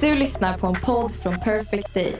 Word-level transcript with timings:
Du 0.00 0.14
lyssnar 0.14 0.58
på 0.58 0.66
en 0.66 0.74
podd 0.74 1.12
från 1.12 1.38
Perfect 1.38 1.94
Day. 1.94 2.16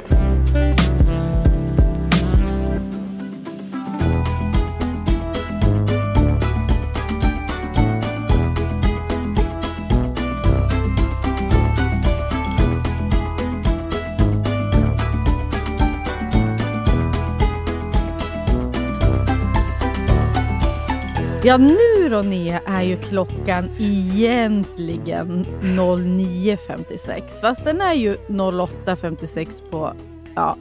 Ja, 21.42 21.56
nu 21.56 21.99
då 22.10 22.22
Nia 22.22 22.60
är 22.66 22.82
ju 22.82 22.96
klockan 22.96 23.70
egentligen 23.78 25.44
09.56. 25.44 27.40
Fast 27.40 27.64
den 27.64 27.80
är 27.80 27.94
ju 27.94 28.14
08.56 28.14 29.70
på, 29.70 29.94
ja, 30.34 30.56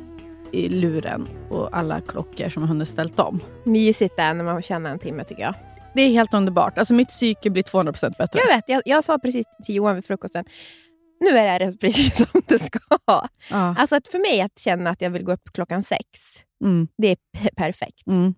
i 0.52 0.70
luren 0.70 1.28
och 1.50 1.78
alla 1.78 2.02
klockor 2.02 2.50
som 2.50 2.64
har 2.64 2.68
hunnit 2.68 2.88
ställt 2.88 3.20
om. 3.20 3.40
Mysigt 3.64 4.16
där 4.18 4.34
när 4.34 4.44
man 4.44 4.62
känner 4.62 4.90
en 4.92 5.00
timme 5.00 5.24
tycker 5.24 5.42
jag. 5.42 5.54
Det 5.96 6.02
är 6.02 6.10
helt 6.10 6.34
underbart. 6.34 6.78
Alltså 6.78 6.94
mitt 6.94 7.08
psyke 7.08 7.50
blir 7.50 7.64
200% 7.64 8.18
bättre. 8.18 8.40
Jag 8.48 8.56
vet, 8.56 8.64
jag, 8.70 8.82
jag 8.86 9.04
sa 9.04 9.18
precis 9.20 9.46
till 9.66 9.76
Johan 9.76 9.96
vid 9.96 10.06
frukosten, 10.06 10.46
nu 11.20 11.38
är 11.38 11.60
det 11.60 11.80
precis 11.80 12.18
som 12.32 12.42
det 12.48 12.60
ska. 12.60 12.80
Ja. 13.06 13.30
Alltså 13.78 13.96
att 13.96 14.08
för 14.08 14.20
mig 14.20 14.42
att 14.42 14.60
känna 14.60 14.90
att 14.90 15.02
jag 15.02 15.10
vill 15.10 15.24
gå 15.24 15.32
upp 15.34 15.50
klockan 15.54 15.84
sex, 15.84 16.04
Mm. 16.64 16.88
det 16.98 17.08
är 17.08 17.16
pe- 17.38 17.56
perfekt. 17.56 18.08
Mm. 18.08 18.34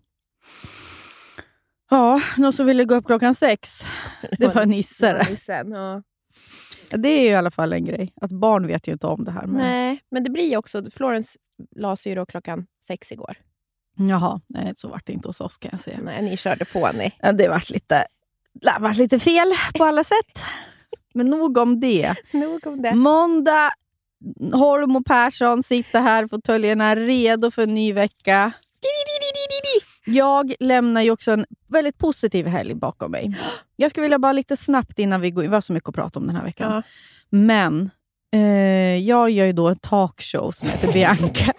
Ja, 1.91 2.21
någon 2.37 2.53
som 2.53 2.65
ville 2.65 2.85
gå 2.85 2.95
upp 2.95 3.05
klockan 3.05 3.35
sex. 3.35 3.83
Det 4.39 4.55
var 4.55 4.65
Nisse. 4.65 5.13
det. 5.13 5.29
Nissen, 5.29 5.71
ja. 5.71 6.01
Det 6.89 7.09
är 7.09 7.21
ju 7.21 7.27
i 7.27 7.35
alla 7.35 7.51
fall 7.51 7.73
en 7.73 7.85
grej. 7.85 8.13
Att 8.21 8.31
barn 8.31 8.67
vet 8.67 8.87
ju 8.87 8.91
inte 8.91 9.07
om 9.07 9.23
det 9.23 9.31
här. 9.31 9.47
Men... 9.47 9.57
Nej, 9.57 9.99
men 10.11 10.23
det 10.23 10.29
blir 10.29 10.49
ju 10.49 10.57
också... 10.57 10.83
Florence 10.91 11.39
la 11.75 11.95
sig 11.95 12.11
ju 12.11 12.15
då 12.15 12.25
klockan 12.25 12.65
sex 12.83 13.11
igår. 13.11 13.37
Jaha, 13.97 14.41
nej, 14.47 14.73
så 14.75 14.87
vart 14.87 15.07
det 15.07 15.13
inte 15.13 15.29
hos 15.29 15.41
oss 15.41 15.57
kan 15.57 15.69
jag 15.71 15.79
säga. 15.79 15.99
Nej, 16.03 16.21
ni 16.21 16.37
körde 16.37 16.65
på 16.65 16.91
ni. 16.91 17.11
Det 17.33 17.47
vart 17.47 17.69
lite, 17.69 18.05
det 18.53 18.75
vart 18.79 18.97
lite 18.97 19.19
fel 19.19 19.53
på 19.77 19.83
alla 19.83 20.03
sätt. 20.03 20.43
Men 21.13 21.27
nog 21.27 21.57
om 21.57 21.79
det. 21.79 22.15
Nog 22.31 22.67
om 22.67 22.81
det. 22.81 22.95
Måndag, 22.95 23.71
Holm 24.53 24.95
och 24.95 25.05
Persson 25.05 25.63
sitter 25.63 26.01
här, 26.01 26.27
fåtöljerna 26.27 26.95
redo 26.95 27.51
för 27.51 27.63
en 27.63 27.75
ny 27.75 27.93
vecka. 27.93 28.51
Jag 30.13 30.53
lämnar 30.59 31.01
ju 31.01 31.11
också 31.11 31.31
en 31.31 31.45
väldigt 31.67 31.97
positiv 31.97 32.47
helg 32.47 32.75
bakom 32.75 33.11
mig. 33.11 33.37
Jag 33.75 33.91
skulle 33.91 34.01
vilja 34.01 34.19
bara 34.19 34.33
lite 34.33 34.57
snabbt 34.57 34.99
innan 34.99 35.21
vi 35.21 35.31
går 35.31 35.43
in, 35.43 35.49
vi 35.49 35.53
har 35.53 35.61
så 35.61 35.73
mycket 35.73 35.89
att 35.89 35.95
prata 35.95 36.19
om 36.19 36.27
den 36.27 36.35
här 36.35 36.43
veckan. 36.43 36.71
Ja. 36.73 36.83
Men 37.29 37.89
eh, 38.33 38.97
jag 38.97 39.29
gör 39.29 39.45
ju 39.45 39.53
då 39.53 39.67
en 39.67 39.75
talkshow 39.75 40.51
som 40.51 40.67
heter 40.67 40.93
Bianca. 40.93 41.53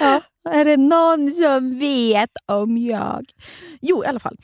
ja, 0.00 0.22
är 0.50 0.64
det 0.64 0.76
någon 0.76 1.32
som 1.32 1.78
vet 1.78 2.30
om 2.46 2.78
jag? 2.78 3.26
Jo, 3.80 4.04
i 4.04 4.06
alla 4.06 4.20
fall. 4.20 4.36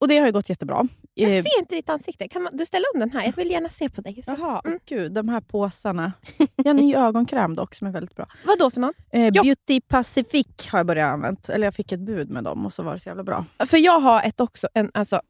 Och 0.00 0.08
det 0.08 0.18
har 0.18 0.26
ju 0.26 0.32
gått 0.32 0.48
jättebra. 0.48 0.80
Eh, 0.80 0.88
Jag 1.34 1.42
ser 1.44 1.58
inte 1.58 1.74
ditt 1.74 1.88
ansikte. 1.88 2.28
Kan 2.28 2.42
man, 2.42 2.56
du 2.56 2.66
ställa 2.66 2.84
om 2.94 3.00
den 3.00 3.10
här? 3.10 3.24
Jag 3.24 3.32
vill 3.36 3.50
gärna 3.50 3.68
se 3.68 3.88
på 3.88 4.00
dig. 4.00 4.22
Så. 4.22 4.36
Jaha, 4.38 4.62
Mm. 4.64 4.78
gud, 4.88 5.12
de 5.12 5.28
här 5.28 5.40
påsarna. 5.40 6.12
Jag 6.56 6.64
har 6.64 6.70
en 6.70 6.76
ny 6.76 6.94
ögonkräm 6.94 7.54
dock 7.54 7.74
som 7.74 7.86
är 7.86 7.90
väldigt 7.90 8.14
bra. 8.16 8.26
Vad 8.44 8.58
då 8.58 8.70
för 8.70 8.80
någon? 8.80 8.94
Eh. 9.12 9.30
Beauty 9.32 9.80
Pacific 9.80 10.46
har 10.70 10.78
jag 10.78 10.86
börjat 10.86 11.12
använda. 11.12 11.40
Eller 11.52 11.66
jag 11.66 11.74
fick 11.74 11.92
ett 11.92 12.00
bud 12.00 12.30
med 12.30 12.44
dem 12.44 12.66
och 12.66 12.72
så 12.72 12.82
var 12.82 12.92
det 12.92 13.00
så 13.00 13.08
jävla 13.08 13.22
bra. 13.24 13.44
För 13.66 13.78
jag 13.78 14.00
har 14.00 14.22
ett 14.22 14.40
också, 14.40 14.68
en 14.74 14.90
alltså, 14.94 15.20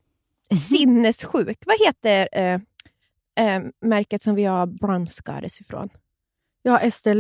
sinnessjuk. 0.69 1.59
Vad 1.67 1.77
heter 1.87 2.29
eh, 2.33 2.61
eh, 3.47 3.63
märket 3.81 4.23
som 4.23 4.35
vi 4.35 4.45
har 4.45 4.67
brown 4.67 5.07
scars 5.09 5.61
ifrån? 5.61 5.89
Ja, 6.63 6.79
Estée 6.79 7.15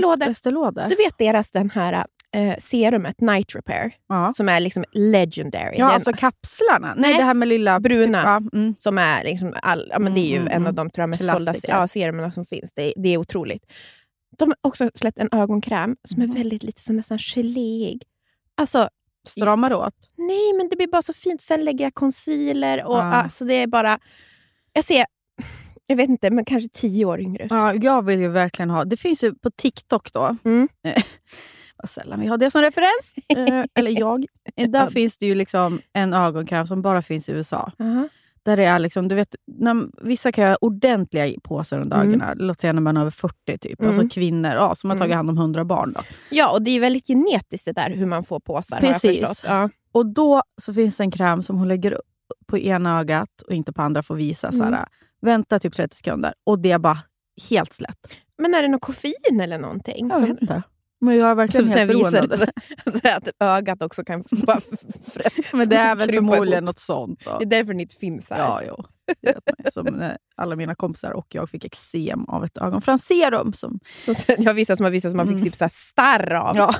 Lauder. 0.00 0.30
Estée 0.30 0.50
Lauder. 0.52 0.88
Du 0.88 0.94
vet 0.94 1.18
deras 1.18 1.50
den 1.50 1.70
här 1.70 2.04
eh, 2.34 2.54
serumet, 2.58 3.20
Night 3.20 3.54
Repair, 3.54 3.94
Ja, 4.08 4.32
som 4.32 4.48
är 4.48 4.60
liksom 4.60 4.84
legendary. 4.92 5.76
ja 5.78 5.84
Den 5.86 5.94
alltså 5.94 6.12
kapslarna. 6.12 6.94
Nej, 6.96 7.10
Nej, 7.10 7.18
det 7.18 7.24
här 7.24 7.34
med 7.34 7.48
lilla... 7.48 7.80
bruna. 7.80 8.22
Ja, 8.22 8.58
mm. 8.58 8.74
Som 8.78 8.98
är 8.98 9.24
liksom 9.24 9.54
all, 9.62 9.88
ja, 9.90 9.98
men 9.98 10.14
det 10.14 10.20
är 10.20 10.28
ju 10.30 10.36
Mm, 10.36 10.46
mm, 10.48 10.56
en 10.56 10.62
av 10.62 10.68
mm. 10.68 10.74
de 10.74 10.90
tror 10.90 11.02
jag, 11.02 11.10
mest 11.10 11.30
sålda 11.30 11.54
ja, 11.62 11.88
serumerna 11.88 12.30
som 12.30 12.44
finns. 12.44 12.72
Det, 12.74 12.92
det 12.96 13.08
är 13.08 13.16
otroligt. 13.18 13.62
De 14.38 14.48
har 14.48 14.56
också 14.70 14.90
släppt 14.94 15.18
en 15.18 15.28
ögonkräm 15.32 15.96
som 16.08 16.22
är 16.22 16.26
Mm. 16.26 16.36
väldigt 16.36 16.62
lite 16.62 16.80
så 16.82 16.92
nästan 16.92 17.18
geléig. 17.18 18.02
Alltså, 18.56 18.88
Stramar 19.28 19.74
åt. 19.74 19.94
nej 20.16 20.52
men 20.56 20.68
det 20.68 20.76
blir 20.76 20.86
bara 20.86 21.02
så 21.02 21.12
fint. 21.12 21.42
Sen 21.42 21.64
lägger 21.64 21.84
jag 21.84 21.94
concealer 21.94 22.84
och 22.84 22.96
Ja. 22.96 23.02
alltså, 23.02 23.44
det 23.44 23.54
är 23.54 23.66
bara... 23.66 23.98
Jag 24.72 24.84
ser, 24.84 25.04
jag 25.86 25.96
vet 25.96 26.08
inte, 26.08 26.30
men 26.30 26.44
kanske 26.44 26.68
tio 26.80 27.04
år 27.04 27.20
yngre 27.20 27.44
ut. 27.44 27.50
Ja, 27.50 27.74
jag 27.74 28.04
vill 28.04 28.20
ju 28.20 28.28
verkligen 28.28 28.70
ha... 28.70 28.84
Det 28.84 28.96
finns 28.96 29.24
ju 29.24 29.34
på 29.34 29.50
TikTok 29.50 30.12
då. 30.12 30.36
Mm. 30.44 30.68
Vad 31.76 31.90
sällan 31.90 32.20
vi 32.20 32.26
har 32.26 32.38
det 32.38 32.50
som 32.50 32.60
referens. 32.62 33.14
Eh, 33.28 33.64
eller 33.74 34.00
jag. 34.00 34.26
Där 34.68 34.86
finns 34.86 35.18
det 35.18 35.26
ju 35.26 35.34
liksom 35.34 35.80
en 35.92 36.14
ögonkräm 36.14 36.66
som 36.66 36.82
bara 36.82 37.02
finns 37.02 37.28
i 37.28 37.32
USA. 37.32 37.72
Aha. 37.78 38.08
Där 38.44 38.56
det 38.56 38.64
är 38.64 38.78
liksom, 38.78 39.08
du 39.08 39.14
vet, 39.14 39.34
när, 39.46 40.06
vissa 40.06 40.32
kan 40.32 40.44
göra 40.44 40.56
ordentliga 40.60 41.40
påsar 41.42 41.80
under 41.80 41.96
Mm. 41.96 42.08
ögonen. 42.08 42.38
Låt 42.38 42.60
säga 42.60 42.72
när 42.72 42.80
man 42.82 42.96
är 42.96 43.00
över 43.00 43.10
40, 43.10 43.58
typ. 43.58 43.80
Mm. 43.80 43.88
Alltså 43.92 44.08
kvinnor 44.08 44.50
ja, 44.52 44.74
som 44.74 44.90
har 44.90 44.96
tagit 44.96 45.12
Mm. 45.12 45.16
hand 45.16 45.30
om 45.30 45.38
100 45.38 45.64
barn. 45.64 45.92
Då. 45.92 46.00
Ja, 46.30 46.50
och 46.52 46.62
det 46.62 46.70
är 46.70 46.80
väldigt 46.80 47.06
genetiskt 47.06 47.64
det 47.64 47.72
där 47.72 47.90
hur 47.90 48.06
man 48.06 48.24
får 48.24 48.40
påsar. 48.40 48.78
Precis. 48.80 49.44
Ja. 49.46 49.70
Och 49.92 50.06
då 50.06 50.42
så 50.56 50.74
finns 50.74 50.96
det 50.96 51.04
en 51.04 51.10
kräm 51.10 51.42
som 51.42 51.58
hon 51.58 51.68
lägger 51.68 51.92
upp 51.92 52.02
på 52.46 52.58
ena 52.58 53.00
ögat 53.00 53.42
och 53.46 53.52
inte 53.52 53.72
på 53.72 53.82
andra 53.82 54.00
att 54.08 54.16
visa. 54.16 54.48
Mm. 54.48 54.58
Såhär, 54.58 54.86
vänta 55.20 55.58
typ 55.58 55.74
30 55.74 55.96
sekunder 55.96 56.34
och 56.44 56.58
det 56.58 56.70
är 56.70 56.78
bara 56.78 56.98
helt 57.50 57.72
slätt. 57.72 57.98
Men 58.38 58.54
är 58.54 58.62
det 58.62 58.68
något 58.68 58.80
koffein 58.80 59.40
eller 59.40 59.58
någonting? 59.58 60.10
Jag 60.12 60.20
vet 60.20 60.40
inte. 60.42 60.62
Men 61.02 61.16
jag 61.16 61.30
är 61.30 61.34
verkligen 61.34 61.66
Som 61.70 61.78
helt 61.78 61.92
beroende 61.92 62.38
sig 62.38 62.48
så 63.02 63.08
att 63.08 63.28
ögat 63.40 63.82
också 63.82 64.04
kan 64.04 64.24
bara 64.46 64.60
Men 65.52 65.68
det 65.68 65.76
är 65.76 65.96
väl 65.96 66.12
förmodligen 66.12 66.64
något 66.64 66.78
sånt. 66.78 67.24
Då. 67.24 67.38
Det 67.38 67.44
är 67.44 67.46
därför 67.46 67.74
det 67.74 67.82
inte 67.82 67.96
finns 67.96 68.30
här. 68.30 68.38
Ja, 68.38 68.60
jo. 68.68 68.84
Som 69.70 69.86
när 69.86 70.16
alla 70.36 70.56
mina 70.56 70.74
kompisar 70.74 71.12
och 71.12 71.26
jag 71.28 71.50
fick 71.50 71.64
eksem 71.64 72.24
av 72.24 72.44
ett 72.44 72.58
ögonfransserum. 72.58 73.52
Som, 73.52 73.80
sen, 74.16 74.36
jag 74.38 74.54
vissa 74.54 74.76
som 74.76 74.84
har 74.84 74.90
vissa 74.90 75.10
som 75.10 75.16
man 75.16 75.26
fick 75.26 75.36
Mm. 75.36 75.44
typ 75.44 75.56
så 75.56 75.68
starr 75.70 76.32
av. 76.32 76.56
ja, 76.56 76.74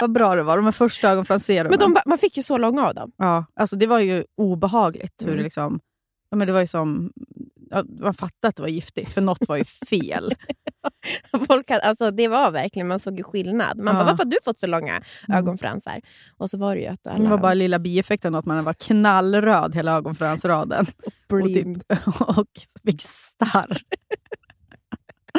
vad 0.00 0.12
bra 0.12 0.34
det 0.34 0.42
var. 0.42 0.56
De 0.56 0.64
här 0.64 0.72
första 0.72 1.10
ögonfranserumen. 1.10 1.70
Men 1.80 1.94
de, 1.94 2.00
man 2.06 2.18
fick 2.18 2.36
ju 2.36 2.42
så 2.42 2.58
långa 2.58 2.86
av 2.88 2.94
dem. 2.94 3.12
Ja, 3.16 3.44
alltså 3.54 3.76
det 3.76 3.86
var 3.86 3.98
ju 3.98 4.24
obehagligt. 4.36 5.14
Hur 5.22 5.26
Mm. 5.28 5.36
det 5.38 5.42
liksom, 5.44 5.80
ja, 6.30 6.36
men 6.36 6.46
det 6.46 6.52
var 6.52 6.60
ju 6.60 6.66
som, 6.66 7.12
man 8.00 8.14
fattade 8.14 8.48
att 8.48 8.56
det 8.56 8.62
var 8.62 8.68
giftigt, 8.68 9.12
för 9.12 9.20
något 9.20 9.48
var 9.48 9.56
ju 9.56 9.64
fel. 9.64 10.32
Folk 11.48 11.70
hade, 11.70 11.82
alltså, 11.82 12.10
det 12.10 12.28
var 12.28 12.50
verkligen, 12.50 12.88
man 12.88 13.00
såg 13.00 13.18
ju 13.18 13.22
skillnad. 13.24 13.78
Man 13.78 13.86
Ja. 13.86 13.92
bara, 14.00 14.04
varför 14.10 14.24
har 14.24 14.30
du 14.30 14.36
fått 14.44 14.60
så 14.60 14.66
långa 14.66 14.92
Mm. 15.28 15.38
ögonfransar? 15.38 16.00
Och 16.36 16.50
så 16.50 16.58
var 16.58 16.74
det 16.74 16.80
ju 16.80 16.86
att 16.86 17.06
alla 17.06 17.24
Det 17.24 17.30
var 17.30 17.38
bara 17.38 17.54
lilla 17.54 17.78
bieffekten 17.78 18.34
att 18.34 18.44
man 18.46 18.64
var 18.64 18.72
knallröd 18.74 19.74
hela 19.74 19.92
ögonfransraden. 19.96 20.86
Och, 21.06 21.12
typ, 21.12 21.28
blind. 21.28 21.82
och 22.36 22.46
fick 22.86 23.02
starr. 23.02 23.78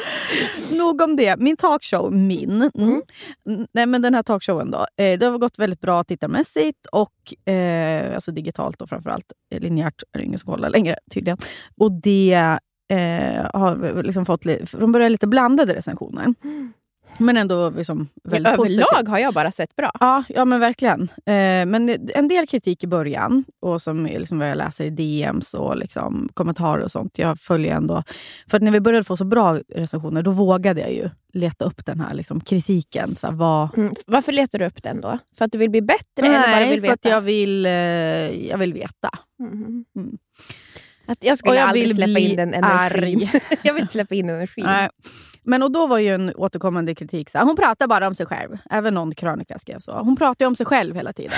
Nog 0.78 1.02
om 1.02 1.16
det. 1.16 1.40
Min 1.40 1.58
talkshow, 1.58 2.14
min. 2.14 2.70
Mm. 2.78 3.02
Mm. 3.50 3.68
Nej, 3.74 3.86
men 3.86 4.02
den 4.02 4.16
här 4.16 4.24
talkshowen 4.24 4.72
då. 4.72 4.86
Eh, 4.98 5.20
det 5.20 5.26
har 5.26 5.38
gått 5.38 5.60
väldigt 5.60 5.82
bra 5.82 6.04
tittarmässigt 6.04 6.86
och 6.92 7.50
eh, 7.54 8.14
alltså 8.14 8.32
digitalt 8.32 8.82
och 8.82 8.90
framförallt. 8.90 9.34
Linjärt 9.56 10.04
är 10.12 10.20
det 10.20 10.26
ingen 10.26 10.40
som 10.40 10.52
kollar 10.54 10.70
längre 10.70 10.96
tydligen. 11.14 11.38
Och 11.78 11.92
det 11.92 12.58
eh, 12.92 13.46
har 13.54 14.04
liksom 14.04 14.26
fått 14.26 14.44
från 14.66 14.92
början 14.92 15.12
lite 15.12 15.28
blandade 15.28 15.76
recensioner. 15.76 16.34
Men 17.20 17.38
ändå 17.38 17.70
liksom 17.70 18.08
väldigt 18.24 18.56
positivt. 18.56 18.86
Överlag 18.92 19.12
har 19.12 19.20
jag 19.20 19.34
bara 19.34 19.52
sett 19.52 19.76
bra. 19.76 19.92
Ja, 20.00 20.24
ja 20.30 20.46
men 20.46 20.60
verkligen. 20.60 21.02
Eh, 21.02 21.66
men 21.66 22.10
en 22.14 22.28
del 22.28 22.48
kritik 22.48 22.84
i 22.84 22.88
början, 22.88 23.44
och 23.60 23.82
som 23.82 24.06
liksom 24.06 24.40
vad 24.40 24.50
jag 24.50 24.58
läser 24.58 24.86
i 24.86 24.90
DMs 24.90 25.54
och 25.54 25.78
liksom 25.78 26.30
kommentarer 26.34 26.84
och 26.84 26.92
sånt. 26.92 27.18
Jag 27.18 27.40
följer 27.40 27.76
ändå... 27.76 28.04
För 28.50 28.58
att 28.58 28.64
när 28.64 28.72
vi 28.72 28.80
började 28.80 29.04
få 29.04 29.18
så 29.18 29.26
bra 29.26 29.60
recensioner, 29.76 30.24
då 30.24 30.32
vågade 30.32 30.82
jag 30.82 30.94
ju 30.94 31.10
leta 31.34 31.66
upp 31.66 31.86
den 31.86 32.00
här 32.00 32.14
liksom, 32.14 32.42
kritiken. 32.42 33.16
Så 33.16 33.28
här, 33.28 33.34
vad... 33.34 33.78
Mm. 33.78 33.94
Varför 34.08 34.32
letar 34.32 34.60
du 34.60 34.66
upp 34.66 34.84
den 34.84 35.02
då? 35.02 35.18
För 35.38 35.46
att 35.46 35.52
du 35.52 35.58
vill 35.58 35.70
bli 35.70 35.82
bättre? 35.82 36.28
eller 36.28 36.40
bara 36.40 36.48
Nej, 36.48 36.70
vill 36.70 36.82
för 36.82 36.88
veta? 36.88 36.94
att 36.94 37.06
jag 37.06 37.22
vill, 37.22 37.66
eh, 37.66 37.72
jag 38.48 38.58
vill 38.58 38.74
veta. 38.74 39.10
Mhm. 39.40 39.86
Mm. 39.96 40.18
Att 41.06 41.24
jag 41.24 41.38
skulle 41.38 41.52
Och 41.52 41.58
jag 41.58 41.68
aldrig 41.68 41.88
vill 41.88 41.96
släppa 41.96 42.20
in 42.20 42.36
den 42.36 42.54
energin. 42.54 43.30
jag 43.64 43.74
vill 43.74 43.82
inte 43.82 43.94
släppa 43.94 44.16
in 44.16 44.30
energin. 44.30 44.66
Nej. 44.66 44.90
Men 45.44 45.64
och 45.64 45.72
då 45.72 45.88
var 45.88 45.98
ju 45.98 46.10
en 46.10 46.32
återkommande 46.36 46.96
kritik 46.96 47.30
så 47.30 47.38
här, 47.38 47.46
hon 47.46 47.56
pratar 47.56 47.88
bara 47.88 48.08
om 48.08 48.16
sig 48.16 48.26
själv. 48.26 48.58
Även 48.70 48.94
någon 48.94 49.16
krönika 49.16 49.60
skrev 49.60 49.80
så. 49.80 49.92
Hon 49.92 50.16
pratar 50.16 50.46
ju 50.46 50.48
om 50.48 50.56
sig 50.56 50.66
själv 50.66 50.96
hela 50.96 51.14
tiden. 51.14 51.38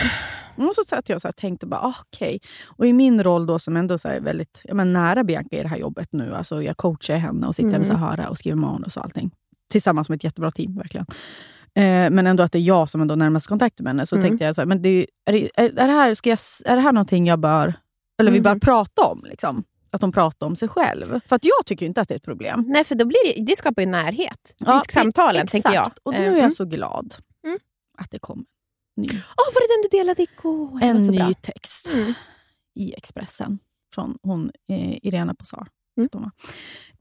Och 0.56 0.76
så 0.76 0.84
satt 0.86 1.10
jag 1.10 1.20
och 1.26 1.36
tänkte 1.36 1.66
bara, 1.66 1.80
ah, 1.82 1.94
okej. 2.02 2.40
Och 2.78 2.86
i 2.88 2.94
min 2.94 3.24
roll 3.24 3.46
då 3.46 3.60
som 3.60 3.78
ändå 3.78 3.98
så 3.98 4.08
här 4.08 4.20
väldigt 4.20 4.62
ja, 4.64 4.74
men 4.74 4.94
nära 4.94 5.24
Bianca 5.24 5.56
i 5.56 5.62
det 5.62 5.68
här 5.68 5.78
jobbet 5.78 6.08
nu. 6.14 6.34
Alltså 6.36 6.62
jag 6.62 6.78
coachar 6.78 7.16
henne 7.18 7.48
och 7.48 7.56
sitter 7.56 7.70
Mm. 7.70 7.82
hennes 7.82 8.04
öra 8.14 8.30
och 8.30 8.38
skriver 8.38 8.58
manus 8.58 8.98
och 8.98 9.04
allting. 9.04 9.32
Tillsammans 9.72 10.10
med 10.10 10.16
ett 10.16 10.24
jättebra 10.24 10.52
team 10.52 10.76
verkligen. 10.78 11.06
Eh, 11.76 12.10
men 12.10 12.28
ändå 12.28 12.44
att 12.44 12.52
det 12.52 12.58
är 12.58 12.62
jag 12.62 12.90
som 12.90 13.02
ändå 13.02 13.16
närmast 13.16 13.48
kontakt 13.48 13.80
med 13.80 13.90
henne. 13.90 14.06
Så 14.06 14.16
Mm. 14.16 14.28
tänkte 14.30 14.46
jag, 14.46 14.56
så 14.56 14.62
här, 14.62 14.66
men 14.66 14.82
det, 14.82 14.90
är, 14.90 15.06
det, 15.26 15.44
är, 15.56 15.66
är, 15.66 15.70
det 15.88 15.94
här, 15.94 16.14
ska 16.14 16.30
jag, 16.30 16.40
är 16.66 16.76
det 16.76 16.82
här 16.82 16.92
någonting 16.92 17.28
jag 17.28 17.40
bör, 17.40 17.74
eller 18.20 18.32
vi 18.32 18.42
bör 18.42 18.56
prata 18.56 19.02
om? 19.06 19.22
Liksom? 19.26 19.64
Att 19.92 20.02
hon 20.02 20.12
pratar 20.12 20.48
om 20.48 20.56
sig 20.56 20.68
själv. 20.70 21.20
För 21.28 21.36
att 21.36 21.44
jag 21.44 21.66
tycker 21.66 21.86
inte 21.86 22.02
att 22.02 22.08
det 22.08 22.14
är 22.14 22.16
ett 22.18 22.24
problem. 22.24 22.66
Nej, 22.68 22.84
för 22.84 22.96
då 22.96 23.06
blir 23.06 23.36
det, 23.36 23.42
det 23.46 23.56
skapar 23.58 23.82
ju 23.82 23.86
närhet. 23.88 24.56
Ja, 24.58 24.82
exakt. 24.86 25.16
tänker 25.52 25.74
jag. 25.74 25.92
Och 26.04 26.14
nu 26.14 26.20
är 26.20 26.28
mm. 26.28 26.40
jag 26.40 26.54
så 26.54 26.66
glad 26.66 27.16
Mm. 27.44 27.60
att 27.98 28.12
det 28.12 28.20
kom 28.20 28.46
ny, 28.98 29.08
Åh, 29.12 29.54
var 29.54 29.62
det 29.62 29.74
den 29.74 29.90
du 29.92 29.98
delade 29.98 30.22
igår? 30.24 30.80
En 30.84 30.98
ny 30.98 31.18
bra. 31.18 31.34
text 31.42 31.90
Mm. 31.94 32.14
i 32.76 32.94
Expressen 32.94 33.60
från 33.96 34.18
hon, 34.22 34.52
eh, 34.70 34.98
Irena 35.08 35.34
Posar. 35.36 35.68
Mm. 35.98 36.10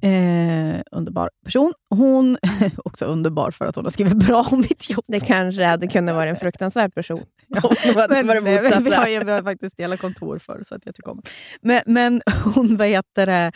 Eh, 0.02 0.82
underbar 0.91 1.31
person. 1.44 1.73
Hon 1.91 2.38
också 2.85 3.05
underbar 3.05 3.50
för 3.50 3.67
att 3.67 3.76
hon 3.76 3.85
har 3.85 3.91
skrivit 3.91 4.14
bra 4.14 4.46
om 4.52 4.61
mitt 4.61 4.91
jobb. 4.91 5.05
Det 5.08 5.20
kanske 5.20 5.64
hade 5.64 5.87
kunnat 5.87 6.14
vara 6.14 6.31
en 6.31 6.37
fruktansvärd 6.41 6.94
person. 6.94 7.23
Ja, 7.49 7.75
Men, 8.08 8.26
motsatt. 8.26 8.82
vi, 8.82 8.94
har, 8.94 9.25
vi 9.25 9.31
har 9.31 9.43
faktiskt 9.43 9.76
delat 9.76 10.00
kontor 10.00 10.38
för 10.38 10.61
så 10.62 10.75
att 10.75 10.82
jag 10.85 10.94
tycker 10.94 11.11
om 11.11 11.23
men, 11.61 11.81
men 11.87 12.23
hon 12.55 12.76
vad 12.76 12.88
heter 12.88 13.52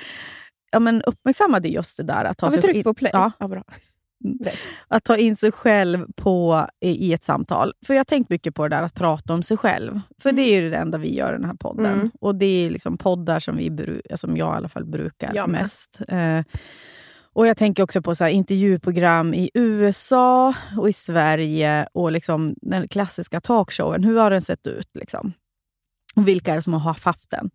ja, 0.70 0.78
men 0.78 1.02
uppmärksammade 1.02 1.68
just 1.68 1.96
det 1.96 2.02
där 2.02 2.24
att 2.24 2.38
ta, 2.38 2.46
Har 2.46 2.50
vi 2.50 2.62
tryckt 2.62 2.84
på 2.84 2.94
play? 2.94 3.10
Ja. 3.14 3.32
ja 3.38 3.48
bra. 3.48 3.64
Att 4.88 5.04
ta 5.04 5.16
in 5.16 5.36
sig 5.36 5.52
själv 5.52 6.06
på, 6.16 6.66
i, 6.80 7.12
ett 7.12 7.24
samtal. 7.24 7.74
För 7.86 7.94
jag 7.94 7.98
har 7.98 8.04
tänkt 8.04 8.30
mycket 8.30 8.54
på 8.54 8.68
det 8.68 8.76
där 8.76 8.82
att 8.82 8.94
prata 8.94 9.34
om 9.34 9.42
sig 9.42 9.56
själv. 9.56 10.00
För 10.22 10.32
det 10.32 10.42
är 10.42 10.62
ju 10.62 10.70
det 10.70 10.76
enda 10.76 10.98
vi 10.98 11.14
gör 11.14 11.28
i 11.32 11.36
den 11.36 11.44
här 11.44 11.54
podden. 11.54 11.86
Mm. 11.94 12.10
Och 12.20 12.34
det 12.34 12.66
är 12.66 12.70
liksom 12.70 12.98
poddar 12.98 13.40
som, 13.40 13.56
vi, 13.56 14.00
som 14.14 14.36
jag 14.36 14.54
i 14.54 14.56
alla 14.56 14.68
fall 14.68 14.84
brukar 14.84 15.34
Jag 15.34 15.48
mest. 15.48 16.00
Eh, 16.08 16.42
och 17.32 17.46
Jag 17.46 17.56
tänker 17.56 17.82
också 17.82 18.02
på 18.02 18.14
så 18.14 18.24
här, 18.24 18.30
intervjuprogram 18.30 19.34
i 19.34 19.50
USA 19.54 20.54
och 20.76 20.88
i 20.88 20.92
Sverige 20.92 21.88
och 21.92 22.12
liksom 22.12 22.54
den 22.62 22.88
klassiska 22.88 23.40
talkshowen. 23.40 24.04
Hur 24.04 24.18
har 24.18 24.30
den 24.30 24.42
sett 24.42 24.66
ut? 24.66 24.88
Liksom? 24.94 25.32
Och 26.16 26.28
vilka 26.28 26.52
är 26.52 26.56
det 26.56 26.62
som 26.62 26.72
har 26.72 26.80
haft 27.04 27.30
den? 27.30 27.50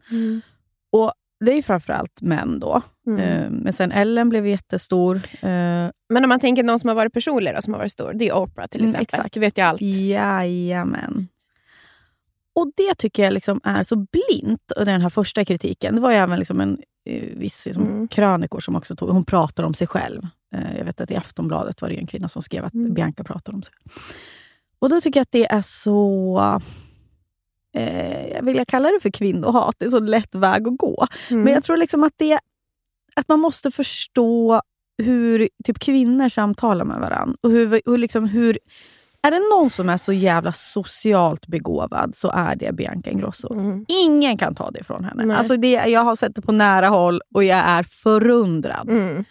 Och 0.91 1.13
Det 1.45 1.51
är 1.57 1.61
framförallt 1.61 2.21
män 2.21 2.59
då. 2.59 2.81
Mm. 3.07 3.19
Eh, 3.19 3.49
men 3.49 3.73
sen 3.73 3.91
Ellen 3.91 4.29
blev 4.29 4.47
jättestor. 4.47 5.15
Eh, 5.15 5.89
Men 6.09 6.23
om 6.23 6.29
man 6.29 6.39
tänker 6.39 6.63
någon 6.63 6.79
som 6.79 6.87
har 6.87 6.95
varit 6.95 7.13
personlig, 7.13 7.55
då, 7.55 7.61
som 7.61 7.73
har 7.73 7.79
varit 7.79 7.91
stor, 7.91 8.13
det 8.13 8.27
är 8.29 8.35
Oprah 8.35 8.67
till 8.67 8.81
Mm, 8.81 8.89
exempel. 8.89 9.19
exakt. 9.19 9.33
Du 9.33 9.39
vet 9.39 9.57
ju 9.57 9.61
allt. 9.61 9.81
Jajamän. 9.81 11.27
Och 12.55 12.71
det 12.77 12.93
tycker 12.97 13.23
jag 13.23 13.33
liksom 13.33 13.59
är 13.63 13.83
så 13.83 13.95
blint, 13.95 14.71
och 14.71 14.85
den 14.85 15.01
här 15.01 15.09
första 15.09 15.45
kritiken. 15.45 15.95
Det 15.95 16.01
var 16.01 16.11
ju 16.11 16.17
även 16.17 16.39
liksom 16.39 16.61
en 16.61 16.77
eh, 17.09 17.23
viss 17.37 17.65
liksom, 17.65 17.83
Mm. 17.83 18.07
krönikor 18.07 18.59
som 18.59 18.75
också 18.75 18.95
tog... 18.95 19.09
Hon 19.09 19.25
pratar 19.25 19.63
om 19.63 19.73
sig 19.73 19.87
själv. 19.87 20.21
Jag 20.77 20.85
vet 20.85 21.01
att 21.01 21.11
i 21.11 21.15
Aftonbladet 21.15 21.81
var 21.81 21.89
det 21.89 21.95
en 21.95 22.07
kvinna 22.07 22.27
som 22.27 22.41
skrev 22.41 22.65
att 22.65 22.73
Mm. 22.73 22.93
Bianca 22.93 23.23
pratar 23.23 23.53
om 23.53 23.63
sig 23.63 23.75
Och 24.79 24.89
då 24.89 25.01
tycker 25.01 25.19
jag 25.19 25.21
att 25.21 25.31
det 25.31 25.45
är 25.51 25.61
så... 25.61 26.61
Eh, 27.73 28.27
jag 28.27 28.43
vill 28.43 28.55
jag 28.57 28.67
kalla 28.67 28.89
det 28.91 28.99
för 29.01 29.09
kvinnohat. 29.09 29.75
Det 29.77 29.85
är 29.85 29.89
så 29.89 29.99
lätt 29.99 30.35
väg 30.35 30.67
att 30.67 30.77
gå. 30.77 31.07
Mm. 31.31 31.43
Men 31.43 31.53
jag 31.53 31.63
tror 31.63 31.77
liksom 31.77 32.03
att, 32.03 32.13
det, 32.17 32.39
att 33.15 33.27
man 33.27 33.39
måste 33.39 33.71
förstå 33.71 34.61
hur 35.03 35.49
typ 35.63 35.79
kvinnor 35.79 36.29
samtalar 36.29 36.85
med 36.85 36.99
varandra. 36.99 37.35
Och 37.41 37.51
hur, 37.51 37.81
hur, 37.85 37.97
liksom, 37.97 38.25
hur, 38.25 38.57
är 39.21 39.31
det 39.31 39.39
någon 39.55 39.69
som 39.69 39.89
är 39.89 39.97
så 39.97 40.13
jävla 40.13 40.51
socialt 40.51 41.47
begåvad 41.47 42.15
så 42.15 42.31
är 42.31 42.55
det 42.55 42.71
Bianca 42.73 43.09
Ingrosso. 43.09 43.53
Mm. 43.53 43.85
Ingen 43.87 44.37
kan 44.37 44.55
ta 44.55 44.71
det 44.71 44.79
ifrån 44.79 45.03
henne. 45.03 45.25
Nej. 45.25 45.37
Alltså 45.37 45.55
det, 45.57 45.71
jag 45.71 46.01
har 46.01 46.15
sett 46.15 46.35
det 46.35 46.41
på 46.41 46.51
nära 46.51 46.87
håll 46.87 47.21
och 47.33 47.43
jag 47.43 47.57
är 47.59 47.83
förundrad. 47.83 48.89
Mm. 48.89 49.25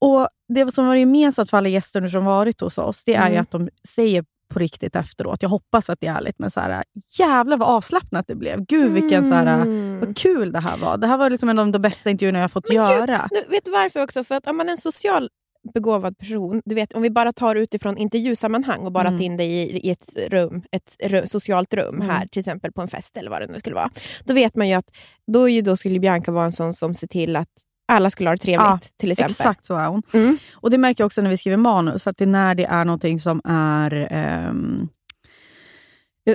Och 0.00 0.28
Det 0.48 0.74
som 0.74 0.86
var 0.86 0.94
gemensamt 0.94 1.50
för 1.50 1.56
alla 1.56 1.68
gäster 1.68 2.08
som 2.08 2.24
varit 2.24 2.60
hos 2.60 2.78
oss, 2.78 3.04
det 3.04 3.14
är 3.14 3.26
Mm. 3.26 3.40
att 3.42 3.50
de 3.50 3.68
säger 3.88 4.24
på 4.48 4.58
riktigt 4.58 4.96
efteråt, 4.96 5.42
jag 5.42 5.48
hoppas 5.50 5.90
att 5.90 6.00
det 6.00 6.06
är 6.06 6.14
ärligt, 6.16 6.38
men 6.38 6.50
så 6.50 6.60
här, 6.60 6.84
jävlar 7.18 7.56
vad 7.56 7.68
avslappnat 7.68 8.26
det 8.28 8.34
blev. 8.34 8.64
Gud 8.66 8.92
vilken 8.92 9.28
så 9.28 9.34
här, 9.34 9.62
Mm. 9.62 10.00
vad 10.00 10.16
kul 10.16 10.52
det 10.52 10.58
här 10.60 10.76
var. 10.76 10.96
Det 10.98 11.06
här 11.06 11.16
var 11.18 11.30
liksom 11.30 11.48
en 11.48 11.58
av 11.58 11.72
de 11.72 11.78
bästa 11.78 12.10
intervjuerna 12.10 12.38
jag 12.38 12.52
fått 12.52 12.68
Men 12.68 12.76
gud, 12.76 12.96
göra. 12.98 13.28
Nu, 13.30 13.40
vet 13.48 13.64
du 13.64 13.70
varför 13.70 14.02
också? 14.02 14.24
För 14.24 14.34
att 14.34 14.46
om 14.46 14.56
man 14.56 14.68
är 14.68 14.72
en 14.72 14.78
social 14.78 15.28
begåvad 15.74 16.18
person, 16.18 16.62
du 16.64 16.74
vet, 16.74 16.92
om 16.92 17.02
vi 17.02 17.10
bara 17.10 17.32
tar 17.32 17.54
utifrån 17.54 17.96
intervjusammanhang 17.98 18.80
och 18.80 18.92
bara 18.92 19.08
Mm. 19.08 19.20
in 19.22 19.36
dig 19.36 19.48
i, 19.50 19.86
i 19.86 19.90
ett 19.90 20.16
rum, 20.28 20.62
ett 20.72 20.96
ru- 21.04 21.26
socialt 21.26 21.74
rum 21.74 21.94
Mm. 21.94 22.08
här, 22.08 22.26
till 22.26 22.40
exempel 22.40 22.72
på 22.72 22.80
en 22.82 22.88
fest 22.88 23.16
eller 23.16 23.30
vad 23.30 23.40
det 23.42 23.46
nu 23.52 23.58
skulle 23.58 23.74
vara. 23.76 23.90
Då 24.24 24.34
vet 24.34 24.56
man 24.56 24.68
ju 24.68 24.74
att 24.74 24.96
då, 25.32 25.48
ju, 25.48 25.60
då 25.62 25.76
skulle 25.76 26.00
Bianca 26.00 26.32
vara 26.32 26.44
en 26.44 26.52
sån 26.52 26.74
som 26.74 26.94
ser 26.94 27.06
till 27.06 27.36
att 27.36 27.48
alla 27.88 28.10
skulle 28.10 28.28
ha 28.30 28.34
det 28.34 28.42
trevligt. 28.42 28.60
Ja, 28.66 28.78
till 28.96 29.10
exempel. 29.12 29.30
Exakt 29.30 29.64
så 29.64 29.74
är 29.76 29.86
hon. 29.86 30.02
Mm. 30.12 30.38
Och 30.54 30.70
Det 30.70 30.78
märker 30.78 31.02
jag 31.02 31.06
också 31.06 31.22
när 31.22 31.30
vi 31.30 31.36
skriver 31.36 31.56
manus, 31.56 32.06
att 32.06 32.16
det 32.16 32.24
är 32.24 32.26
när 32.26 32.54
det 32.54 32.64
är 32.64 32.84
någonting 32.84 33.20
som 33.20 33.40
är 33.44 34.08
ehm, 34.10 34.88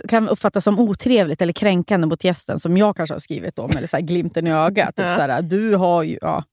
kan 0.07 0.29
uppfattas 0.29 0.63
som 0.63 0.79
otrevligt 0.79 1.41
eller 1.41 1.53
kränkande 1.53 2.07
mot 2.07 2.23
gästen, 2.23 2.59
som 2.59 2.77
jag 2.77 2.95
kanske 2.97 3.13
har 3.15 3.19
skrivit 3.19 3.59
om, 3.59 3.71
eller 3.77 3.87
så 3.87 3.97
glimten 3.97 4.47
i 4.47 4.51
ögat. 4.51 4.95
Typ 4.95 5.05
Ja. 5.05 5.15
så 5.15 5.21
här, 5.21 5.41
du 5.41 5.75
har 5.75 6.03
ju... 6.03 6.17
Ja, 6.21 6.43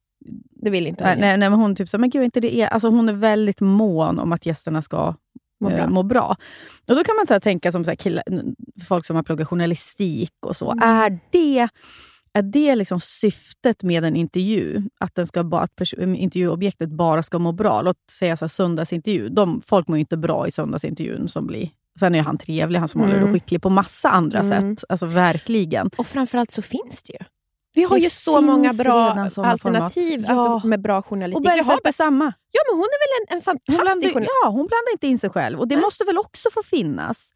Det 0.63 0.71
vill 0.71 0.87
inte 0.87 1.05
nej, 1.05 1.13
hon. 1.13 1.21
nej, 1.21 1.37
nej, 1.37 1.51
men 1.51 1.59
hon 1.59 1.75
typ 1.77 1.89
så 1.89 1.97
här, 1.97 2.01
men 2.01 2.11
gud, 2.11 2.23
inte 2.25 2.41
det 2.41 2.55
är, 2.61 2.67
alltså 2.69 2.89
hon 2.89 3.09
är 3.09 3.13
väldigt 3.13 3.61
mån 3.61 4.19
om 4.19 4.33
att 4.33 4.47
gästerna 4.47 4.83
ska 4.83 5.15
Må 5.61 5.69
må 5.71 5.77
bra. 5.77 5.89
må 5.89 6.03
bra. 6.03 6.37
Och 6.89 6.97
Då 6.97 7.05
kan 7.05 7.17
man 7.17 7.27
så 7.27 7.41
tänka 7.41 7.73
som 7.73 7.85
så 7.85 7.91
här, 7.91 7.97
killar, 7.97 8.25
folk 8.89 9.05
som 9.05 9.17
har 9.17 9.23
pluggat 9.23 9.49
journalistik 9.49 10.33
och 10.47 10.57
så. 10.57 10.73
Mm. 10.73 10.89
Är 10.89 11.19
det, 11.31 11.69
är 12.39 12.43
det 12.43 12.75
liksom 12.75 13.01
syftet 13.01 13.83
med 13.83 14.05
en 14.05 14.17
intervju? 14.17 14.83
Att, 15.01 15.15
den 15.15 15.27
ska 15.27 15.45
bara, 15.45 15.61
att 15.63 15.93
intervjuobjektet 15.99 16.91
bara 16.91 17.23
ska 17.23 17.39
må 17.39 17.53
bra? 17.53 17.83
Låt 17.83 17.97
säga 18.13 18.37
så 18.37 18.45
här, 18.45 18.49
söndagsintervju. 18.49 19.29
De, 19.29 19.63
folk 19.67 19.89
mår 19.89 19.97
ju 19.97 20.01
inte 20.01 20.17
bra 20.17 20.47
i 20.49 20.51
söndagsintervjun. 20.51 21.29
som 21.29 21.47
blir... 21.47 21.69
Sen 22.01 22.15
är 22.15 22.23
han 22.23 22.39
trevlig, 22.39 22.79
han 22.79 22.89
som 22.89 23.01
Mm. 23.01 23.13
håller 23.13 23.27
och 23.27 23.33
skicklig 23.35 23.63
på 23.63 23.71
massa 23.71 24.11
andra 24.11 24.39
Mm. 24.41 24.77
sätt. 24.77 24.85
Alltså 24.89 25.07
verkligen. 25.07 25.91
Och 25.97 26.07
framförallt 26.07 26.51
så 26.51 26.63
finns 26.63 27.03
det 27.03 27.13
ju. 27.13 27.19
Vi 27.75 27.83
har 27.83 27.97
Det 27.97 28.03
ju 28.03 28.11
så 28.11 28.41
många 28.41 28.73
bra 28.73 29.11
alternativ. 29.37 30.25
Ja. 30.29 30.33
alltså, 30.33 30.69
med 30.69 30.81
bra 30.83 30.99
Och 30.99 31.07
journalistik. 31.07 31.47
Jag 31.57 31.65
har, 31.65 31.79
är 31.85 31.93
samma. 31.93 32.25
ja, 32.53 32.61
men 32.71 32.77
hon 32.79 32.85
är 32.85 33.01
väl 33.03 33.13
en, 33.21 33.37
en 33.37 33.37
Hon 33.37 33.43
fantastisk 33.43 33.83
blandar, 33.83 34.09
journalist? 34.09 34.31
ja, 34.45 34.49
hon 34.49 34.67
blandar 34.67 34.93
inte 34.93 35.07
in 35.07 35.19
sig 35.19 35.31
själv. 35.31 35.61
Och 35.61 35.69
det 35.69 35.75
Nej. 35.75 35.83
måste 35.83 36.05
väl 36.05 36.19
också 36.19 36.49
få 36.55 36.63
finnas. 36.63 37.33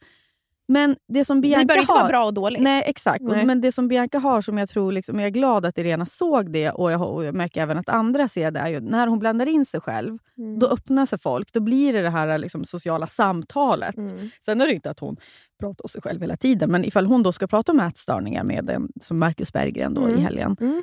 Men 0.68 0.96
det 1.08 1.24
som 1.24 1.40
Bianca 1.40 1.60
Det 1.60 1.66
behöver 1.66 1.80
inte 1.82 1.92
har... 1.92 2.00
vara 2.00 2.08
bra 2.08 2.24
och 2.24 2.34
dåligt. 2.34 2.62
Nej, 2.62 2.82
exakt. 2.86 3.22
Nej. 3.24 3.44
Men 3.46 3.60
det 3.60 3.72
som 3.72 3.88
Bianca 3.88 4.18
har, 4.18 4.42
som 4.42 4.58
jag 4.58 4.68
tror, 4.68 4.92
liksom, 4.92 5.18
jag 5.20 5.26
är 5.26 5.30
glad 5.30 5.66
att 5.66 5.78
Irena 5.78 6.06
såg 6.06 6.50
det 6.52 6.70
och 6.70 6.92
jag, 6.92 7.02
och 7.14 7.24
jag 7.24 7.34
märker 7.34 7.62
även 7.62 7.78
att 7.78 7.88
andra 7.88 8.28
ser 8.28 8.50
det, 8.50 8.60
är 8.60 8.68
ju 8.68 8.80
när 8.80 9.06
hon 9.06 9.18
blandar 9.18 9.46
in 9.48 9.66
sig 9.66 9.80
själv, 9.80 10.18
Mm. 10.38 10.58
då 10.58 10.66
öppnar 10.68 11.06
sig 11.06 11.18
folk. 11.18 11.52
Då 11.52 11.60
blir 11.60 11.92
det 11.92 12.02
det 12.02 12.10
här 12.10 12.38
liksom, 12.38 12.64
sociala 12.64 13.06
samtalet. 13.06 13.96
Mm. 13.96 14.30
Sen 14.40 14.60
är 14.60 14.66
det 14.66 14.72
inte 14.74 14.90
att 14.90 15.00
hon 15.00 15.16
pratar 15.60 15.84
om 15.84 15.88
sig 15.88 16.02
själv 16.02 16.20
hela 16.20 16.36
tiden, 16.36 16.70
men 16.70 16.84
ifall 16.84 17.06
hon 17.06 17.22
då 17.22 17.32
ska 17.32 17.46
prata 17.46 17.72
om 17.72 17.80
ätstörningar 17.80 18.44
med 18.44 18.70
en, 18.70 18.88
som 19.00 19.18
Marcus 19.18 19.52
Berggren 19.52 19.94
då 19.94 20.00
Mm. 20.02 20.18
i 20.18 20.20
helgen, 20.20 20.56
Mm. 20.60 20.82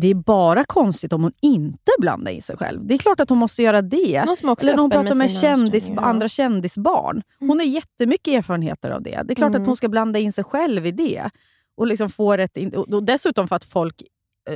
Det 0.00 0.08
är 0.08 0.14
bara 0.14 0.64
konstigt 0.64 1.12
om 1.12 1.22
hon 1.22 1.32
inte 1.42 1.92
blandar 1.98 2.32
in 2.32 2.42
sig 2.42 2.56
själv. 2.56 2.86
Det 2.86 2.94
är 2.94 2.98
klart 2.98 3.20
att 3.20 3.28
hon 3.28 3.38
måste 3.38 3.62
göra 3.62 3.82
det. 3.82 4.24
Någon 4.24 4.56
Eller 4.60 4.72
när 4.72 4.82
hon 4.82 4.90
pratar 4.90 5.14
med 5.14 5.30
sina 5.30 5.40
kändis, 5.40 5.90
andra 5.96 6.28
kändisbarn. 6.28 7.22
Hon 7.38 7.58
har 7.58 7.66
jättemycket 7.66 8.34
erfarenheter 8.34 8.90
av 8.90 9.02
det. 9.02 9.22
Det 9.24 9.32
är 9.32 9.34
klart 9.34 9.50
Mm. 9.50 9.62
att 9.62 9.66
hon 9.66 9.76
ska 9.76 9.88
blanda 9.88 10.18
in 10.18 10.32
sig 10.32 10.44
själv 10.44 10.86
i 10.86 10.90
det. 10.90 11.30
Och 11.76 11.86
liksom 11.86 12.10
få 12.10 12.36
rätt 12.36 12.56
in, 12.56 12.74
och 12.74 13.02
dessutom 13.02 13.48
för 13.48 13.56
att 13.56 13.64
folk... 13.64 14.02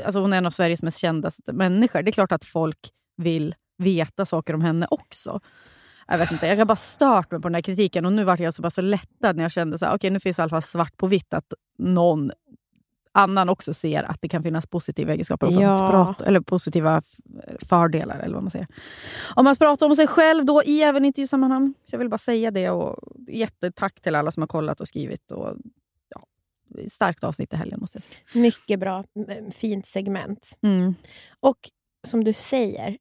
Alltså 0.05 0.21
hon 0.21 0.33
är 0.33 0.39
en 0.39 0.47
av 0.47 0.51
Sveriges 0.51 0.83
mest 0.83 0.99
kända 0.99 1.31
människor. 1.53 2.03
Det 2.03 2.11
är 2.11 2.13
klart 2.13 2.33
att 2.33 2.45
folk 2.45 2.79
vill 3.17 3.55
veta 3.79 4.27
saker 4.27 4.55
om 4.55 4.61
henne 4.61 4.87
också. 4.91 5.41
Jag 6.09 6.19
vet 6.19 6.33
inte, 6.33 6.47
jag 6.47 6.57
har 6.57 6.65
bara 6.65 6.77
stört 6.77 7.31
mig 7.31 7.41
på 7.41 7.49
den 7.49 7.55
här 7.55 7.63
kritiken 7.63 8.07
och 8.07 8.13
nu 8.13 8.25
var 8.25 8.41
jag 8.41 8.55
så 8.55 8.63
bara 8.63 8.71
så 8.71 8.81
lättad 8.81 9.37
när 9.37 9.45
jag 9.45 9.53
kände 9.53 9.77
att 9.81 9.95
okay, 9.95 10.11
nu 10.11 10.21
finns 10.21 10.39
i 10.39 10.43
alla 10.43 10.49
fall 10.49 10.63
svart 10.63 10.97
på 10.97 11.07
vitt 11.07 11.35
att 11.35 11.53
någon 11.79 12.31
annan 13.13 13.49
också 13.49 13.75
ser 13.75 14.03
att 14.03 14.19
det 14.21 14.29
kan 14.29 14.43
finnas 14.43 14.67
positiva 14.67 15.13
egenskaper 15.13 15.47
och 15.47 15.53
Ja. 15.53 15.91
prata, 15.91 16.25
eller 16.27 16.41
positiva 16.41 17.03
fördelar. 17.69 18.19
eller 18.19 18.35
vad 18.35 18.43
man 18.43 18.51
säger. 18.51 18.67
Om 19.35 19.45
man 19.45 19.57
pratar 19.57 19.87
om 19.87 19.97
sig 19.97 20.07
själv 20.07 20.45
då 20.45 20.63
i 20.63 20.83
även 20.83 21.05
intervjusammanhang. 21.05 21.75
Så 21.85 21.95
jag 21.95 21.99
vill 21.99 22.09
bara 22.09 22.19
säga 22.19 22.51
det. 22.51 22.71
och 22.71 22.99
Jättetack 23.29 24.01
till 24.01 24.15
alla 24.15 24.31
som 24.31 24.41
har 24.43 24.49
kollat 24.49 24.81
och 24.81 24.89
skrivit. 24.89 25.33
Och, 25.33 25.57
ja, 26.09 26.27
starkt 26.91 27.25
avsnitt 27.25 27.53
i 27.53 27.57
helgen 27.57 27.81
måste 27.81 27.97
jag 27.97 28.03
säga. 28.03 28.43
Mycket 28.43 28.81
bra. 28.81 29.05
Fint 29.53 29.87
segment. 29.87 30.59
Mm. 30.63 30.95
Och 31.41 31.59
som 32.07 32.25
du 32.25 32.33
säger, 32.33 32.99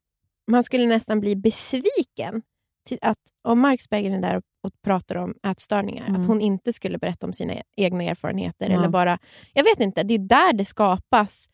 man 0.51 0.63
skulle 0.63 0.85
nästan 0.85 1.19
bli 1.19 1.35
besviken 1.35 2.41
till 2.87 2.97
att 3.01 3.17
om 3.43 3.59
Marx 3.59 3.89
Berggren 3.89 4.13
är 4.23 4.29
där 4.29 4.37
och, 4.37 4.43
och 4.63 4.71
pratar 4.83 5.15
om 5.15 5.33
ätstörningar, 5.47 6.07
Mm. 6.07 6.21
att 6.21 6.27
hon 6.27 6.41
inte 6.41 6.73
skulle 6.73 6.97
berätta 6.97 7.27
om 7.27 7.33
sina 7.33 7.53
egna 7.77 8.03
erfarenheter. 8.03 8.69
Ja. 8.69 8.77
eller 8.77 8.87
bara, 8.89 9.17
Jag 9.53 9.63
vet 9.63 9.79
inte, 9.79 10.03
det 10.03 10.13
är 10.13 10.19
där 10.19 10.53
det 10.53 10.65
skapas 10.65 11.49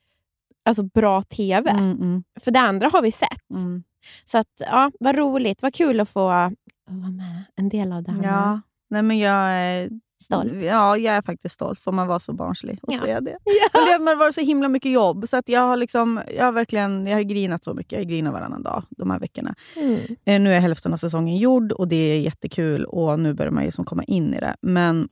alltså 0.66 0.84
bra 0.84 1.22
TV. 1.22 1.70
Mm, 1.72 1.92
mm, 1.92 2.24
För 2.40 2.52
det 2.52 2.60
andra 2.60 2.90
har 2.94 3.02
vi 3.02 3.12
sett. 3.12 3.52
mm. 3.56 3.84
Så 4.24 4.38
att, 4.38 4.48
ja, 4.60 4.92
vad 5.00 5.16
roligt, 5.16 5.62
vad 5.62 5.74
kul 5.74 6.00
att 6.00 6.10
få 6.10 6.20
vara 6.26 6.50
med 6.90 7.44
en 7.56 7.70
del 7.70 7.92
av 7.92 8.04
det 8.04 8.12
här. 8.12 8.24
Ja, 8.24 8.62
nej 8.90 9.02
men 9.02 9.18
jag 9.18 9.52
är 9.52 9.90
Stolt. 10.24 10.62
Ja, 10.62 10.98
jag 10.98 11.16
är 11.16 11.22
faktiskt 11.22 11.56
stolt. 11.56 11.80
Får 11.80 11.92
man 11.92 12.08
vara 12.08 12.20
så 12.20 12.34
barnslig 12.34 12.80
och 12.82 12.94
Ja. 12.94 13.00
säga 13.00 13.22
det. 13.22 13.38
Men 13.98 14.06
det 14.06 14.12
har 14.12 14.16
varit 14.16 14.36
så 14.36 14.42
himla 14.42 14.70
mycket 14.70 14.92
jobb. 14.92 15.28
Så 15.28 15.38
att 15.38 15.50
jag 15.50 15.62
har 15.62 15.78
liksom, 15.78 16.22
jag 16.38 16.46
har 16.46 16.52
verkligen 16.52 17.08
jag 17.08 17.18
har 17.18 17.24
grinat 17.24 17.64
så 17.64 17.74
mycket. 17.74 17.92
Jag 17.92 18.00
har 18.00 18.06
grinat 18.06 18.34
varannan 18.34 18.64
dag 18.64 18.84
de 18.90 19.10
här 19.10 19.20
veckorna. 19.20 19.56
Mm. 19.76 20.00
Eh, 20.26 20.40
Nu 20.40 20.54
är 20.54 20.60
hälften 20.60 20.94
av 20.94 20.98
säsongen 20.98 21.38
gjord 21.38 21.72
och 21.72 21.88
det 21.88 21.96
är 21.96 22.20
jättekul 22.20 22.86
och 22.86 23.20
nu 23.20 23.34
börjar 23.34 23.52
man 23.52 23.66
ju 23.66 23.72
som 23.72 23.86
komma 23.86 24.04
in 24.04 24.34
i 24.34 24.38
det. 24.38 24.56
Men 24.62 25.08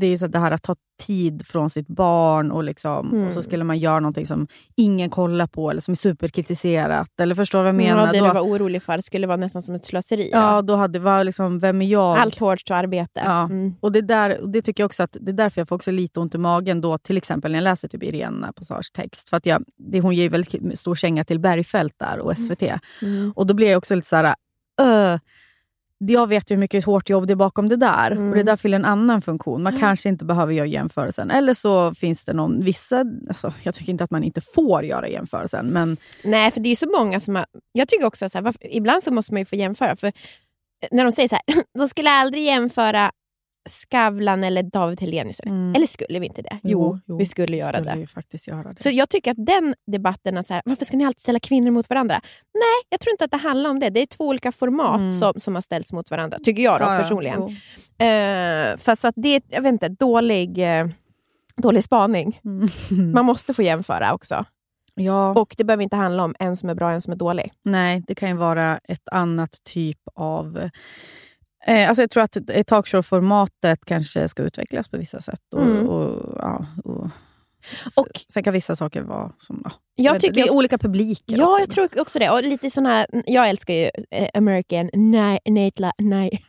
det 0.00 0.06
är 0.06 0.16
så 0.16 0.24
att 0.24 0.32
det 0.32 0.38
här 0.38 0.50
att 0.50 0.62
ta 0.62 0.74
tid 1.06 1.46
från 1.46 1.70
sitt 1.70 1.88
barn 1.88 2.50
och, 2.50 2.64
liksom, 2.64 3.12
Mm. 3.12 3.26
och 3.26 3.32
så 3.32 3.42
skulle 3.42 3.64
man 3.64 3.78
göra 3.78 4.00
någonting 4.00 4.26
som 4.26 4.46
ingen 4.76 5.10
kollar 5.10 5.46
på 5.46 5.70
eller 5.70 5.80
som 5.80 5.92
är 5.92 5.96
superkritiserat. 5.96 7.20
Eller 7.20 7.34
förstår 7.34 7.58
vad 7.58 7.68
jag 7.68 7.74
menar? 7.74 8.06
Ja, 8.06 8.12
det 8.12 8.18
då, 8.18 8.26
du 8.26 8.32
var 8.32 8.40
orolig 8.40 8.82
för 8.82 9.00
skulle 9.00 9.26
vara 9.26 9.36
nästan 9.36 9.62
som 9.62 9.74
ett 9.74 9.84
slöseri. 9.84 10.30
ja, 10.32 10.62
då 10.62 10.74
hade 10.76 10.98
var 10.98 11.24
liksom, 11.24 11.58
vem 11.58 11.82
är 11.82 11.86
jag? 11.86 12.18
Allt 12.18 12.38
hårt 12.38 12.70
arbete. 12.70 13.22
Ja. 13.24 13.42
Mm. 13.44 13.74
Och 13.80 13.92
det, 13.92 14.00
där, 14.00 14.40
och 14.40 14.48
det 14.48 14.62
tycker 14.62 14.82
jag 14.82 14.86
också 14.86 15.02
att 15.02 15.16
det 15.20 15.30
är 15.30 15.36
därför 15.36 15.60
jag 15.60 15.68
får 15.68 15.76
också 15.76 15.90
lite 15.90 16.20
ont 16.20 16.34
i 16.34 16.38
magen 16.38 16.80
då, 16.80 16.98
till 16.98 17.16
exempel 17.16 17.50
när 17.52 17.58
jag 17.58 17.64
läser 17.64 17.88
typ 17.88 18.02
Irena 18.02 18.52
Passage 18.52 18.92
text. 18.94 19.28
För 19.28 19.36
att 19.36 19.46
jag, 19.46 19.64
det, 19.78 20.00
hon 20.00 20.14
ger 20.14 20.22
ju 20.22 20.28
väldigt 20.28 20.78
stor 20.78 20.94
känga 20.94 21.24
till 21.24 21.38
Bergfeldt 21.40 21.94
där 21.98 22.18
och 22.18 22.38
SVT. 22.38 22.62
Mm. 23.02 23.32
Och 23.36 23.46
då 23.46 23.54
blir 23.54 23.68
jag 23.70 23.78
också 23.78 23.94
lite 23.94 24.08
så 24.08 24.16
här... 24.16 24.34
öh, 24.80 25.18
jag 25.98 26.26
vet 26.26 26.50
ju 26.50 26.54
hur 26.54 26.60
mycket 26.60 26.84
hårt 26.84 27.10
jobb 27.10 27.26
det 27.26 27.32
är 27.32 27.36
bakom 27.36 27.68
det 27.68 27.76
där. 27.76 28.10
Mm. 28.10 28.30
Och 28.30 28.36
det 28.36 28.42
där 28.42 28.56
fyller 28.56 28.76
en 28.76 28.84
annan 28.84 29.22
funktion. 29.22 29.62
Man 29.62 29.78
kanske 29.78 30.08
inte 30.08 30.24
behöver 30.24 30.52
göra 30.52 30.66
jämförelsen. 30.66 31.30
Eller 31.30 31.54
så 31.54 31.94
finns 31.94 32.24
det 32.24 32.32
någon... 32.32 32.64
Vissa, 32.64 33.04
alltså, 33.28 33.52
jag 33.62 33.74
tycker 33.74 33.92
inte 33.92 34.04
att 34.04 34.10
man 34.10 34.24
inte 34.24 34.40
får 34.54 34.84
göra 34.84 35.08
jämförelsen. 35.08 35.66
Men 35.66 35.96
Nej, 36.22 36.50
för 36.50 36.60
det 36.60 36.68
är 36.68 36.70
ju 36.70 36.76
så 36.76 36.90
många 36.98 37.20
som 37.20 37.36
har... 37.36 37.46
Jag 37.72 37.88
tycker 37.88 38.06
också 38.06 38.28
så 38.28 38.38
här, 38.38 38.42
varför, 38.42 38.74
ibland 38.76 39.02
så 39.02 39.12
måste 39.12 39.34
man 39.34 39.40
ju 39.40 39.44
få 39.44 39.56
jämföra. 39.56 39.96
För 39.96 40.12
när 40.90 41.04
de 41.04 41.12
säger 41.12 41.28
så 41.28 41.34
här, 41.34 41.64
de 41.78 41.88
skulle 41.88 42.10
aldrig 42.10 42.44
jämföra 42.44 43.10
Skavlan 43.66 44.44
eller 44.44 44.62
David 44.62 45.00
Hellenius. 45.00 45.40
Mm. 45.40 45.74
Eller 45.76 45.86
skulle 45.86 46.18
vi 46.18 46.26
inte 46.26 46.42
det? 46.42 46.58
Jo, 46.62 46.98
vi 47.18 47.26
skulle 47.26 47.56
göra 47.56 47.72
skulle 47.78 47.92
det. 47.94 47.98
ju 48.00 48.06
faktiskt 48.06 48.48
göra 48.48 48.72
det. 48.72 48.82
Så 48.82 48.90
jag 48.90 49.08
tycker 49.08 49.30
att 49.30 49.46
den 49.46 49.74
debatten, 49.86 50.38
att 50.38 50.46
så 50.46 50.54
här, 50.54 50.62
varför 50.64 50.84
ska 50.84 50.96
ni 50.96 51.04
alltid 51.04 51.20
ställa 51.20 51.38
kvinnor 51.40 51.70
mot 51.70 51.90
varandra? 51.90 52.20
Nej, 52.54 52.82
jag 52.88 53.00
tror 53.00 53.10
inte 53.12 53.24
att 53.24 53.30
det 53.30 53.36
handlar 53.36 53.70
om 53.70 53.80
det. 53.80 53.90
Det 53.90 54.00
är 54.00 54.06
två 54.06 54.24
olika 54.26 54.52
format 54.52 55.00
Mm. 55.00 55.12
som, 55.12 55.32
som 55.36 55.54
har 55.54 55.62
ställts 55.62 55.92
mot 55.92 56.10
varandra, 56.10 56.38
tycker 56.44 56.62
jag 56.62 56.80
då, 56.80 56.84
Ja, 56.84 56.94
ja, 56.94 57.02
personligen. 57.02 57.38
jo. 57.40 57.46
Eh, 58.06 58.76
för 58.76 58.94
så 58.94 59.08
att 59.08 59.14
det 59.16 59.28
är, 59.28 59.42
jag 59.48 59.62
vet 59.62 59.72
inte, 59.72 59.88
dålig, 59.88 60.78
eh, 60.80 60.86
dålig 61.56 61.84
spaning. 61.84 62.40
Mm. 62.44 63.12
Man 63.12 63.24
måste 63.24 63.54
få 63.54 63.62
jämföra 63.62 64.14
också. 64.14 64.44
Ja, 64.94 65.30
Och 65.34 65.54
det 65.58 65.64
behöver 65.64 65.82
inte 65.84 65.96
handla 65.96 66.24
om 66.24 66.34
en 66.38 66.56
som 66.56 66.70
är 66.70 66.74
bra 66.74 66.86
och 66.86 66.92
en 66.92 67.02
som 67.02 67.12
är 67.12 67.16
dålig. 67.16 67.52
nej, 67.62 68.02
det 68.06 68.14
kan 68.14 68.28
ju 68.28 68.34
vara 68.34 68.78
ett 68.88 69.08
annat 69.12 69.50
typ 69.64 69.98
av... 70.14 70.70
Eh, 71.66 71.88
alltså 71.88 72.02
jag 72.02 72.10
tror 72.10 72.22
att 72.22 72.36
talkshow-formatet 72.66 73.84
kanske 73.84 74.28
ska 74.28 74.42
utvecklas 74.42 74.88
på 74.88 74.96
vissa 74.96 75.20
sätt. 75.20 75.40
Och, 75.54 75.62
Mm. 75.62 75.88
och, 75.88 76.36
ja, 76.38 76.66
och, 76.84 77.04
Och- 77.96 78.06
sen 78.32 78.42
kan 78.42 78.52
vissa 78.52 78.76
saker 78.76 79.02
vara 79.02 79.32
som... 79.38 79.62
Ja, 79.64 79.70
Jag 79.94 80.20
tycker 80.20 80.34
det 80.34 80.40
är 80.40 80.54
olika 80.54 80.78
publiker 80.78 81.36
Ja, 81.38 81.48
också. 81.48 81.60
jag 81.60 81.70
tror 81.70 82.00
också 82.00 82.18
det. 82.18 82.30
Och 82.30 82.42
lite 82.42 82.70
sån 82.70 82.86
här, 82.86 83.06
jag 83.26 83.48
älskar 83.48 83.74
ju 83.74 83.90
eh, 84.10 84.28
American 84.34 84.90
ni- 84.92 85.38
night, 85.44 85.78
la- 85.78 85.92
ni- 85.98 86.42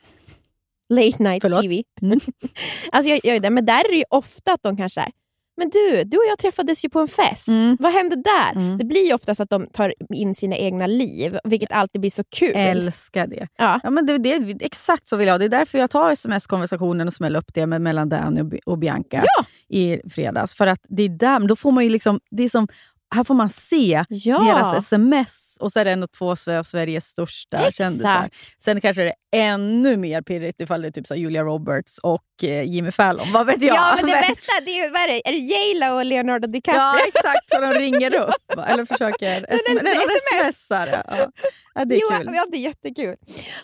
late 0.89 1.23
night 1.23 1.41
Förlåt? 1.41 1.61
TV. 1.61 1.83
Mm. 2.01 2.19
alltså 2.91 3.09
jag, 3.11 3.43
jag 3.43 3.53
men 3.53 3.65
där 3.65 3.85
är 3.85 3.91
det 3.91 3.97
ju 3.97 4.03
ofta 4.09 4.53
att 4.53 4.63
de 4.63 4.77
kanske 4.77 5.01
är 5.01 5.11
men 5.57 5.69
du, 5.69 6.03
du 6.03 6.17
och 6.17 6.23
jag 6.29 6.39
träffades 6.39 6.85
ju 6.85 6.89
på 6.89 6.99
en 6.99 7.07
fest. 7.07 7.47
Mm. 7.47 7.77
Vad 7.79 7.93
hände 7.93 8.15
där? 8.15 8.51
Mm. 8.61 8.77
Det 8.77 8.85
blir 8.85 9.07
ju 9.07 9.13
oftast 9.13 9.39
att 9.41 9.49
de 9.49 9.67
tar 9.67 9.93
in 10.13 10.33
sina 10.35 10.55
egna 10.55 10.87
liv, 10.87 11.37
vilket 11.43 11.71
alltid 11.71 12.01
blir 12.01 12.11
så 12.11 12.23
kul. 12.23 12.51
Älskar 12.55 13.27
det. 13.27 13.47
Ja. 13.57 13.79
Ja, 13.83 13.89
men 13.89 14.05
det, 14.05 14.17
det. 14.17 14.35
Exakt 14.65 15.07
så 15.07 15.15
vill 15.17 15.27
jag 15.27 15.33
ha. 15.33 15.37
Det 15.37 15.45
är 15.45 15.49
därför 15.49 15.77
jag 15.77 15.89
tar 15.89 16.11
sms-konversationen 16.11 17.07
och 17.07 17.13
smäller 17.13 17.39
upp 17.39 17.53
det 17.53 17.65
med, 17.65 17.81
mellan 17.81 18.09
Danny 18.09 18.41
och, 18.41 18.45
Bi- 18.45 18.59
och 18.65 18.77
Bianca 18.77 19.23
Ja. 19.23 19.45
i 19.77 20.09
fredags. 20.09 20.55
För 20.55 20.67
att 20.67 20.79
det 20.89 21.03
är 21.03 21.09
där, 21.09 21.47
då 21.47 21.55
får 21.55 21.71
man 21.71 21.83
ju 21.83 21.89
liksom, 21.89 22.19
det 22.31 22.43
är 22.43 22.49
som, 22.49 22.67
här 23.15 23.23
får 23.23 23.33
man 23.33 23.49
se 23.49 24.05
Ja. 24.09 24.39
deras 24.39 24.77
sms 24.83 25.57
och 25.59 25.71
så 25.71 25.79
är 25.79 25.85
det 25.85 25.91
ändå 25.91 26.07
två 26.07 26.31
av 26.31 26.63
Sveriges 26.63 27.05
största 27.05 27.57
Exakt. 27.57 27.75
kändisar. 27.77 28.29
Sen 28.61 28.81
kanske 28.81 29.03
det 29.03 29.09
är 29.09 29.15
ännu 29.53 29.97
mer 29.97 30.21
pirrigt 30.21 30.61
ifall 30.61 30.81
det 30.81 30.87
är 30.87 30.91
typ 30.91 31.07
så 31.07 31.15
Julia 31.15 31.43
Roberts 31.43 31.97
och 31.97 32.23
eh, 32.43 32.63
Jimmy 32.63 32.91
Fallon. 32.91 33.31
Vad 33.31 33.45
vet 33.45 33.61
jag? 33.61 33.75
Ja, 33.75 33.93
men 33.95 34.05
det 34.05 34.13
bästa 34.29 34.51
det 34.65 34.71
är 34.79 34.85
ju, 34.85 34.91
vad 34.91 35.01
är 35.01 35.07
det? 35.07 35.27
Är 35.27 35.31
det 35.31 35.37
J.Lo 35.37 35.95
och 35.95 36.05
Leonardo 36.05 36.47
DiCaprio? 36.47 36.81
Ja, 36.81 36.95
exakt. 37.07 37.49
Så 37.49 37.61
de 37.61 37.73
ringer 37.73 38.15
upp 38.19 38.59
eller 38.67 38.85
försöker 38.85 39.45
Men 39.49 39.59
sm- 39.59 39.83
nej, 39.83 39.95
de 39.95 40.39
sms. 40.43 40.57
smsar. 40.57 40.87
Ja. 41.07 41.31
Ja, 41.75 41.85
det 41.85 41.95
är 41.95 42.01
jo, 42.01 42.17
kul. 42.17 42.31
Ja, 42.35 42.45
det 42.51 42.57
är 42.57 42.61
jättekul. 42.61 43.15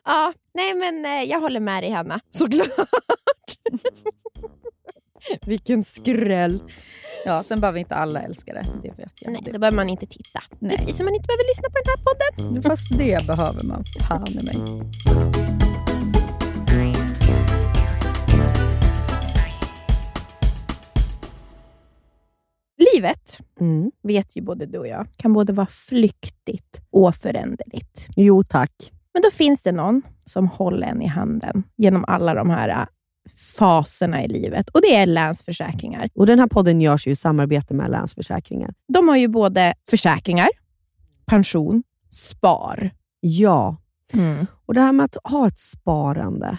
Ja, 0.05 0.33
nej, 0.53 0.73
men 0.73 1.05
eh, 1.05 1.23
jag 1.23 1.39
håller 1.39 1.59
med 1.59 1.83
dig, 1.83 1.91
Hanna. 1.91 2.19
Såklart. 2.31 2.67
Vilken 5.45 5.83
skräll. 5.83 6.63
Ja, 7.25 7.43
sen 7.43 7.59
behöver 7.59 7.79
inte 7.79 7.95
alla 7.95 8.21
älska 8.21 8.53
det. 8.53 8.65
Det 8.83 8.89
vet 8.89 9.11
jag. 9.21 9.31
Nej, 9.31 9.41
Det- 9.45 9.51
då 9.51 9.59
behöver 9.59 9.75
man 9.75 9.89
inte 9.89 10.05
titta. 10.05 10.39
Nej. 10.59 10.77
Precis 10.77 10.97
som 10.97 11.05
man 11.05 11.15
inte 11.15 11.27
behöver 11.27 11.49
lyssna 11.51 11.69
på 11.69 11.77
den 11.83 11.93
här 11.93 12.03
podden. 12.53 12.63
Fast 12.63 12.97
det 12.97 13.27
behöver 13.27 13.63
man 13.63 13.83
fan 14.09 14.27
i 14.27 14.43
mig. 14.43 14.57
Livet, 22.93 23.39
vet 24.03 24.35
ju 24.35 24.41
både 24.41 24.65
du 24.65 24.77
och 24.77 24.87
jag, 24.87 25.07
kan 25.17 25.33
både 25.33 25.53
vara 25.53 25.67
flyktigt 25.67 26.81
och 26.91 27.15
föränderligt. 27.15 28.07
Jo 28.15 28.43
tack. 28.43 28.91
Men 29.13 29.21
då 29.21 29.31
finns 29.31 29.61
det 29.61 29.71
någon 29.71 30.01
som 30.23 30.47
håller 30.47 30.87
en 30.87 31.01
i 31.01 31.07
handen 31.07 31.63
genom 31.75 32.05
alla 32.07 32.33
de 32.33 32.49
här 32.49 32.87
faserna 33.57 34.23
i 34.23 34.27
livet. 34.27 34.69
Och 34.69 34.81
det 34.81 34.95
är 34.95 35.05
Länsförsäkringar. 35.05 36.09
Och 36.15 36.25
Den 36.25 36.39
här 36.39 36.47
podden 36.47 36.81
görs 36.81 37.07
ju 37.07 37.11
i 37.11 37.15
samarbete 37.15 37.73
med 37.73 37.91
Länsförsäkringar. 37.91 38.73
De 38.87 39.07
har 39.07 39.17
ju 39.17 39.27
både 39.27 39.73
försäkringar, 39.89 40.47
pension, 41.25 41.83
spar. 42.11 42.91
Ja, 43.19 43.77
och 44.65 44.73
det 44.73 44.81
här 44.81 44.91
med 44.91 45.03
att 45.03 45.17
ha 45.23 45.47
ett 45.47 45.59
sparande, 45.59 46.57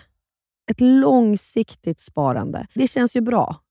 ett 0.70 0.80
långsiktigt 0.80 2.00
sparande, 2.00 2.66
det 2.74 2.88
känns 2.88 3.16
ju 3.16 3.20
bra. 3.20 3.56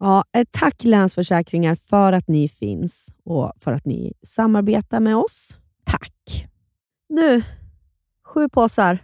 ja, 0.00 0.24
ett 0.32 0.48
tack 0.52 0.84
Länsförsäkringar 0.84 1.74
för 1.74 2.12
att 2.12 2.28
ni 2.28 2.48
finns 2.48 3.14
och 3.24 3.52
för 3.60 3.72
att 3.72 3.84
ni 3.84 4.12
samarbetar 4.22 5.00
med 5.00 5.16
oss. 5.16 5.56
Tack. 5.84 6.46
Nu, 7.08 7.42
sju 8.24 8.48
påsar 8.48 8.98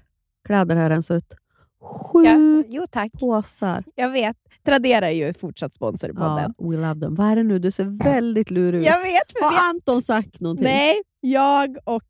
kläder 0.47 0.77
har 0.77 0.91
rensat 0.91 1.17
ut. 1.17 1.35
Sju 1.83 2.25
Ja, 2.25 2.65
jo, 2.69 2.87
tack. 2.91 3.13
påsar. 3.13 3.85
Jag 3.95 4.11
vet. 4.11 4.37
Tradera 4.67 5.11
är 5.11 5.15
ju 5.15 5.35
fortsatt 5.35 5.75
sponsor 5.75 6.11
i 6.11 6.13
Ja, 6.17 6.53
we 6.59 6.77
love 6.77 7.01
them. 7.01 7.15
Vad 7.15 7.27
är 7.27 7.37
det 7.37 7.43
nu? 7.43 7.59
Du 7.59 7.71
ser 7.71 8.05
väldigt 8.05 8.51
lurig 8.51 8.79
ut. 8.81 8.87
Jag 8.87 8.99
vet, 8.99 9.33
Har 9.43 9.69
Anton 9.69 10.03
sagt 10.03 10.41
någonting? 10.41 10.65
Nej, 10.65 10.95
jag 11.21 11.77
och 11.85 12.03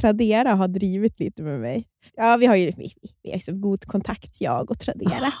Tradera 0.00 0.54
har 0.54 0.68
drivit 0.68 1.20
lite 1.20 1.42
med 1.42 1.60
mig. 1.60 1.84
Ja, 2.16 2.36
vi 2.36 2.46
har 2.46 2.56
ju 2.56 2.72
vi, 2.76 2.92
vi 3.22 3.32
har 3.32 3.38
så 3.38 3.52
god 3.52 3.84
kontakt, 3.84 4.40
jag 4.40 4.70
och 4.70 4.78
Tradera. 4.78 5.32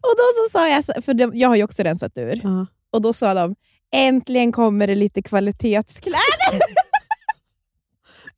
Och 0.00 0.14
då 0.16 0.24
så 0.36 0.50
sa 0.58 0.68
jag, 0.68 1.04
för 1.04 1.14
de, 1.14 1.32
jag 1.34 1.48
har 1.48 1.56
ju 1.56 1.64
också 1.64 1.82
rensat 1.82 2.18
ur, 2.18 2.40
Ja. 2.42 2.66
och 2.90 3.02
då 3.02 3.12
sa 3.12 3.34
de 3.34 3.54
äntligen 3.92 4.52
kommer 4.52 4.86
det 4.86 4.94
lite 4.94 5.22
kvalitetskläder. 5.22 6.18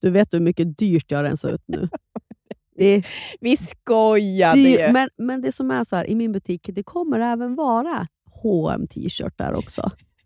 Du 0.00 0.10
vet 0.10 0.34
hur 0.34 0.40
mycket 0.40 0.78
dyrt 0.78 1.10
jag 1.10 1.18
har 1.18 1.24
rensat 1.24 1.52
ut 1.52 1.62
nu. 1.66 1.88
Det 2.76 3.02
Vi 3.40 3.56
skojade 3.56 4.60
ju. 4.60 4.92
men, 4.92 5.08
men 5.16 5.42
det 5.42 5.52
som 5.52 5.70
är 5.70 5.84
så 5.84 5.96
här, 5.96 6.10
i 6.10 6.14
min 6.14 6.32
butik, 6.32 6.70
det 6.72 6.82
kommer 6.82 7.20
även 7.20 7.54
vara 7.54 8.06
hm 8.42 8.86
t-shirtar 8.88 9.52
också. 9.52 9.90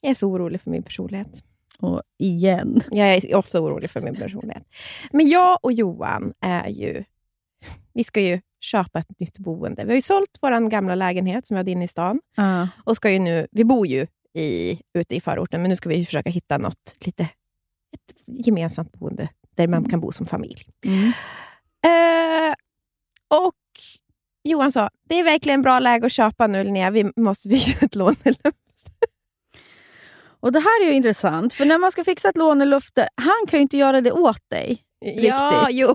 Jag 0.00 0.10
är 0.10 0.14
så 0.14 0.28
orolig 0.28 0.60
för 0.60 0.70
min 0.70 0.82
personlighet. 0.82 1.44
Och 1.78 2.02
igen. 2.18 2.82
Jag 2.90 3.14
är 3.14 3.34
ofta 3.34 3.60
orolig 3.60 3.90
för 3.90 4.00
min 4.00 4.16
personlighet. 4.16 4.64
Men 5.12 5.28
jag 5.28 5.58
och 5.62 5.72
Johan 5.72 6.32
är 6.40 6.68
ju... 6.68 7.04
Vi 7.92 8.04
ska 8.04 8.20
ju 8.20 8.40
köpa 8.60 8.98
ett 8.98 9.20
nytt 9.20 9.38
boende. 9.38 9.84
Vi 9.84 9.90
har 9.90 9.96
ju 9.96 10.02
sålt 10.02 10.38
vår 10.40 10.70
gamla 10.70 10.94
lägenhet 10.94 11.46
som 11.46 11.54
vi 11.54 11.58
hade 11.58 11.70
inne 11.70 11.84
i 11.84 11.88
stan. 11.88 12.20
Uh. 12.38 12.66
Och 12.84 12.96
ska 12.96 13.10
ju 13.10 13.18
nu, 13.18 13.46
vi 13.50 13.64
bor 13.64 13.86
ju 13.86 14.06
i, 14.34 14.80
ute 14.94 15.16
i 15.16 15.20
förorten, 15.20 15.62
men 15.62 15.68
nu 15.68 15.76
ska 15.76 15.88
vi 15.88 16.04
försöka 16.04 16.30
hitta 16.30 16.58
något 16.58 16.96
lite, 17.00 17.22
ett 17.92 18.46
gemensamt 18.46 18.92
boende 18.92 19.28
där 19.54 19.68
man 19.68 19.88
kan 19.88 20.00
bo 20.00 20.12
som 20.12 20.26
familj. 20.26 20.66
Mm. 20.84 21.12
Eh, 21.84 22.54
och 23.28 23.54
Johan 24.44 24.72
sa, 24.72 24.90
det 25.08 25.14
är 25.14 25.24
verkligen 25.24 25.62
bra 25.62 25.78
läge 25.78 26.06
att 26.06 26.12
köpa 26.12 26.46
nu 26.46 26.64
Linnea, 26.64 26.90
vi 26.90 27.12
måste 27.16 27.48
fixa 27.50 27.86
ett 27.86 27.94
lån. 27.94 28.16
Och 30.40 30.52
Det 30.52 30.58
här 30.60 30.82
är 30.82 30.86
ju 30.88 30.92
intressant, 30.94 31.52
för 31.54 31.64
när 31.64 31.78
man 31.78 31.90
ska 31.92 32.04
fixa 32.04 32.28
ett 32.28 32.36
lånelöfte, 32.36 33.08
han 33.16 33.46
kan 33.48 33.58
ju 33.58 33.62
inte 33.62 33.76
göra 33.76 34.00
det 34.00 34.12
åt 34.12 34.50
dig. 34.50 34.82
Ja, 35.16 35.66
jo. 35.70 35.94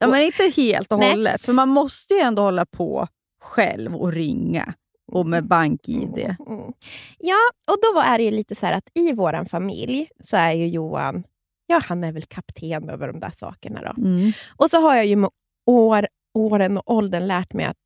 Ja, 0.00 0.06
men 0.06 0.22
inte 0.22 0.52
helt 0.56 0.92
och 0.92 0.98
Nej. 0.98 1.10
hållet, 1.10 1.44
för 1.44 1.52
man 1.52 1.68
måste 1.68 2.14
ju 2.14 2.20
ändå 2.20 2.42
hålla 2.42 2.66
på 2.66 3.08
själv 3.44 3.96
och 3.96 4.12
ringa. 4.12 4.74
Och 5.12 5.26
med 5.26 5.46
bank-id. 5.48 6.18
Mm. 6.18 6.72
Ja, 7.18 7.36
och 7.66 7.76
då 7.82 7.92
var- 7.94 8.02
är 8.04 8.18
det 8.18 8.24
ju 8.24 8.30
lite 8.30 8.54
så 8.54 8.66
här 8.66 8.72
att 8.72 8.88
i 8.94 9.12
vår 9.12 9.44
familj 9.48 10.08
så 10.20 10.36
är 10.36 10.52
ju 10.52 10.66
Johan, 10.68 11.24
ja 11.66 11.80
han 11.84 12.04
är 12.04 12.12
väl 12.12 12.22
kapten 12.22 12.88
över 12.88 13.06
de 13.08 13.20
där 13.20 13.30
sakerna. 13.36 13.80
Då. 13.82 14.02
Mm. 14.06 14.32
Och 14.56 14.70
så 14.70 14.80
har 14.80 14.94
jag 14.96 15.06
ju 15.06 15.16
med 15.16 15.30
år, 15.66 16.06
åren 16.34 16.78
och 16.78 16.90
åldern 16.94 17.26
lärt 17.26 17.52
mig 17.52 17.66
att 17.66 17.76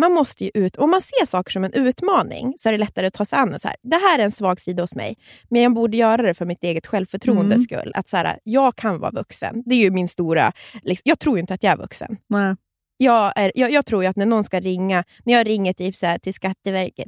man 0.00 0.12
måste 0.12 0.44
ju 0.44 0.50
ut, 0.54 0.76
om 0.76 0.90
man 0.90 1.02
ser 1.02 1.26
saker 1.26 1.52
som 1.52 1.64
en 1.64 1.72
utmaning 1.72 2.54
så 2.58 2.68
är 2.68 2.72
det 2.72 2.78
lättare 2.78 3.06
att 3.06 3.14
ta 3.14 3.24
sig 3.24 3.38
an 3.38 3.54
och 3.54 3.60
så 3.60 3.68
här, 3.68 3.76
det 3.82 3.96
här 3.96 4.18
är 4.18 4.22
en 4.24 4.32
svag 4.32 4.60
sida 4.60 4.82
hos 4.82 4.94
mig, 4.94 5.16
men 5.50 5.62
jag 5.62 5.74
borde 5.74 5.96
göra 5.96 6.22
det 6.22 6.34
för 6.34 6.44
mitt 6.46 6.64
eget 6.64 6.86
självförtroendes 6.86 7.56
Mm. 7.56 7.64
skull. 7.64 7.92
Att 7.94 8.08
så 8.08 8.16
här, 8.16 8.38
jag 8.44 8.76
kan 8.76 8.98
vara 9.00 9.10
vuxen. 9.10 9.62
Det 9.66 9.74
är 9.74 9.78
ju 9.80 9.90
min 9.90 10.08
stora... 10.08 10.52
Liksom, 10.82 11.02
jag 11.04 11.18
tror 11.18 11.36
ju 11.36 11.40
inte 11.40 11.54
att 11.54 11.62
jag 11.62 11.72
är 11.72 11.76
vuxen. 11.76 12.16
Nej. 12.28 12.56
Jag, 12.96 13.32
är, 13.36 13.52
jag, 13.54 13.70
jag 13.72 13.86
tror 13.86 14.06
att 14.06 14.16
när 14.16 14.26
någon 14.26 14.44
ska 14.44 14.60
ringa, 14.60 15.04
när 15.24 15.34
jag 15.34 15.46
ringer 15.46 15.72
typ 15.72 15.96
så 15.96 16.06
här 16.06 16.18
till 16.18 16.34
Skatteverket. 16.34 17.06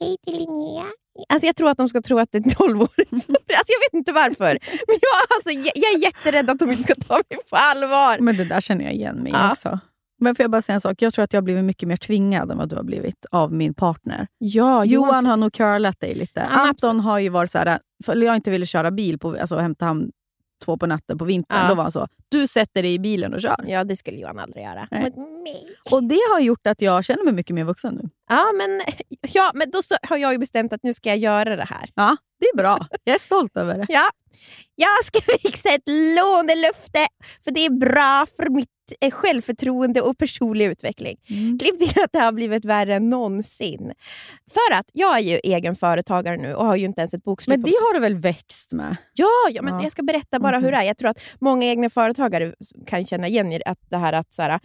Hej 0.00 0.16
till 0.26 0.36
Linnea. 0.36 0.84
Alltså 1.28 1.46
jag 1.46 1.56
tror 1.56 1.70
att 1.70 1.76
de 1.78 1.88
ska 1.88 2.00
tro 2.02 2.18
att 2.18 2.28
det 2.32 2.38
är 2.38 2.42
en 2.42 2.50
12-åring. 2.50 3.20
som- 3.20 3.34
Alltså 3.58 3.72
jag 3.72 3.80
vet 3.90 3.94
inte 3.94 4.12
varför. 4.12 4.58
Men 4.86 4.98
jag, 5.00 5.36
alltså, 5.36 5.50
jag, 5.50 5.72
jag 5.74 5.94
är 5.94 5.98
jätterädd 6.04 6.50
att 6.50 6.58
de 6.58 6.70
inte 6.70 6.82
ska 6.82 6.94
ta 6.94 7.14
mig 7.14 7.38
på 7.50 7.56
allvar. 7.56 8.18
Men 8.20 8.36
det 8.36 8.44
där 8.44 8.60
känner 8.60 8.84
jag 8.84 8.94
igen 8.94 9.16
mig 9.16 9.32
i 9.32 9.34
Ja. 9.34 9.52
också. 9.52 9.78
Men 10.20 10.34
får 10.34 10.42
jag 10.44 10.50
bara 10.50 10.62
säga 10.62 10.74
en 10.74 10.80
sak? 10.80 11.02
Jag 11.02 11.14
tror 11.14 11.22
att 11.22 11.32
jag 11.32 11.40
har 11.40 11.44
blivit 11.44 11.64
mycket 11.64 11.88
mer 11.88 11.96
tvingad 11.96 12.50
än 12.50 12.58
vad 12.58 12.68
du 12.68 12.76
har 12.76 12.82
blivit 12.82 13.26
av 13.30 13.52
min 13.52 13.74
partner. 13.74 14.26
Ja, 14.38 14.84
Johan 14.84 15.26
har 15.26 15.36
nog 15.36 15.52
curlat 15.52 16.00
dig 16.00 16.14
lite. 16.14 16.48
Ja, 16.50 16.60
Anton 16.60 17.00
har 17.00 17.18
ju 17.18 17.28
varit 17.28 17.50
så 17.50 17.58
här, 17.58 17.78
för 18.04 18.16
jag 18.16 18.36
inte 18.36 18.50
ville 18.50 18.66
köra 18.66 18.90
bil 18.90 19.18
på, 19.18 19.36
alltså 19.40 19.56
hämta 19.56 19.84
han 19.84 20.10
två 20.64 20.76
på 20.76 20.86
natten 20.86 21.18
på 21.18 21.24
vintern. 21.24 21.58
Ja. 21.62 21.68
Då 21.68 21.74
var 21.74 21.82
han 21.82 21.92
så, 21.92 22.08
du 22.28 22.46
sätter 22.46 22.82
dig 22.82 22.94
i 22.94 22.98
bilen 22.98 23.34
och 23.34 23.40
kör. 23.40 23.64
Ja, 23.66 23.84
det 23.84 23.96
skulle 23.96 24.16
Johan 24.16 24.38
aldrig 24.38 24.64
göra. 24.64 24.88
Nej. 24.90 25.12
Och 25.90 26.04
det 26.04 26.20
har 26.32 26.40
gjort 26.40 26.66
att 26.66 26.82
jag 26.82 27.04
känner 27.04 27.24
mig 27.24 27.34
mycket 27.34 27.54
mer 27.54 27.64
vuxen 27.64 27.94
nu. 27.94 28.08
Ja, 28.28 28.44
men, 28.58 28.80
ja, 29.32 29.50
men 29.54 29.70
då 29.70 29.78
har 30.08 30.16
jag 30.16 30.32
ju 30.32 30.38
bestämt 30.38 30.72
att 30.72 30.82
nu 30.82 30.94
ska 30.94 31.08
jag 31.08 31.18
göra 31.18 31.56
det 31.56 31.64
här. 31.64 31.90
Ja, 31.94 32.16
det 32.40 32.46
är 32.46 32.56
bra. 32.56 32.86
Jag 33.04 33.14
är 33.14 33.18
stolt 33.18 33.56
över 33.56 33.78
det. 33.78 33.86
Ja, 33.92 34.10
jag 34.74 35.04
ska 35.04 35.20
fixa 35.38 35.68
ett 35.68 35.88
lånelöfte 35.88 37.06
för 37.44 37.50
det 37.50 37.66
är 37.66 37.70
bra 37.70 38.26
för 38.36 38.50
mitt 38.50 38.68
självförtroende 39.10 40.00
och 40.00 40.18
personlig 40.18 40.66
utveckling. 40.66 41.16
Klipp 41.60 41.78
till 41.78 42.02
att 42.02 42.12
det 42.12 42.18
har 42.18 42.32
blivit 42.32 42.64
värre 42.64 42.94
än 42.94 43.10
någonsin. 43.10 43.92
För 44.50 44.74
att 44.78 44.90
jag 44.92 45.16
är 45.18 45.22
ju 45.22 45.36
egen 45.44 45.76
företagare 45.76 46.36
nu 46.36 46.54
och 46.54 46.66
har 46.66 46.76
ju 46.76 46.84
inte 46.86 47.00
ens 47.00 47.14
ett 47.14 47.24
bokslut. 47.24 47.56
Men 47.58 47.62
det 47.70 47.70
har 47.80 47.94
du 47.94 48.00
väl 48.00 48.16
växt 48.16 48.72
med? 48.72 48.96
Ja, 49.14 49.28
ja, 49.50 49.62
men 49.62 49.74
Ja. 49.74 49.82
jag 49.82 49.92
ska 49.92 50.02
berätta 50.02 50.40
bara 50.40 50.56
Mhm. 50.56 50.64
hur 50.64 50.72
det 50.72 50.76
är. 50.78 50.82
Jag 50.82 50.98
tror 50.98 51.10
att 51.10 51.20
många 51.40 51.66
egna 51.66 51.90
företagare 51.90 52.54
kan 52.86 53.04
känna 53.04 53.28
igen 53.28 53.60
att 53.66 53.78
det 53.90 53.96
här 53.96 54.12
att 54.12 54.32
så 54.32 54.42
här, 54.42 54.60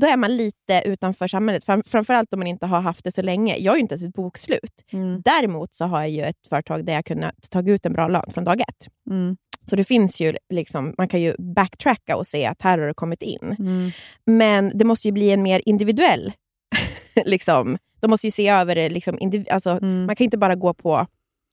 då 0.00 0.06
är 0.06 0.16
man 0.16 0.36
lite 0.36 0.82
utanför 0.86 1.28
samhället. 1.28 1.64
Fram, 1.64 1.82
framförallt 1.86 2.32
om 2.32 2.40
man 2.40 2.46
inte 2.46 2.66
har 2.66 2.80
haft 2.80 3.04
det 3.04 3.12
så 3.12 3.22
länge. 3.22 3.56
Jag 3.56 3.72
har 3.72 3.76
ju 3.76 3.80
inte 3.80 3.92
ens 3.94 4.02
ett 4.08 4.14
bokslut. 4.14 4.84
Mm. 4.92 5.22
Däremot 5.24 5.74
så 5.74 5.84
har 5.84 6.00
jag 6.00 6.10
ju 6.10 6.22
ett 6.22 6.46
företag 6.48 6.84
där 6.84 6.92
jag 6.92 7.04
kunnat 7.04 7.34
ta 7.50 7.62
ut 7.62 7.86
en 7.86 7.92
bra 7.92 8.08
lön 8.08 8.24
från 8.34 8.44
dag 8.44 8.60
ett. 8.60 8.88
Mm. 9.10 9.36
Så 9.66 9.76
det 9.76 9.84
finns 9.84 10.20
ju, 10.20 10.36
liksom, 10.52 10.94
man 10.98 11.08
kan 11.08 11.20
ju 11.20 11.34
backtracka 11.38 12.16
och 12.16 12.26
se 12.26 12.46
att 12.46 12.62
här 12.62 12.78
har 12.78 12.86
det 12.86 12.94
kommit 12.94 13.22
in. 13.22 13.56
Mm. 13.58 13.90
Men 14.26 14.72
det 14.78 14.84
måste 14.84 15.08
ju 15.08 15.12
bli 15.12 15.30
en 15.30 15.42
mer 15.42 15.62
individuell... 15.66 16.32
liksom, 17.24 17.78
de 18.00 18.10
måste 18.10 18.26
ju 18.26 18.30
se 18.30 18.48
över 18.48 18.74
det. 18.74 18.88
Liksom, 18.88 19.18
indiv- 19.18 19.50
alltså, 19.50 19.70
Mm. 19.70 20.06
Man 20.06 20.16
kan 20.16 20.24
inte 20.24 20.38
bara 20.38 20.54
gå 20.54 20.74
på... 20.74 21.06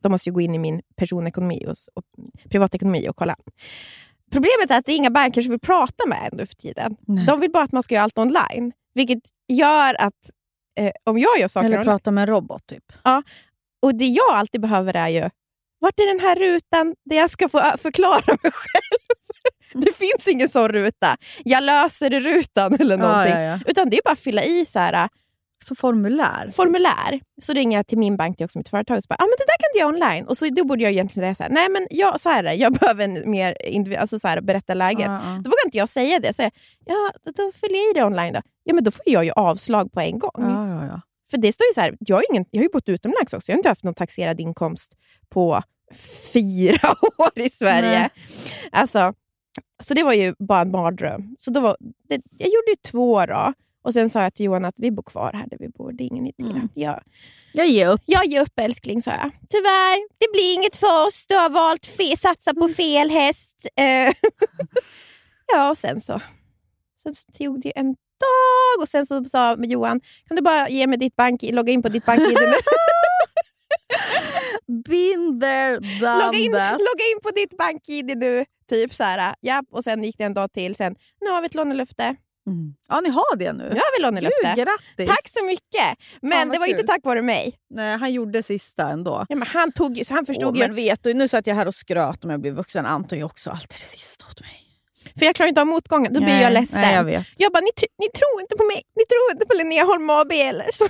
De 0.04 0.12
måste 0.12 0.30
ju 0.30 0.34
gå 0.34 0.41
in 0.41 0.56
i 0.56 0.60
min 0.60 0.82
personekonomi 0.95 1.65
och, 1.67 1.76
och 1.93 2.04
privatekonomi 2.50 3.10
och 3.10 3.15
kolla. 3.15 3.36
Problemet 4.32 4.71
är 4.71 4.80
att 4.80 4.86
det 4.86 4.91
är 4.91 4.95
inga 4.95 5.10
banker 5.10 5.41
som 5.41 5.52
vill 5.52 5.60
prata 5.60 6.08
med 6.08 6.30
en 6.32 6.38
nu 6.38 6.45
för 6.45 6.56
tiden. 6.56 6.95
Nej. 7.08 7.26
De 7.26 7.39
vill 7.39 7.52
bara 7.52 7.63
att 7.63 7.71
man 7.71 7.84
ska 7.84 7.95
göra 7.95 8.04
allt 8.04 8.17
online. 8.17 8.71
Vilket 8.93 9.19
gör 9.47 9.95
att 10.02 10.30
eh, 10.80 10.91
om 11.04 11.17
jag 11.17 11.39
gör 11.39 11.47
saker 11.47 11.65
Eller 11.67 11.84
prata 11.84 12.12
med 12.12 12.21
en 12.21 12.28
robot 12.28 12.67
typ. 12.67 12.84
Och 13.82 13.95
det 13.95 14.08
jag 14.08 14.34
alltid 14.36 14.62
behöver 14.62 14.95
är 14.95 15.10
ju, 15.10 15.30
vart 15.82 16.00
är 16.00 16.08
den 16.08 16.20
här 16.20 16.36
rutan 16.36 16.96
där 17.06 17.15
jag 17.17 17.30
ska 17.30 17.50
få 17.50 17.60
ö- 17.60 17.78
förklara 17.82 18.38
mig 18.44 18.52
själv? 18.52 19.02
det 19.86 19.94
finns 19.96 20.28
ingen 20.28 20.50
sån 20.50 20.67
ruta. 20.70 21.17
Jag 21.44 21.63
löser 21.63 22.10
rutan 22.10 22.74
eller 22.80 22.98
någonting. 22.98 23.34
Ja, 23.34 23.39
ja, 23.41 23.52
ja. 23.52 23.60
Utan 23.65 23.89
det 23.89 23.98
är 23.98 24.02
bara 24.06 24.12
att 24.13 24.20
fylla 24.20 24.44
i 24.44 24.65
så 24.65 24.80
här, 24.80 25.10
Så 25.65 25.76
formulär. 25.76 26.52
formulär. 26.56 27.20
Så 27.41 27.54
ringer 27.54 27.78
jag 27.78 27.88
till 27.88 27.98
min 27.98 28.17
bank, 28.17 28.38
det 28.38 28.44
är 28.44 28.46
också 28.46 28.60
mitt 28.60 28.70
företag, 28.70 28.98
och 28.98 29.04
så 29.04 29.08
bara, 29.08 29.15
ah, 29.15 29.26
men 29.26 29.36
det 29.38 29.46
där 29.46 29.58
kan 29.60 29.70
du 29.74 29.80
göra 29.80 29.89
online. 29.89 30.28
Och 30.28 30.38
så, 30.38 30.50
då 30.50 30.63
borde 30.63 30.84
jag 30.84 30.91
egentligen 30.91 31.24
säga 31.24 31.36
så 31.36 31.44
här, 31.44 31.50
nej 31.50 31.70
men 31.70 31.88
jag, 31.89 32.22
så 32.22 32.30
här 32.30 32.39
är 32.44 32.44
det, 32.50 32.54
jag 32.54 32.74
behöver 32.80 33.04
en 33.04 33.32
mer 33.32 33.56
alltså 34.00 34.20
så 34.20 34.28
här, 34.28 34.41
berätta 34.41 34.74
läget. 34.74 35.06
Ja, 35.06 35.13
ja. 35.26 35.32
Då 35.44 35.50
vågar 35.50 35.65
inte 35.65 35.78
jag 35.78 35.89
säga 35.89 36.20
det. 36.20 36.34
Så 36.34 36.41
jag, 36.41 36.52
ja, 36.86 37.12
då, 37.24 37.32
då 37.32 37.52
fyller 37.52 37.76
jag 37.76 37.89
i 37.91 37.94
det 37.94 38.04
online 38.04 38.34
då. 38.34 38.41
Ja, 38.63 38.74
men 38.74 38.84
då 38.84 38.91
får 38.91 39.04
jag 39.06 39.26
ju 39.26 39.32
avslag 39.32 39.91
på 39.91 40.00
en 40.00 40.20
gång. 40.20 40.32
Ja. 40.38 41.02
För 41.32 41.38
det 41.38 41.54
står 41.54 41.67
ju 41.67 41.74
så 41.74 41.82
här, 41.82 41.98
jag 42.00 42.15
har, 42.15 42.24
ingen, 42.32 42.46
jag 42.52 42.60
har 42.60 42.63
ju 42.63 42.70
bott 42.70 42.89
utomlands 42.89 43.34
också. 43.34 43.52
Jag 43.52 43.56
har 43.56 43.60
inte 43.60 43.70
haft 43.70 43.84
någon 43.84 43.94
taxerad 43.94 44.39
inkomst 44.39 44.98
på 45.30 45.63
fyra 46.34 46.96
år 47.17 47.39
i 47.39 47.50
Sverige. 47.50 48.00
Nej. 48.00 48.10
Alltså, 48.72 49.13
så 49.84 49.94
det 49.94 50.04
var 50.04 50.13
ju 50.13 50.36
bara 50.39 50.62
en 50.62 50.72
mardröm. 50.72 51.36
Så 51.39 51.52
då 51.52 51.60
var, 51.60 51.78
det, 52.10 52.22
jag 52.38 52.48
gjorde 52.48 52.70
ju 52.70 52.76
två 52.91 53.26
då. 53.26 53.54
Och 53.84 53.94
sen 53.94 54.10
sa 54.10 54.24
jag 54.24 54.34
till 54.34 54.46
Johan 54.46 54.65
att 54.65 54.80
vi 54.80 54.91
bor 54.91 55.04
kvar 55.04 55.34
här 55.34 55.48
där 55.48 55.58
vi 55.60 55.70
bor. 55.70 55.91
Det 55.91 56.04
är 56.04 56.06
ingen 56.06 56.28
idé. 56.28 56.44
Mm. 56.44 56.70
Jag, 56.74 57.02
Jag 57.54 57.67
ger 57.67 57.88
upp. 57.88 58.02
jag 58.06 58.26
ger 58.26 58.41
upp 58.41 58.60
älskling, 58.60 59.02
sa 59.02 59.12
jag. 59.12 59.32
Tyvärr, 59.50 60.20
det 60.20 60.32
blir 60.34 60.54
inget 60.54 60.76
för 60.76 61.08
oss. 61.08 61.26
Du 61.28 61.36
har 61.36 61.50
valt 61.50 61.86
fe, 61.86 62.17
satsa 62.17 62.54
på 62.54 62.67
fel 62.67 63.10
häst. 63.10 63.67
Eh, 63.76 64.13
ja, 65.54 65.70
och 65.70 65.78
sen 65.78 66.02
så, 66.02 66.22
sen 67.04 67.15
så 67.15 67.32
tog 67.32 67.62
det 67.62 67.78
en 67.78 67.96
dag 68.22 68.82
och 68.82 68.88
sen 68.90 69.06
så 69.06 69.26
sa 69.26 69.56
Johan, 69.60 70.02
kan 70.28 70.36
du 70.36 70.42
bara 70.42 70.70
ge 70.70 70.88
mig 70.88 70.98
ditt 70.98 71.16
bank, 71.16 71.42
logga 71.44 71.72
in 71.74 71.82
på 71.82 71.90
ditt 71.90 72.06
bank-id 72.06 72.38
nu? 72.40 72.54
Been 74.68 75.40
there, 75.40 75.80
done 76.00 76.26
logga, 76.26 76.38
in, 76.40 76.52
that. 76.52 76.72
logga 76.80 77.06
in 77.12 77.20
på 77.24 77.30
ditt 77.36 77.58
bank-id 77.58 78.18
nu. 78.18 78.46
Typ 78.70 78.94
så 78.94 79.04
här, 79.04 79.36
ja. 79.40 79.64
Och 79.72 79.84
sen 79.84 80.04
gick 80.04 80.18
det 80.18 80.24
en 80.24 80.34
dag 80.34 80.52
till. 80.54 80.76
Sen, 80.76 80.96
nu 81.22 81.30
har 81.30 81.42
vi 81.42 81.46
ett 81.46 81.56
lånelöfte. 81.56 82.16
Mm. 82.48 82.74
Ja, 82.88 83.00
ni 83.00 83.10
har 83.10 83.36
det 83.36 83.54
nu. 83.54 83.64
Nu 83.64 83.70
har 83.76 83.98
vi 83.98 84.04
lånelöfte. 84.04 84.54
Gud, 84.56 84.66
grattis! 84.66 85.08
Tack 85.16 85.30
så 85.30 85.46
mycket! 85.46 85.98
Men 86.22 86.32
Fan, 86.32 86.50
det 86.50 86.60
var 86.60 86.66
ju 86.66 86.72
inte 86.72 86.84
kul. 86.84 86.88
tack 86.88 87.00
vare 87.04 87.22
mig. 87.22 87.54
Nej, 87.70 87.98
han 87.98 88.14
gjorde 88.14 88.44
sista 88.44 88.90
ändå. 88.90 89.26
Ja, 89.30 89.36
men 89.36 89.48
han, 89.48 89.72
tog, 89.72 89.98
ju- 89.98 90.04
så 90.06 90.14
han 90.14 90.26
förstod 90.26 90.50
Åh, 90.58 90.62
ju. 90.62 90.68
men 90.68 90.76
vet 90.76 91.04
du, 91.04 91.14
nu 91.14 91.28
satt 91.28 91.48
jag 91.48 91.56
här 91.56 91.66
och 91.66 91.76
skröt 91.76 92.24
om 92.26 92.30
jag 92.32 92.42
blev 92.42 92.54
vuxen. 92.54 92.86
Anton 92.86 93.20
är 93.20 93.24
också 93.24 93.50
alltid 93.50 93.70
det 93.82 93.88
sista 93.88 94.26
åt 94.30 94.42
mig. 94.42 94.71
För 95.18 95.26
jag 95.26 95.36
klarar 95.36 95.48
inte 95.50 95.62
av 95.62 95.68
motgången. 95.68 96.14
Då 96.14 96.20
blir 96.20 96.30
Nej, 96.30 96.44
jag 96.44 96.54
ledsen. 96.54 96.82
Nej, 96.82 96.96
jag 96.96 97.04
vet. 97.04 97.28
Jag 97.38 97.52
bara, 97.54 97.60
ni, 97.62 97.72
ni 97.98 98.08
tror 98.10 98.42
inte 98.42 98.56
på 98.58 98.64
mig. 98.64 98.82
Ni 98.96 99.04
tror 99.06 99.32
inte 99.34 99.46
på 99.46 99.54
Linnea 99.54 99.84
Holm 99.86 100.10
AB 100.10 100.32
eller 100.32 100.66
så. 100.72 100.86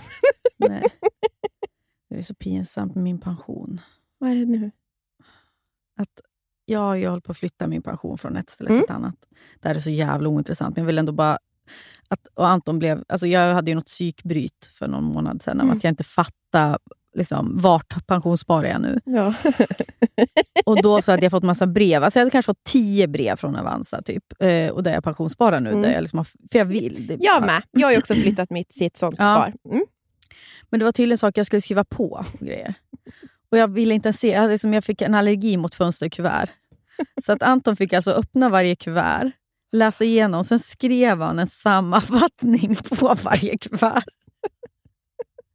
Nej. 0.58 0.84
Det 2.10 2.18
är 2.18 2.22
så 2.22 2.36
pinsamt 2.36 2.96
med 2.96 3.04
min 3.04 3.22
pension. 3.22 3.82
Vad 4.18 4.30
är 4.32 4.36
det 4.36 4.46
nu? 4.46 4.72
Ja, 6.66 6.98
jag 6.98 7.10
håller 7.10 7.22
på 7.22 7.32
att 7.32 7.38
flytta 7.38 7.68
min 7.68 7.82
pension 7.82 8.18
från 8.18 8.38
ett 8.38 8.50
ställe 8.50 8.70
Mm. 8.70 8.80
till 8.82 8.86
ett 8.86 8.96
annat. 8.96 9.16
Det 9.62 9.68
här 9.68 9.76
är 9.76 9.80
så 9.80 9.90
jävla 9.90 10.30
ointressant, 10.30 10.76
men 10.76 10.82
jag 10.84 10.88
vill 10.88 10.98
ändå 10.98 11.12
bara... 11.12 11.38
Att, 12.08 12.28
och 12.34 12.48
Anton 12.48 12.80
blev, 12.80 13.04
alltså 13.08 13.28
jag 13.28 13.54
hade 13.54 13.72
ju 13.72 13.76
något 13.76 13.86
psykbryt 13.86 14.72
för 14.74 14.88
någon 14.88 15.04
månad 15.04 15.42
sedan, 15.44 15.62
Mm. 15.62 15.78
att 15.78 15.84
jag 15.84 15.92
inte 15.92 16.04
fattade 16.04 16.78
liksom, 17.14 17.58
vart 17.62 18.08
pensionssparar 18.08 18.68
jag 18.68 18.82
nu. 18.82 19.00
Ja. 19.06 19.34
Och 20.66 20.82
då 20.82 21.02
så 21.02 21.12
hade 21.12 21.24
jag 21.24 21.32
fått 21.32 21.44
massa 21.44 21.68
brev. 21.68 22.04
Alltså 22.04 22.20
jag 22.20 22.22
hade 22.22 22.32
kanske 22.32 22.50
fått 22.50 22.64
tio 22.64 23.08
brev 23.08 23.36
från 23.36 23.56
Avanza, 23.56 24.02
typ. 24.02 24.24
Eh, 24.40 24.68
och 24.70 24.84
där 24.84 24.94
jag 24.94 25.04
pensionssparar 25.04 25.60
nu. 25.60 25.70
Mm. 25.70 25.82
Där 25.82 25.92
jag 25.92 26.02
liksom 26.02 26.18
har, 26.18 26.26
för 26.52 26.58
jag 26.60 26.66
vill. 26.66 27.08
Det, 27.08 27.18
Jag 27.20 27.42
med. 27.46 27.64
Jag 27.72 27.88
har 27.88 27.92
ju 27.92 27.98
också 27.98 28.16
flyttat 28.16 28.50
mitt 28.50 28.74
sitt 28.74 28.98
sånt 28.98 29.16
Ja. 29.18 29.24
spar. 29.24 29.54
Mm. 29.74 29.86
Men 30.70 30.80
det 30.80 30.86
var 30.86 30.92
tydligen 30.92 31.18
saker 31.18 31.40
jag 31.40 31.46
skulle 31.46 31.62
skriva 31.62 31.84
på 31.84 32.26
och 32.34 32.40
grejer. 32.48 32.74
Och 33.52 33.58
jag 33.58 33.68
ville 33.68 33.94
inte 33.94 34.14
se, 34.14 34.32
jag, 34.32 34.50
liksom, 34.50 34.74
jag 34.74 34.84
fick 34.84 35.02
en 35.02 35.16
allergi 35.16 35.58
mot 35.58 35.76
fönsterkuvert. 35.76 36.50
Så 37.26 37.32
att 37.32 37.44
Anton 37.44 37.76
fick 37.76 37.94
alltså 37.94 38.12
öppna 38.12 38.50
varje 38.50 38.76
kuvert, 38.76 39.32
läsa 39.72 40.04
igenom, 40.04 40.44
sen 40.44 40.60
skrev 40.60 41.22
han 41.22 41.40
en 41.40 41.48
sammanfattning 41.48 42.76
på 43.00 43.16
varje 43.24 43.58
kuvert. 43.58 44.04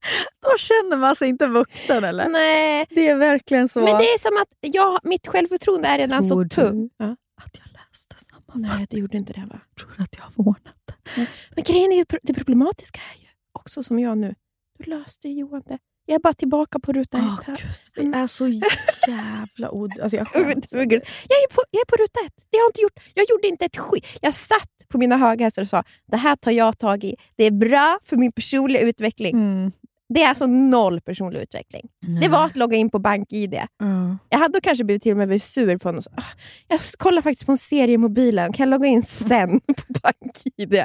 Då 0.42 0.58
känner 0.58 0.96
man 0.96 1.16
sig 1.16 1.28
inte 1.28 1.46
vuxen 1.46 2.04
eller? 2.04 2.28
Nej, 2.28 2.86
Det 2.90 3.08
är 3.08 3.16
verkligen 3.16 3.68
så 3.68 3.78
men 3.78 3.98
det 3.98 4.04
är 4.04 4.18
som 4.18 4.36
att 4.42 4.48
jag, 4.74 4.98
mitt 5.02 5.26
självförtroende 5.26 5.88
är 5.88 5.98
redan 5.98 6.22
så 6.24 6.34
Tror 6.34 6.44
du? 6.44 6.48
tungt. 6.48 6.92
Ja. 6.96 7.04
att 7.42 7.58
jag 7.58 7.66
läste 7.72 8.16
sammanfattningen. 8.30 8.70
Nej, 8.78 8.86
du 8.90 8.98
gjorde 8.98 9.16
inte 9.16 9.32
det 9.32 9.46
va? 9.50 9.60
Tror 9.78 9.94
att 9.98 10.14
jag 10.16 10.22
har 10.22 10.32
ordnat 10.48 10.74
det. 10.84 11.26
Men 11.54 11.64
grejen 11.64 11.92
är 11.92 11.96
ju, 11.96 12.04
det 12.22 12.34
problematiska 12.34 13.00
är 13.14 13.20
ju 13.20 13.28
också 13.52 13.82
som 13.82 13.98
jag 13.98 14.18
nu. 14.18 14.34
Du 14.78 14.90
löste 14.90 15.28
ju 15.28 15.34
Johan 15.38 15.62
det. 15.66 15.78
Jag 16.08 16.14
är 16.14 16.18
bara 16.18 16.32
tillbaka 16.32 16.78
på 16.78 16.92
ruta 16.92 17.18
ett 17.18 17.44
här. 17.46 17.56
Gud, 17.56 18.04
vi 18.12 18.18
är 18.18 18.26
så 18.26 18.48
jävla 19.08 19.70
od... 19.70 20.00
Alltså 20.00 20.16
jag 20.16 20.26
Mm. 20.36 20.60
Jag 21.28 21.38
är, 21.42 21.54
på, 21.54 21.62
jag 21.70 21.80
är 21.80 21.86
på 21.86 21.96
ruta 21.96 22.20
ett. 22.26 22.34
Det 22.50 22.56
har 22.56 22.62
jag, 22.62 22.68
inte 22.68 22.80
gjort. 22.80 22.98
jag 23.14 23.26
gjorde 23.30 23.48
inte 23.48 23.64
ett 23.64 23.76
skit. 23.76 24.06
Jag 24.20 24.34
satt 24.34 24.70
på 24.88 24.98
mina 24.98 25.16
höga 25.16 25.44
hästar 25.44 25.62
och 25.62 25.68
sa 25.68 25.84
det 26.06 26.16
här 26.16 26.36
tar 26.36 26.50
jag 26.50 26.78
tag 26.78 27.04
i. 27.04 27.14
Det 27.36 27.44
är 27.44 27.50
bra 27.50 27.98
för 28.02 28.16
min 28.16 28.32
personliga 28.32 28.82
utveckling. 28.82 29.34
Mm. 29.36 29.72
Det 30.08 30.22
är 30.22 30.28
alltså 30.28 30.46
noll 30.46 31.00
personlig 31.00 31.40
utveckling. 31.40 31.88
Det 32.20 32.28
var 32.28 32.46
att 32.46 32.56
logga 32.56 32.76
in 32.76 32.90
på 32.90 32.98
BankID. 32.98 33.54
Ja. 33.54 34.16
Jag 34.28 34.38
hade 34.38 34.60
kanske 34.60 34.84
blivit 34.84 35.02
till 35.02 35.12
och 35.12 35.18
med 35.18 35.28
blivit 35.28 35.42
sur 35.42 35.78
på 35.78 35.88
honom. 35.88 36.02
Ah, 36.16 36.22
Jag 36.68 36.80
kollar 36.98 37.22
faktiskt 37.22 37.46
på 37.46 37.52
en 37.52 37.58
serie 37.58 37.94
i 37.94 37.98
mobilen. 37.98 38.52
Kan 38.52 38.64
jag 38.64 38.70
logga 38.70 38.86
in 38.88 39.02
sen 39.06 39.60
på 39.60 39.74
BankID? 40.02 40.84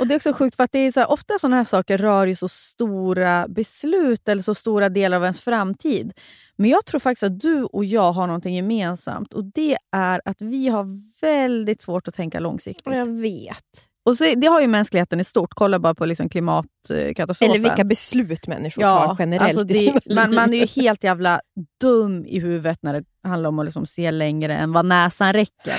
Och 0.00 0.06
Det 0.06 0.14
är 0.14 0.16
också 0.16 0.32
sjukt 0.32 0.56
för 0.56 0.64
att 0.64 0.72
det 0.72 0.78
är 0.78 0.92
så 0.92 1.00
här, 1.00 1.10
ofta 1.10 1.38
sådana 1.38 1.56
här 1.56 1.64
saker 1.64 1.98
rör 1.98 2.26
ju 2.26 2.34
så 2.34 2.48
stora 2.48 3.48
beslut 3.48 4.28
eller 4.28 4.42
så 4.42 4.54
stora 4.54 4.88
delar 4.88 5.16
av 5.16 5.22
ens 5.22 5.40
framtid. 5.40 6.12
Men 6.56 6.70
jag 6.70 6.84
tror 6.86 7.00
faktiskt 7.00 7.22
att 7.22 7.40
du 7.40 7.64
och 7.64 7.84
jag 7.84 8.12
har 8.12 8.26
någonting 8.26 8.54
gemensamt 8.54 9.32
och 9.34 9.44
det 9.44 9.76
är 9.96 10.20
att 10.24 10.42
vi 10.42 10.68
har 10.68 10.86
väldigt 11.20 11.82
svårt 11.82 12.08
att 12.08 12.14
tänka 12.14 12.40
långsiktigt. 12.40 12.94
Jag 12.94 13.08
vet. 13.20 13.88
Och 14.08 14.16
så, 14.16 14.34
det 14.36 14.46
har 14.46 14.60
ju 14.60 14.66
mänskligheten 14.66 15.20
i 15.20 15.24
stort. 15.24 15.54
Kolla 15.54 15.78
bara 15.78 15.94
på 15.94 16.06
liksom 16.06 16.28
klimatkatastrofen. 16.28 17.50
Eller 17.50 17.68
vilka 17.68 17.84
beslut 17.84 18.46
människor 18.46 18.82
tar 18.82 18.88
Ja, 18.88 19.16
generellt 19.18 19.58
alltså 19.58 19.60
i 19.60 19.64
det, 19.64 20.00
sina 20.00 20.14
man, 20.14 20.30
liv. 20.30 20.34
man 20.34 20.54
är 20.54 20.58
ju 20.58 20.82
helt 20.82 21.04
jävla 21.04 21.40
dum 21.80 22.24
i 22.26 22.40
huvudet 22.40 22.78
när 22.82 22.94
det 22.94 23.04
handlar 23.22 23.48
om 23.48 23.58
att 23.58 23.64
liksom 23.64 23.86
se 23.86 24.10
längre 24.10 24.54
än 24.54 24.72
vad 24.72 24.84
näsan 24.84 25.32
räcker. 25.32 25.76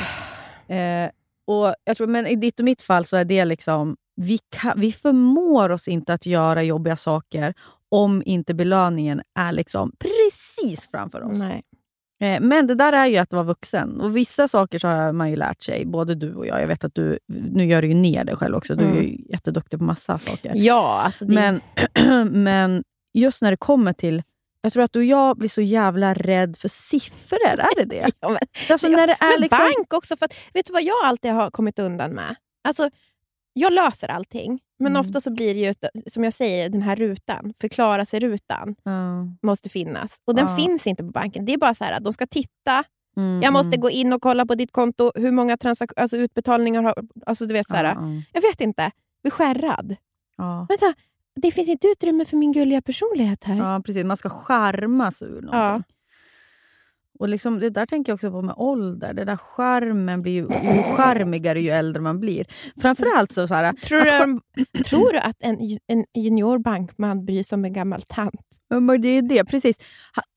Eh, 0.67 1.09
och 1.47 1.75
jag 1.83 1.97
tror, 1.97 2.07
men 2.07 2.27
I 2.27 2.35
ditt 2.35 2.59
och 2.59 2.65
mitt 2.65 2.81
fall 2.81 3.05
så 3.05 3.17
är 3.17 3.25
det 3.25 3.45
liksom... 3.45 3.95
Vi, 4.21 4.39
kan, 4.49 4.79
vi 4.79 4.91
förmår 4.91 5.69
oss 5.69 5.87
inte 5.87 6.13
att 6.13 6.25
göra 6.25 6.63
jobbiga 6.63 6.95
saker 6.95 7.53
om 7.91 8.23
inte 8.25 8.53
belöningen 8.53 9.21
är 9.39 9.51
liksom 9.51 9.91
precis 9.99 10.87
framför 10.91 11.23
oss. 11.31 11.39
Nej. 11.39 11.63
Eh, 12.19 12.39
men 12.41 12.67
det 12.67 12.75
där 12.75 12.93
är 12.93 13.05
ju 13.05 13.17
att 13.17 13.33
vara 13.33 13.43
vuxen. 13.43 14.01
Och 14.01 14.17
Vissa 14.17 14.47
saker 14.47 14.79
så 14.79 14.87
har 14.87 15.11
man 15.11 15.29
ju 15.29 15.35
lärt 15.35 15.61
sig, 15.61 15.85
både 15.85 16.15
du 16.15 16.33
och 16.33 16.47
jag. 16.47 16.61
Jag 16.61 16.67
vet 16.67 16.83
att 16.83 16.95
du 16.95 17.19
nu 17.27 17.65
gör 17.65 17.81
du 17.81 17.87
ju 17.87 17.93
ner 17.93 18.23
dig 18.23 18.35
själv 18.35 18.55
också. 18.55 18.75
Du 18.75 18.85
är 18.85 19.01
ju 19.01 19.17
jätteduktig 19.29 19.79
på 19.79 19.85
massa 19.85 20.19
saker. 20.19 20.51
Ja, 20.55 21.01
alltså 21.05 21.25
det, 21.25 21.35
Men, 21.35 21.61
men 22.43 22.83
just 23.13 23.41
när 23.41 23.51
det 23.51 23.57
kommer 23.57 23.93
till... 23.93 24.23
Jag 24.61 24.73
tror 24.73 24.83
att 24.83 24.93
du 24.93 24.99
och 24.99 25.05
jag 25.05 25.37
blir 25.37 25.49
så 25.49 25.61
jävla 25.61 26.13
rädd 26.13 26.57
för 26.57 26.67
siffror. 26.67 27.39
Är 27.45 27.75
det 27.75 27.85
det? 27.85 28.09
ja, 28.19 28.29
men, 28.29 28.37
Alltså 28.69 28.87
när 28.87 29.07
det 29.07 29.17
är 29.19 29.31
men 29.31 29.41
liksom... 29.41 29.59
bank 29.77 29.93
också. 29.93 30.17
För 30.17 30.25
att, 30.25 30.33
vet 30.53 30.65
du 30.65 30.73
vad 30.73 30.83
jag 30.83 31.05
alltid 31.05 31.31
har 31.31 31.51
kommit 31.51 31.79
undan 31.79 32.11
med? 32.11 32.35
Alltså, 32.63 32.89
jag 33.53 33.73
löser 33.73 34.07
allting, 34.07 34.59
men 34.79 34.91
Mm. 34.91 34.99
ofta 34.99 35.21
så 35.21 35.31
blir 35.31 35.53
det 35.53 35.59
ju, 35.59 35.73
som 36.07 36.23
jag 36.23 36.33
säger, 36.33 36.69
den 36.69 36.81
här 36.81 36.95
rutan, 36.95 37.53
förklara 37.61 38.05
sig-rutan, 38.05 38.75
Ja. 38.83 39.27
måste 39.41 39.69
finnas. 39.69 40.17
Och 40.25 40.35
den 40.35 40.47
Ja. 40.49 40.55
finns 40.55 40.87
inte 40.87 41.03
på 41.03 41.11
banken. 41.11 41.45
Det 41.45 41.53
är 41.53 41.57
bara 41.57 41.73
så 41.73 41.83
här 41.83 41.93
att 41.97 42.03
de 42.03 42.13
ska 42.13 42.27
titta, 42.27 42.83
Mm, 43.17 43.41
jag 43.41 43.53
måste 43.53 43.67
mm. 43.67 43.79
gå 43.81 43.89
in 43.89 44.13
och 44.13 44.21
kolla 44.21 44.45
på 44.45 44.55
ditt 44.55 44.71
konto, 44.71 45.11
hur 45.15 45.31
många 45.31 45.55
transak- 45.57 45.93
alltså 45.95 46.17
utbetalningar 46.17 46.83
har... 46.83 46.93
Alltså 47.25 47.45
du 47.45 47.53
vet 47.53 47.67
så 47.67 47.75
här, 47.75 47.83
Ja, 47.83 47.91
ja. 47.95 48.21
Jag 48.33 48.41
vet 48.41 48.61
inte, 48.61 48.91
blir 49.23 49.31
skärrad. 49.31 49.95
Ja. 50.37 50.65
Vänta, 50.69 50.93
det 51.35 51.51
finns 51.51 51.69
inte 51.69 51.87
utrymme 51.87 52.25
för 52.25 52.37
min 52.37 52.51
gulliga 52.51 52.81
personlighet 52.81 53.43
här. 53.43 53.55
ja, 53.57 53.81
precis. 53.85 54.03
Man 54.05 54.17
ska 54.17 54.29
skärmas 54.29 55.21
ur 55.21 55.27
någonting. 55.27 55.49
Ja. 55.51 55.81
Och 57.19 57.29
liksom, 57.29 57.59
det 57.59 57.69
där 57.69 57.85
tänker 57.85 58.11
jag 58.11 58.15
också 58.15 58.31
på 58.31 58.41
med 58.41 58.55
ålder. 58.57 59.13
Det 59.13 59.25
där 59.25 59.37
skärmen 59.37 60.21
blir 60.21 60.31
ju 60.33 60.45
ocharmigare 60.45 61.59
ju 61.61 61.69
äldre 61.69 62.01
man 62.01 62.19
blir. 62.19 62.45
Framförallt 62.81 63.31
så, 63.31 63.47
så 63.47 63.53
här, 63.53 63.73
Tror, 63.73 64.01
du, 64.01 64.09
en- 64.23 64.41
tror 64.83 65.13
du 65.13 65.19
att 65.19 65.35
en, 65.39 65.57
en 65.87 66.05
junior 66.23 66.59
bankman 66.59 67.25
bryr 67.25 67.43
sig 67.43 67.55
om 67.55 67.65
en 67.65 67.73
gammal 67.73 68.01
tant? 68.01 68.57
Men 68.69 69.01
det 69.01 69.07
är 69.07 69.21
det, 69.21 69.45
precis. 69.45 69.77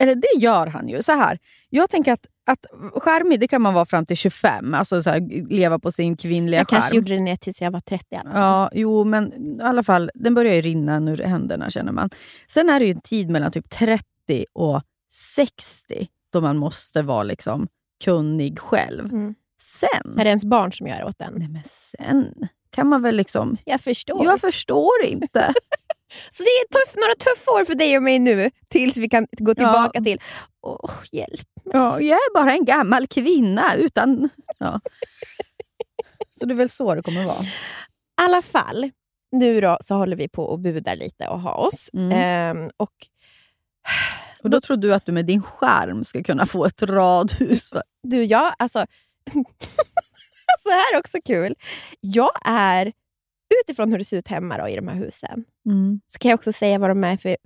Eller 0.03 0.15
det 0.15 0.41
gör 0.41 0.67
han 0.67 0.89
ju. 0.89 1.03
Så 1.03 1.13
här. 1.13 1.39
Jag 1.71 1.91
tänker 1.91 2.13
att, 2.13 2.27
att 2.51 2.67
charmig 3.03 3.41
det 3.41 3.49
kan 3.49 3.63
man 3.63 3.75
vara 3.75 3.87
fram 3.87 4.07
till 4.07 4.17
25, 4.17 4.75
alltså 4.75 5.03
så 5.03 5.11
här, 5.11 5.49
leva 5.51 5.79
på 5.79 5.93
sin 5.93 6.17
kvinnliga 6.17 6.61
Jag 6.61 6.69
kanske 6.69 6.89
charm. 6.91 6.97
gjorde 6.97 7.15
det 7.15 7.21
ner 7.21 7.37
tills 7.37 7.61
jag 7.63 7.71
var 7.71 7.81
30 7.81 8.05
i 8.11 8.17
alla 8.19 8.31
fall. 8.31 8.41
Ja, 8.41 8.71
jo, 8.75 9.05
men 9.05 9.33
i 9.33 9.63
alla 9.63 9.83
fall, 9.83 10.11
den 10.15 10.35
börjar 10.35 10.55
ju 10.55 10.61
rinna 10.61 10.97
ur 11.11 11.17
händerna 11.23 11.71
känner 11.71 11.93
man. 11.93 12.11
Sen 12.49 12.69
är 12.69 12.81
det 12.81 12.87
ju 12.87 12.93
en 12.93 13.01
tid 13.01 13.31
mellan 13.31 13.53
typ 13.53 13.71
30 13.71 14.05
och 14.55 14.83
60 15.13 16.07
då 16.33 16.41
man 16.41 16.57
måste 16.57 17.03
vara 17.03 17.23
liksom 17.23 17.69
kunnig 18.05 18.59
själv. 18.59 19.05
Mm. 19.13 19.35
Sen, 19.63 20.19
Är 20.19 20.25
det 20.25 20.29
ens 20.31 20.45
barn 20.45 20.73
som 20.73 20.87
gör 20.87 21.05
åt 21.05 21.19
den? 21.19 21.35
nej 21.37 21.49
men 21.49 21.63
sen 21.65 22.49
kan 22.71 22.89
man 22.89 23.03
väl 23.03 23.17
liksom... 23.17 23.57
Jag 23.65 23.81
förstår. 23.81 24.25
Jag 24.25 24.41
förstår 24.41 25.05
inte. 25.05 25.55
Så 26.31 26.43
det 26.43 26.49
är 26.49 26.69
tuff, 26.69 26.97
några 26.97 27.15
tuffa 27.15 27.51
år 27.51 27.65
för 27.65 27.75
dig 27.75 27.97
och 27.97 28.03
mig 28.03 28.19
nu, 28.19 28.51
tills 28.69 28.97
vi 28.97 29.09
kan 29.09 29.27
gå 29.39 29.55
tillbaka 29.55 30.01
till... 30.01 30.21
Åh, 30.63 30.91
hjälp. 31.13 31.49
Ja, 31.65 32.01
jag 32.01 32.17
är 32.17 32.35
bara 32.35 32.53
en 32.53 32.65
gammal 32.65 33.07
kvinna 33.07 33.75
utan... 33.77 34.29
Ja. 34.59 34.81
Så 36.39 36.47
det 36.47 36.55
är 36.55 36.57
väl 36.57 36.69
så 36.69 36.95
det 36.95 37.03
kommer 37.03 37.25
vara. 37.25 37.43
I 37.43 37.49
alla 38.15 38.43
fall, 38.43 38.91
nu 39.33 39.61
då 39.61 39.79
så 39.81 39.95
håller 39.95 40.17
vi 40.17 40.29
på 40.29 40.45
och 40.45 40.59
budar 40.59 40.97
lite 40.97 41.29
och 41.29 41.41
har 41.41 41.55
oss. 41.55 41.91
Mm. 41.93 42.13
Ehm, 42.13 42.71
och 42.77 42.93
Och 44.43 44.51
då 44.51 44.61
tror 44.61 44.77
du 44.77 44.95
att 44.95 45.07
du 45.07 45.13
med 45.13 45.27
din 45.27 45.43
skärm 45.43 46.05
ska 46.05 46.23
kunna 46.23 46.47
få 46.47 46.65
ett 46.67 46.83
radhus. 46.83 47.73
va? 47.73 47.83
du, 48.03 48.25
jag, 48.25 48.53
alltså... 48.59 48.87
så 50.63 50.71
här 50.71 50.95
är 50.95 50.99
också 50.99 51.19
kul. 51.25 51.55
Jag 52.01 52.31
är, 52.45 52.93
utifrån 53.65 53.91
hur 53.91 53.99
det 53.99 54.05
ser 54.05 54.17
ut 54.17 54.29
hemma 54.29 54.59
då, 54.59 54.69
i 54.69 54.77
de 54.77 54.89
här 54.89 54.95
husen, 54.97 55.45
Mm. 55.67 56.01
så 56.07 56.19
kan 56.19 56.29
jag 56.31 56.39
också 56.39 56.53
säga 56.53 56.79
vad 56.79 56.91
de 56.91 57.05
är 57.05 57.17
för... 57.17 57.37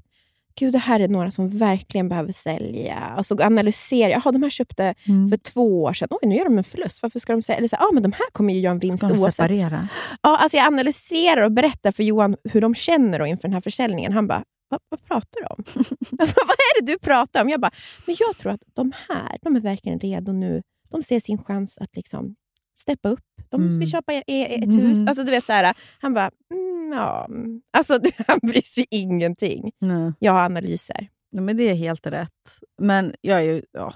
Gud, 0.59 0.73
det 0.73 0.79
här 0.79 1.01
är 1.01 1.09
några 1.09 1.31
som 1.31 1.59
verkligen 1.59 2.09
behöver 2.09 2.33
sälja. 2.33 2.95
Alltså 2.95 3.37
analysera. 3.43 4.11
Jaha, 4.11 4.33
de 4.33 4.43
här 4.43 4.51
köpte 4.51 4.95
Mm. 5.09 5.29
för 5.29 5.37
två 5.37 5.83
år 5.83 5.93
sedan. 5.93 6.09
Oj, 6.11 6.29
nu 6.29 6.37
gör 6.37 6.45
de 6.45 6.59
en 6.59 6.65
förlust. 6.65 7.03
Varför 7.03 7.19
ska 7.19 7.33
de 7.33 7.43
sälja? 7.43 7.59
Eller 7.59 7.69
så, 7.69 7.77
ah, 7.77 7.91
men 7.93 8.03
de 8.03 8.13
här 8.13 8.27
kommer 8.33 8.55
ju 8.55 8.61
göra 8.61 8.73
en 8.73 8.79
vinst 8.79 8.99
Ska 9.05 9.09
de 9.15 9.21
oavsett. 9.21 9.35
separera? 9.35 9.89
Ja, 10.23 10.37
alltså 10.39 10.57
jag 10.57 10.67
analyserar 10.67 11.43
och 11.43 11.53
berättar 11.53 11.93
för 11.93 12.03
Johan 12.03 12.37
hur 12.53 12.61
de 12.61 12.75
känner 12.75 13.19
då 13.19 13.27
inför 13.27 13.43
den 13.49 13.53
här 13.55 13.61
försäljningen. 13.61 14.13
Han 14.13 14.27
bara, 14.27 14.45
vad, 14.69 14.81
vad 14.89 15.05
pratar 15.05 15.41
du 15.41 15.47
om? 15.47 15.65
vad 16.19 16.29
är 16.29 16.81
det 16.83 16.93
du 16.93 16.99
pratar 16.99 17.43
om? 17.43 17.49
Jag 17.49 17.61
bara, 17.61 17.71
men 18.07 18.17
jag 18.19 18.37
tror 18.37 18.53
att 18.53 18.63
de 18.75 18.93
här, 19.09 19.39
de 19.43 19.57
är 19.57 19.61
verkligen 19.61 20.01
redo 20.01 20.33
nu. 20.33 20.63
De 20.91 21.03
ser 21.03 21.21
sin 21.21 21.39
chans 21.45 21.79
att 21.79 21.97
liksom 21.97 22.35
steppa 22.79 23.09
upp. 23.09 23.21
De 23.49 23.63
Mm. 23.63 23.79
vill 23.79 23.91
köpa 23.91 24.13
e- 24.13 24.23
e- 24.27 24.55
ett 24.55 24.73
hus. 24.75 24.99
Mhm. 24.99 25.09
Alltså, 25.09 25.25
du 25.25 25.31
vet, 25.31 25.45
så 25.47 25.53
här, 25.53 25.77
han 26.01 26.15
bara, 26.15 26.31
mm, 26.53 26.93
ja. 26.93 27.27
mm." 27.29 27.61
Alltså, 27.79 27.99
han 28.29 28.39
bryr 28.43 28.63
sig 28.63 28.85
ingenting. 28.91 29.73
Nej. 29.79 30.13
Jag 30.19 30.33
har 30.33 30.41
analyser. 30.41 31.09
Ja, 31.31 31.41
men 31.41 31.57
det 31.57 31.63
är 31.69 31.75
helt 31.75 32.07
rätt. 32.07 32.59
Men 32.83 33.15
jag 33.21 33.39
är 33.41 33.45
ju... 33.45 33.63
Ja. 33.73 33.95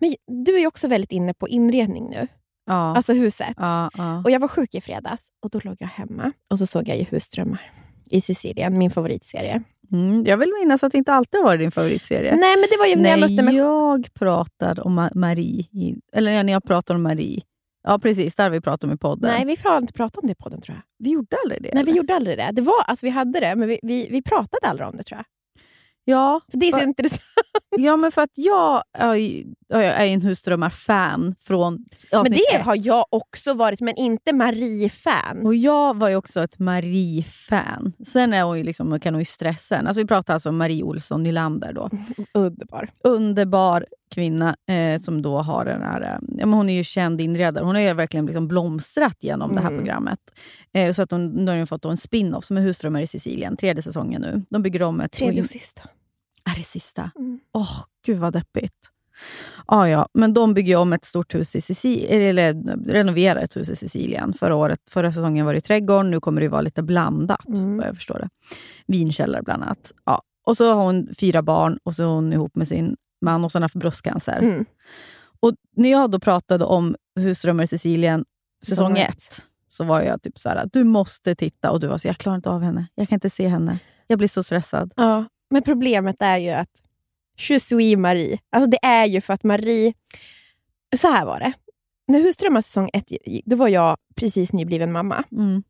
Men 0.00 0.14
du 0.44 0.54
är 0.56 0.60
ju 0.60 0.66
också 0.66 0.88
väldigt 0.88 1.12
inne 1.12 1.34
på 1.34 1.48
inredning 1.48 2.10
nu. 2.10 2.26
Ja. 2.66 2.96
Alltså 2.96 3.12
huset. 3.12 3.54
ja, 3.56 3.90
ja. 3.96 4.22
Och 4.24 4.30
Jag 4.30 4.40
var 4.40 4.48
sjuk 4.48 4.74
i 4.74 4.80
fredags 4.80 5.28
och 5.42 5.50
då 5.50 5.60
låg 5.64 5.76
jag 5.78 5.88
hemma 5.88 6.32
och 6.50 6.58
så 6.58 6.66
såg 6.66 6.88
jag 6.88 6.96
ju 6.98 7.04
Husdrömmar 7.04 7.72
i 8.14 8.20
Sicilien, 8.20 8.78
min 8.78 8.90
favoritserie. 8.90 9.62
Mm, 9.92 10.24
jag 10.26 10.36
vill 10.36 10.52
minnas 10.60 10.84
att 10.84 10.92
det 10.92 10.98
inte 10.98 11.12
alltid 11.12 11.40
har 11.40 11.44
varit 11.44 11.60
din 11.60 11.70
favoritserie. 11.70 12.36
Nej, 12.36 12.56
men 12.56 12.64
det 12.70 12.76
var 12.78 12.86
ju 12.86 12.96
när 12.96 13.10
jag 13.10 13.20
mötte 13.20 13.42
mig 13.42 13.56
jag 13.56 14.14
pratade 14.14 14.82
om 14.82 15.00
Ma- 15.00 15.14
Marie, 15.14 15.60
i, 15.60 16.00
eller 16.12 16.44
när 16.44 16.52
jag 16.52 16.64
pratade 16.64 16.96
om 16.96 17.02
Marie. 17.02 17.40
Ja, 17.86 17.98
precis. 17.98 18.34
Där 18.34 18.50
vi 18.50 18.60
pratat 18.60 18.84
om 18.84 18.92
i 18.92 18.96
podden. 18.96 19.30
Nej, 19.30 19.44
vi 19.46 19.68
har 19.68 19.78
inte 19.78 19.92
pratat 19.92 20.16
om 20.22 20.26
det 20.26 20.32
i 20.32 20.34
podden 20.34 20.60
tror 20.60 20.76
jag. 20.76 21.04
vi 21.04 21.10
gjorde 21.10 21.36
aldrig 21.44 21.62
det. 21.62 21.70
Nej, 21.74 21.84
vi 21.84 21.90
eller? 21.90 21.98
gjorde 21.98 22.14
aldrig 22.16 22.38
det. 22.38 22.50
det 22.52 22.62
var, 22.62 22.82
alltså, 22.86 23.06
vi 23.06 23.10
hade 23.10 23.40
det, 23.40 23.56
men 23.56 23.68
vi, 23.68 23.78
vi, 23.82 24.08
vi 24.10 24.22
pratade 24.22 24.66
aldrig 24.68 24.88
om 24.88 24.96
det 24.96 25.02
tror 25.02 25.18
jag. 25.18 25.24
Ja, 26.04 26.40
För 26.50 26.58
Det 26.58 26.66
är 26.68 26.72
så 26.72 26.78
För- 26.78 26.84
intressant. 26.86 27.20
Ja, 27.76 27.96
men 27.96 28.12
för 28.12 28.22
att 28.22 28.30
jag 28.34 28.82
jag 29.68 29.84
är 29.84 30.04
en 30.06 30.20
husdrömmar-fan 30.22 31.34
från 31.40 31.84
Men 32.12 32.24
det 32.32 32.54
ett. 32.54 32.62
har 32.64 32.78
jag 32.86 33.04
också 33.10 33.54
varit, 33.54 33.80
men 33.80 33.94
inte 33.96 34.32
Marie-fan. 34.32 35.46
Och 35.46 35.54
jag 35.54 35.96
var 35.98 36.08
ju 36.08 36.16
också 36.16 36.42
ett 36.44 36.58
Marie-fan. 36.58 37.92
Sen 38.06 38.32
är 38.32 38.42
hon 38.42 38.58
ju 38.58 38.64
liksom, 38.64 39.00
kan 39.00 39.14
hon 39.14 39.20
ju 39.20 39.24
stressa. 39.24 39.76
Alltså 39.78 40.00
vi 40.00 40.06
pratar 40.06 40.34
alltså 40.34 40.48
om 40.48 40.56
Marie 40.56 40.82
Olsson 40.82 41.22
Nylander. 41.22 41.72
Då. 41.72 41.90
Underbar. 42.34 42.90
Underbar 43.04 43.86
kvinna 44.14 44.56
eh, 44.68 45.00
som 45.00 45.22
då 45.22 45.38
har 45.38 45.64
den 45.64 45.82
här... 45.82 46.00
Eh, 46.02 46.18
ja, 46.38 46.46
men 46.46 46.52
hon 46.52 46.68
är 46.68 46.74
ju 46.74 46.84
känd 46.84 47.20
inredare. 47.20 47.64
Hon 47.64 47.74
har 47.74 47.82
ju 47.82 47.92
verkligen 47.92 48.26
liksom 48.26 48.48
blomstrat 48.48 49.16
genom 49.20 49.54
det 49.54 49.60
här 49.60 49.68
Mm. 49.68 49.78
programmet. 49.78 50.18
Eh, 50.74 50.92
så 50.92 51.02
att 51.02 51.10
hon, 51.10 51.26
nu 51.28 51.50
har 51.50 51.58
hon 51.58 51.66
fått 51.66 51.84
en 51.84 51.96
spin-off 51.96 52.44
som 52.44 52.56
är 52.56 52.60
Husdrömmar 52.60 53.00
i 53.00 53.06
Sicilien. 53.06 53.56
Tredje 53.56 53.82
säsongen 53.82 54.22
nu. 54.22 54.42
De 54.50 54.62
bygger 54.62 54.82
om 54.82 55.00
ett... 55.00 55.12
Tredje 55.12 55.42
och 55.42 55.48
sista. 55.48 55.82
Är 56.54 56.58
det 56.58 56.64
sista? 56.64 57.10
Mm. 57.18 57.40
Åh, 57.54 57.70
gud 58.06 58.18
vad 58.18 58.32
deppigt. 58.32 58.74
Ah, 59.66 59.86
ja, 59.86 60.08
men 60.14 60.34
de 60.34 60.54
bygger 60.54 60.76
om 60.76 60.92
ett 60.92 61.04
stort 61.04 61.34
hus 61.34 61.56
i 61.56 61.60
Sicilien, 61.60 62.22
eller 62.22 62.54
renoverar 62.92 63.40
ett 63.40 63.56
hus 63.56 63.70
i 63.70 63.76
Sicilien. 63.76 64.32
Förra, 64.32 64.54
året, 64.54 64.78
förra 64.90 65.12
säsongen 65.12 65.46
var 65.46 65.52
det 65.52 65.58
i 65.58 65.60
trädgården, 65.60 66.10
nu 66.10 66.20
kommer 66.20 66.40
det 66.40 66.48
vara 66.48 66.60
lite 66.60 66.82
blandat. 66.82 67.48
Mm. 67.48 67.80
Jag 67.86 67.96
förstår 67.96 68.18
det. 68.18 68.28
Vinkällare 68.86 69.42
bland 69.42 69.62
annat. 69.62 69.92
Ja. 70.04 70.22
Och 70.46 70.56
så 70.56 70.72
har 70.72 70.84
hon 70.84 71.08
fyra 71.18 71.42
barn 71.42 71.78
och 71.82 71.94
så 71.94 72.02
är 72.02 72.06
hon 72.06 72.32
ihop 72.32 72.56
med 72.56 72.68
sin 72.68 72.96
man 73.24 73.44
och 73.44 73.52
så 73.52 73.56
har 73.56 73.60
hon 73.60 73.64
haft 73.64 73.74
bröstcancer. 73.74 74.38
Mm. 74.38 74.64
Och 75.40 75.52
när 75.76 75.90
jag 75.90 76.10
då 76.10 76.20
pratade 76.20 76.64
om 76.64 76.96
Husdrömmar 77.20 77.64
i 77.64 77.66
Sicilien 77.66 78.24
säsong 78.66 78.98
ett, 78.98 79.42
så 79.68 79.84
var 79.84 80.02
jag 80.02 80.22
typ 80.22 80.38
så 80.38 80.48
här: 80.48 80.68
du 80.72 80.84
måste 80.84 81.34
titta. 81.34 81.70
Och 81.70 81.80
du 81.80 81.86
var 81.86 81.98
så 81.98 82.08
jag 82.08 82.16
klarar 82.16 82.36
inte 82.36 82.50
av 82.50 82.62
henne. 82.62 82.86
Jag 82.94 83.08
kan 83.08 83.16
inte 83.16 83.30
se 83.30 83.48
henne. 83.48 83.78
Jag 84.06 84.18
blir 84.18 84.28
så 84.28 84.42
stressad. 84.42 84.92
Ja, 84.96 85.24
men 85.50 85.62
problemet 85.62 86.16
är 86.18 86.38
ju 86.38 86.50
att 86.50 86.70
Je 87.36 87.60
suis 87.60 87.96
Marie. 87.96 88.38
Alltså 88.50 88.70
det 88.70 88.78
är 88.82 89.06
ju 89.06 89.20
för 89.20 89.34
att 89.34 89.44
Marie... 89.44 89.92
Så 90.96 91.08
här 91.08 91.26
var 91.26 91.38
det. 91.40 91.52
När 92.08 92.20
Husdrömmar 92.20 92.60
säsong 92.60 92.90
ett 92.92 93.12
då 93.44 93.56
var 93.56 93.68
jag 93.68 93.96
precis 94.14 94.52
nybliven 94.52 94.92
mamma 94.92 95.24
Mm. 95.32 95.62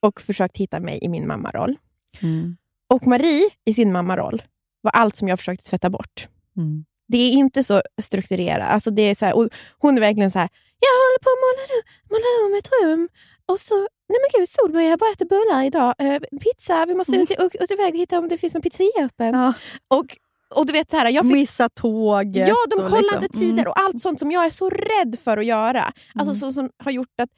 och 0.00 0.20
försökte 0.20 0.58
hitta 0.58 0.80
mig 0.80 0.98
i 1.02 1.08
min 1.08 1.26
mammaroll. 1.26 1.76
Mm. 2.20 2.56
Och 2.88 3.06
Marie 3.06 3.50
i 3.64 3.74
sin 3.74 3.92
mammaroll 3.92 4.42
var 4.80 4.90
allt 4.90 5.16
som 5.16 5.28
jag 5.28 5.38
försökte 5.38 5.64
tvätta 5.70 5.90
bort. 5.90 6.28
Mm. 6.56 6.84
Det 7.08 7.18
är 7.18 7.30
inte 7.32 7.64
så 7.64 7.82
strukturerat. 8.02 8.70
Alltså 8.70 8.90
det 8.90 9.02
är 9.02 9.14
så 9.14 9.24
här, 9.26 9.34
hon 9.78 9.96
är 9.96 10.00
verkligen 10.00 10.30
så 10.30 10.38
här, 10.38 10.48
jag 10.80 10.88
håller 10.88 11.18
på 11.18 11.30
att 11.30 11.42
måla, 11.44 11.82
måla 12.10 12.46
om 12.46 12.58
ett 12.58 12.70
rum. 12.82 13.08
Och 13.46 13.60
så, 13.60 13.74
nej 14.08 14.18
men 14.22 14.40
gud 14.40 14.48
Solborg, 14.48 14.86
jag 14.86 14.98
bara 14.98 15.10
ätit 15.12 15.28
bullar 15.28 15.62
idag. 15.64 15.94
Eh, 15.98 16.18
pizza, 16.40 16.86
vi 16.86 16.94
måste 16.94 17.16
ut, 17.16 17.30
ut, 17.30 17.54
ut 17.60 17.70
iväg 17.70 17.94
och 17.94 18.00
hitta 18.00 18.18
om 18.18 18.28
det 18.28 18.38
finns 18.38 18.54
en 18.54 18.62
pizzeria 18.62 19.04
öppen. 19.04 19.34
Ja. 19.34 19.52
Och, 19.88 20.16
och 20.54 20.66
du 20.66 20.72
vet 20.72 20.90
så 20.90 20.96
här, 20.96 21.10
jag 21.10 21.24
fick 21.24 21.32
Missa 21.34 21.68
tåget. 21.68 22.48
Ja, 22.48 22.56
de 22.70 22.76
kollar 22.76 23.20
liksom- 23.20 23.40
tider 23.40 23.52
Mm. 23.62 23.66
och 23.66 23.78
allt 23.80 24.00
sånt 24.02 24.18
som 24.18 24.30
jag 24.30 24.46
är 24.46 24.50
så 24.50 24.70
rädd 24.70 25.18
för 25.18 25.36
att 25.38 25.44
göra. 25.46 25.82
Alltså 26.14 26.32
Mm. 26.34 26.40
så 26.40 26.52
som 26.52 26.70
har 26.84 26.92
gjort 26.92 27.20
att, 27.22 27.28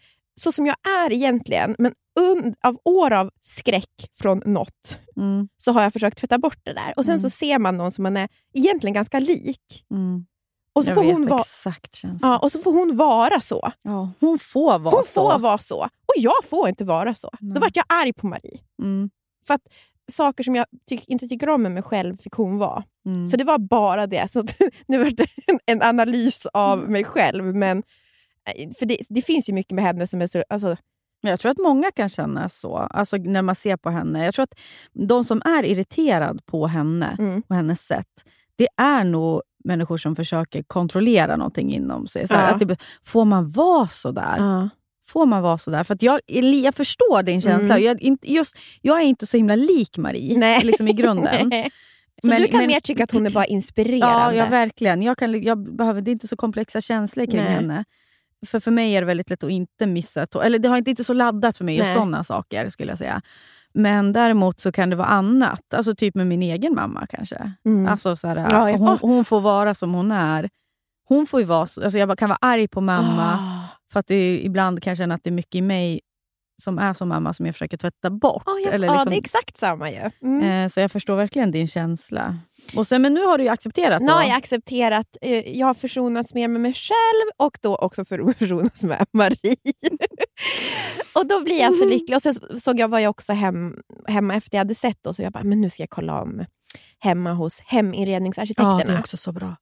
så 0.40 0.52
som 0.52 0.66
jag 0.66 0.76
är 1.04 1.12
egentligen, 1.12 1.76
men 1.78 1.92
und, 2.20 2.54
av 2.66 2.76
år 2.84 3.12
av 3.12 3.30
skräck 3.40 4.10
från 4.20 4.42
något, 4.46 4.98
Mm. 5.16 5.48
så 5.56 5.72
har 5.72 5.82
jag 5.82 5.92
försökt 5.92 6.18
tvätta 6.18 6.38
bort 6.38 6.58
det 6.64 6.72
där. 6.72 6.92
Och 6.96 7.04
sen 7.04 7.12
Mm. 7.12 7.20
så 7.20 7.30
ser 7.30 7.58
man 7.58 7.76
någon 7.76 7.92
som 7.92 8.02
man 8.02 8.16
är 8.16 8.28
egentligen 8.54 8.94
ganska 8.94 9.18
lik. 9.20 9.84
Mm. 9.94 10.26
Och 10.74 10.84
så, 10.84 10.90
jag 10.90 10.94
får 10.96 11.04
vet 11.04 11.12
hon, 11.12 11.38
exakt 11.40 11.94
känslan. 11.94 12.30
ja, 12.32 12.38
och 12.38 12.52
så 12.52 12.58
får 12.58 12.72
hon 12.72 12.96
vara 12.96 13.40
så. 13.40 13.72
Ja, 13.82 14.10
hon 14.20 14.38
får 14.38 14.78
vara 14.78 14.94
Hon 14.94 15.04
så. 15.06 15.30
får 15.30 15.38
vara 15.38 15.58
så. 15.58 15.78
Och 15.82 16.14
jag 16.16 16.44
får 16.44 16.68
inte 16.68 16.84
vara 16.84 17.14
så. 17.14 17.30
Nej. 17.40 17.54
Då 17.54 17.60
vart 17.60 17.76
jag 17.76 17.84
arg 17.88 18.12
på 18.12 18.26
Marie. 18.26 18.58
Mm. 18.82 19.10
För 19.46 19.54
att 19.54 19.60
saker 20.10 20.44
som 20.44 20.54
jag 20.54 20.66
tyck, 20.88 21.08
inte 21.08 21.28
tycker 21.28 21.48
om 21.48 21.62
med 21.62 21.72
mig 21.72 21.82
själv 21.82 22.16
fick 22.16 22.32
hon 22.32 22.58
vara. 22.58 22.84
Mm. 23.06 23.26
Så 23.26 23.36
det 23.36 23.44
var 23.44 23.58
bara 23.58 24.06
det. 24.06 24.30
Så 24.32 24.42
nu 24.86 24.98
var 24.98 25.10
det 25.10 25.26
en, 25.66 25.82
analys 25.82 26.46
av 26.52 26.78
Mm. 26.78 26.92
mig 26.92 27.04
själv. 27.04 27.44
Men, 27.44 27.78
eh, 27.78 28.70
för 28.78 28.86
det, 28.86 28.98
det 29.08 29.22
finns 29.22 29.48
ju 29.48 29.52
mycket 29.52 29.72
med 29.72 29.84
henne 29.84 30.06
som 30.06 30.22
är 30.22 30.26
så... 30.26 30.42
Alltså, 30.48 30.76
Jag 31.22 31.40
tror 31.40 31.52
att 31.52 31.58
många 31.58 31.90
kan 31.90 32.08
känna 32.08 32.48
så, 32.48 32.76
alltså 32.76 33.16
när 33.16 33.42
man 33.42 33.54
ser 33.54 33.76
på 33.76 33.90
henne. 33.90 34.24
Jag 34.24 34.34
tror 34.34 34.42
att 34.42 34.60
de 34.92 35.24
som 35.24 35.42
är 35.44 35.62
irriterad 35.64 36.46
på 36.46 36.66
henne 36.66 37.16
mm. 37.18 37.42
och 37.48 37.56
hennes 37.56 37.80
sätt, 37.86 38.24
det 38.56 38.68
är 38.76 39.04
nog 39.04 39.42
människor 39.64 39.96
som 39.96 40.16
försöker 40.16 40.62
kontrollera 40.62 41.36
någonting 41.36 41.72
inom 41.74 42.06
sig. 42.06 42.26
Så 42.28 42.34
här, 42.34 42.48
Ja. 42.48 42.54
att 42.54 42.68
det, 42.68 42.76
får 43.02 43.24
man 43.24 43.50
vara 43.50 43.86
så 43.88 44.10
där? 44.12 44.34
Ja. 44.38 44.68
Får 45.12 45.26
man 45.26 45.42
vara 45.42 45.58
så 45.58 45.70
där? 45.70 45.84
För 45.84 45.96
jag, 46.00 46.20
jag 46.64 46.74
förstår 46.74 47.22
din 47.22 47.40
känsla. 47.40 47.74
Mm. 47.74 47.84
Jag, 47.86 47.92
är 48.00 48.02
inte, 48.04 48.32
just, 48.32 48.58
jag 48.82 48.98
är 48.98 49.04
inte 49.04 49.26
så 49.26 49.36
himla 49.36 49.56
lik 49.56 49.98
Marie 49.98 50.38
Nej. 50.38 50.64
liksom 50.64 50.88
i 50.88 50.92
grunden. 50.92 51.52
Så 52.22 52.28
Men- 52.28 52.42
du 52.42 52.48
kan 52.48 52.58
men- 52.60 52.66
mer 52.66 52.80
tycka 52.80 53.04
att 53.04 53.10
hon 53.10 53.26
är 53.26 53.30
bara 53.30 53.44
Ja, 53.44 53.48
inspirerande? 53.48 54.36
ja, 54.36 54.46
verkligen. 54.46 55.02
Jag 55.02 55.18
kan, 55.18 55.42
jag 55.42 55.76
behöver, 55.76 56.00
det 56.02 56.10
är 56.10 56.12
inte 56.12 56.28
så 56.28 56.36
komplexa 56.36 56.80
känslor 56.80 57.26
kring 57.26 57.36
Nej. 57.44 57.52
henne. 57.54 57.84
För 58.46 58.60
för 58.60 58.70
mig 58.70 58.92
är 58.92 59.00
det 59.00 59.06
väldigt 59.06 59.30
lätt 59.30 59.44
att 59.44 59.50
inte 59.50 59.86
missa 59.86 60.26
Eller 60.44 60.58
det 60.58 60.68
har 60.68 60.76
inte, 60.76 60.90
inte 60.90 61.04
så 61.04 61.12
laddat 61.12 61.56
för 61.56 61.64
mig, 61.64 61.76
just 61.76 61.92
sådana 61.92 62.24
saker. 62.24 62.68
skulle 62.68 62.92
jag 62.92 62.98
säga. 62.98 63.22
Men 63.74 64.12
däremot 64.12 64.60
så 64.60 64.72
kan 64.72 64.90
det 64.90 64.96
vara 64.96 65.08
annat. 65.08 65.74
Alltså 65.74 65.94
typ 65.94 66.14
med 66.14 66.26
min 66.26 66.42
egen 66.42 66.74
mamma 66.74 67.06
kanske. 67.10 67.52
Mm. 67.64 67.86
Alltså 67.86 68.16
så 68.16 68.28
här, 68.28 68.36
Ja, 68.36 68.70
ja. 68.70 68.76
hon, 68.76 68.98
hon 69.00 69.24
får 69.24 69.40
vara 69.40 69.74
som 69.74 69.94
hon 69.94 70.12
är. 70.12 70.48
Hon 71.08 71.26
får 71.26 71.42
vara 71.44 71.66
så, 71.66 71.82
alltså 71.84 71.98
jag 71.98 72.18
kan 72.18 72.28
vara 72.28 72.38
arg 72.40 72.68
på 72.68 72.80
mamma. 72.80 73.32
Ah. 73.32 73.59
För 73.92 74.00
att 74.00 74.06
det, 74.06 74.40
ibland 74.42 74.82
kan 74.82 74.90
jag 74.90 74.98
känna 74.98 75.14
att 75.14 75.24
det 75.24 75.30
är 75.30 75.34
mycket 75.34 75.54
i 75.54 75.62
mig 75.62 76.00
som 76.62 76.78
är 76.78 76.94
som 76.94 77.08
mamma 77.08 77.32
som 77.32 77.46
jag 77.46 77.54
försöker 77.54 77.76
tvätta 77.76 78.10
bort. 78.10 78.42
Ja, 78.46 78.58
jag, 78.64 78.74
Eller 78.74 78.86
ja, 78.88 78.92
liksom, 78.92 79.10
det 79.10 79.16
är 79.16 79.20
exakt 79.20 79.56
samma 79.56 79.90
ju. 79.90 80.10
Mm. 80.22 80.64
eh, 80.64 80.68
så 80.68 80.80
jag 80.80 80.92
förstår 80.92 81.16
verkligen 81.16 81.50
din 81.50 81.68
känsla. 81.68 82.36
Och 82.76 82.86
sen, 82.86 83.02
men 83.02 83.14
nu 83.14 83.24
har 83.24 83.38
du 83.38 83.48
accepterat 83.48 84.00
Nu 84.00 84.06
då. 84.06 84.12
har 84.12 84.22
jag 84.22 84.36
accepterat, 84.36 85.16
eh, 85.20 85.58
jag 85.58 85.66
har 85.66 85.74
försonats 85.74 86.34
mer 86.34 86.48
med 86.48 86.60
mig 86.60 86.74
själv 86.74 87.30
och 87.36 87.58
då 87.62 87.76
också 87.76 88.04
för 88.04 88.32
försonats 88.38 88.84
med 88.84 89.06
Marie. 89.12 89.56
och 91.14 91.26
då 91.26 91.40
blir 91.44 91.60
jag 91.60 91.74
så 91.74 91.84
lycklig. 91.84 92.16
Och 92.16 92.22
så 92.22 92.32
såg 92.58 92.80
jag, 92.80 92.88
var 92.88 92.98
jag 92.98 93.10
också 93.10 93.32
hem, 93.32 93.74
hemma 94.08 94.34
efter 94.34 94.56
jag 94.56 94.60
hade 94.60 94.74
sett 94.74 94.98
då, 95.02 95.14
så 95.14 95.22
jag 95.22 95.32
bara, 95.32 95.44
men 95.44 95.60
nu 95.60 95.70
ska 95.70 95.82
jag 95.82 95.90
kolla 95.90 96.22
om 96.22 96.44
hemma 96.98 97.32
hos 97.32 97.58
Ja, 97.60 97.64
heminredningsarkitekterna. 97.66 98.84
det 98.84 98.92
är 98.92 98.98
också 98.98 99.16
så 99.16 99.32
bra. 99.32 99.56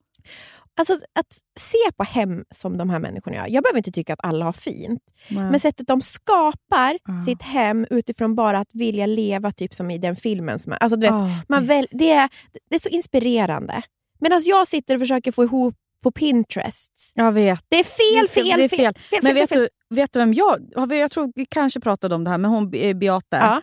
Alltså 0.79 0.95
att 0.95 1.38
se 1.61 1.93
på 1.97 2.05
hem 2.05 2.45
som 2.55 2.79
de 2.79 2.91
här 2.91 2.99
människorna 2.99 3.37
gör. 3.37 3.47
Jag 3.49 3.62
behöver 3.64 3.79
inte 3.79 3.93
tycka 3.93 4.12
att 4.12 4.21
alla 4.25 4.45
har 4.45 4.53
fint. 4.53 5.03
Men, 5.31 5.49
Men 5.51 5.61
sättet 5.61 5.87
de 5.87 6.03
skapar 6.03 6.99
Ja. 7.07 7.19
sitt 7.19 7.43
hem 7.43 7.87
utifrån 7.91 8.35
bara 8.35 8.59
att 8.59 8.69
vilja 8.73 9.07
leva 9.07 9.51
typ 9.51 9.75
som 9.75 9.91
i 9.91 9.99
den 9.99 10.17
filmen. 10.17 10.59
Som 10.59 10.73
är, 10.73 10.77
alltså, 10.77 10.97
du 10.97 11.07
vet, 11.07 11.12
Ah, 11.14 11.29
man 11.49 11.61
det- 11.62 11.69
väl, 11.69 11.87
det, 11.91 12.11
är, 12.11 12.29
det 12.71 12.75
är 12.75 12.81
så 12.81 12.88
inspirerande. 12.88 13.83
Medan 14.21 14.41
jag 14.45 14.69
sitter 14.69 14.95
och 14.95 15.01
försöker 15.01 15.33
få 15.33 15.45
ihop 15.45 15.75
på 16.03 16.11
Pinterest. 16.11 17.12
jag 17.14 17.33
vet. 17.33 17.64
Det 17.69 17.77
är 17.81 17.85
fel, 17.85 18.29
fel, 18.29 18.59
det 18.59 18.64
är 18.64 18.69
fel. 18.69 18.79
fel, 18.79 18.95
fel, 18.95 19.19
Men 19.23 19.31
fel, 19.31 19.35
vet 19.41 19.49
fel. 19.49 19.69
du, 19.91 19.97
vet 19.97 20.12
du 20.12 20.19
vem 20.19 20.35
jag... 20.35 20.71
Jag 20.91 21.11
tror 21.11 21.33
vi 21.35 21.47
kanske 21.47 21.81
pratade 21.81 22.14
om 22.14 22.25
det 22.25 22.31
här, 22.31 22.38
men 22.38 22.51
hon 22.51 22.71
eh, 22.75 22.97
Beate. 22.97 23.37
Ja. 23.37 23.62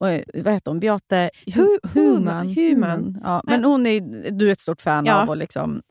Och, 0.00 0.06
vad 0.44 0.52
heter 0.54 0.70
hon? 0.70 0.80
Beate 0.80 1.30
Hu- 1.46 1.78
Human. 1.94 2.48
Human. 2.48 3.20
Ja, 3.24 3.42
men 3.44 3.64
hon 3.64 3.86
är 3.86 4.30
du 4.30 4.48
är 4.48 4.52
ett 4.52 4.60
stort 4.60 4.80
fan 4.80 5.06
Ja. 5.06 5.22
av. 5.22 5.28
Och, 5.28 5.36
liksom, 5.36 5.82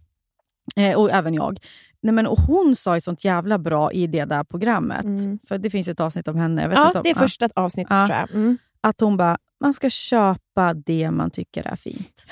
eh, 0.77 0.97
och 0.97 1.11
även 1.11 1.33
jag. 1.33 1.59
Nej, 2.01 2.13
men, 2.13 2.27
och 2.27 2.39
hon 2.39 2.75
sa 2.75 2.97
ett 2.97 3.03
sånt 3.03 3.23
jävla 3.23 3.57
bra 3.59 3.91
i 3.91 4.07
det 4.07 4.25
där 4.25 4.43
programmet. 4.43 5.05
Mm. 5.05 5.39
För 5.47 5.57
Det 5.57 5.69
finns 5.69 5.87
ett 5.87 5.99
avsnitt 5.99 6.27
om 6.27 6.35
henne. 6.37 6.61
Jag 6.61 6.69
vet 6.69 6.77
Ja, 6.77 6.91
om, 6.95 7.01
det 7.03 7.09
är 7.09 7.15
första 7.15 7.49
avsnittet 7.55 7.91
Ja. 7.93 8.07
tror 8.07 8.19
jag. 8.19 8.31
Mm. 8.31 8.57
Att 8.81 9.01
hon 9.01 9.17
bara, 9.17 9.37
man 9.61 9.73
ska 9.73 9.89
köpa 9.89 10.73
det 10.73 11.11
man 11.11 11.31
tycker 11.31 11.67
är 11.67 11.75
fint. 11.75 12.25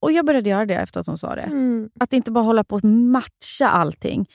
Och 0.00 0.12
jag 0.12 0.26
började 0.26 0.50
göra 0.50 0.66
det 0.66 0.74
efter 0.74 1.00
att 1.00 1.06
hon 1.06 1.18
sa 1.18 1.34
det. 1.34 1.42
Mm. 1.42 1.88
Att 2.00 2.12
inte 2.12 2.30
bara 2.30 2.44
hålla 2.44 2.64
på 2.64 2.76
att 2.76 2.82
matcha 2.84 3.68
allting. 3.68 4.26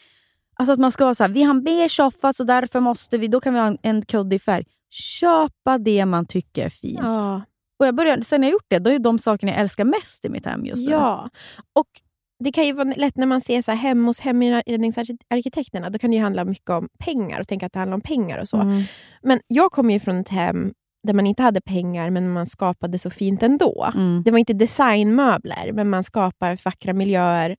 Alltså 0.55 0.73
att 0.73 0.79
man 0.79 0.91
ska 0.91 1.03
vara 1.03 1.15
så 1.15 1.23
här, 1.23 1.31
vi 1.31 1.43
har 1.43 1.49
en 1.49 1.63
beige 1.63 1.91
soffa 1.91 2.33
så 2.33 2.43
därför 2.43 2.79
måste 2.79 3.17
vi, 3.17 3.27
då 3.27 3.39
kan 3.39 3.53
vi 3.53 3.59
ha 3.59 3.67
en, 3.67 3.77
en 3.81 4.01
kuddig 4.05 4.41
färg. 4.41 4.65
Köpa 4.89 5.77
det 5.77 6.05
man 6.05 6.25
tycker 6.25 6.65
är 6.65 6.69
fint. 6.69 6.99
Ja. 7.01 7.41
Och 7.79 7.87
jag 7.87 7.95
började, 7.95 8.23
sen 8.23 8.43
jag 8.43 8.51
gjort 8.51 8.65
det, 8.67 8.79
då 8.79 8.89
är 8.89 8.99
de 8.99 9.19
sakerna 9.19 9.51
jag 9.51 9.61
älskar 9.61 9.85
mest 9.85 10.25
i 10.25 10.29
mitt 10.29 10.45
hem 10.45 10.65
just 10.65 10.85
nu. 10.85 10.91
ja. 10.91 11.29
Och 11.73 11.87
det 12.43 12.51
kan 12.51 12.65
ju 12.65 12.73
vara 12.73 12.93
lätt 12.97 13.17
när 13.17 13.25
man 13.25 13.41
ser 13.41 13.61
så 13.61 13.71
här 13.71 13.77
hem 13.77 14.05
hos 14.05 14.19
heminredningsarkitekterna. 14.19 15.89
Då 15.89 15.99
kan 15.99 16.11
det 16.11 16.15
ju 16.17 16.23
handla 16.23 16.45
mycket 16.45 16.69
om 16.69 16.87
pengar 16.99 17.39
och 17.39 17.47
tänka 17.47 17.65
att 17.65 17.73
det 17.73 17.79
handlar 17.79 17.95
om 17.95 18.01
pengar 18.01 18.37
och 18.37 18.47
så. 18.47 18.57
Mm. 18.57 18.83
Men 19.21 19.39
jag 19.47 19.71
kommer 19.71 19.93
ju 19.93 19.99
från 19.99 20.17
ett 20.17 20.29
hem 20.29 20.73
där 21.03 21.13
man 21.13 21.27
inte 21.27 21.43
hade 21.43 21.61
pengar 21.61 22.09
men 22.09 22.33
man 22.33 22.47
skapade 22.47 22.99
så 22.99 23.09
fint 23.09 23.43
ändå. 23.43 23.91
Mm. 23.95 24.23
Det 24.25 24.31
var 24.31 24.39
inte 24.39 24.53
designmöbler, 24.53 25.71
men 25.73 25.89
man 25.89 26.03
skapar 26.03 26.65
vackra 26.65 26.93
miljöer. 26.93 27.55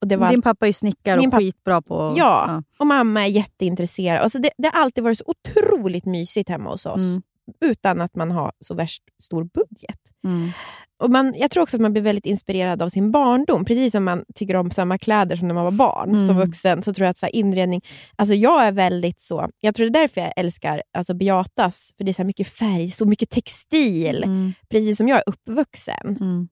Och, 0.00 0.08
det 0.08 0.16
var 0.16 0.30
Din 0.30 0.42
pappa 0.42 0.68
är 0.68 0.72
snickare 0.72 1.20
och 1.20 1.30
papp- 1.30 1.38
skitbra 1.38 1.82
på... 1.82 2.14
Ja. 2.16 2.62
och 2.78 2.86
mamma 2.86 3.22
är 3.22 3.26
jätteintresserad. 3.26 4.22
Alltså 4.22 4.38
det, 4.38 4.50
det 4.58 4.70
har 4.74 4.82
alltid 4.82 5.04
varit 5.04 5.18
så 5.18 5.24
otroligt 5.26 6.04
mysigt 6.04 6.48
hemma 6.48 6.70
hos 6.70 6.86
oss. 6.86 7.00
Mm. 7.02 7.22
Utan 7.60 8.00
att 8.00 8.14
man 8.14 8.30
har 8.30 8.52
så 8.60 8.74
värst 8.74 9.02
stor 9.22 9.44
budget. 9.44 10.00
Mm. 10.24 10.50
Och 10.98 11.10
man, 11.10 11.34
jag 11.36 11.50
tror 11.50 11.62
också 11.62 11.76
att 11.76 11.80
man 11.80 11.92
blir 11.92 12.02
väldigt 12.02 12.26
inspirerad 12.26 12.82
av 12.82 12.88
sin 12.88 13.10
barndom. 13.10 13.64
Precis 13.64 13.92
som 13.92 14.04
man 14.04 14.24
tycker 14.34 14.56
om 14.56 14.70
samma 14.70 14.98
kläder 14.98 15.36
som 15.36 15.48
när 15.48 15.54
man 15.54 15.64
var 15.64 15.70
barn. 15.70 16.10
Mm. 16.10 16.26
Som 16.26 16.36
vuxen 16.36 16.82
så 16.82 16.94
tror 16.94 17.04
jag 17.04 17.10
att 17.10 17.18
så 17.18 17.26
inredning... 17.26 17.84
Alltså 18.16 18.34
jag 18.34 18.66
är 18.66 18.72
väldigt 18.72 19.20
så... 19.20 19.48
Jag 19.60 19.74
tror 19.74 19.90
det 19.90 19.98
är 19.98 20.02
därför 20.02 20.20
jag 20.20 20.32
älskar 20.36 20.82
alltså 20.92 21.14
Beatas. 21.14 21.92
För 21.96 22.04
det 22.04 22.10
är 22.10 22.12
så 22.12 22.24
mycket 22.24 22.48
färg, 22.48 22.90
så 22.90 23.06
mycket 23.06 23.30
textil. 23.30 24.24
Mm. 24.24 24.52
Precis 24.68 24.96
som 24.96 25.08
jag 25.08 25.18
är 25.18 25.24
uppvuxen. 25.26 26.16
Mm. 26.20 26.48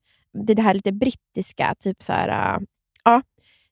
det, 0.47 0.55
det 0.55 0.63
här 0.63 0.75
lite 0.75 0.93
brittiska. 0.93 1.75
Typ 1.79 2.03
så 2.03 2.13
här, 2.13 2.55
äh, 2.55 2.61
ja. 3.05 3.23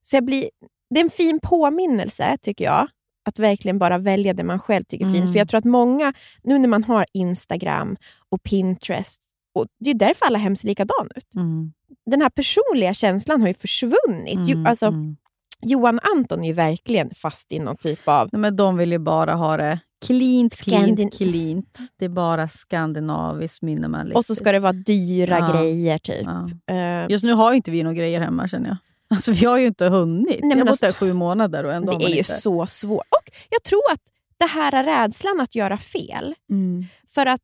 så 0.02 0.16
jag 0.16 0.24
blir, 0.24 0.50
det 0.90 1.00
är 1.00 1.04
en 1.04 1.10
fin 1.10 1.40
påminnelse, 1.42 2.36
tycker 2.42 2.64
jag. 2.64 2.88
Att 3.26 3.38
verkligen 3.38 3.78
bara 3.78 3.98
välja 3.98 4.34
det 4.34 4.44
man 4.44 4.58
själv 4.58 4.84
tycker 4.84 5.04
är 5.06 5.10
fint. 5.10 5.20
Mm. 5.20 5.32
För 5.32 5.38
jag 5.38 5.48
tror 5.48 5.58
att 5.58 5.64
många, 5.64 6.12
nu 6.42 6.58
när 6.58 6.68
man 6.68 6.84
har 6.84 7.06
Instagram 7.12 7.96
och 8.28 8.42
Pinterest, 8.42 9.22
och 9.54 9.66
det 9.80 9.90
är 9.90 9.94
därför 9.94 10.26
alla 10.26 10.38
hem 10.38 10.56
ser 10.56 10.68
likadana 10.68 11.08
ut. 11.16 11.34
Mm. 11.36 11.72
Den 12.10 12.20
här 12.22 12.30
personliga 12.30 12.94
känslan 12.94 13.40
har 13.40 13.48
ju 13.48 13.54
försvunnit. 13.54 14.38
Jo, 14.48 14.52
Mm, 14.54 14.66
alltså, 14.66 14.86
mm. 14.86 15.16
Johan 15.62 16.00
Anton 16.16 16.42
är 16.44 16.46
ju 16.48 16.52
verkligen 16.52 17.10
fast 17.14 17.52
i 17.52 17.58
någon 17.58 17.76
typ 17.76 18.08
av... 18.08 18.28
Nej, 18.32 18.40
men 18.40 18.56
de 18.56 18.76
vill 18.76 18.92
ju 18.92 18.98
bara 18.98 19.34
ha 19.34 19.56
det 19.56 19.78
cleant, 20.06 20.60
cleant, 20.62 20.86
Skandin- 20.98 21.10
cleant. 21.10 21.78
Det 21.98 22.04
är 22.04 22.08
bara 22.08 22.48
skandinaviskt 22.48 23.62
minimalistiskt. 23.62 24.16
Och 24.18 24.24
så 24.24 24.34
ska 24.34 24.52
det 24.52 24.58
vara 24.58 24.72
dyra 24.72 25.38
Ja. 25.38 25.52
grejer. 25.52 25.98
typ. 25.98 26.26
Ja. 26.66 26.74
Eh, 26.74 27.10
Just 27.10 27.24
nu 27.24 27.32
har 27.32 27.52
inte 27.52 27.70
vi 27.70 27.82
några 27.82 27.94
grejer 27.96 28.20
hemma 28.20 28.48
känner 28.48 28.68
jag. 28.68 28.76
Alltså, 29.14 29.32
vi 29.32 29.46
har 29.46 29.58
ju 29.58 29.66
inte 29.66 29.86
hunnit. 29.86 30.40
Nej, 30.42 30.50
jag 30.50 30.58
har 30.58 30.64
bott 30.64 30.80
där 30.80 30.92
sju 30.92 31.12
månader 31.12 31.64
och 31.64 31.72
ändå 31.72 31.98
det 31.98 32.04
är 32.04 32.08
ju 32.08 32.18
inte... 32.18 32.32
så 32.32 32.66
svårt. 32.66 33.06
Och 33.10 33.30
jag 33.50 33.62
tror 33.62 33.82
att 33.92 34.00
det 34.38 34.46
här 34.46 34.72
är 34.72 34.84
rädslan 34.84 35.40
att 35.40 35.54
göra 35.54 35.78
fel. 35.78 36.34
Mm. 36.50 36.84
För 37.08 37.26
att 37.26 37.40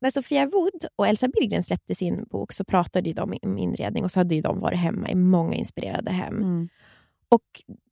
när 0.00 0.10
Sofia 0.10 0.46
Wood 0.46 0.84
och 0.96 1.06
Elsa 1.06 1.28
Billgren 1.28 1.62
släppte 1.62 1.94
sin 1.94 2.24
bok 2.30 2.52
så 2.52 2.64
pratade 2.64 3.12
de 3.12 3.38
om 3.42 3.58
inredning 3.58 4.04
och 4.04 4.10
så 4.10 4.20
hade 4.20 4.40
de 4.40 4.60
varit 4.60 4.78
hemma 4.78 5.08
i 5.08 5.14
många 5.14 5.54
inspirerade 5.54 6.10
hem. 6.10 6.36
Mm. 6.36 6.68
Och 7.32 7.42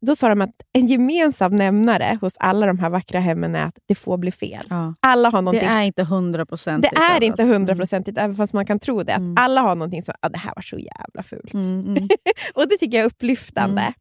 Då 0.06 0.16
sa 0.16 0.28
de 0.28 0.40
att 0.40 0.54
en 0.72 0.86
gemensam 0.86 1.56
nämnare 1.56 2.18
hos 2.20 2.36
alla 2.40 2.66
de 2.66 2.78
här 2.78 2.90
vackra 2.90 3.20
hemmen 3.20 3.54
är 3.54 3.64
att 3.64 3.78
det 3.88 3.94
får 3.94 4.18
bli 4.18 4.32
fel. 4.32 4.66
Ja. 4.70 4.94
Alla 5.00 5.28
har 5.30 5.38
Det 5.38 5.44
någonting 5.44 5.68
är 5.68 5.82
inte 5.82 6.02
hundraprocentigt. 6.04 6.94
Det 6.94 7.00
är 7.02 7.22
inte 7.22 7.42
Mm. 7.42 7.52
hundraprocentigt, 7.54 8.18
även 8.18 8.36
fast 8.36 8.52
man 8.52 8.66
kan 8.66 8.78
tro 8.80 9.02
det. 9.02 9.12
Att 9.12 9.18
Mm. 9.18 9.34
Alla 9.38 9.60
har 9.60 9.74
någonting 9.74 10.02
som, 10.02 10.14
ah, 10.20 10.28
det 10.28 10.38
här 10.38 10.52
var 10.56 10.62
så 10.62 10.78
jävla 10.78 11.22
fult. 11.22 11.54
Mm, 11.54 11.80
mm. 11.80 12.08
Och 12.54 12.68
det 12.68 12.76
tycker 12.76 12.96
jag 12.96 13.02
är 13.04 13.06
upplyftande. 13.06 13.82
Mm. 13.82 13.92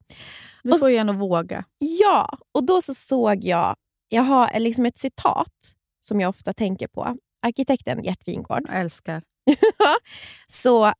Du 0.63 0.71
Och- 0.71 0.79
får 0.79 0.89
ju 0.89 0.97
ändå 0.97 1.13
våga. 1.13 1.63
Ja, 1.77 2.37
och 2.51 2.63
då 2.65 2.81
så 2.81 2.93
såg 2.93 3.43
jag, 3.43 3.75
jag 4.09 4.23
har 4.23 4.59
liksom 4.59 4.85
ett 4.85 4.97
citat 4.97 5.73
som 6.01 6.19
jag 6.19 6.29
ofta 6.29 6.53
tänker 6.53 6.87
på. 6.87 7.15
Arkitekten 7.45 8.03
Gert 8.03 8.27
Wingård 8.27 8.65
Jag 8.67 8.79
älskar. 8.79 9.21
så 10.47 10.93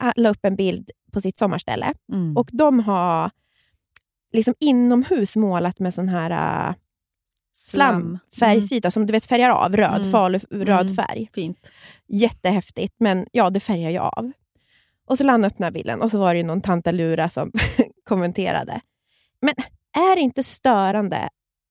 han 0.00 0.12
la 0.16 0.28
upp 0.30 0.44
en 0.44 0.56
bild 0.56 0.90
på 1.12 1.20
sitt 1.20 1.38
sommarställe 1.38 1.92
Mm. 2.12 2.36
och 2.36 2.48
de 2.52 2.80
har 2.80 3.30
liksom 4.32 4.54
inomhus 4.60 5.36
målat 5.36 5.78
med 5.78 5.94
sån 5.94 6.08
här 6.08 6.30
uh, 6.68 6.74
slamfärgsyta 7.54 8.90
som 8.90 9.06
du 9.06 9.12
vet 9.12 9.26
färgar 9.26 9.50
av, 9.50 9.76
röd, 9.76 10.00
Mm. 10.00 10.12
falu, 10.12 10.38
röd 10.50 10.80
Mm. 10.90 10.94
färg. 10.94 11.28
Fint. 11.34 11.68
Jättehäftigt, 12.08 12.94
men 12.98 13.26
ja, 13.32 13.50
det 13.50 13.60
färgar 13.60 13.90
ju 13.90 13.98
av. 13.98 14.32
Och 15.06 15.18
så 15.18 15.24
den 15.24 15.64
här 15.64 15.70
bilden 15.70 16.02
och 16.02 16.10
så 16.10 16.18
var 16.18 16.34
det 16.34 16.38
ju 16.38 16.44
någon 16.46 16.60
tantalura 16.60 17.28
som 17.28 17.52
kommenterade. 18.08 18.80
Men 19.42 19.54
är 19.96 20.16
det 20.16 20.22
inte 20.22 20.42
störande 20.42 21.28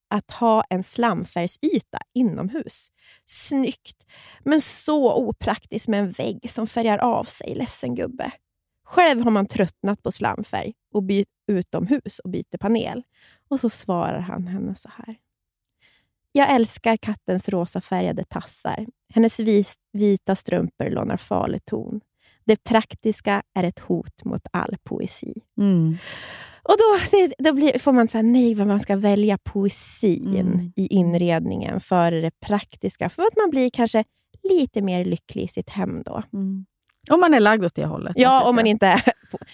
att 0.10 0.32
ha 0.32 0.64
en 0.70 0.84
slamfärgsyta 0.84 2.00
inomhus? 2.14 2.88
Snyggt, 3.26 4.06
men 4.44 4.62
så 4.62 5.14
opraktiskt 5.14 5.88
med 5.88 6.00
en 6.00 6.12
vägg 6.12 6.50
som 6.50 6.68
färgar 6.68 6.98
av 6.98 7.24
sig, 7.24 7.56
ledsen 7.56 7.96
gubbe. 7.96 8.32
Själv 8.90 9.22
har 9.22 9.32
man 9.32 9.48
tröttnat 9.48 10.04
på 10.04 10.12
slamfärg 10.12 10.74
och 10.94 11.04
bytt 11.04 11.28
utomhus 11.48 12.20
och 12.20 12.30
byter 12.30 12.58
panel. 12.60 13.04
Och 13.50 13.60
så 13.60 13.70
svarar 13.70 14.20
han 14.20 14.48
henne 14.48 14.76
så 14.76 14.90
här. 14.98 15.16
Jag 16.32 16.56
älskar 16.56 16.98
kattens 16.98 17.50
rosa 17.50 17.82
färgade 17.82 18.24
tassar. 18.24 18.88
Hennes 19.14 19.40
vita 19.94 20.36
strumpor 20.36 20.90
lånar 20.90 21.18
farlig 21.18 21.66
ton. 21.66 22.02
Det 22.46 22.64
praktiska 22.64 23.44
är 23.54 23.64
ett 23.64 23.80
hot 23.80 24.24
mot 24.26 24.48
all 24.52 24.78
poesi. 24.84 25.42
Mm. 25.58 25.98
Och 26.64 26.76
då, 26.78 27.18
det, 27.18 27.34
då 27.38 27.54
blir, 27.54 27.80
får 27.80 27.92
man 27.92 28.08
säga 28.08 28.22
nej, 28.22 28.56
vad 28.56 28.68
man 28.68 28.80
ska 28.80 28.96
välja 28.96 29.38
poesin 29.38 30.36
Mm. 30.36 30.74
i 30.76 30.88
inredningen 30.88 31.80
före 31.80 32.22
det 32.22 32.40
praktiska. 32.40 33.10
För 33.10 33.24
att 33.24 33.38
man 33.38 33.50
blir 33.50 33.70
kanske 33.70 34.04
lite 34.44 34.82
mer 34.82 35.06
lycklig 35.06 35.44
i 35.44 35.48
sitt 35.48 35.70
hem 35.70 36.04
då. 36.06 36.24
Mm. 36.34 36.66
Om 37.10 37.20
man 37.20 37.34
är 37.34 37.40
lagd 37.40 37.66
åt 37.66 37.76
det 37.76 37.86
hållet. 37.86 38.14
Ja, 38.16 38.50
om 38.50 38.56
man 38.56 38.66
inte 38.66 38.88
är... 38.88 39.04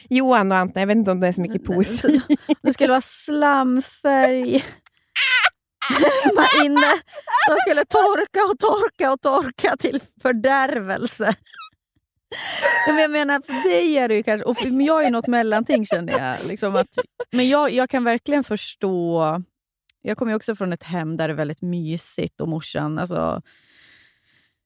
Johan 0.09 0.51
och 0.51 0.57
Anton, 0.57 0.79
jag 0.79 0.87
vet 0.87 0.97
inte 0.97 1.11
om 1.11 1.19
det 1.19 1.27
är 1.27 1.31
så 1.31 1.41
mycket 1.41 1.63
poesi. 1.63 2.21
Det 2.61 2.73
skulle 2.73 2.89
vara 2.89 3.01
slamfärg 3.01 4.63
inne. 6.65 6.91
De 7.47 7.57
skulle 7.65 7.85
torka 7.85 8.39
och 8.51 8.59
torka 8.59 9.11
och 9.11 9.21
torka 9.21 9.77
till 9.77 10.01
fördärvelse. 10.21 11.35
Men 12.87 12.97
jag 12.97 13.11
menar, 13.11 13.41
för 13.45 13.69
dig 13.69 13.97
är 13.97 14.07
det 14.07 14.15
ju 14.15 14.23
kanske... 14.23 14.45
Och 14.45 14.57
för, 14.57 14.81
jag 14.81 15.01
är 15.01 15.05
ju 15.05 15.11
något 15.11 15.27
mellanting 15.27 15.85
känner 15.85 16.19
jag. 16.19 16.47
Liksom 16.47 16.75
att, 16.75 16.99
men 17.31 17.49
jag, 17.49 17.71
jag 17.71 17.89
kan 17.89 18.03
verkligen 18.03 18.43
förstå... 18.43 19.23
Jag 20.01 20.17
kommer 20.17 20.31
ju 20.31 20.35
också 20.35 20.55
från 20.55 20.73
ett 20.73 20.83
hem 20.83 21.17
där 21.17 21.27
det 21.27 21.33
är 21.33 21.35
väldigt 21.35 21.61
mysigt 21.61 22.41
och 22.41 22.47
morsan... 22.47 22.99
Alltså, 22.99 23.41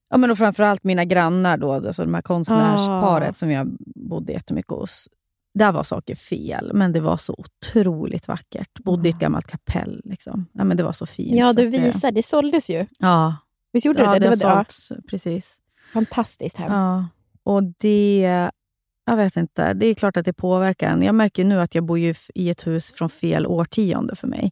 ja, 0.09 0.17
men 0.17 0.31
och 0.31 0.37
framförallt 0.37 0.83
mina 0.83 1.05
grannar, 1.05 1.57
då, 1.57 1.73
alltså 1.73 2.05
de 2.05 2.13
här 2.13 2.21
konstnärsparet 2.21 3.29
Ah. 3.29 3.33
som 3.33 3.51
jag 3.51 3.77
bodde 3.95 4.33
jättemycket 4.33 4.71
hos. 4.71 5.07
Där 5.53 5.71
var 5.71 5.83
saker 5.83 6.15
fel, 6.15 6.71
men 6.73 6.91
det 6.93 6.99
var 6.99 7.17
så 7.17 7.35
otroligt 7.37 8.27
vackert. 8.27 8.79
Bodde 8.83 9.09
i 9.09 9.11
ett 9.11 9.19
gammalt 9.19 9.47
kapell. 9.47 10.01
Liksom. 10.05 10.45
Ja, 10.53 10.63
men 10.63 10.77
det 10.77 10.83
var 10.83 10.91
så 10.91 11.05
fint. 11.05 11.35
Ja, 11.37 11.53
du 11.53 11.69
det- 11.69 11.79
visar. 11.79 12.11
Det 12.11 12.23
såldes 12.23 12.69
ju. 12.69 12.85
Ja, 12.99 13.35
Visst 13.71 13.85
gjorde 13.85 14.03
ja 14.03 14.13
det 14.13 14.19
det? 14.19 14.29
det 14.29 14.35
det 14.39 14.47
har 14.47 14.55
sålts. 14.55 14.91
Precis. 15.09 15.57
fantastiskt 15.93 16.57
hem. 16.57 16.71
Ja. 16.71 17.07
Och 17.43 17.63
det... 17.63 18.49
Jag 19.05 19.15
vet 19.17 19.35
inte. 19.37 19.73
Det 19.73 19.85
är 19.85 19.93
klart 19.93 20.17
att 20.17 20.25
det 20.25 20.33
påverkar 20.33 20.89
en. 20.89 21.01
Jag 21.03 21.15
märker 21.15 21.43
nu 21.43 21.59
att 21.61 21.75
jag 21.75 21.83
bor 21.85 21.99
i 22.35 22.49
ett 22.49 22.67
hus 22.67 22.91
från 22.91 23.09
fel 23.09 23.47
årtionde 23.47 24.15
för 24.15 24.27
mig. 24.27 24.51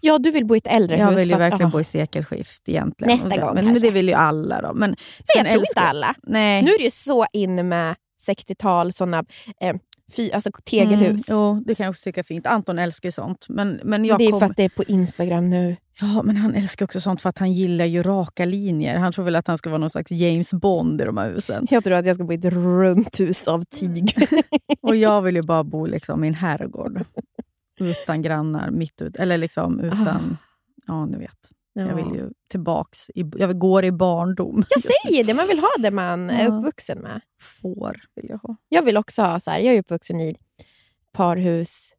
Ja, 0.00 0.18
du 0.18 0.30
vill 0.30 0.46
bo 0.46 0.54
i 0.54 0.58
ett 0.58 0.66
äldre 0.66 0.98
Jag 0.98 1.10
vill 1.12 1.28
ju 1.28 1.34
att- 1.34 1.40
verkligen 1.40 1.68
ja. 1.68 1.72
bo 1.72 1.80
i 1.80 1.84
sekelskift 1.84 2.68
egentligen. 2.68 3.14
Nästa 3.14 3.28
gång 3.28 3.46
men, 3.46 3.54
men 3.54 3.64
kanske. 3.64 3.86
det 3.86 3.92
vill 3.92 4.08
ju 4.08 4.14
alla. 4.14 4.62
Då. 4.62 4.74
Men 4.74 4.96
sen 5.34 5.44
jag 5.44 5.50
tror 5.50 5.62
inte 5.62 5.80
alla. 5.80 6.14
Nej. 6.22 6.62
Nu 6.62 6.70
är 6.70 6.78
det 6.78 6.84
ju 6.84 6.90
så 6.90 7.24
inne 7.32 7.62
med 7.62 7.94
60-tal, 8.28 8.92
såna 8.92 9.24
eh, 9.60 9.76
fy, 10.16 10.30
alltså 10.32 10.50
tegelhus. 10.64 11.30
Mm, 11.30 11.40
jo, 11.42 11.62
det 11.66 11.74
kan 11.74 11.84
jag 11.84 11.90
också 11.90 12.04
tycka 12.04 12.20
är 12.20 12.24
fint. 12.24 12.46
Anton 12.46 12.78
älskar 12.78 13.06
ju 13.08 13.12
sånt. 13.12 13.46
Men, 13.48 13.80
men 13.84 14.04
jag 14.04 14.18
det 14.18 14.24
är 14.24 14.30
kom... 14.30 14.38
för 14.40 14.46
att 14.46 14.56
det 14.56 14.64
är 14.64 14.68
på 14.68 14.84
Instagram 14.84 15.50
nu. 15.50 15.76
Ja, 16.00 16.22
men 16.22 16.36
han 16.36 16.54
älskar 16.54 16.84
också 16.84 17.00
sånt 17.00 17.22
för 17.22 17.28
att 17.28 17.38
han 17.38 17.52
gillar 17.52 17.84
ju 17.84 18.02
raka 18.02 18.44
linjer. 18.44 18.96
Han 18.96 19.12
tror 19.12 19.24
väl 19.24 19.36
att 19.36 19.46
han 19.46 19.58
ska 19.58 19.70
vara 19.70 19.78
någon 19.78 19.90
slags 19.90 20.10
James 20.12 20.52
Bond 20.52 21.00
i 21.00 21.04
de 21.04 21.16
här 21.16 21.30
husen. 21.30 21.66
Jag 21.70 21.84
tror 21.84 21.94
att 21.94 22.06
jag 22.06 22.14
ska 22.16 22.24
bo 22.24 22.32
i 22.32 22.36
ett 22.36 22.44
runt 22.44 23.20
hus 23.20 23.48
av 23.48 23.64
tyg. 23.64 24.14
Och 24.82 24.96
jag 24.96 25.22
vill 25.22 25.36
ju 25.36 25.42
bara 25.42 25.64
bo 25.64 25.86
liksom 25.86 26.24
i 26.24 26.28
en 26.28 26.34
herrgård. 26.34 27.04
Utan 27.80 28.22
grannar, 28.22 28.70
mitt 28.70 29.02
ut, 29.02 29.16
eller 29.16 29.38
liksom 29.38 29.80
utan... 29.80 30.36
Ja, 30.86 31.06
ni 31.06 31.18
vet. 31.18 31.50
Jag 31.72 31.94
vill 31.94 32.14
ju 32.14 32.30
tillbaks. 32.48 33.10
I, 33.10 33.24
jag 33.36 33.58
går 33.58 33.84
i 33.84 33.92
barndom. 33.92 34.64
Jag 34.68 34.82
säger 35.04 35.24
det, 35.24 35.34
man 35.34 35.46
vill 35.48 35.58
ha 35.58 35.68
det 35.78 35.90
man 35.90 36.30
är 36.30 36.44
Ja. 36.44 36.48
uppvuxen 36.58 36.98
med. 36.98 37.20
Får 37.40 38.00
vill 38.14 38.26
jag 38.28 38.38
ha. 38.38 38.56
Jag 38.68 38.82
vill 38.82 38.96
också 38.96 39.22
ha 39.22 39.40
så 39.40 39.50
här, 39.50 39.58
jag 39.58 39.74
är 39.74 39.78
uppvuxen 39.80 40.20
i 40.20 40.36
parhus. 41.12 41.90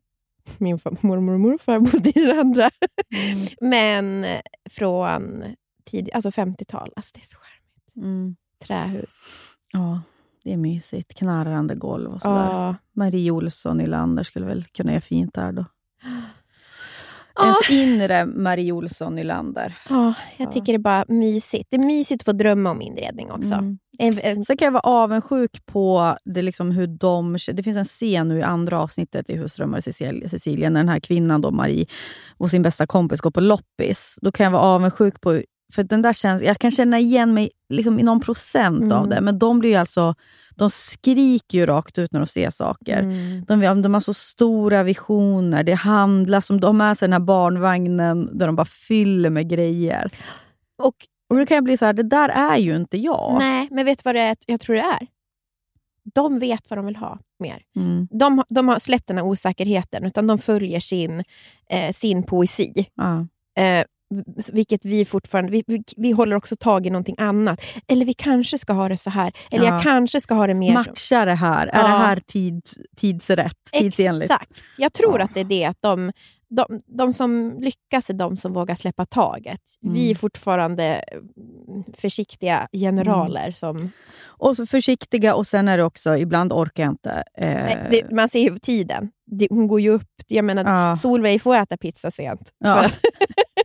Min 0.57 0.79
mormor 1.01 1.33
och 1.33 1.39
morfar 1.39 1.79
bodde 1.79 2.09
i 2.09 2.25
det 2.25 2.39
andra. 2.39 2.69
Mm. 3.15 3.47
Men 3.69 4.25
från 4.69 5.43
tid, 5.85 6.09
alltså 6.13 6.29
50-tal. 6.29 6.93
Alltså 6.95 7.11
det 7.13 7.21
är 7.21 7.25
så 7.25 7.37
charmigt. 7.37 7.95
Mm. 7.95 8.35
Trähus. 8.63 9.29
Ja, 9.73 10.01
det 10.45 10.53
är 10.53 10.57
mysigt. 10.57 11.13
Knarrande 11.15 11.75
golv 11.75 12.11
och 12.13 12.21
sådär. 12.21 12.45
Ja. 12.51 12.75
Marie 12.95 13.31
Olsson 13.31 13.81
i 13.81 13.87
Lander 13.87 14.23
skulle 14.23 14.45
väl 14.45 14.63
kunna 14.65 14.91
göra 14.91 15.01
fint 15.01 15.33
där 15.33 15.51
då. 15.51 15.65
Ens 17.43 17.69
inre 17.69 18.25
Marie 18.25 18.71
Olsson 18.71 19.19
i 19.19 19.23
Lander. 19.23 19.75
Ja, 19.89 20.13
jag 20.37 20.47
Ja. 20.47 20.51
tycker 20.51 20.65
det 20.73 20.77
är 20.77 20.79
bara 20.79 21.05
mysigt. 21.07 21.67
Det 21.69 21.75
är 21.77 21.85
mysigt 21.85 22.21
att 22.21 22.25
få 22.25 22.31
drömma 22.31 22.71
om 22.71 22.81
inredning 22.81 23.31
också. 23.31 23.53
Mm. 23.53 23.77
En, 23.99 24.19
en, 24.19 24.45
Sen 24.45 24.57
kan 24.57 24.65
jag 24.65 24.71
vara 24.71 24.81
avundsjuk 24.81 25.65
på 25.65 26.17
det 26.25 26.41
liksom 26.41 26.71
hur 26.71 26.87
de... 26.87 27.37
Det 27.53 27.63
finns 27.63 27.77
en 27.77 27.85
scen 27.85 28.27
nu 28.29 28.39
i 28.39 28.43
andra 28.43 28.79
avsnittet 28.79 29.29
i 29.29 29.35
Husdrömmar 29.35 29.81
Sicilien 30.27 30.73
när 30.73 30.79
den 30.79 30.89
här 30.89 30.99
kvinnan, 30.99 31.41
då, 31.41 31.51
Marie, 31.51 31.85
och 32.37 32.51
sin 32.51 32.61
bästa 32.61 32.87
kompis 32.87 33.21
går 33.21 33.31
på 33.31 33.41
loppis. 33.41 34.19
Då 34.21 34.31
kan 34.31 34.43
jag 34.43 34.51
vara 34.51 34.61
avundsjuk 34.63 35.21
på... 35.21 35.41
För 35.73 35.83
den 35.83 36.01
där 36.01 36.13
känns, 36.13 36.41
jag 36.41 36.57
kan 36.59 36.71
känna 36.71 36.99
igen 36.99 37.33
mig 37.33 37.49
liksom 37.69 37.99
i 37.99 38.03
någon 38.03 38.19
procent 38.19 38.91
av 38.91 38.97
Mm. 39.05 39.09
det, 39.09 39.21
men 39.21 39.39
de 39.39 39.59
blir 39.59 39.69
ju 39.69 39.75
alltså... 39.75 40.15
De 40.57 40.69
skriker 40.69 41.57
ju 41.57 41.65
rakt 41.65 41.97
ut 41.97 42.11
när 42.11 42.19
de 42.19 42.27
ser 42.27 42.49
saker. 42.49 42.99
Mm. 42.99 43.45
De, 43.47 43.81
de 43.81 43.93
har 43.93 44.01
så 44.01 44.13
stora 44.13 44.83
visioner. 44.83 45.63
Det 45.63 45.73
handlas 45.73 46.49
om... 46.49 46.59
De 46.59 46.65
har 46.65 46.73
med 46.73 46.97
sig 46.97 47.07
den 47.07 47.13
här 47.13 47.19
barnvagnen 47.19 48.37
där 48.37 48.45
de 48.45 48.55
bara 48.55 48.65
fyller 48.65 49.29
med 49.29 49.49
grejer. 49.49 50.11
Och 50.83 50.95
Och 51.29 51.37
då 51.37 51.45
kan 51.45 51.55
jag 51.55 51.63
bli 51.63 51.77
så 51.77 51.85
här, 51.85 51.93
det 51.93 52.03
där 52.03 52.29
är 52.29 52.57
ju 52.57 52.75
inte 52.75 52.97
jag. 52.97 53.35
Nej, 53.39 53.67
men 53.71 53.85
vet 53.85 53.97
du 53.97 54.01
vad 54.05 54.15
det 54.15 54.21
är, 54.21 54.35
jag 54.47 54.59
tror 54.59 54.75
det 54.75 54.81
är? 54.81 55.07
De 56.13 56.39
vet 56.39 56.69
vad 56.69 56.79
de 56.79 56.85
vill 56.85 56.95
ha 56.95 57.19
mer. 57.39 57.61
Mm. 57.75 58.07
De, 58.11 58.43
de 58.49 58.67
har 58.67 58.79
släppt 58.79 59.07
den 59.07 59.17
här 59.17 59.25
osäkerheten, 59.25 60.03
utan 60.05 60.27
de 60.27 60.37
följer 60.37 60.79
sin, 60.79 61.23
eh, 61.69 61.91
sin 61.93 62.23
poesi. 62.23 62.85
Ja. 62.95 63.27
Eh, 63.63 63.85
vilket 64.53 64.85
vi 64.85 65.05
fortfarande... 65.05 65.51
Vi, 65.51 65.63
vi, 65.67 65.83
vi 65.97 66.11
håller 66.11 66.35
också 66.35 66.55
tag 66.55 66.87
i 66.87 66.89
någonting 66.89 67.15
annat. 67.17 67.61
Eller 67.87 68.05
vi 68.05 68.13
kanske 68.13 68.57
ska 68.57 68.73
ha 68.73 68.89
det 68.89 68.97
så 68.97 69.09
här. 69.09 69.33
Eller 69.51 69.65
Ja. 69.65 69.73
jag 69.73 69.81
kanske 69.83 70.21
ska 70.21 70.33
ha 70.33 70.47
det 70.47 70.53
mer 70.53 70.71
så. 70.71 70.89
Matchar 70.89 71.25
det 71.25 71.33
här? 71.33 71.67
Är 71.67 71.77
Ja. 71.81 71.83
det 71.83 71.87
här 71.89 72.15
tid, 72.19 72.61
tidsrätt? 72.97 73.57
Tidsenligt? 73.79 74.31
Exakt. 74.31 74.51
Jag 74.77 74.93
tror 74.93 75.19
Ja. 75.19 75.25
att 75.25 75.33
det 75.33 75.39
är 75.39 75.43
det 75.43 75.65
att 75.65 75.77
de, 75.81 76.11
de, 76.49 76.81
de 76.97 77.13
som 77.13 77.57
lyckas 77.59 78.09
är 78.09 78.13
de 78.13 78.37
som 78.37 78.53
vågar 78.53 78.75
släppa 78.75 79.05
taget. 79.05 79.61
Vi 79.81 80.01
är 80.01 80.05
Mm. 80.05 80.15
fortfarande 80.15 80.83
mm, 80.85 81.83
försiktiga 81.97 82.67
generaler 82.71 83.41
Mm. 83.41 83.53
som... 83.53 83.91
Och 84.25 84.55
så 84.57 84.65
försiktiga 84.65 85.35
och 85.35 85.47
sen 85.47 85.67
är 85.67 85.77
det 85.77 85.83
också, 85.83 86.17
ibland 86.17 86.53
orkar 86.53 86.83
jag 86.83 86.91
inte. 86.91 87.23
Eh, 87.37 87.47
Nej, 87.53 87.87
det, 87.91 88.11
man 88.15 88.29
ser 88.29 88.39
ju 88.39 88.57
tiden. 88.59 89.11
Det, 89.31 89.47
hon 89.49 89.67
går 89.67 89.81
ju 89.81 89.89
upp. 89.89 90.09
Jag 90.27 90.45
menar, 90.45 90.95
Solveig 90.95 91.41
får 91.41 91.55
äta 91.55 91.77
pizza 91.77 92.11
sent. 92.11 92.51
För 92.63 92.77
att. 92.77 92.99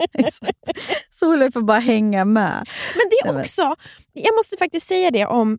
Solveig 1.10 1.52
får 1.52 1.62
bara 1.62 1.78
hänga 1.78 2.24
med. 2.24 2.68
men 2.94 3.02
det 3.10 3.28
är 3.28 3.40
också... 3.40 3.74
Jag 4.12 4.34
måste 4.36 4.56
faktiskt 4.56 4.86
säga 4.86 5.10
det 5.10 5.26
om 5.26 5.58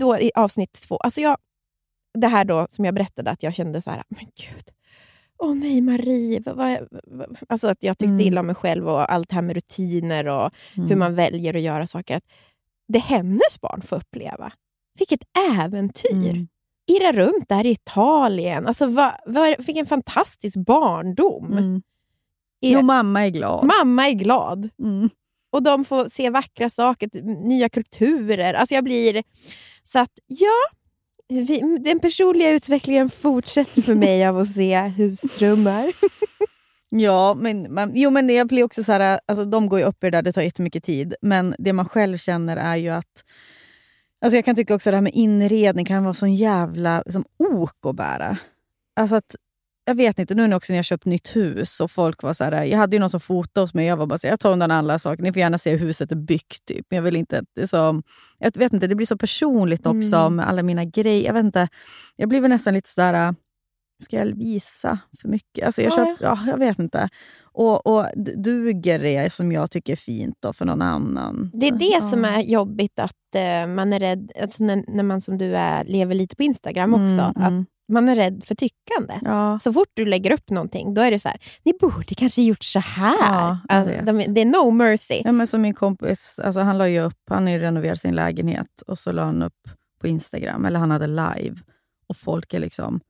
då 0.00 0.18
i 0.18 0.30
avsnitt 0.34 0.72
två. 0.88 0.96
Alltså 0.96 1.20
jag, 1.20 1.36
det 2.18 2.26
här 2.28 2.44
då 2.44 2.66
som 2.68 2.84
jag 2.84 2.94
berättade, 2.94 3.30
att 3.30 3.42
jag 3.42 3.54
kände 3.54 3.82
så 3.82 3.90
här, 3.90 4.02
men 4.08 4.24
gud. 4.24 4.64
Åh 5.38 5.54
nej, 5.54 5.80
Marie. 5.80 6.40
Vad, 6.46 6.56
vad, 6.56 6.88
vad, 7.06 7.36
alltså 7.48 7.68
att 7.68 7.82
jag 7.82 7.98
tyckte 7.98 8.14
Mm. 8.14 8.26
illa 8.26 8.40
om 8.40 8.46
mig 8.46 8.54
själv 8.54 8.88
och 8.88 9.12
allt 9.12 9.28
det 9.28 9.34
här 9.34 9.42
med 9.42 9.54
rutiner 9.56 10.28
och 10.28 10.50
Mm. 10.76 10.88
hur 10.88 10.96
man 10.96 11.14
väljer 11.14 11.56
att 11.56 11.62
göra 11.62 11.86
saker. 11.86 12.16
Att 12.16 12.24
det 12.88 12.98
hennes 12.98 13.60
barn 13.60 13.82
får 13.82 13.96
uppleva. 13.96 14.52
Vilket 14.98 15.20
äventyr! 15.50 16.30
Mm. 16.30 16.48
Irra 16.86 17.12
runt 17.12 17.48
där 17.48 17.66
i 17.66 17.70
Italien. 17.70 18.66
Alltså, 18.66 18.86
va, 18.86 19.14
va, 19.26 19.54
vilken 19.58 19.86
fantastisk 19.86 20.56
barndom. 20.56 21.52
Mm. 21.52 21.82
Är- 22.62 22.72
Jo, 22.72 22.82
mamma 22.82 23.26
är 23.26 23.30
glad. 23.30 23.64
Mamma 23.78 24.08
är 24.08 24.12
glad. 24.12 24.68
Mm. 24.78 25.10
Och 25.52 25.62
de 25.62 25.84
får 25.84 26.08
se 26.08 26.30
vackra 26.30 26.70
saker, 26.70 27.22
nya 27.48 27.68
kulturer. 27.68 28.54
Alltså 28.54 28.74
jag 28.74 28.84
blir... 28.84 29.22
Så 29.82 29.98
att 29.98 30.10
ja, 30.26 30.52
vi, 31.28 31.78
den 31.84 32.00
personliga 32.00 32.50
utvecklingen 32.50 33.10
fortsätter 33.10 33.82
för 33.82 33.94
mig 33.94 34.26
av 34.26 34.38
att 34.38 34.48
se 34.48 34.80
husdrömmar. 34.80 35.92
Ja, 36.94 37.34
men, 37.34 37.62
men, 37.62 37.92
jo, 37.94 38.10
men 38.10 38.28
jag 38.28 38.46
blir 38.48 38.64
också 38.64 38.84
så 38.84 38.92
här, 38.92 39.20
alltså, 39.26 39.44
de 39.44 39.68
går 39.68 39.78
ju 39.78 39.84
upp 39.84 40.04
i 40.04 40.06
det 40.06 40.10
där, 40.10 40.22
det 40.22 40.32
tar 40.32 40.42
jättemycket 40.42 40.84
tid. 40.84 41.14
Men 41.22 41.54
det 41.58 41.72
man 41.72 41.88
själv 41.88 42.18
känner 42.18 42.56
är 42.56 42.76
ju 42.76 42.88
att... 42.88 43.24
Alltså 44.24 44.36
jag 44.36 44.44
kan 44.44 44.56
tycka 44.56 44.74
också 44.74 44.90
det 44.90 44.96
här 44.96 45.02
med 45.02 45.12
inredning 45.14 45.84
kan 45.84 46.04
vara 46.04 46.14
sån 46.14 46.34
jävla 46.34 47.02
som 47.06 47.24
ok 47.38 47.86
att 47.86 47.96
bära. 47.96 48.38
Alltså 49.00 49.16
att, 49.16 49.36
jag 49.84 49.94
vet 49.94 50.18
inte, 50.18 50.34
nu 50.34 50.54
också 50.54 50.72
när 50.72 50.78
jag 50.78 50.84
köpt 50.84 51.04
nytt 51.04 51.36
hus 51.36 51.80
och 51.80 51.90
folk 51.90 52.22
var 52.22 52.34
så 52.34 52.44
här, 52.44 52.64
jag 52.64 52.78
hade 52.78 52.96
ju 52.96 53.00
någon 53.00 53.10
som 53.10 53.20
fotade 53.20 53.62
hos 53.62 53.74
mig 53.74 53.86
jag 53.86 53.96
var 53.96 54.06
bara 54.06 54.18
så 54.18 54.26
här, 54.26 54.32
jag 54.32 54.40
tar 54.40 54.52
undan 54.52 54.70
alla 54.70 54.98
saker, 54.98 55.22
ni 55.22 55.32
får 55.32 55.40
gärna 55.40 55.58
se 55.58 55.70
hur 55.70 55.86
huset 55.86 56.12
är 56.12 56.16
byggt. 56.16 56.64
Typ. 56.64 56.86
Men 56.90 56.96
jag 56.96 57.02
vill 57.02 57.16
inte, 57.16 57.44
det 57.54 57.68
så, 57.68 58.02
jag 58.38 58.58
vet 58.58 58.72
inte, 58.72 58.86
det 58.86 58.94
blir 58.94 59.06
så 59.06 59.16
personligt 59.16 59.86
också 59.86 60.16
Mm. 60.16 60.36
med 60.36 60.48
alla 60.48 60.62
mina 60.62 60.84
grejer. 60.84 61.26
Jag 61.26 61.34
vet 61.34 61.44
inte, 61.44 61.68
jag 62.16 62.28
blir 62.28 62.40
väl 62.40 62.48
nästan 62.50 62.74
lite 62.74 62.88
sådär, 62.88 63.34
ska 64.02 64.16
jag 64.16 64.26
visa 64.26 64.98
för 65.20 65.28
mycket? 65.28 65.66
Alltså 65.66 65.82
jag, 65.82 65.92
Ja, 65.92 65.96
köp, 66.06 66.18
ja, 66.20 66.38
jag 66.46 66.58
vet 66.58 66.78
inte. 66.78 67.08
Och, 67.42 67.86
och 67.86 68.06
duger 68.36 68.98
det 68.98 69.32
som 69.32 69.52
jag 69.52 69.70
tycker 69.70 69.92
är 69.92 69.96
fint 69.96 70.36
då 70.40 70.52
för 70.52 70.64
någon 70.64 70.82
annan? 70.82 71.50
Det 71.54 71.68
är 71.68 71.72
det 71.72 71.84
ja. 71.84 72.00
som 72.00 72.24
är 72.24 72.40
jobbigt, 72.40 72.98
att 72.98 73.34
eh, 73.34 73.66
man 73.66 73.92
är 73.92 74.00
rädd, 74.00 74.32
alltså 74.40 74.64
när, 74.64 74.84
när 74.88 75.02
man 75.02 75.20
som 75.20 75.38
du 75.38 75.56
är 75.56 75.84
lever 75.84 76.14
lite 76.14 76.36
på 76.36 76.42
Instagram 76.42 76.94
också, 76.94 77.22
Mm, 77.22 77.30
att 77.36 77.48
mm. 77.48 77.66
Man 77.92 78.08
är 78.08 78.16
rädd 78.16 78.42
för 78.44 78.54
tyckandet. 78.54 79.22
Ja. 79.24 79.58
Så 79.58 79.72
fort 79.72 79.88
du 79.94 80.04
lägger 80.04 80.30
upp 80.30 80.50
någonting, 80.50 80.94
då 80.94 81.00
är 81.00 81.10
det 81.10 81.18
så 81.18 81.28
här, 81.28 81.38
ni 81.62 81.72
borde 81.80 82.14
kanske 82.14 82.42
gjort 82.42 82.64
så 82.64 82.78
här. 82.78 83.16
Ja, 83.18 83.58
alltså, 83.68 84.04
de, 84.04 84.34
det 84.34 84.40
är 84.40 84.44
no 84.44 84.70
mercy. 84.70 85.22
Ja, 85.24 85.32
men 85.32 85.46
som 85.46 85.62
min 85.62 85.74
kompis, 85.74 86.38
alltså 86.44 86.60
han 86.60 86.78
la 86.78 87.00
upp, 87.00 87.20
han 87.30 87.46
har 87.46 87.58
renoverat 87.58 88.00
sin 88.00 88.14
lägenhet 88.14 88.82
och 88.86 88.98
så 88.98 89.12
la 89.12 89.24
han 89.24 89.42
upp 89.42 89.68
på 90.00 90.08
Instagram, 90.08 90.64
eller 90.64 90.78
han 90.78 90.90
hade 90.90 91.06
live. 91.06 91.56
Och 92.06 92.16
folk 92.16 92.54
är 92.54 92.60
liksom, 92.60 93.00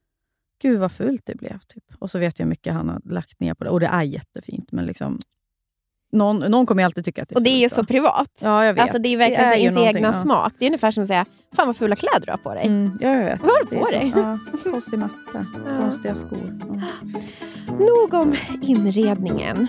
gud 0.61 0.79
vad 0.79 0.91
fult 0.91 1.21
det 1.25 1.35
blev. 1.35 1.59
Typ. 1.59 1.83
Och 1.99 2.11
så 2.11 2.19
vet 2.19 2.39
jag 2.39 2.45
hur 2.45 2.49
mycket 2.49 2.73
han 2.73 2.89
har 2.89 3.01
lagt 3.05 3.39
ner 3.39 3.53
på 3.53 3.63
det. 3.63 3.69
Och 3.69 3.79
det 3.79 3.85
är 3.85 4.03
jättefint, 4.03 4.71
men 4.71 4.85
liksom, 4.85 5.19
någon, 6.13 6.39
någon 6.39 6.65
kommer 6.65 6.85
alltid 6.85 7.05
tycka 7.05 7.21
att 7.21 7.29
det 7.29 7.33
är 7.33 7.37
Och 7.37 7.43
det 7.43 7.49
är 7.49 7.59
ju 7.59 7.69
så 7.69 7.85
privat. 7.85 8.41
Ja, 8.43 8.65
jag 8.65 8.73
vet. 8.73 8.81
Alltså, 8.81 8.99
det 8.99 9.09
är 9.09 9.17
verkligen 9.17 9.49
Det 9.49 9.55
är 9.55 9.59
ens 9.59 9.77
egna 9.77 10.07
ja. 10.07 10.13
smak. 10.13 10.53
Det 10.59 10.65
är 10.65 10.69
ungefär 10.69 10.91
som 10.91 11.01
att 11.03 11.07
säga, 11.07 11.25
fan 11.55 11.67
vad 11.67 11.77
fula 11.77 11.95
kläder 11.95 12.25
du 12.25 12.31
har 12.31 12.37
på 12.37 12.53
dig. 12.53 12.65
Mm, 12.65 12.97
ja, 13.01 13.09
jag 13.09 13.25
vet. 13.25 13.41
Vad 13.41 13.51
har 13.51 13.59
du 13.69 13.77
på 13.79 13.85
så. 13.85 13.91
dig? 13.91 14.13
Ja, 14.15 14.39
konstig 14.71 14.99
matta, 14.99 15.45
Ja. 15.65 15.77
konstiga 15.79 16.15
skor. 16.15 16.59
Ja. 17.67 17.73
Nog 17.73 18.13
om 18.13 18.35
inredningen. 18.61 19.67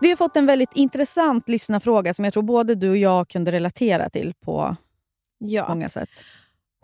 Vi 0.00 0.08
har 0.08 0.16
fått 0.16 0.36
en 0.36 0.46
väldigt 0.46 0.72
intressant 0.74 1.48
lyssnarfråga 1.48 2.14
som 2.14 2.24
jag 2.24 2.34
tror 2.34 2.42
både 2.42 2.74
du 2.74 2.90
och 2.90 2.96
jag 2.96 3.28
kunde 3.28 3.52
relatera 3.52 4.08
till 4.10 4.34
på 4.44 4.76
Ja. 5.38 5.68
många 5.68 5.88
sätt. 5.88 6.08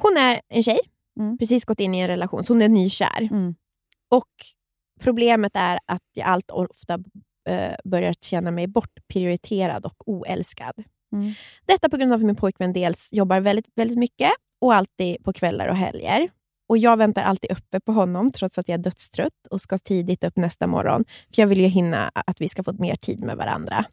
Hon 0.02 0.16
är 0.16 0.40
en 0.48 0.62
tjej, 0.62 0.78
Mm. 1.20 1.38
precis 1.38 1.64
gått 1.64 1.80
in 1.80 1.94
i 1.94 1.98
en 2.00 2.08
relation, 2.08 2.44
så 2.44 2.52
hon 2.52 2.62
är 2.62 2.68
nykär. 2.68 3.28
Mm. 3.30 3.54
Och 4.10 4.28
Problemet 5.00 5.52
är 5.54 5.78
att 5.86 6.02
jag 6.14 6.26
allt 6.26 6.50
ofta 6.50 6.94
eh, 7.48 7.74
börjar 7.84 8.12
känna 8.20 8.50
mig 8.50 8.66
bortprioriterad 8.66 9.86
och 9.86 10.08
oälskad. 10.08 10.72
Mm. 11.12 11.32
Detta 11.66 11.88
på 11.88 11.96
grund 11.96 12.12
av 12.12 12.20
att 12.20 12.26
min 12.26 12.36
pojkvän 12.36 12.72
dels 12.72 13.12
jobbar 13.12 13.40
väldigt, 13.40 13.68
väldigt 13.76 13.98
mycket 13.98 14.30
och 14.60 14.74
alltid 14.74 15.24
på 15.24 15.32
kvällar 15.32 15.68
och 15.68 15.76
helger. 15.76 16.28
Och 16.68 16.78
Jag 16.78 16.96
väntar 16.96 17.22
alltid 17.22 17.50
uppe 17.52 17.80
på 17.80 17.92
honom 17.92 18.32
trots 18.32 18.58
att 18.58 18.68
jag 18.68 18.78
är 18.78 18.82
dödstrött 18.82 19.46
och 19.50 19.60
ska 19.60 19.78
tidigt 19.78 20.24
upp 20.24 20.36
nästa 20.36 20.66
morgon. 20.66 21.04
För 21.34 21.42
Jag 21.42 21.46
vill 21.46 21.60
ju 21.60 21.66
hinna 21.66 22.10
att 22.14 22.40
vi 22.40 22.48
ska 22.48 22.62
få 22.62 22.72
mer 22.72 22.96
tid 22.96 23.24
med 23.24 23.36
varandra. 23.36 23.84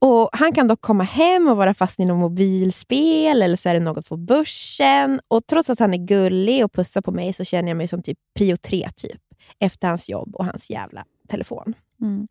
Och 0.00 0.30
Han 0.32 0.52
kan 0.52 0.68
dock 0.68 0.80
komma 0.80 1.04
hem 1.04 1.48
och 1.48 1.56
vara 1.56 1.74
fast 1.74 2.00
i 2.00 2.04
något 2.04 2.18
mobilspel 2.18 3.42
eller 3.42 3.56
så 3.56 3.68
är 3.68 3.74
det 3.74 3.80
något 3.80 4.08
på 4.08 4.16
börsen. 4.16 5.20
Och 5.28 5.46
Trots 5.46 5.70
att 5.70 5.78
han 5.78 5.94
är 5.94 6.06
gullig 6.06 6.64
och 6.64 6.72
pussar 6.72 7.00
på 7.00 7.12
mig 7.12 7.32
så 7.32 7.44
känner 7.44 7.68
jag 7.68 7.76
mig 7.76 7.88
som 7.88 8.02
typ 8.02 8.18
prio 8.34 8.56
tre 8.56 8.88
typ 8.96 9.20
efter 9.58 9.88
hans 9.88 10.08
jobb 10.08 10.36
och 10.36 10.44
hans 10.44 10.70
jävla 10.70 11.04
telefon. 11.28 11.74
Mm. 12.00 12.28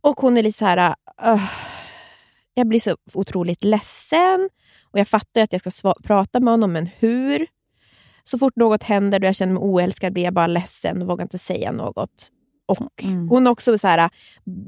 Och 0.00 0.20
hon 0.20 0.36
är 0.36 0.42
lite 0.42 0.58
så 0.58 0.64
här... 0.64 0.94
"Ugh." 1.24 1.50
jag 2.54 2.66
blir 2.66 2.80
så 2.80 2.96
otroligt 3.14 3.64
ledsen 3.64 4.50
och 4.90 4.98
jag 4.98 5.08
fattar 5.08 5.42
att 5.42 5.52
jag 5.52 5.74
ska 5.74 5.94
prata 6.02 6.40
med 6.40 6.52
honom, 6.52 6.72
men 6.72 6.86
hur? 6.98 7.46
Så 8.24 8.38
fort 8.38 8.56
något 8.56 8.82
händer 8.82 9.20
och 9.20 9.24
jag 9.26 9.36
känner 9.36 9.52
mig 9.52 9.60
oälskad 9.60 10.12
blir 10.12 10.24
jag 10.24 10.34
bara 10.34 10.46
ledsen 10.46 11.02
och 11.02 11.08
vågar 11.08 11.22
inte 11.22 11.38
säga 11.38 11.72
något. 11.72 12.32
Och 12.66 13.04
Mm. 13.04 13.28
Hon 13.28 13.46
också 13.46 13.78
så 13.78 13.88
här, 13.88 14.10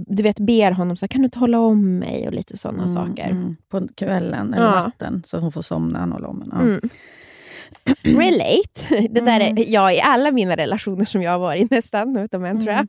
du 0.06 0.22
vet, 0.22 0.40
ber 0.40 0.70
honom 0.72 0.96
så 0.96 1.04
här, 1.04 1.08
kan 1.08 1.20
du 1.20 1.24
inte 1.24 1.38
hålla 1.38 1.58
om 1.58 1.98
mig 1.98 2.26
och 2.26 2.32
lite 2.34 2.56
sådana 2.58 2.88
saker. 2.88 3.30
Mm. 3.30 3.56
På 3.68 3.88
kvällen 3.94 4.54
eller 4.54 4.66
Ja. 4.66 4.82
natten 4.84 5.22
så 5.26 5.38
hon 5.38 5.52
får 5.52 5.62
somna 5.62 5.98
han 5.98 6.12
håller 6.12 6.28
om 6.28 6.42
en. 6.42 6.48
Ja. 6.52 6.60
Mm. 6.60 6.80
Relate. 8.20 9.08
Det 9.10 9.20
där 9.20 9.40
Mm. 9.40 9.58
är 9.58 9.72
jag 9.72 9.94
i 9.94 10.00
alla 10.00 10.30
mina 10.30 10.56
relationer 10.56 11.04
som 11.04 11.22
jag 11.22 11.30
har 11.30 11.38
varit 11.38 11.72
i 11.72 11.74
nästan, 11.74 12.16
utom 12.16 12.44
en 12.44 12.60
tror 12.60 12.72
jag. 12.72 12.86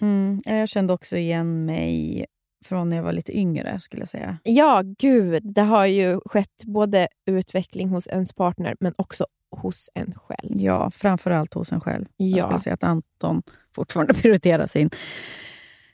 Mm. 0.00 0.40
Ja, 0.44 0.54
Jag 0.54 0.68
kände 0.68 0.92
också 0.92 1.16
igen 1.16 1.64
mig 1.64 2.26
från 2.64 2.88
när 2.88 2.96
jag 2.96 3.04
var 3.04 3.12
lite 3.12 3.38
yngre 3.38 3.80
skulle 3.80 4.02
jag 4.02 4.08
säga. 4.08 4.38
Ja, 4.42 4.82
gud. 4.98 5.54
Det 5.54 5.62
har 5.62 5.86
ju 5.86 6.20
skett 6.26 6.64
både 6.64 7.08
utveckling 7.26 7.88
hos 7.88 8.06
ens 8.06 8.32
partner, 8.32 8.76
men 8.80 8.94
också 8.98 9.26
hos 9.54 9.90
en 9.94 10.14
själv. 10.16 10.60
Ja, 10.62 10.90
framförallt 10.90 11.54
hos 11.54 11.72
en 11.72 11.80
själv. 11.80 12.04
Jag 12.16 12.38
Ja. 12.38 12.42
skulle 12.44 12.58
säga 12.58 12.74
att 12.74 12.82
Anton 12.84 13.42
fortfarande 13.74 14.14
prioriterar 14.22 14.66
sin, 14.66 14.90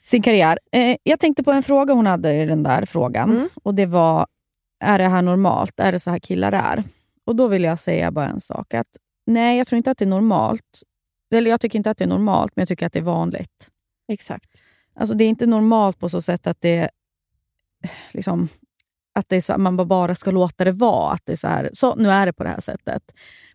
sin 0.04 0.22
karriär. 0.22 0.58
Eh, 0.72 0.96
jag 1.02 1.20
tänkte 1.20 1.42
på 1.44 1.52
en 1.52 1.62
fråga 1.62 1.94
hon 1.94 2.06
hade 2.06 2.34
i 2.34 2.46
den 2.46 2.62
där 2.62 2.86
frågan. 2.86 3.30
Mm. 3.30 3.48
Och 3.62 3.74
Det 3.74 3.86
var, 3.86 4.26
är 4.84 4.98
det 4.98 5.08
här 5.08 5.22
normalt? 5.22 5.80
Är 5.80 5.92
det 5.92 6.00
så 6.00 6.10
här 6.10 6.18
killar 6.18 6.52
är? 6.52 6.84
Och 7.26 7.36
Då 7.36 7.48
vill 7.48 7.64
jag 7.64 7.78
säga 7.78 8.10
bara 8.10 8.28
en 8.28 8.40
sak. 8.40 8.74
att 8.74 8.86
Nej, 9.26 9.58
jag 9.58 9.66
tror 9.66 9.76
inte 9.76 9.90
att 9.90 9.98
det 9.98 10.04
är 10.04 10.08
normalt. 10.08 10.82
Eller 11.34 11.50
Jag 11.50 11.60
tycker 11.60 11.78
inte 11.78 11.90
att 11.90 11.98
det 11.98 12.04
är 12.04 12.08
normalt, 12.08 12.52
men 12.56 12.60
jag 12.62 12.68
tycker 12.68 12.86
att 12.86 12.92
det 12.92 12.98
är 12.98 13.02
vanligt. 13.02 13.68
Exakt. 14.12 14.50
Alltså 14.94 15.14
det 15.14 15.24
är 15.24 15.28
inte 15.28 15.46
normalt 15.46 15.98
på 15.98 16.08
så 16.08 16.22
sätt 16.22 16.46
att 16.46 16.60
det 16.60 16.90
liksom, 18.12 18.48
att 19.14 19.28
det 19.28 19.36
är 19.36 19.40
så, 19.40 19.58
man 19.58 19.76
bara 19.88 20.14
ska 20.14 20.30
låta 20.30 20.64
det 20.64 20.72
vara. 20.72 21.12
Att 21.12 21.22
det 21.26 21.32
är 21.32 21.36
så, 21.36 21.48
här, 21.48 21.70
så 21.72 21.94
nu 21.94 22.10
är 22.10 22.26
det 22.26 22.32
på 22.32 22.42
det 22.44 22.50
här 22.50 22.60
sättet. 22.60 23.02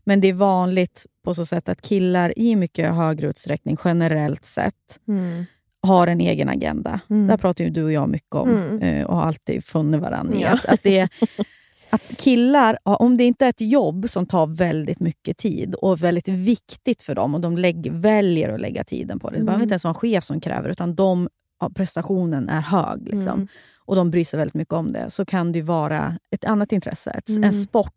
Men 0.04 0.22
det 0.22 0.28
är 0.28 0.34
vanligt 0.34 1.06
på 1.24 1.34
så 1.34 1.46
sätt 1.46 1.70
att 1.70 1.82
killar 1.82 2.40
i 2.40 2.56
mycket 2.56 2.94
högre 2.94 3.28
utsträckning, 3.28 3.78
generellt 3.86 4.46
sett, 4.46 5.00
Mm. 5.08 5.46
har 5.82 6.08
en 6.08 6.22
egen 6.22 6.50
agenda. 6.50 7.00
Mm. 7.10 7.28
Det 7.28 7.34
här 7.34 7.38
pratar 7.38 7.64
ju 7.64 7.70
du 7.70 7.84
och 7.84 7.92
jag 7.92 8.10
mycket 8.10 8.36
om 8.36 8.50
Mm. 8.50 8.82
eh, 8.82 9.06
och 9.06 9.16
har 9.16 9.24
alltid 9.28 9.64
funnit 9.66 10.02
varandra 10.02 10.38
i. 10.38 10.42
Ja. 10.42 10.50
Att, 10.54 10.66
att, 10.66 10.80
det 10.84 11.00
är, 11.00 11.10
att 11.90 12.18
killar, 12.18 12.78
om 12.84 13.18
det 13.18 13.24
inte 13.24 13.46
är 13.46 13.50
ett 13.50 13.62
jobb 13.62 14.10
som 14.10 14.26
tar 14.26 14.48
väldigt 14.48 15.00
mycket 15.00 15.38
tid 15.38 15.76
och 15.76 15.92
är 15.92 15.96
väldigt 15.98 16.28
viktigt 16.28 17.02
för 17.02 17.16
dem 17.16 17.36
och 17.36 17.42
de 17.42 17.58
lägg, 17.58 17.92
väljer 17.92 18.54
att 18.54 18.60
lägga 18.62 18.84
tiden 18.84 19.20
på 19.20 19.30
det. 19.30 19.38
Det 19.38 19.44
behöver 19.44 19.54
Mm. 19.56 19.64
inte 19.64 19.74
ens 19.74 19.84
vara 19.84 19.92
en 19.92 20.00
chef 20.00 20.24
som 20.24 20.40
kräver 20.42 20.70
utan 20.70 20.96
de 20.96 21.30
prestationen 21.76 22.50
är 22.50 22.62
hög 22.62 23.02
liksom, 23.04 23.34
Mm. 23.34 23.48
Och 23.86 23.96
de 23.96 24.12
bryr 24.12 24.26
sig 24.26 24.38
väldigt 24.38 24.54
mycket 24.54 24.74
om 24.74 24.92
det, 24.92 25.10
så 25.10 25.26
kan 25.26 25.52
det 25.52 25.62
vara 25.62 26.18
ett 26.32 26.46
annat 26.46 26.72
intresse, 26.72 27.12
ett, 27.12 27.30
Mm. 27.30 27.44
en 27.44 27.54
sport. 27.54 27.92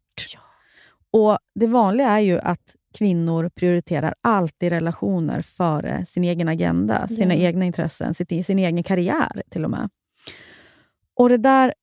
Och 1.11 1.39
Det 1.55 1.66
vanliga 1.66 2.09
är 2.09 2.18
ju 2.20 2.39
att 2.39 2.74
kvinnor 2.99 3.49
prioriterar 3.55 4.14
alltid 4.20 4.72
relationer 4.72 5.43
före 5.43 6.07
sin 6.07 6.24
egen 6.24 6.49
agenda, 6.49 7.09
sina 7.09 7.34
Ja. 7.34 7.41
egna 7.49 7.64
intressen, 7.64 8.14
sitt, 8.14 8.47
sin 8.47 8.59
egen 8.59 8.82
karriär 8.82 9.43
till 9.51 9.64
och 9.64 9.70
med. 9.70 9.91
Och 11.16 11.28
det 11.28 11.36
där 11.36 11.74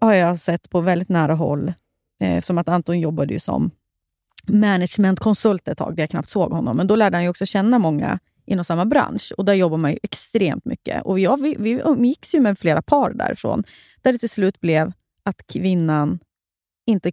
har 0.00 0.14
jag 0.14 0.38
sett 0.38 0.70
på 0.70 0.80
väldigt 0.80 1.08
nära 1.08 1.34
håll. 1.34 1.72
Eh, 2.20 2.40
som 2.40 2.58
att 2.58 2.68
Anton 2.68 3.00
jobbade 3.00 3.32
ju 3.34 3.40
som 3.40 3.70
managementkonsult 4.48 5.68
ett 5.68 5.78
tag, 5.78 5.96
där 5.96 6.02
jag 6.02 6.10
knappt 6.10 6.28
såg 6.28 6.52
honom. 6.52 6.76
Men 6.76 6.86
då 6.86 6.96
lärde 6.96 7.16
han 7.16 7.28
också 7.28 7.46
känna 7.46 7.78
många 7.78 8.18
inom 8.46 8.64
samma 8.64 8.84
bransch. 8.86 9.32
Och 9.36 9.44
där 9.44 9.54
jobbar 9.54 9.76
man 9.76 9.90
ju 9.90 9.98
extremt 10.02 10.64
mycket. 10.64 11.02
Och 11.02 11.18
jag, 11.20 11.42
vi, 11.42 11.56
vi 11.58 11.80
umgicks 11.84 12.34
ju 12.34 12.40
med 12.40 12.58
flera 12.58 12.82
par 12.82 13.12
därifrån, 13.12 13.64
där 14.02 14.12
det 14.12 14.18
till 14.18 14.30
slut 14.30 14.60
blev 14.60 14.92
att 15.22 15.46
kvinnan 15.46 16.18
inte 16.86 17.12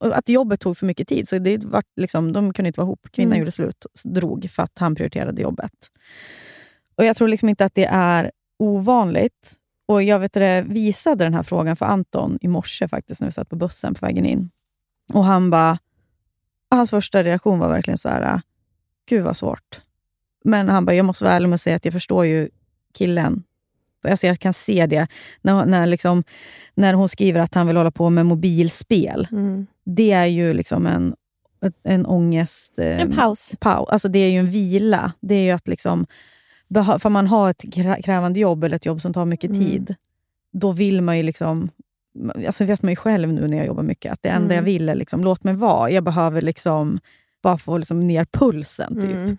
att 0.00 0.28
jobbet 0.28 0.60
tog 0.60 0.78
för 0.78 0.86
mycket 0.86 1.08
tid. 1.08 1.28
Så 1.28 1.38
det 1.38 1.64
var 1.64 1.82
liksom, 1.96 2.32
de 2.32 2.52
kunde 2.52 2.66
inte 2.66 2.80
vara 2.80 2.86
ihop. 2.86 3.06
Kvinnan 3.12 3.32
Mm. 3.32 3.38
gjorde 3.38 3.52
slut, 3.52 3.86
drog 4.04 4.50
för 4.50 4.62
att 4.62 4.78
han 4.78 4.94
prioriterade 4.94 5.42
jobbet. 5.42 5.72
Och 6.96 7.04
Jag 7.04 7.16
tror 7.16 7.28
liksom 7.28 7.48
inte 7.48 7.64
att 7.64 7.74
det 7.74 7.84
är 7.84 8.30
ovanligt. 8.58 9.54
Och 9.86 10.02
Jag 10.02 10.18
vet 10.18 10.32
det, 10.32 10.64
visade 10.68 11.24
den 11.24 11.34
här 11.34 11.42
frågan 11.42 11.76
för 11.76 11.86
Anton 11.86 12.38
i 12.40 12.48
morse 12.48 12.88
faktiskt, 12.88 13.20
när 13.20 13.28
vi 13.28 13.32
satt 13.32 13.48
på 13.48 13.56
bussen 13.56 13.94
på 13.94 14.06
vägen 14.06 14.26
in. 14.26 14.50
Och 15.14 15.24
han 15.24 15.50
bara, 15.50 15.78
Hans 16.70 16.90
första 16.90 17.24
reaktion 17.24 17.58
var 17.58 17.68
verkligen 17.68 17.98
så 17.98 18.08
här, 18.08 18.40
gud 19.08 19.24
vad 19.24 19.36
svårt. 19.36 19.80
Men 20.44 20.68
han 20.68 20.84
bara, 20.84 20.94
jag 20.96 21.04
måste 21.06 21.24
vara 21.24 21.34
ärlig 21.34 21.48
med 21.48 21.54
att 21.54 21.60
säga 21.60 21.76
att 21.76 21.84
jag 21.84 21.94
förstår 21.94 22.26
ju 22.26 22.48
killen. 22.98 23.42
Alltså 24.08 24.26
jag 24.26 24.38
kan 24.38 24.52
se 24.52 24.86
det 24.86 25.06
när, 25.42 25.66
när, 25.66 25.86
liksom, 25.86 26.24
när 26.74 26.94
hon 26.94 27.08
skriver 27.08 27.40
att 27.40 27.54
han 27.54 27.66
vill 27.66 27.76
hålla 27.76 27.90
på 27.90 28.10
med 28.10 28.26
mobilspel. 28.26 29.28
Mm. 29.32 29.66
Det 29.84 30.12
är 30.12 30.26
ju 30.26 30.52
liksom 30.52 30.86
en, 30.86 31.14
en 31.84 32.06
ångest... 32.06 32.78
eh, 32.78 33.00
En 33.00 33.12
paus. 33.16 33.56
paus. 33.60 33.88
Alltså 33.88 34.08
det 34.08 34.18
är 34.18 34.30
ju 34.30 34.38
en 34.38 34.50
vila. 34.50 35.12
Det 35.20 35.34
är 35.34 35.42
ju 35.42 35.50
att 35.50 35.68
liksom, 35.68 36.06
för 36.98 37.08
man 37.08 37.26
har 37.26 37.50
ett 37.50 37.62
krä- 37.64 38.02
krävande 38.02 38.40
jobb 38.40 38.64
eller 38.64 38.76
ett 38.76 38.86
jobb 38.86 39.00
som 39.00 39.12
tar 39.12 39.24
mycket 39.24 39.50
Mm. 39.50 39.62
tid, 39.66 39.94
då 40.52 40.72
vill 40.72 41.02
man 41.02 41.16
ju 41.16 41.22
liksom... 41.22 41.70
Alltså 42.46 42.64
vet 42.64 42.82
man 42.82 42.92
ju 42.92 42.96
själv 42.96 43.32
nu 43.32 43.48
när 43.48 43.56
jag 43.56 43.66
jobbar 43.66 43.82
mycket, 43.82 44.12
att 44.12 44.22
det 44.22 44.28
enda 44.28 44.44
Mm. 44.44 44.56
jag 44.56 44.62
vill 44.62 44.88
är 44.88 44.94
liksom, 44.94 45.24
låt 45.24 45.44
mig 45.44 45.54
vara. 45.54 45.90
Jag 45.90 46.04
behöver 46.04 46.40
liksom 46.42 46.98
bara 47.42 47.58
få 47.58 47.78
liksom 47.78 48.06
ner 48.06 48.24
pulsen. 48.24 49.00
Typ. 49.00 49.38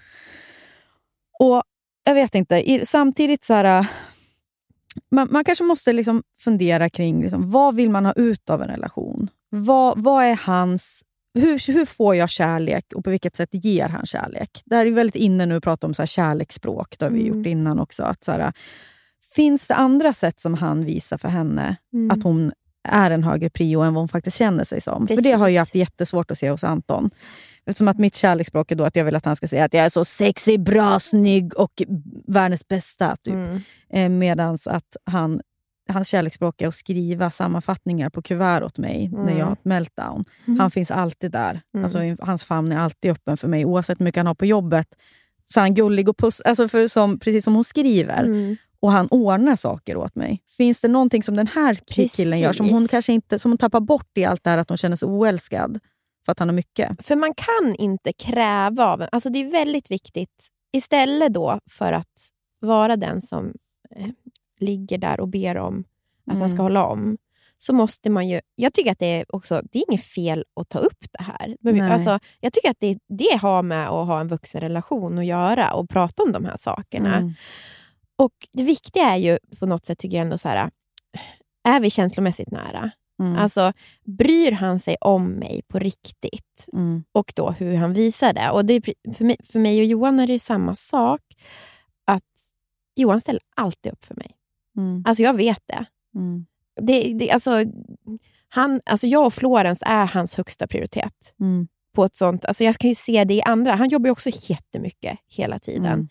Och 1.39 1.63
jag 2.03 2.13
vet 2.13 2.35
inte, 2.35 2.71
i, 2.71 2.85
samtidigt 2.85 3.43
så 3.43 3.53
här, 3.53 3.79
äh, 3.79 3.87
man, 5.11 5.27
man 5.31 5.43
kanske 5.43 5.63
måste 5.63 5.93
liksom 5.93 6.23
fundera 6.39 6.89
kring 6.89 7.21
liksom, 7.21 7.51
vad 7.51 7.75
vill 7.75 7.89
man 7.89 8.05
ha 8.05 8.13
ut 8.13 8.49
av 8.49 8.61
en 8.61 8.67
relation? 8.67 9.27
Vad, 9.49 10.03
vad 10.03 10.23
är 10.25 10.35
hans... 10.35 11.03
Hur, 11.33 11.71
hur 11.73 11.85
får 11.85 12.15
jag 12.15 12.29
kärlek 12.29 12.85
och 12.95 13.03
på 13.03 13.09
vilket 13.09 13.35
sätt 13.35 13.49
ger 13.51 13.87
han 13.89 14.05
kärlek? 14.05 14.61
Det 14.65 14.75
här 14.75 14.85
är 14.85 14.91
väldigt 14.91 15.15
inne 15.15 15.45
nu 15.45 15.55
att 15.55 15.63
prata 15.63 15.87
om 15.87 15.93
så 15.93 16.01
här 16.01 16.07
kärleksspråk. 16.07 16.95
Det 16.99 17.05
har 17.05 17.11
vi 17.11 17.21
Mm. 17.27 17.37
gjort 17.37 17.47
innan 17.47 17.79
också. 17.79 18.03
Att 18.03 18.23
så 18.23 18.31
här, 18.31 18.53
finns 19.35 19.67
det 19.67 19.75
andra 19.75 20.13
sätt 20.13 20.39
som 20.39 20.53
han 20.53 20.85
visar 20.85 21.17
för 21.17 21.27
henne 21.29 21.75
Mm. 21.93 22.11
att 22.11 22.23
hon 22.23 22.51
är 22.87 23.11
en 23.11 23.23
högre 23.23 23.49
prio 23.49 23.81
än 23.81 23.93
vad 23.93 24.01
hon 24.01 24.07
faktiskt 24.09 24.37
känner 24.37 24.63
sig 24.63 24.81
som? 24.81 25.07
För 25.07 25.15
det 25.21 25.31
har 25.31 25.47
jag 25.47 25.47
Precis. 25.47 25.57
haft 25.59 25.75
jättesvårt 25.75 26.31
att 26.31 26.37
se 26.37 26.49
hos 26.51 26.63
Anton. 26.63 27.09
Eftersom 27.69 27.87
att 27.87 27.97
mitt 27.99 28.15
kärleksspråk 28.15 28.71
är 28.71 28.75
då 28.75 28.83
att 28.83 28.95
jag 28.95 29.05
vill 29.05 29.15
att 29.15 29.25
han 29.25 29.35
ska 29.35 29.47
säga 29.47 29.65
att 29.65 29.73
jag 29.73 29.85
är 29.85 29.89
så 29.89 30.05
sexig, 30.05 30.59
bra, 30.63 30.99
snygg 30.99 31.57
och 31.57 31.81
världens 32.27 32.67
bästa. 32.67 33.15
Typ. 33.23 33.33
Mm. 33.33 33.59
Eh, 33.89 34.09
Medan 34.09 34.57
att 34.65 34.97
han, 35.03 35.41
hans 35.89 36.07
kärleksspråk 36.07 36.61
är 36.61 36.67
att 36.67 36.75
skriva 36.75 37.29
sammanfattningar 37.31 38.09
på 38.09 38.21
kuvert 38.21 38.61
åt 38.63 38.77
mig 38.77 39.09
när 39.09 39.21
Mm. 39.21 39.37
jag 39.37 39.45
har 39.45 39.53
ett 39.53 39.65
meltdown. 39.65 40.25
Mm. 40.47 40.59
Han 40.59 40.71
finns 40.71 40.91
alltid 40.91 41.31
där. 41.31 41.61
Mm. 41.73 41.83
Alltså, 41.83 41.99
hans 42.25 42.43
famn 42.43 42.71
är 42.71 42.77
alltid 42.77 43.11
öppen 43.11 43.37
för 43.37 43.47
mig. 43.47 43.65
Oavsett 43.65 43.99
hur 43.99 44.03
mycket 44.03 44.19
han 44.19 44.27
har 44.27 44.35
på 44.35 44.45
jobbet 44.45 44.87
så 45.45 45.59
är 45.59 45.61
han 45.61 45.73
gullig 45.73 46.09
och 46.09 46.17
puss, 46.17 46.41
alltså 46.41 46.67
för 46.67 46.87
som, 46.87 47.19
precis 47.19 47.43
som 47.43 47.55
hon 47.55 47.63
skriver. 47.63 48.23
Mm. 48.23 48.55
Och 48.81 48.91
han 48.91 49.07
ordnar 49.07 49.55
saker 49.55 49.97
åt 49.97 50.15
mig. 50.15 50.41
Finns 50.57 50.81
det 50.81 50.87
någonting 50.87 51.23
som 51.23 51.35
den 51.35 51.47
här 51.47 51.73
ki- 51.73 52.15
killen 52.15 52.39
gör 52.39 52.53
som 52.53 52.65
hon 52.69 52.75
Precis. 52.77 52.91
kanske 52.91 53.13
inte 53.13 53.39
som 53.39 53.51
hon 53.51 53.57
tappar 53.57 53.79
bort 53.79 54.17
i 54.17 54.25
allt 54.25 54.43
det 54.43 54.49
här 54.49 54.57
att 54.57 54.69
hon 54.69 54.77
känner 54.77 54.95
sig 54.95 55.07
oälskad 55.07 55.79
för 56.29 56.31
att 56.31 56.39
han 56.39 56.49
har 56.49 56.55
mycket? 56.55 57.05
För 57.07 57.15
man 57.15 57.33
kan 57.33 57.75
inte 57.75 58.13
kräva 58.13 58.85
av. 58.85 59.05
Alltså 59.11 59.29
det 59.29 59.39
är 59.39 59.51
väldigt 59.51 59.91
viktigt. 59.91 60.47
Istället 60.71 61.33
då 61.33 61.59
för 61.71 61.93
att 61.93 62.29
vara 62.59 62.97
den 62.97 63.21
som 63.21 63.53
eh, 63.95 64.07
ligger 64.59 64.97
där 64.97 65.19
och 65.19 65.27
ber 65.27 65.57
om 65.57 65.83
att 66.31 66.37
han 66.37 66.49
ska 66.49 66.55
Mm. 66.55 66.63
hålla 66.63 66.85
om, 66.85 67.17
så 67.57 67.73
måste 67.73 68.09
man 68.09 68.27
ju... 68.27 68.41
Jag 68.55 68.73
tycker 68.73 68.91
att 68.91 68.99
det 68.99 69.05
är 69.05 69.35
också 69.35 69.61
det 69.71 69.79
är 69.79 69.83
inget 69.91 70.05
fel 70.05 70.45
att 70.55 70.69
ta 70.69 70.79
upp 70.79 71.05
det 71.11 71.23
här. 71.23 71.57
Men 71.59 71.73
vi-. 71.73 71.81
Alltså, 71.81 72.19
jag 72.39 72.53
tycker 72.53 72.69
att 72.69 72.79
det, 72.79 72.97
det 73.07 73.37
har 73.41 73.63
med 73.63 73.87
att 73.87 74.07
ha 74.07 74.19
en 74.19 74.27
vuxenrelation 74.27 75.19
att 75.19 75.25
göra 75.25 75.73
och 75.73 75.89
prata 75.89 76.23
om 76.23 76.31
de 76.31 76.45
här 76.45 76.57
sakerna. 76.57 77.15
Mm. 77.17 77.33
Och 78.15 78.33
Det 78.53 78.63
viktiga 78.63 79.03
är 79.03 79.17
ju 79.17 79.37
på 79.59 79.65
något 79.65 79.85
sätt, 79.85 79.99
tycker 79.99 80.17
jag 80.17 80.21
ändå, 80.21 80.37
så 80.37 80.47
här, 80.49 80.69
är 81.63 81.79
vi 81.79 81.89
känslomässigt 81.89 82.51
nära? 82.51 82.91
Mm. 83.19 83.35
Alltså, 83.35 83.73
bryr 84.03 84.51
han 84.51 84.79
sig 84.79 84.95
om 85.01 85.31
mig 85.31 85.61
på 85.67 85.79
riktigt? 85.79 86.67
Mm. 86.73 87.03
och 87.11 87.33
då 87.35 87.51
hur 87.51 87.75
han 87.75 87.93
visar 87.93 88.33
det. 88.33 88.49
Och 88.49 88.65
det 88.65 88.73
är, 88.73 89.13
för, 89.13 89.25
mig, 89.25 89.37
för 89.43 89.59
mig 89.59 89.79
och 89.79 89.85
Johan 89.85 90.19
är 90.19 90.27
det 90.27 90.39
samma 90.39 90.75
sak. 90.75 91.21
Att 92.05 92.23
Johan 92.95 93.21
ställer 93.21 93.41
alltid 93.55 93.91
upp 93.91 94.05
för 94.05 94.15
mig. 94.15 94.31
Mm. 94.77 95.03
Alltså 95.05 95.23
jag 95.23 95.33
vet 95.33 95.63
det. 95.65 95.85
Mm. 96.15 96.45
det, 96.81 97.13
det 97.13 97.31
alltså, 97.31 97.63
han, 98.49 98.81
alltså 98.85 99.07
jag 99.07 99.25
och 99.25 99.33
Florens 99.33 99.83
är 99.85 100.05
hans 100.05 100.35
högsta 100.35 100.67
prioritet. 100.67 101.33
Mm. 101.39 101.67
På 101.95 102.03
ett 102.03 102.15
sånt, 102.15 102.45
alltså 102.45 102.63
jag 102.63 102.77
kan 102.77 102.89
ju 102.89 102.95
se 102.95 103.23
det 103.23 103.33
i 103.33 103.41
andra. 103.41 103.75
Han 103.75 103.89
jobbar 103.89 104.07
ju 104.07 104.11
också 104.11 104.29
jättemycket 104.33 105.19
hela 105.27 105.59
tiden. 105.59 106.09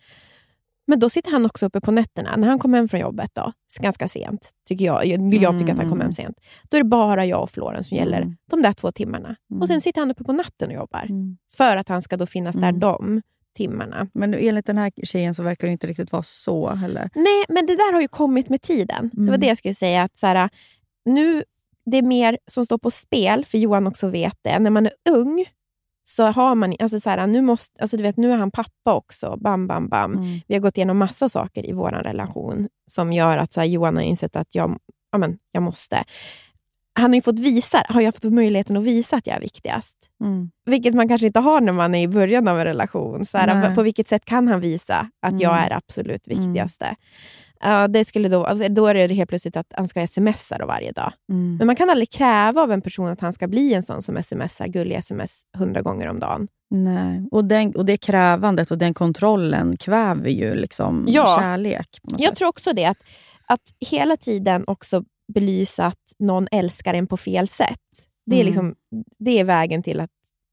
Mm. 0.89 0.95
Men 0.95 0.99
då 0.99 1.09
sitter 1.09 1.31
han 1.31 1.45
också 1.45 1.65
uppe 1.65 1.81
på 1.81 1.91
nätterna. 1.91 2.35
När 2.37 2.47
han 2.47 2.59
kommer 2.59 2.77
hem 2.77 2.87
från 2.87 2.99
jobbet, 2.99 3.31
då, 3.33 3.51
ganska 3.81 4.07
sent, 4.07 4.49
tycker 4.67 4.85
jag. 4.85 5.05
Jag, 5.05 5.33
jag 5.33 5.57
tycker 5.59 5.73
att 5.73 5.79
han 5.79 5.89
kommer 5.89 6.03
hem 6.03 6.13
sent. 6.13 6.37
Då 6.69 6.77
är 6.77 6.83
det 6.83 6.89
bara 6.89 7.25
jag 7.25 7.43
och 7.43 7.49
Florens 7.51 7.87
som 7.87 7.97
gäller 7.97 8.17
Mm. 8.21 8.35
de 8.51 8.61
där 8.61 8.73
två 8.73 8.91
timmarna. 8.91 9.35
Mm. 9.51 9.61
Och 9.61 9.67
Sen 9.67 9.81
sitter 9.81 10.01
han 10.01 10.11
uppe 10.11 10.23
på 10.23 10.33
natten 10.33 10.69
och 10.69 10.75
jobbar. 10.75 11.03
Mm. 11.09 11.37
För 11.57 11.77
att 11.77 11.89
han 11.89 12.01
ska 12.01 12.17
då 12.17 12.25
finnas 12.25 12.55
där 12.55 12.69
Mm. 12.69 12.79
de 12.79 13.21
timmarna. 13.57 14.07
Men 14.13 14.33
enligt 14.33 14.65
den 14.65 14.77
här 14.77 14.91
tjejen 15.03 15.33
så 15.35 15.43
verkar 15.43 15.67
det 15.67 15.71
inte 15.71 15.87
riktigt 15.87 16.11
vara 16.11 16.23
så 16.23 16.69
heller. 16.69 17.09
Nej, 17.15 17.45
men 17.49 17.65
det 17.65 17.75
där 17.75 17.93
har 17.93 18.01
ju 18.01 18.07
kommit 18.07 18.49
med 18.49 18.61
tiden. 18.61 19.09
Det 19.13 19.21
var 19.21 19.27
Mm. 19.27 19.39
det 19.39 19.47
jag 19.47 19.57
skulle 19.57 19.73
säga. 19.75 20.03
att 20.03 20.17
så 20.17 20.27
här, 20.27 20.49
nu 21.05 21.43
Det 21.85 21.97
är 21.97 22.01
mer 22.03 22.37
som 22.47 22.65
står 22.65 22.77
på 22.77 22.91
spel, 22.91 23.45
för 23.45 23.57
Johan 23.57 23.87
också 23.87 24.07
vet 24.07 24.37
det. 24.41 24.59
När 24.59 24.69
man 24.69 24.85
är 24.85 24.91
ung 25.09 25.45
så 26.09 26.23
har 26.25 26.55
man... 26.55 26.75
Alltså 26.79 26.99
så 26.99 27.09
här, 27.09 27.27
nu, 27.27 27.41
måste, 27.41 27.81
alltså 27.81 27.97
du 27.97 28.03
vet, 28.03 28.17
nu 28.17 28.31
är 28.31 28.35
han 28.37 28.51
pappa 28.51 28.93
också. 28.93 29.37
Bam, 29.41 29.67
bam, 29.67 29.89
bam. 29.89 30.13
Mm. 30.13 30.39
Vi 30.47 30.55
har 30.55 30.61
gått 30.61 30.77
igenom 30.77 30.97
massa 30.97 31.29
saker 31.29 31.69
i 31.69 31.71
vår 31.71 31.91
relation 31.91 32.67
som 32.87 33.13
gör 33.13 33.37
att 33.37 33.53
så 33.53 33.59
här, 33.59 33.67
Johan 33.67 33.95
har 33.95 34.03
insett 34.03 34.35
att 34.35 34.55
jag, 34.55 34.77
ja, 35.11 35.17
men, 35.17 35.37
jag 35.51 35.63
måste. 35.63 36.03
Han 36.93 37.11
har 37.11 37.15
ju 37.15 37.21
fått 37.21 37.39
visa, 37.39 37.83
har 37.89 38.01
jag 38.01 38.15
fått 38.15 38.33
möjligheten 38.33 38.77
att 38.77 38.83
visa 38.83 39.15
att 39.15 39.27
jag 39.27 39.35
är 39.35 39.41
viktigast. 39.41 39.97
Mm. 40.23 40.51
Vilket 40.65 40.93
man 40.93 41.07
kanske 41.07 41.27
inte 41.27 41.39
har 41.39 41.61
när 41.61 41.73
man 41.73 41.95
är 41.95 42.03
i 42.03 42.07
början 42.07 42.47
av 42.47 42.59
en 42.59 42.65
relation. 42.65 43.25
Så 43.25 43.37
här, 43.37 43.75
på 43.75 43.81
vilket 43.81 44.07
sätt 44.07 44.25
kan 44.25 44.47
han 44.47 44.59
visa 44.59 45.09
att 45.21 45.41
jag 45.41 45.53
Mm. 45.53 45.65
är 45.65 45.77
absolut 45.77 46.27
viktigaste? 46.27 46.95
Ja, 47.63 47.87
det 47.87 48.05
skulle 48.05 48.29
då, 48.29 48.45
alltså, 48.45 48.69
då 48.69 48.87
är 48.87 48.93
det 49.07 49.13
helt 49.13 49.29
plötsligt 49.29 49.57
att 49.57 49.73
han 49.77 49.87
ska 49.87 50.07
smsa 50.07 50.57
då 50.57 50.65
varje 50.65 50.91
dag. 50.91 51.13
Mm. 51.31 51.55
Men 51.57 51.67
man 51.67 51.75
kan 51.75 51.89
aldrig 51.89 52.09
kräva 52.11 52.61
av 52.61 52.71
en 52.71 52.81
person 52.81 53.07
att 53.07 53.21
han 53.21 53.33
ska 53.33 53.47
bli 53.47 53.73
en 53.73 53.83
sån 53.83 54.01
som 54.01 54.23
smsar 54.23 54.67
gullig 54.67 54.95
sms 54.95 55.41
hundra 55.57 55.81
gånger 55.81 56.07
om 56.07 56.19
dagen. 56.19 56.47
Nej. 56.71 57.27
Och, 57.31 57.45
den, 57.45 57.75
och 57.75 57.85
det 57.85 57.97
krävandet 57.97 58.71
och 58.71 58.77
den 58.77 58.93
kontrollen 58.93 59.77
kväver 59.77 60.29
ju 60.29 60.55
liksom 60.55 61.05
Ja. 61.07 61.37
kärlek. 61.39 61.87
Jag 62.03 62.21
sätt. 62.21 62.35
tror 62.35 62.49
också 62.49 62.73
det, 62.73 62.85
att, 62.85 63.03
att 63.45 63.61
hela 63.89 64.17
tiden 64.17 64.63
också 64.67 65.03
belysa 65.33 65.85
att 65.85 66.13
någon 66.19 66.47
älskar 66.51 66.93
en 66.93 67.07
på 67.07 67.17
fel 67.17 67.47
sätt. 67.47 67.79
Det 68.25 68.35
är, 68.35 68.39
Mm. 68.41 68.45
liksom, 68.45 68.75
det 69.19 69.39
är 69.39 69.43
vägen 69.43 69.83
till 69.83 69.99
att 69.99 70.09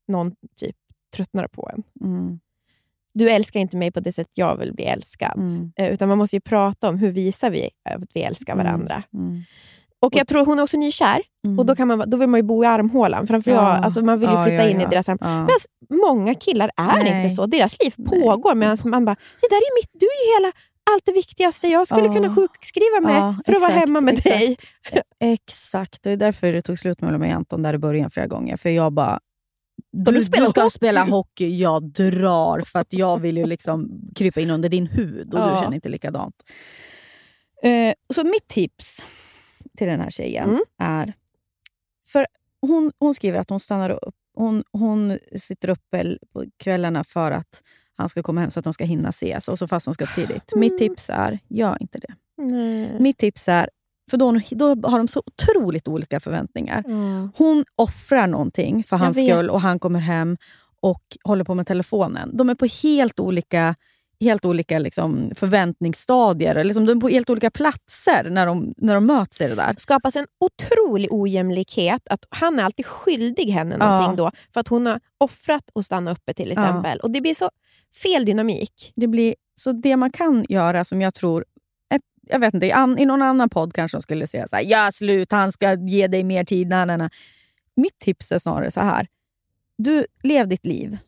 någon 0.09 0.33
typ 0.61 0.77
tröttnar 1.17 1.47
på 1.49 1.71
en. 1.73 1.83
Mm. 2.09 2.41
Du 3.19 3.31
älskar 3.31 3.61
inte 3.61 3.77
mig 3.77 3.91
på 3.93 4.01
det 4.01 4.13
sätt 4.13 4.27
jag 4.35 4.57
vill 4.57 4.73
bli 4.75 4.85
älskad. 4.85 5.39
Mm. 5.39 5.73
Eh, 5.77 5.93
Utan 5.93 6.09
man 6.09 6.19
måste 6.19 6.37
ju 6.37 6.41
prata 6.41 6.89
om 6.89 6.99
hur 6.99 7.11
visar 7.13 7.51
vi 7.51 7.71
att 7.91 8.11
vi 8.15 8.23
älskar 8.23 8.57
varandra. 8.57 9.03
Mm. 9.15 9.43
Och 10.01 10.17
jag 10.17 10.27
tror 10.29 10.47
hon 10.47 10.59
är 10.59 10.63
också 10.63 10.77
nykär 10.77 11.23
Mm. 11.47 11.59
och 11.59 11.67
då, 11.67 11.77
kan 11.77 11.89
man, 11.89 12.11
då 12.11 12.17
vill 12.17 12.29
man 12.29 12.39
ju 12.39 12.43
bo 12.43 12.65
i 12.65 12.67
armhålan. 12.67 13.27
Framför 13.27 13.51
Ja. 13.51 13.57
jag, 13.57 13.85
alltså 13.85 14.03
man 14.03 14.19
vill 14.19 14.31
ju 14.31 14.45
flytta 14.45 14.63
ja, 14.65 14.69
in 14.69 14.81
ja. 14.81 14.87
i 14.87 14.91
deras 14.91 15.07
hem. 15.07 15.19
Ja. 15.21 15.27
Men 15.47 15.99
många 15.99 16.35
killar 16.35 16.71
är 16.77 17.05
Nej. 17.05 17.23
inte 17.23 17.35
så. 17.35 17.47
Deras 17.47 17.77
liv 17.85 17.95
Nej. 17.97 18.21
pågår 18.21 18.55
medan 18.55 18.79
man 18.85 19.05
bara, 19.05 19.17
det 19.41 19.47
där 19.51 19.57
är 19.57 19.83
mitt, 19.83 19.91
du 19.93 20.07
är 20.07 20.27
ju 20.27 20.45
hela, 20.45 20.53
allt 20.91 21.03
det 21.05 21.13
viktigaste. 21.13 21.69
Jag 21.69 21.87
skulle 21.87 22.09
kunna 22.09 22.35
sjukskriva 22.35 23.01
mig 23.01 23.15
för 23.47 23.53
att 23.53 23.61
vara 23.61 23.71
exakt, 23.71 23.75
hemma 23.87 24.01
med 24.01 24.15
exakt. 24.15 24.39
dig. 24.39 24.57
Exakt, 25.21 26.03
det 26.03 26.11
är 26.11 26.17
därför 26.17 26.53
det 26.53 26.63
tog 26.63 26.79
slut 26.79 27.01
mellan 27.01 27.21
mig 27.21 27.31
och 27.31 27.37
Anton 27.37 27.63
där 27.63 27.75
i 27.75 27.79
början 27.79 28.11
flera 28.11 28.27
gånger. 28.27 28.57
För 28.57 28.71
jag 28.71 28.93
bara, 28.93 29.19
du, 29.93 30.13
du 30.13 30.21
spela 30.21 30.45
du 30.45 30.51
ska 30.51 30.61
hockey?" 30.61 30.71
spela 30.75 31.05
hockey, 31.05 31.57
jag 31.57 31.83
drar. 31.93 32.61
För 32.61 32.79
att 32.79 32.93
jag 32.93 33.19
vill 33.19 33.37
ju 33.37 33.47
liksom 33.47 34.01
krypa 34.15 34.41
in 34.41 34.51
under 34.51 34.69
din 34.69 34.87
hud 34.87 35.35
och 35.35 35.41
du 35.41 35.47
Ja. 35.47 35.61
känner 35.63 35.75
inte 35.75 35.89
likadant. 35.89 36.35
Eh, 37.63 37.93
så 38.15 38.25
mitt 38.25 38.49
tips 38.49 39.05
till 39.79 39.87
den 39.87 40.01
här 40.01 40.11
tjejen 40.11 40.49
Mm. 40.49 40.61
är... 40.79 41.13
För 42.07 42.27
hon, 42.61 42.93
hon 42.99 43.15
skriver 43.15 43.39
att 43.39 43.51
hon 43.51 43.61
stannar 43.61 43.91
upp. 43.91 44.15
Hon, 44.35 44.65
hon 44.73 45.19
sitter 45.37 45.69
uppe 45.69 46.19
på 46.33 46.45
kvällarna 46.57 47.05
för 47.05 47.31
att 47.31 47.63
han 47.97 48.09
ska 48.09 48.23
komma 48.23 48.41
hem 48.41 48.51
så 48.51 48.59
att 48.61 48.65
de 48.65 48.73
ska 48.73 48.85
hinna 48.85 49.09
ses. 49.09 49.49
Och 49.49 49.59
så 49.59 49.69
fast 49.69 49.87
hon 49.87 49.95
ska 49.95 50.05
upp 50.05 50.15
tidigt. 50.15 50.53
Mm. 50.53 50.61
Mitt 50.61 50.79
tips 50.79 51.11
är, 51.11 51.39
gör 51.49 51.77
inte 51.81 51.99
det. 51.99 52.15
Nej. 52.43 53.01
Mitt 53.01 53.19
tips 53.19 53.49
är, 53.49 53.71
för 54.11 54.17
då, 54.17 54.41
då 54.51 54.89
har 54.89 54.99
de 54.99 55.09
så 55.09 55.23
otroligt 55.27 55.89
olika 55.89 56.21
förväntningar. 56.21 56.85
Ja. 56.87 57.29
Hon 57.37 57.65
offrar 57.77 58.27
någonting 58.27 58.85
för 58.85 58.97
hans 58.97 59.17
skull 59.17 59.51
och 59.51 59.61
han 59.61 59.79
kommer 59.79 59.99
hem 60.01 60.37
och 60.81 61.03
håller 61.25 61.45
på 61.45 61.55
med 61.55 61.67
telefonen. 61.67 62.37
De 62.37 62.51
är 62.51 62.55
på 62.55 62.67
helt 62.83 63.21
olika, 63.21 63.75
helt 64.21 64.45
olika 64.45 64.79
liksom 64.79 65.31
förväntningsstadier. 65.81 66.65
Liksom 66.65 66.87
de 66.87 66.97
är 66.97 67.01
på 67.01 67.09
helt 67.09 67.31
olika 67.31 67.51
platser 67.51 68.31
när 68.31 68.47
de, 68.47 68.75
när 68.77 68.95
de 68.95 69.07
möts 69.07 69.41
i 69.41 69.47
det 69.47 69.55
där. 69.55 69.75
skapas 69.79 70.17
en 70.17 70.27
otrolig 70.41 71.09
ojämlikhet. 71.13 72.09
Att 72.11 72.25
han 72.31 72.59
är 72.59 72.65
alltid 72.65 72.87
skyldig 72.87 73.45
henne 73.51 73.77
Ja. 73.81 73.87
någonting 73.89 74.17
då, 74.17 74.31
för 74.53 74.61
att 74.61 74.69
hon 74.69 74.87
har 74.87 75.01
offrat 75.19 75.71
att 75.75 75.85
stanna 75.87 76.11
uppe 76.13 76.35
till 76.35 76.47
Ja. 76.47 76.53
exempel. 76.53 76.99
Och 77.01 77.11
Det 77.11 77.21
blir 77.21 77.35
så 77.35 77.51
fel 78.03 78.25
dynamik. 78.25 78.93
Det, 78.97 79.07
blir, 79.07 79.35
så 79.55 79.73
det 79.73 79.97
man 79.97 80.11
kan 80.13 80.47
göra 80.49 80.85
som 80.85 81.03
jag 81.03 81.15
tror... 81.15 81.45
Jag 82.27 82.39
vet 82.39 82.55
inte, 82.55 82.67
i, 82.67 82.73
an, 82.73 82.99
I 82.99 83.07
någon 83.07 83.23
annan 83.23 83.49
podd 83.49 83.73
kanske 83.75 83.97
de 83.97 84.03
skulle 84.03 84.27
säga 84.27 84.49
så 84.49 84.57
här, 84.57 84.63
ja 84.63 84.91
slut, 84.93 85.33
han 85.33 85.53
ska 85.53 85.75
ge 85.75 86.07
dig 86.07 86.25
mer 86.25 86.45
tid. 86.45 86.69
Na, 86.69 86.85
na, 86.85 86.97
na. 86.97 87.11
Mitt 87.77 87.99
tips 87.99 88.33
är 88.33 88.39
snarare 88.39 88.71
så 88.71 88.81
här. 88.81 89.07
Du, 89.79 90.07
lev 90.23 90.49
ditt 90.49 90.67
liv. 90.67 90.99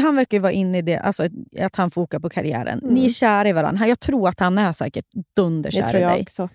Han 0.00 0.16
verkar 0.16 0.36
ju 0.36 0.42
vara 0.42 0.52
inne 0.52 0.78
i 0.78 0.82
det, 0.82 0.98
alltså 0.98 1.28
att 1.60 1.76
han 1.76 1.90
fokar 1.90 2.18
på 2.18 2.28
karriären. 2.28 2.78
Mm. 2.78 2.94
Ni 2.94 3.04
är 3.04 3.08
kära 3.08 3.48
i 3.48 3.52
varandra. 3.52 3.86
Jag 3.88 4.00
tror 4.00 4.28
att 4.28 4.40
han 4.40 4.58
är 4.58 4.72
säkert 4.72 5.04
dunderkär 5.36 5.96
i 5.96 6.00
dig. 6.00 6.22
också. 6.22 6.48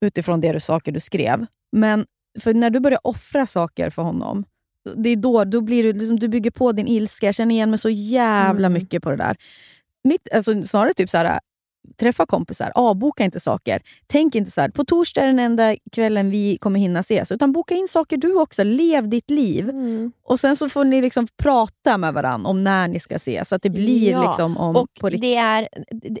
utifrån 0.00 0.40
det 0.40 0.52
du, 0.52 0.60
saker 0.60 0.92
du 0.92 1.00
skrev. 1.00 1.46
Men 1.72 2.06
för 2.40 2.54
när 2.54 2.70
du 2.70 2.80
börjar 2.80 3.00
offra 3.06 3.46
saker 3.46 3.90
för 3.90 4.02
honom, 4.02 4.44
det 4.96 5.08
är 5.10 5.16
då, 5.16 5.44
då 5.44 5.60
blir 5.60 5.82
du, 5.82 5.92
liksom, 5.92 6.18
du 6.18 6.28
bygger 6.28 6.50
på 6.50 6.72
din 6.72 6.86
ilska. 6.88 7.26
Jag 7.26 7.34
känner 7.34 7.54
igen 7.54 7.70
mig 7.70 7.78
så 7.78 7.90
jävla 7.90 8.66
Mm. 8.66 8.72
mycket 8.82 9.02
på 9.02 9.10
det 9.10 9.16
där. 9.16 9.36
Mitt, 10.04 10.34
alltså, 10.34 10.62
snarare 10.62 10.94
typ 10.94 11.10
så 11.10 11.18
här, 11.18 11.40
träffa 12.00 12.26
kompisar, 12.26 12.72
avboka 12.74 13.24
inte 13.24 13.40
saker. 13.40 13.82
Tänk 14.06 14.34
inte 14.34 14.50
så 14.50 14.60
här, 14.60 14.68
på 14.68 14.84
torsdag 14.84 15.22
är 15.22 15.26
den 15.26 15.38
enda 15.38 15.76
kvällen 15.92 16.30
vi 16.30 16.58
kommer 16.60 16.80
hinna 16.80 17.00
ses. 17.00 17.32
Utan 17.32 17.52
boka 17.52 17.74
in 17.74 17.88
saker 17.88 18.16
du 18.16 18.34
också. 18.34 18.64
Lev 18.64 19.08
ditt 19.08 19.30
liv. 19.30 19.68
Mm. 19.68 20.12
Och 20.24 20.40
Sen 20.40 20.56
så 20.56 20.68
får 20.68 20.84
ni 20.84 21.02
liksom 21.02 21.26
prata 21.42 21.98
med 21.98 22.14
varandra 22.14 22.50
om 22.50 22.64
när 22.64 22.88
ni 22.88 23.00
ska 23.00 23.14
ses. 23.16 23.48
Så 23.48 23.54
att 23.54 23.62
det 23.62 23.70
blir 23.70 24.10
Ja, 24.10 24.28
liksom 24.28 24.56
om 24.56 24.76
Och 24.76 24.88
på 25.00 25.10
det 25.10 25.36
är 25.36 25.68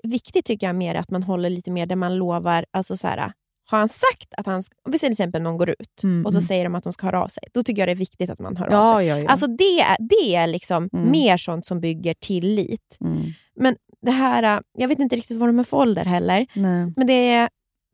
viktigt 0.02 0.44
tycker 0.44 0.66
jag 0.66 0.76
mer 0.76 0.94
att 0.94 1.10
man 1.10 1.22
håller 1.22 1.50
lite 1.50 1.70
mer 1.70 1.86
där 1.86 1.96
man 1.96 2.16
lovar. 2.16 2.64
Alltså 2.70 2.96
så 2.96 3.06
här, 3.06 3.32
har 3.70 3.78
han 3.78 3.88
sagt 3.88 4.34
att 4.36 4.46
han 4.46 4.62
ska... 4.62 4.74
Om 4.86 4.92
vi 4.92 4.98
till 4.98 5.10
exempel 5.10 5.42
någon 5.42 5.56
går 5.56 5.70
ut 5.70 6.02
Mm, 6.02 6.26
och 6.26 6.32
så 6.32 6.38
mm. 6.38 6.46
säger 6.46 6.64
de 6.64 6.74
att 6.74 6.84
de 6.84 6.92
ska 6.92 7.06
höra 7.06 7.22
av 7.24 7.28
sig. 7.28 7.42
Då 7.54 7.62
tycker 7.62 7.82
jag 7.82 7.88
det 7.88 7.92
är 7.92 7.96
viktigt 7.96 8.30
att 8.30 8.38
man 8.40 8.56
hör 8.56 8.66
av 8.66 8.70
sig. 8.98 9.06
Ja, 9.06 9.16
ja, 9.16 9.22
ja. 9.22 9.28
Alltså 9.28 9.46
det 9.46 9.80
är, 9.80 9.96
det 9.98 10.34
är 10.36 10.46
liksom 10.46 10.88
Mm. 10.92 11.10
mer 11.10 11.36
sånt 11.36 11.66
som 11.66 11.80
bygger 11.80 12.14
tillit. 12.20 12.96
mm. 13.00 13.22
Men 13.56 13.76
det 14.02 14.10
här, 14.10 14.42
äh, 14.42 14.60
jag 14.78 14.88
vet 14.88 14.98
inte 14.98 15.16
riktigt 15.16 15.38
vad 15.38 15.48
de 15.48 15.58
är 15.58 15.62
för 15.64 15.76
ålder 15.76 16.04
heller. 16.04 16.46
Nej. 16.54 16.92
Men 16.96 17.06
det 17.06 17.30
är... 17.32 17.48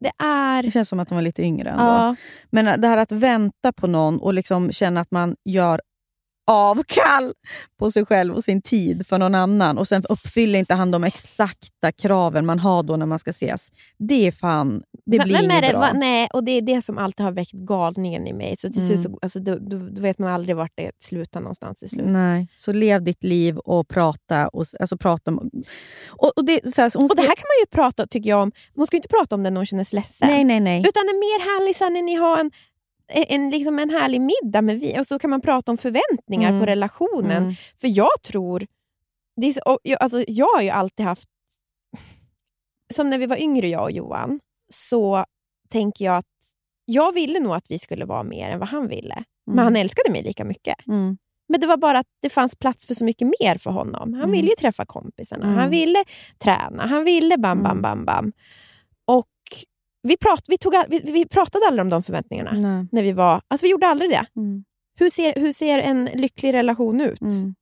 Det 0.05 0.25
är 0.25 0.63
Det 0.63 0.71
känns 0.71 0.89
som 0.89 1.01
att 1.01 1.09
de 1.09 1.15
var 1.15 1.23
lite 1.23 1.43
yngre 1.43 1.71
ändå. 1.71 1.85
ja, 1.85 2.17
Men 2.51 2.81
det 2.81 2.89
här 2.89 2.97
att 2.97 3.13
vänta 3.13 3.73
på 3.73 3.87
någon 3.87 4.21
och 4.21 4.35
liksom 4.35 4.73
känna 4.73 5.01
att 5.01 5.11
man 5.11 5.37
gör 5.45 5.81
avkall 6.51 7.33
på 7.79 7.91
sig 7.91 8.07
själv 8.07 8.35
och 8.35 8.45
sin 8.45 8.63
tid 8.63 9.07
för 9.07 9.19
någon 9.19 9.35
annan 9.35 9.79
och 9.79 9.89
sen 9.89 10.03
uppfyller 10.09 10.59
inte 10.59 10.75
han 10.75 10.91
de 10.91 11.05
exakta 11.05 11.93
kraven 11.93 12.47
man 12.47 12.59
har 12.59 12.83
då 12.83 12.97
när 12.97 13.07
man 13.07 13.19
ska 13.19 13.31
ses. 13.31 13.69
Det 13.99 14.27
är 14.27 14.33
fan, 14.33 14.83
det 15.07 15.17
Men- 15.19 15.25
blir 15.27 15.37
vem 15.37 15.45
inget 15.45 15.63
det? 15.63 15.71
bra. 15.71 15.81
Va, 15.81 15.91
nej, 15.95 16.29
och 16.33 16.45
det 16.45 16.53
är 16.53 16.63
det 16.63 16.83
som 16.83 16.99
alltid 16.99 17.25
har 17.27 17.33
väckt 17.33 17.53
galningen 17.53 18.27
i 18.27 18.33
mig. 18.33 18.57
Så 18.59 18.69
till 18.69 18.83
Mm. 18.91 19.03
så, 19.03 19.19
alltså, 19.23 19.41
då, 19.41 19.59
då, 19.59 19.79
då 19.79 20.03
vet 20.03 20.19
man 20.19 20.33
aldrig 20.33 20.57
vart 20.57 20.73
det 20.75 20.91
slutar 21.03 21.41
någonstans 21.41 21.83
i 21.83 21.89
slut. 21.89 22.07
Nej, 22.09 22.49
så 22.55 22.73
lev 22.73 23.03
ditt 23.05 23.25
liv 23.25 23.59
och 23.59 23.89
prata. 23.89 24.49
Och, 24.49 24.65
alltså 24.81 24.97
prata 24.97 25.31
om, 25.31 25.51
och, 26.09 26.33
och 26.37 26.45
det, 26.45 26.75
så 26.75 26.83
här, 26.83 26.97
Och 26.97 27.17
det 27.17 27.23
här 27.23 27.37
kan 27.37 27.47
man 27.49 27.61
ju 27.61 27.67
prata 27.71 28.07
tycker 28.07 28.31
jag 28.31 28.43
om. 28.43 28.53
Man 28.77 28.87
ska 28.87 28.97
inte 28.97 29.09
prata 29.09 29.35
om 29.35 29.43
det 29.43 29.51
när 29.51 29.57
hon 29.57 29.67
känner 29.67 29.85
sig 29.85 29.97
ledsen. 29.99 30.29
Nej, 30.29 30.45
nej, 30.45 30.61
nej. 30.61 30.81
Utan 30.81 31.03
är 31.03 31.15
mer 31.21 31.41
härligt 31.45 31.77
sen 31.77 31.93
när 31.95 32.03
ni 32.03 32.15
har 32.15 32.39
en, 32.39 32.51
en, 33.11 33.51
liksom 33.51 33.79
en 33.79 33.91
härlig 33.91 34.21
middag 34.21 34.63
med 34.63 34.81
vin 34.81 35.01
och 35.01 35.07
så 35.07 35.19
kan 35.19 35.31
man 35.31 35.41
prata 35.41 35.71
om 35.73 35.79
förväntningar 35.79 36.49
Mm. 36.49 36.61
på 36.61 36.67
relationen. 36.67 37.43
Mm. 37.43 37.55
För 37.81 37.89
jag 37.89 38.23
tror... 38.23 38.67
Det 39.37 39.47
är 39.47 39.53
så, 39.53 39.79
jag, 39.83 40.03
alltså, 40.03 40.25
jag 40.29 40.47
har 40.55 40.63
ju 40.63 40.69
alltid 40.71 41.07
haft... 41.07 41.29
Som 42.95 43.11
när 43.11 43.19
vi 43.19 43.27
var 43.27 43.37
yngre, 43.37 43.69
jag 43.69 43.83
och 43.83 43.91
Johan, 43.93 44.41
så 44.73 45.25
tänker 45.69 46.05
jag 46.05 46.17
att 46.17 46.27
jag 46.85 47.13
ville 47.15 47.41
nog 47.41 47.55
att 47.55 47.71
vi 47.71 47.79
skulle 47.79 48.05
vara 48.05 48.23
mer 48.23 48.51
än 48.51 48.59
vad 48.59 48.69
han 48.69 48.89
ville. 48.89 49.25
Men 49.47 49.53
Mm. 49.55 49.65
han 49.65 49.77
älskade 49.77 50.11
mig 50.11 50.23
lika 50.23 50.45
mycket. 50.45 50.87
Mm. 50.87 51.19
Men 51.49 51.61
det 51.61 51.67
var 51.67 51.77
bara 51.77 51.99
att 51.99 52.07
det 52.23 52.31
fanns 52.31 52.57
plats 52.57 52.87
för 52.87 52.95
så 52.95 53.05
mycket 53.05 53.29
mer 53.41 53.59
för 53.59 53.71
honom. 53.71 54.13
Han 54.15 54.23
Mm. 54.23 54.31
ville 54.33 54.49
ju 54.49 54.55
träffa 54.57 54.87
kompisarna, 54.87 55.45
Mm. 55.47 55.59
han 55.59 55.71
ville 55.71 56.05
träna, 56.39 56.87
han 56.87 57.05
ville 57.05 57.39
bam, 57.39 57.63
bam, 57.63 57.71
Mm. 57.79 57.83
bam, 57.83 58.05
bam. 58.05 58.33
Vi, 60.03 60.17
prat, 60.17 60.45
vi, 60.49 60.59
tog, 60.59 60.75
vi, 60.89 60.99
vi 61.13 61.29
pratade 61.29 61.67
aldrig 61.67 61.83
om 61.83 61.89
de 61.89 62.03
förväntningarna. 62.03 62.53
Nej. 62.53 62.87
När 62.93 63.03
vi, 63.03 63.13
var, 63.13 63.41
alltså 63.49 63.67
vi 63.67 63.71
gjorde 63.71 63.87
aldrig 63.87 64.11
det. 64.11 64.27
Mm. 64.37 64.65
Hur 64.99 65.11
ser, 65.11 65.41
hur 65.41 65.53
ser 65.53 65.79
en 65.79 66.05
lycklig 66.05 66.53
relation 66.55 67.01
ut? 67.01 67.21
Mm. 67.21 67.55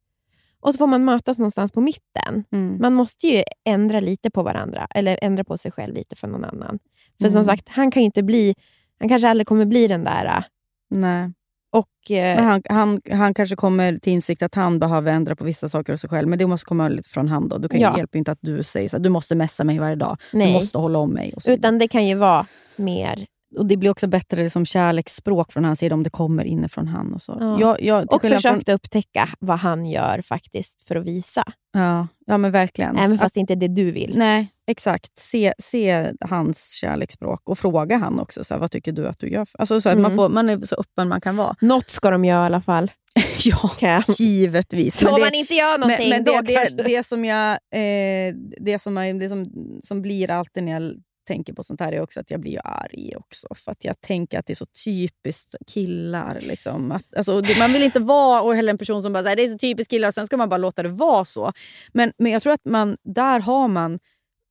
Och 0.61 0.75
så 0.75 0.79
får 0.79 0.87
man 0.87 1.05
mötas 1.05 1.39
någonstans 1.39 1.73
på 1.73 1.81
mitten. 1.81 2.45
Mm. 2.53 2.79
Man 2.81 2.95
måste 2.95 3.27
ju 3.27 3.43
ändra 3.65 4.01
lite 4.01 4.31
på 4.31 4.43
varandra, 4.43 4.87
eller 4.91 5.19
ändra 5.23 5.45
på 5.45 5.59
sig 5.59 5.73
själv 5.73 5.95
lite 5.95 6.17
för 6.17 6.29
någon 6.29 6.45
annan. 6.45 6.79
För 7.19 7.25
Mm. 7.25 7.33
som 7.33 7.45
sagt, 7.45 7.69
han 7.69 7.91
kan 7.91 8.03
inte 8.03 8.23
bli, 8.23 8.55
han 8.99 9.09
kanske 9.09 9.29
aldrig 9.29 9.47
kommer 9.47 9.65
bli 9.65 9.87
den 9.87 10.05
där. 10.05 10.25
äh, 10.27 10.43
Nej. 10.91 11.31
Och, 11.71 12.11
eh, 12.11 12.43
han, 12.45 12.63
han, 12.69 13.01
han 13.11 13.35
kanske 13.35 13.57
kommer 13.57 13.99
till 13.99 14.13
insikt 14.13 14.43
att 14.43 14.55
han 14.55 14.79
behöver 14.79 15.13
ändra 15.13 15.37
på 15.37 15.45
vissa 15.45 15.69
saker 15.69 15.93
hos 15.93 16.01
sig 16.01 16.11
själv. 16.11 16.29
Men 16.29 16.39
det 16.39 16.47
måste 16.47 16.65
komma 16.65 16.89
lite 16.89 17.09
från 17.09 17.29
han. 17.29 17.49
Då. 17.49 17.59
Du 17.59 17.69
kan 17.69 17.81
Ja. 17.81 17.99
hjälpa 17.99 18.19
inte 18.19 18.33
att 18.33 18.39
du 18.41 18.63
säger 18.63 18.97
att 18.97 19.03
du 19.03 19.09
måste 19.09 19.35
messa 19.35 19.65
mig 19.65 19.79
varje 19.79 19.97
dag. 19.97 20.17
Du 20.33 20.39
nej, 20.39 20.53
måste 20.53 20.79
hålla 20.79 20.99
om 20.99 21.11
mig. 21.11 21.35
Utan 21.49 21.79
det 21.79 21.89
kan 21.89 22.07
ju 22.07 22.15
vara 22.15 22.47
mer... 22.77 23.27
och 23.57 23.67
Det 23.67 23.77
blir 23.77 23.91
också 23.91 24.07
bättre 24.07 24.51
som 24.51 24.67
kärleksspråk 24.67 25.53
från 25.53 25.65
hans 25.65 25.79
sida 25.79 25.95
om 25.95 26.03
det 26.03 26.11
kommer 26.11 26.45
inifrån 26.45 26.89
han. 26.89 27.15
Och, 27.15 27.23
så. 27.23 27.37
Ja. 27.41 27.61
Jag, 27.61 27.83
jag, 27.83 28.13
Och 28.15 28.21
skillnad 28.23 28.43
från- 28.43 28.53
försökte 28.55 28.73
upptäcka 28.73 29.29
vad 29.39 29.59
han 29.59 29.87
gör 29.87 30.23
faktiskt 30.23 30.83
för 30.89 30.97
att 30.97 31.05
visa. 31.07 31.43
Ja, 31.73 32.07
ja 32.27 32.39
men 32.39 32.51
verkligen. 32.51 32.97
Även 32.97 33.19
fast 33.19 33.35
det 33.35 33.41
inte 33.41 33.53
är 33.53 33.57
det 33.57 33.69
du 33.69 33.91
vill. 33.93 34.15
nej, 34.19 34.49
exakt. 34.67 35.19
Se, 35.19 35.53
se 35.59 36.13
hans 36.21 36.71
kärleksspråk 36.73 37.41
och 37.49 37.59
fråga 37.59 37.97
han 37.97 38.21
också. 38.21 38.45
Så 38.45 38.55
här, 38.55 38.61
vad 38.61 38.71
tycker 38.71 38.93
du 38.93 39.09
att 39.09 39.19
du 39.19 39.29
gör? 39.31 39.45
För? 39.45 39.59
Alltså, 39.59 39.81
så 39.81 39.89
att 39.89 39.99
man, 39.99 40.05
Mm. 40.13 40.17
får, 40.17 40.29
man 40.29 40.49
är 40.49 40.61
så 40.67 40.75
öppen 40.75 41.09
man 41.09 41.21
kan 41.21 41.37
vara. 41.37 41.57
Något 41.61 41.91
ska 41.91 42.11
de 42.11 42.25
göra 42.25 42.43
i 42.43 42.47
alla 42.47 42.61
fall. 42.61 42.91
ja, 43.81 44.03
givetvis. 44.19 44.97
Så 44.97 45.05
det- 45.17 45.23
man 45.23 45.35
inte 45.35 45.55
gör 45.55 45.79
någonting, 45.79 46.09
men, 46.11 46.17
men 46.19 46.25
då 46.25 46.41
det, 46.43 46.77
det, 46.77 46.83
det, 46.83 47.07
som 47.07 47.25
jag, 47.25 47.51
eh, 47.53 48.35
det, 48.61 48.79
som, 48.79 48.97
jag, 48.97 49.21
det 49.21 49.29
som, 49.29 49.51
som 49.83 50.03
blir 50.03 50.31
alltid 50.31 50.63
när 50.63 50.73
jag 50.73 50.93
tänker 51.29 51.53
på 51.53 51.63
sånt 51.63 51.81
här 51.81 51.93
är 51.93 52.01
också 52.01 52.21
att 52.21 52.31
jag 52.31 52.41
blir 52.41 52.53
ju 52.53 52.61
arg 52.65 53.13
också. 53.17 53.49
För 53.55 53.73
att 53.73 53.85
jag 53.85 54.01
tänker 54.01 54.39
att 54.39 54.47
det 54.47 54.53
är 54.53 54.55
så 54.55 54.67
typiskt 54.85 55.55
killar. 55.67 56.39
Liksom. 56.41 56.93
Att, 56.93 57.17
alltså, 57.17 57.43
man 57.59 57.73
vill 57.73 57.83
inte 57.83 58.01
vara 58.01 58.43
och 58.43 58.57
heller 58.57 58.71
en 58.71 58.79
person 58.79 59.03
som 59.03 59.13
bara 59.13 59.23
säger 59.23 59.37
det 59.37 59.45
är 59.45 59.49
så 59.49 59.59
typiskt 59.59 59.91
killar 59.91 60.09
och 60.09 60.15
sen 60.15 60.27
ska 60.27 60.37
man 60.37 60.49
bara 60.49 60.57
låta 60.59 60.83
det 60.83 60.89
vara 60.89 61.25
så. 61.25 61.53
Men, 61.93 62.13
men 62.19 62.33
jag 62.33 62.43
tror 62.43 62.53
att 62.53 62.65
man, 62.65 62.97
där 63.05 63.41
har 63.41 63.69
man... 63.69 63.99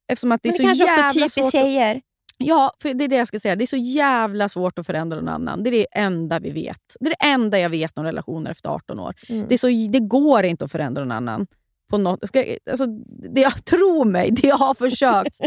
Eftersom 0.07 0.31
att 0.31 0.43
det 0.43 0.49
är 0.49 0.63
Men 0.63 0.69
det 0.69 0.75
så 0.75 0.85
kanske 0.85 0.93
också 0.93 1.01
jävla 1.01 1.25
är 1.25 1.29
typiskt 1.29 1.51
tjejer. 1.51 2.01
Ja, 2.37 2.71
för 2.81 2.93
det 2.93 3.03
är 3.03 3.07
det 3.07 3.15
jag 3.15 3.27
ska 3.27 3.39
säga. 3.39 3.55
Det 3.55 3.63
är 3.63 3.65
så 3.65 3.77
jävla 3.77 4.49
svårt 4.49 4.79
att 4.79 4.85
förändra 4.85 5.17
någon 5.17 5.29
annan. 5.29 5.63
Det 5.63 5.69
är 5.69 5.71
det 5.71 5.87
enda 5.91 6.39
vi 6.39 6.51
vet. 6.51 6.95
Det 6.99 7.05
är 7.05 7.09
det 7.09 7.25
enda 7.25 7.59
jag 7.59 7.69
vet 7.69 7.97
om 7.97 8.03
relationer 8.03 8.51
efter 8.51 8.69
18 8.69 8.99
år. 8.99 9.15
Mm. 9.29 9.47
Det, 9.47 9.55
är 9.55 9.57
så, 9.57 9.67
det 9.67 9.99
går 9.99 10.43
inte 10.43 10.65
att 10.65 10.71
förändra 10.71 11.03
någon 11.03 11.11
annan. 11.11 11.47
På 11.89 11.97
något, 11.97 12.27
ska, 12.27 12.45
jag- 12.45 12.57
alltså, 12.69 12.85
det, 13.33 13.41
jag 13.41 13.65
tror 13.65 14.05
mig, 14.05 14.31
det 14.31 14.47
jag 14.47 14.57
har 14.57 14.73
försökt. 14.73 15.37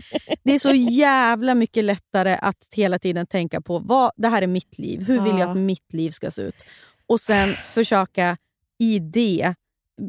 det 0.42 0.52
är 0.54 0.58
så 0.58 0.70
jävla 0.74 1.54
mycket 1.54 1.84
lättare 1.84 2.38
att 2.42 2.68
hela 2.72 2.98
tiden 2.98 3.26
tänka 3.26 3.60
på 3.60 3.78
vad 3.78 4.10
det 4.16 4.28
här 4.28 4.42
är 4.42 4.46
mitt 4.46 4.78
liv. 4.78 5.02
Hur 5.02 5.20
vill 5.20 5.32
jag 5.32 5.40
Ja. 5.40 5.50
att 5.50 5.56
mitt 5.56 5.92
liv 5.92 6.10
ska 6.10 6.30
se 6.30 6.42
ut? 6.42 6.64
Och 7.06 7.20
sen 7.20 7.54
försöka 7.70 8.36
i 8.78 8.98
det 8.98 9.54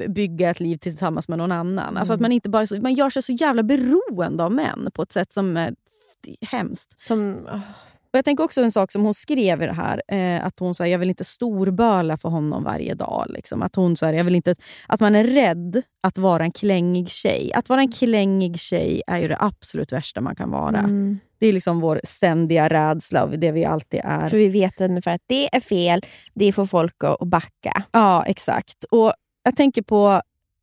bygga 0.09 0.49
ett 0.49 0.59
liv 0.59 0.77
tillsammans 0.77 1.27
med 1.27 1.38
någon 1.38 1.51
annan. 1.51 1.97
Alltså 1.97 2.13
att 2.13 2.19
Mm. 2.19 2.21
man, 2.21 2.32
inte 2.32 2.49
bara, 2.49 2.65
man 2.82 2.93
gör 2.93 3.09
sig 3.09 3.23
så 3.23 3.32
jävla 3.32 3.63
beroende 3.63 4.43
av 4.43 4.51
män 4.51 4.89
på 4.93 5.01
ett 5.01 5.11
sätt 5.11 5.34
som 5.34 5.57
är 5.57 5.75
hemskt. 6.47 6.99
Som, 6.99 7.47
Och 8.14 8.18
jag 8.18 8.26
tänker 8.26 8.43
också 8.43 8.62
en 8.62 8.72
sak 8.72 8.91
som 8.91 9.03
hon 9.03 9.14
skrev 9.14 9.64
i 9.64 9.66
det 9.66 9.74
här. 9.74 10.01
Eh, 10.07 10.45
att 10.45 10.59
hon 10.59 10.76
säger 10.76 10.91
jag 10.91 10.99
vill 10.99 11.09
inte 11.09 11.24
storböla 11.24 12.18
för 12.18 12.30
honom 12.30 12.64
varje 12.64 12.93
dag. 12.93 13.26
Liksom. 13.30 13.62
Att, 13.62 13.76
hon, 13.76 13.97
så 13.97 14.05
här, 14.05 14.14
jag 14.14 14.24
vill 14.24 14.36
inte, 14.36 14.55
att 14.88 14.99
man 14.99 15.16
är 15.16 15.24
rädd 15.24 15.82
att 16.03 16.18
vara 16.18 16.43
en 16.43 16.51
klängig 16.51 17.09
tjej. 17.09 17.53
Att 17.53 17.70
vara 17.70 17.82
en 17.82 17.91
klängig 17.91 18.59
tjej 18.59 19.01
är 19.07 19.18
ju 19.18 19.28
det 19.28 19.38
absolut 19.39 19.91
värsta 19.91 20.22
man 20.22 20.36
kan 20.36 20.49
vara. 20.49 20.80
mm. 20.80 21.20
Det 21.39 21.47
är 21.47 21.53
liksom 21.53 21.80
vår 21.80 22.01
ständiga 22.03 22.70
rädsla 22.70 23.24
och 23.24 23.39
det 23.39 23.51
vi 23.51 23.66
alltid 23.66 24.01
är. 24.03 24.30
För 24.30 24.38
vi 24.38 24.47
vet 24.47 24.82
ungefär 24.82 25.16
att 25.16 25.22
det 25.28 25.55
är 25.55 25.59
fel, 25.59 26.05
det 26.34 26.53
får 26.53 26.66
folk 26.66 27.03
att 27.03 27.22
att 27.22 27.28
backa. 27.28 27.84
Ja, 27.91 28.24
exakt. 28.26 28.84
Och 28.84 29.14
Jag 29.43 29.55
tänker 29.55 29.82
på 29.82 30.22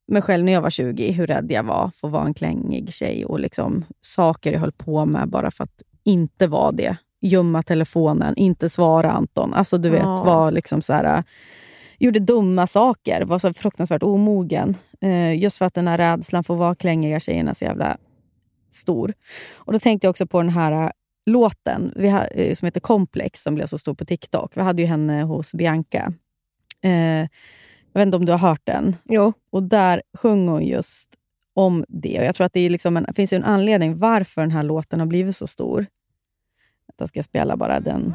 mig 0.08 0.22
själv 0.22 0.44
när 0.44 0.52
jag 0.52 0.60
var 0.60 0.70
20, 0.70 1.12
hur 1.12 1.26
rädd 1.26 1.46
jag 1.48 1.62
var 1.62 1.90
för 1.96 2.08
att 2.08 2.12
vara 2.12 2.26
en 2.26 2.34
klängig 2.34 2.92
tjej 2.92 3.24
och 3.24 3.40
liksom 3.40 3.84
saker 4.00 4.52
jag 4.52 4.60
höll 4.60 4.72
på 4.72 5.06
med 5.06 5.28
bara 5.28 5.50
för 5.50 5.64
att 5.64 5.82
inte 6.04 6.46
vara 6.46 6.72
det. 6.72 6.96
Gömma 7.20 7.62
telefonen, 7.62 8.36
inte 8.36 8.68
svara 8.68 9.10
Anton. 9.10 9.54
Alltså 9.54 9.78
du 9.78 9.90
vet, 9.90 10.00
Ja. 10.02 10.22
var 10.24 10.50
liksom 10.50 10.82
så 10.82 10.92
här, 10.92 11.24
gjorde 11.98 12.18
dumma 12.18 12.66
saker, 12.66 13.22
var 13.24 13.38
så 13.38 13.52
fruktansvärt 13.54 14.02
omogen. 14.02 14.76
Eh, 15.00 15.38
just 15.38 15.58
för 15.58 15.64
att 15.66 15.74
den 15.74 15.88
här 15.88 15.98
rädslan 15.98 16.44
för 16.44 16.54
att 16.54 16.60
vara 16.60 16.74
klängiga 16.74 17.20
tjejerna 17.20 17.50
är 17.50 17.54
så 17.54 17.64
jävla 17.64 17.96
stor. 18.70 19.14
Och 19.56 19.72
Då 19.72 19.78
tänkte 19.78 20.06
jag 20.06 20.10
också 20.10 20.26
på 20.26 20.40
den 20.40 20.50
här 20.50 20.72
eh, 20.84 20.90
låten 21.26 21.92
vi 21.96 22.08
ha, 22.10 22.24
eh, 22.24 22.54
som 22.54 22.66
heter 22.66 22.80
Komplex, 22.80 23.42
som 23.42 23.54
blev 23.54 23.66
så 23.66 23.78
stor 23.78 23.94
på 23.94 24.04
TikTok. 24.04 24.56
Vi 24.56 24.60
hade 24.62 24.82
ju 24.82 24.88
henne 24.88 25.22
hos 25.22 25.54
Bianca. 25.54 26.12
Eh, 26.82 27.26
jag 27.92 28.00
vet 28.00 28.06
inte 28.06 28.16
om 28.16 28.24
du 28.24 28.32
har 28.32 28.38
hört 28.38 28.60
den? 28.64 28.96
Jo. 29.04 29.32
Och 29.50 29.62
där 29.62 30.02
sjunger 30.18 30.52
hon 30.52 30.66
just 30.66 31.10
om 31.54 31.84
det. 31.88 32.18
Och 32.18 32.24
jag 32.24 32.34
tror 32.34 32.44
att 32.44 32.52
det 32.52 32.60
är 32.60 32.70
liksom 32.70 32.96
en, 32.96 33.06
finns 33.14 33.32
ju 33.32 33.36
en 33.36 33.44
anledning 33.44 33.98
varför 33.98 34.40
den 34.40 34.50
här 34.50 34.62
låten 34.62 35.00
har 35.00 35.06
blivit 35.06 35.36
så 35.36 35.46
stor. 35.46 35.86
Då 36.96 37.06
ska 37.06 37.22
spela 37.22 37.56
bara 37.56 37.80
den. 37.80 38.14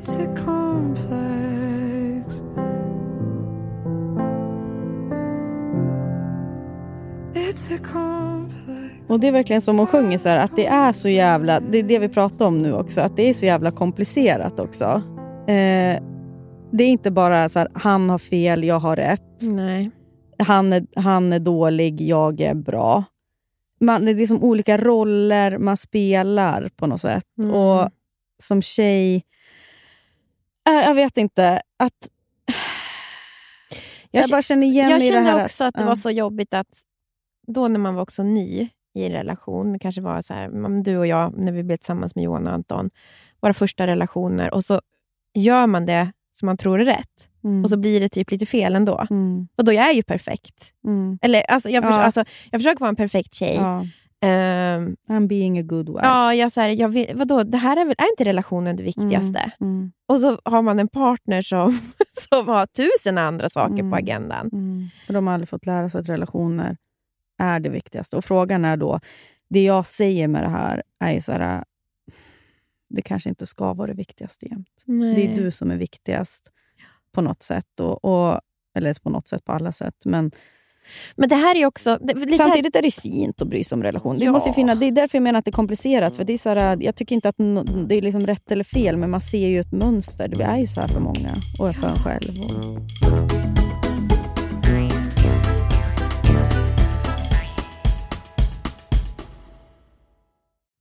It's 0.00 0.16
a 0.16 0.36
complex. 0.44 1.04
It's 7.34 7.74
a 7.74 7.78
complex. 7.92 8.94
Och 9.08 9.20
Det 9.20 9.28
är 9.28 9.32
verkligen 9.32 9.62
som 9.62 9.78
hon 9.78 9.86
sjunger, 9.86 10.18
så 10.18 10.28
här, 10.28 10.36
att 10.36 10.56
det 10.56 10.66
är 10.66 10.92
så 10.92 11.08
jävla... 11.08 11.60
Det 11.60 11.78
är 11.78 11.82
det 11.82 11.98
vi 11.98 12.08
pratar 12.08 12.46
om 12.46 12.62
nu 12.62 12.74
också, 12.74 13.00
att 13.00 13.16
det 13.16 13.28
är 13.28 13.34
så 13.34 13.46
jävla 13.46 13.70
komplicerat 13.70 14.60
också. 14.60 15.02
Eh, 15.46 16.02
det 16.72 16.84
är 16.84 16.88
inte 16.88 17.10
bara 17.10 17.48
så 17.48 17.58
här, 17.58 17.68
han 17.74 18.10
har 18.10 18.18
fel, 18.18 18.64
jag 18.64 18.78
har 18.78 18.96
rätt. 18.96 19.40
Nej. 19.40 19.90
Han 20.38 20.72
är, 20.72 20.86
han 20.96 21.32
är 21.32 21.38
dålig, 21.38 22.00
jag 22.00 22.40
är 22.40 22.54
bra. 22.54 23.04
Man, 23.80 24.04
det 24.04 24.22
är 24.22 24.26
som 24.26 24.42
olika 24.42 24.78
roller 24.78 25.58
man 25.58 25.76
spelar 25.76 26.68
på 26.76 26.86
något 26.86 27.00
sätt. 27.00 27.24
Mm. 27.42 27.54
Och 27.54 27.90
som 28.42 28.62
tjej... 28.62 29.24
Äh, 30.68 30.74
jag 30.74 30.94
vet 30.94 31.16
inte. 31.16 31.62
att 31.78 32.08
Jag, 34.10 34.22
Jag 34.22 34.30
bara 34.30 34.42
känner 34.42 34.66
igen 34.66 34.90
Jag 34.90 35.02
i 35.02 35.06
det 35.06 35.12
kände 35.12 35.30
här. 35.30 35.44
också 35.44 35.64
att 35.64 35.74
det 35.74 35.84
var 35.84 35.96
så 35.96 36.10
jobbigt 36.10 36.54
att 36.54 36.82
då 37.46 37.68
när 37.68 37.78
man 37.78 37.94
var 37.94 38.02
också 38.02 38.22
ny 38.22 38.68
i 38.94 39.04
en 39.04 39.12
relation, 39.12 39.72
det 39.72 39.78
kanske 39.78 40.00
var 40.00 40.22
så 40.22 40.34
här, 40.34 40.82
du 40.82 40.96
och 40.96 41.06
jag, 41.06 41.38
när 41.38 41.52
vi 41.52 41.62
blev 41.62 41.76
tillsammans 41.76 42.14
med 42.14 42.24
Johan 42.24 42.46
och 42.46 42.52
Anton, 42.52 42.90
våra 43.40 43.52
första 43.54 43.86
relationer, 43.86 44.54
och 44.54 44.64
så 44.64 44.80
gör 45.34 45.66
man 45.66 45.86
det 45.86 46.12
som 46.32 46.46
man 46.46 46.56
tror 46.56 46.80
är 46.80 46.84
rätt, 46.84 47.26
Mm. 47.44 47.64
och 47.64 47.70
så 47.70 47.76
blir 47.76 48.00
det 48.00 48.08
typ 48.08 48.30
lite 48.30 48.46
fel 48.46 48.74
ändå. 48.76 49.06
Mm. 49.10 49.48
Och 49.56 49.64
då 49.64 49.72
jag 49.72 49.88
är 49.88 49.92
ju 49.92 50.02
perfekt. 50.02 50.72
Mm. 50.86 51.18
Eller, 51.22 51.42
alltså, 51.50 51.70
jag, 51.70 51.84
förs- 51.84 51.90
Ja. 51.96 52.02
alltså, 52.02 52.24
jag 52.50 52.60
försöker 52.60 52.80
vara 52.80 52.88
en 52.88 52.96
perfekt 52.96 53.34
tjej. 53.34 53.54
Ja. 53.56 53.86
Ehm, 54.22 54.96
I'm 55.08 55.26
being 55.26 55.58
a 55.58 55.62
good 55.62 55.88
wife. 55.88 56.00
ja, 56.06 56.34
jag, 56.34 56.52
så 56.52 56.60
här, 56.60 56.68
jag 56.68 56.88
vill, 56.88 57.10
vadå, 57.14 57.42
det 57.42 57.58
här 57.58 57.76
är 57.76 57.84
väl 57.84 57.94
är 57.98 58.10
inte 58.12 58.24
relationen 58.24 58.76
det 58.76 58.82
viktigaste? 58.82 59.52
Mm. 59.60 59.92
Och 60.08 60.20
så 60.20 60.38
har 60.44 60.62
man 60.62 60.78
en 60.78 60.88
partner 60.88 61.42
som, 61.42 61.78
som 62.30 62.48
har 62.48 62.66
tusen 62.66 63.18
andra 63.18 63.48
saker 63.48 63.74
Mm. 63.74 63.90
på 63.90 63.96
agendan. 63.96 64.50
Mm. 64.52 64.88
För 65.06 65.12
de 65.14 65.26
har 65.26 65.34
aldrig 65.34 65.48
fått 65.48 65.66
lära 65.66 65.90
sig 65.90 66.00
att 66.00 66.08
relationer 66.08 66.76
är 67.38 67.60
det 67.60 67.68
viktigaste. 67.68 68.16
Och 68.16 68.24
frågan 68.24 68.64
är 68.64 68.76
då, 68.76 69.00
det 69.50 69.64
jag 69.64 69.86
säger 69.86 70.28
med 70.28 70.42
det 70.42 70.48
här 70.48 70.82
är 71.04 71.20
så 71.20 71.32
här, 71.32 71.64
det 72.90 73.02
kanske 73.02 73.28
inte 73.28 73.46
ska 73.46 73.72
vara 73.74 73.86
det 73.86 73.94
viktigaste 73.94 74.46
jämt. 74.46 74.84
Det 74.86 75.26
är 75.26 75.34
du 75.34 75.50
som 75.50 75.70
är 75.70 75.76
viktigast 75.76 76.50
på 77.12 77.20
något 77.20 77.42
sätt. 77.42 77.80
Och, 77.80 78.04
och, 78.04 78.40
eller 78.74 79.02
på 79.02 79.10
något 79.10 79.28
sätt, 79.28 79.44
på 79.44 79.52
alla 79.52 79.72
sätt. 79.72 79.94
Men 80.04 80.30
Men 81.16 81.28
det 81.28 81.34
här 81.34 81.56
är 81.56 81.66
också... 81.66 81.98
Det, 82.00 82.36
samtidigt 82.36 82.76
är 82.76 82.82
det 82.82 82.90
fint 82.90 83.42
att 83.42 83.48
bry 83.48 83.64
sig 83.64 83.76
om 83.76 83.82
relation. 83.82 84.18
Det, 84.18 84.24
Ja. 84.24 84.32
måste 84.32 84.52
finna, 84.52 84.74
det 84.74 84.86
är 84.86 84.90
därför 84.92 85.18
jag 85.18 85.22
menar 85.22 85.38
att 85.38 85.44
det 85.44 85.48
är 85.50 85.52
komplicerat. 85.52 86.16
För 86.16 86.24
det 86.24 86.32
är 86.32 86.38
så 86.38 86.48
här, 86.48 86.78
jag 86.80 86.94
tycker 86.96 87.14
inte 87.14 87.28
att 87.28 87.36
no- 87.36 87.86
det 87.86 87.94
är 87.94 88.02
liksom 88.02 88.26
rätt 88.26 88.52
eller 88.52 88.64
fel, 88.64 88.96
men 88.96 89.10
man 89.10 89.20
ser 89.20 89.48
ju 89.48 89.60
ett 89.60 89.72
mönster. 89.72 90.28
Det 90.28 90.42
är 90.44 90.56
ju 90.58 90.66
så 90.66 90.80
här 90.80 90.88
för 90.88 91.00
många 91.00 91.30
och 91.60 91.76
för 91.76 91.88
en 91.88 91.96
själv. 91.96 92.34
Och, 92.40 93.39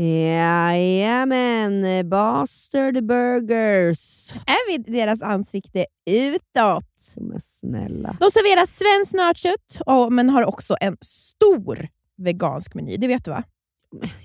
Jajamän, 0.00 1.84
Bastard 2.08 3.04
Burgers. 3.06 4.32
Är 4.32 4.70
vi 4.70 4.78
deras 4.92 5.22
ansikte 5.22 5.86
utåt? 6.10 7.14
Men 7.16 7.40
snälla. 7.40 8.16
De 8.20 8.30
serverar 8.30 8.66
svenskt 8.66 9.12
nötkött, 9.14 9.80
men 10.10 10.30
har 10.30 10.44
också 10.46 10.76
en 10.80 10.96
stor 11.00 11.88
vegansk 12.16 12.74
meny. 12.74 12.96
Det 12.96 13.06
vet 13.08 13.24
du 13.24 13.30
va? 13.30 13.42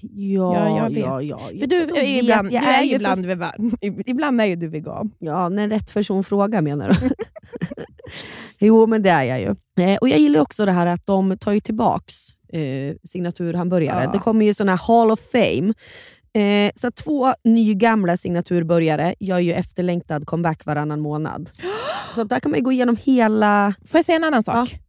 Ja, 0.01 0.55
Ja, 0.55 0.77
jag 0.77 0.89
vet. 0.89 0.99
ja, 0.99 1.21
ja. 1.21 1.39
För 1.59 1.67
du 1.67 1.81
är 1.81 1.85
vet, 1.87 2.23
ibland, 2.23 2.51
jag 2.51 2.63
du 2.63 2.67
är 2.67 2.83
ju 2.83 2.89
för 2.89 2.95
ibland, 2.95 3.25
vegan. 3.25 3.77
ibland 4.05 4.41
är 4.41 4.45
ju 4.45 4.55
du 4.55 4.67
vegan. 4.67 5.11
Ja, 5.19 5.49
när 5.49 5.69
rätt 5.69 5.93
person 5.93 6.23
frågar 6.23 6.61
menar 6.61 6.89
du? 6.89 7.09
jo, 8.67 8.85
men 8.87 9.01
det 9.03 9.09
är 9.09 9.23
jag 9.23 9.39
ju. 9.41 9.55
Eh, 9.85 9.97
och 10.01 10.09
Jag 10.09 10.19
gillar 10.19 10.39
också 10.41 10.65
det 10.65 10.71
här 10.71 10.85
att 10.85 11.05
de 11.05 11.37
tar 11.37 11.51
ju 11.51 11.59
tillbaks 11.59 12.15
eh, 12.55 12.95
signaturhamburgare. 13.03 14.03
Ja. 14.03 14.11
Det 14.11 14.19
kommer 14.19 14.45
ju 14.45 14.53
såna 14.53 14.71
här 14.75 14.87
Hall 14.87 15.11
of 15.11 15.19
Fame. 15.31 15.73
Eh, 16.33 16.71
så 16.75 16.91
två 16.91 17.33
nygamla 17.43 18.17
signaturbörjare 18.17 19.15
gör 19.19 19.39
ju 19.39 19.53
efterlängtad 19.53 20.25
comeback 20.27 20.65
varannan 20.65 20.99
månad. 20.99 21.49
Så 22.15 22.23
där 22.23 22.39
kan 22.39 22.51
man 22.51 22.59
ju 22.59 22.63
gå 22.63 22.71
igenom 22.71 22.97
hela... 23.03 23.73
Får 23.85 23.97
jag 23.97 24.05
säga 24.05 24.15
en 24.15 24.23
annan 24.23 24.43
sak? 24.43 24.79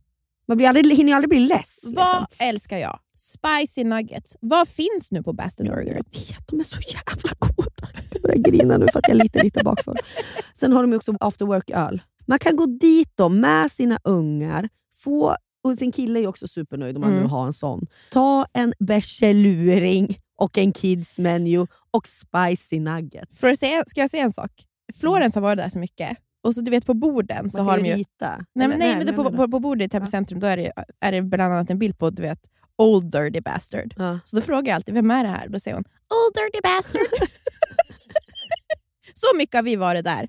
Man 0.48 0.56
blir 0.56 0.68
aldrig, 0.68 0.96
hinner 0.96 1.10
ju 1.12 1.16
aldrig 1.16 1.28
bli 1.28 1.38
less. 1.38 1.80
Vad 1.84 2.20
Liksom. 2.20 2.26
älskar 2.46 2.78
jag? 2.78 2.98
Spicy 3.16 3.84
nuggets. 3.84 4.36
Vad 4.40 4.68
finns 4.68 5.10
nu 5.10 5.22
på 5.22 5.32
Bastard 5.32 5.66
Burger? 5.66 5.86
Jag 5.94 5.94
vet, 5.94 6.48
de 6.48 6.60
är 6.60 6.64
så 6.64 6.76
jävla 6.80 7.30
goda. 7.38 7.88
Jag 8.12 8.22
börjar 8.22 8.36
grina 8.36 8.76
nu 8.78 8.86
för 8.92 8.98
att 8.98 9.08
jag 9.08 9.16
är 9.16 9.22
lite, 9.22 9.42
lite 9.42 9.64
bakfull. 9.64 9.96
Sen 10.54 10.72
har 10.72 10.82
de 10.82 10.96
också 10.96 11.14
after 11.20 11.46
work-öl. 11.46 12.02
Man 12.26 12.38
kan 12.38 12.56
gå 12.56 12.66
dit 12.66 13.12
då 13.14 13.28
med 13.28 13.72
sina 13.72 13.98
ungar, 14.04 14.68
få 15.04 15.36
och 15.66 15.78
sin 15.78 15.92
kille 15.92 16.20
är 16.20 16.26
också 16.26 16.48
supernöjd 16.48 16.96
om 16.96 17.00
man 17.00 17.10
Mm. 17.10 17.22
nu 17.22 17.28
har 17.28 17.46
en 17.46 17.52
sån. 17.52 17.86
Ta 18.10 18.46
en 18.52 18.74
bärseluring 18.78 20.18
och 20.38 20.58
en 20.58 20.72
kids 20.72 21.18
menu 21.18 21.66
och 21.90 22.08
spicy 22.08 22.80
nuggets. 22.80 23.38
För 23.38 23.48
att 23.50 23.58
säga, 23.58 23.84
ska 23.86 24.00
jag 24.00 24.10
säga 24.10 24.22
en 24.22 24.32
sak? 24.32 24.50
Florens 25.00 25.34
har 25.34 25.42
varit 25.42 25.58
där 25.58 25.68
så 25.68 25.78
mycket. 25.78 26.16
Och 26.42 26.54
så 26.54 26.60
du 26.60 26.70
vet 26.70 26.86
på 26.86 26.94
borden 26.94 27.50
så 27.50 27.62
har 27.62 27.78
de 27.78 27.86
ju... 27.86 27.94
rita. 27.94 28.44
Nej, 28.54 28.68
men, 28.68 28.78
nej, 28.78 28.96
men 28.96 29.06
det, 29.06 29.12
men 29.12 29.24
på, 29.24 29.36
på, 29.36 29.48
på 29.50 29.60
bordet 29.60 29.86
i 29.86 29.88
Täby 29.88 30.06
centrum 30.06 30.40
då 30.40 30.46
är 30.46 30.56
det, 30.56 30.72
är 31.00 31.12
det 31.12 31.22
bland 31.22 31.52
annat 31.52 31.70
en 31.70 31.78
bild 31.78 31.98
på 31.98 32.10
du 32.10 32.22
vet, 32.22 32.38
Old 32.78 33.12
Dirty 33.12 33.40
Bastard. 33.40 33.94
Ja. 33.96 34.18
Så 34.24 34.36
då 34.36 34.42
frågar 34.42 34.72
jag 34.72 34.76
alltid, 34.76 34.94
vem 34.94 35.10
är 35.10 35.24
det 35.24 35.30
här? 35.30 35.48
Då 35.48 35.60
säger 35.60 35.74
hon, 35.74 35.84
Old 35.84 36.34
Dirty 36.34 36.60
Bastard. 36.62 37.28
så 39.14 39.36
mycket 39.36 39.54
har 39.54 39.62
vi 39.62 39.76
varit 39.76 40.04
där. 40.04 40.28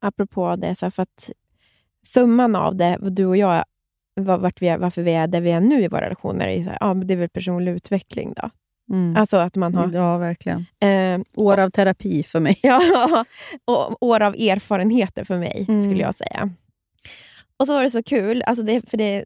apropå 0.00 0.56
det, 0.56 0.74
så 0.74 0.90
för 0.90 1.02
att 1.02 1.30
summan 2.06 2.56
av 2.56 2.76
det, 2.76 2.98
du 3.02 3.26
och 3.26 3.36
jag, 3.36 3.64
var- 4.14 4.38
vart 4.38 4.62
vi 4.62 4.68
är, 4.68 4.78
varför 4.78 5.02
vi 5.02 5.12
är 5.12 5.26
där 5.26 5.40
vi 5.40 5.50
är 5.50 5.60
nu 5.60 5.82
i 5.82 5.88
våra 5.88 6.00
relationer, 6.00 6.46
är, 6.48 6.62
så 6.64 6.70
här, 6.70 6.78
ja, 6.80 6.94
men 6.94 7.06
det 7.06 7.14
är 7.14 7.18
väl 7.18 7.28
personlig 7.28 7.72
utveckling. 7.72 8.32
då. 8.36 8.50
Mm. 8.94 9.16
Alltså 9.16 9.36
att 9.36 9.56
man 9.56 9.74
har... 9.74 9.92
Ja, 9.92 10.18
verkligen. 10.18 10.66
Eh, 10.80 11.20
År 11.36 11.58
av 11.58 11.70
terapi 11.70 12.22
för 12.22 12.40
mig. 12.40 12.58
Ja, 12.62 13.24
och 13.64 14.02
år 14.02 14.22
av 14.22 14.34
erfarenheter 14.34 15.24
för 15.24 15.38
mig, 15.38 15.64
Mm. 15.68 15.82
skulle 15.82 16.00
jag 16.02 16.14
säga. 16.14 16.50
Och 17.56 17.66
så 17.66 17.72
var 17.74 17.82
det 17.82 17.90
så 17.90 18.02
kul, 18.02 18.42
alltså 18.42 18.64
det, 18.64 18.90
för 18.90 18.96
det 18.96 19.24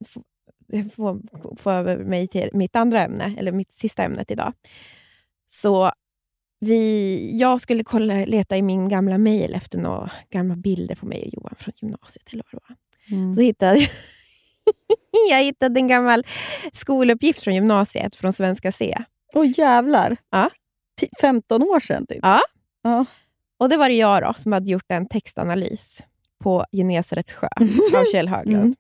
får, 0.95 1.21
får 1.57 2.05
mig 2.05 2.29
till 2.29 2.51
mitt 2.53 2.77
andra 2.77 3.01
ämne, 3.03 3.35
eller 3.39 3.53
mitt 3.53 3.73
sista 3.73 4.03
ämnet 4.03 4.31
idag. 4.31 4.53
Så 5.49 5.93
vi, 6.65 7.31
jag 7.39 7.61
skulle 7.61 7.85
kolla, 7.85 8.15
leta 8.15 8.57
i 8.57 8.63
min 8.63 8.89
gamla 8.89 9.19
mail 9.19 9.55
efter 9.55 9.79
några 9.79 10.11
gamla 10.31 10.57
bilder 10.57 10.95
på 10.95 11.07
mig 11.07 11.23
och 11.23 11.29
Johan 11.33 11.55
från 11.59 11.75
gymnasiet. 11.77 12.33
Eller 12.33 12.45
vad 12.53 12.63
det. 12.69 13.15
Mm. 13.15 13.35
Så 13.35 13.41
hittade 13.41 13.79
jag, 13.79 13.89
jag 15.31 15.45
hittade 15.45 15.81
en 15.81 15.89
gammal 15.89 16.27
skoluppgift 16.73 17.43
från 17.43 17.55
gymnasiet, 17.55 18.17
från 18.17 18.33
Svenska 18.33 18.73
C. 18.73 18.99
Åh 19.35 19.47
jävlar! 19.59 20.17
Ja. 20.31 20.51
Ti- 21.01 21.21
15 21.21 21.63
år 21.63 21.81
sedan 21.81 22.07
typ. 22.07 22.19
Ja. 22.23 22.41
ja. 22.83 23.05
Och 23.59 23.69
det 23.69 23.77
var 23.77 23.89
det 23.89 23.95
jag 23.95 24.23
då, 24.23 24.35
som 24.37 24.53
hade 24.53 24.71
gjort 24.71 24.91
en 24.91 25.09
textanalys 25.09 26.03
på 26.43 26.65
Genesarets 26.73 27.33
sjö 27.33 27.49
av 27.97 28.05
Kjell 28.13 28.29
Höglund. 28.29 28.63
Mm. 28.63 28.75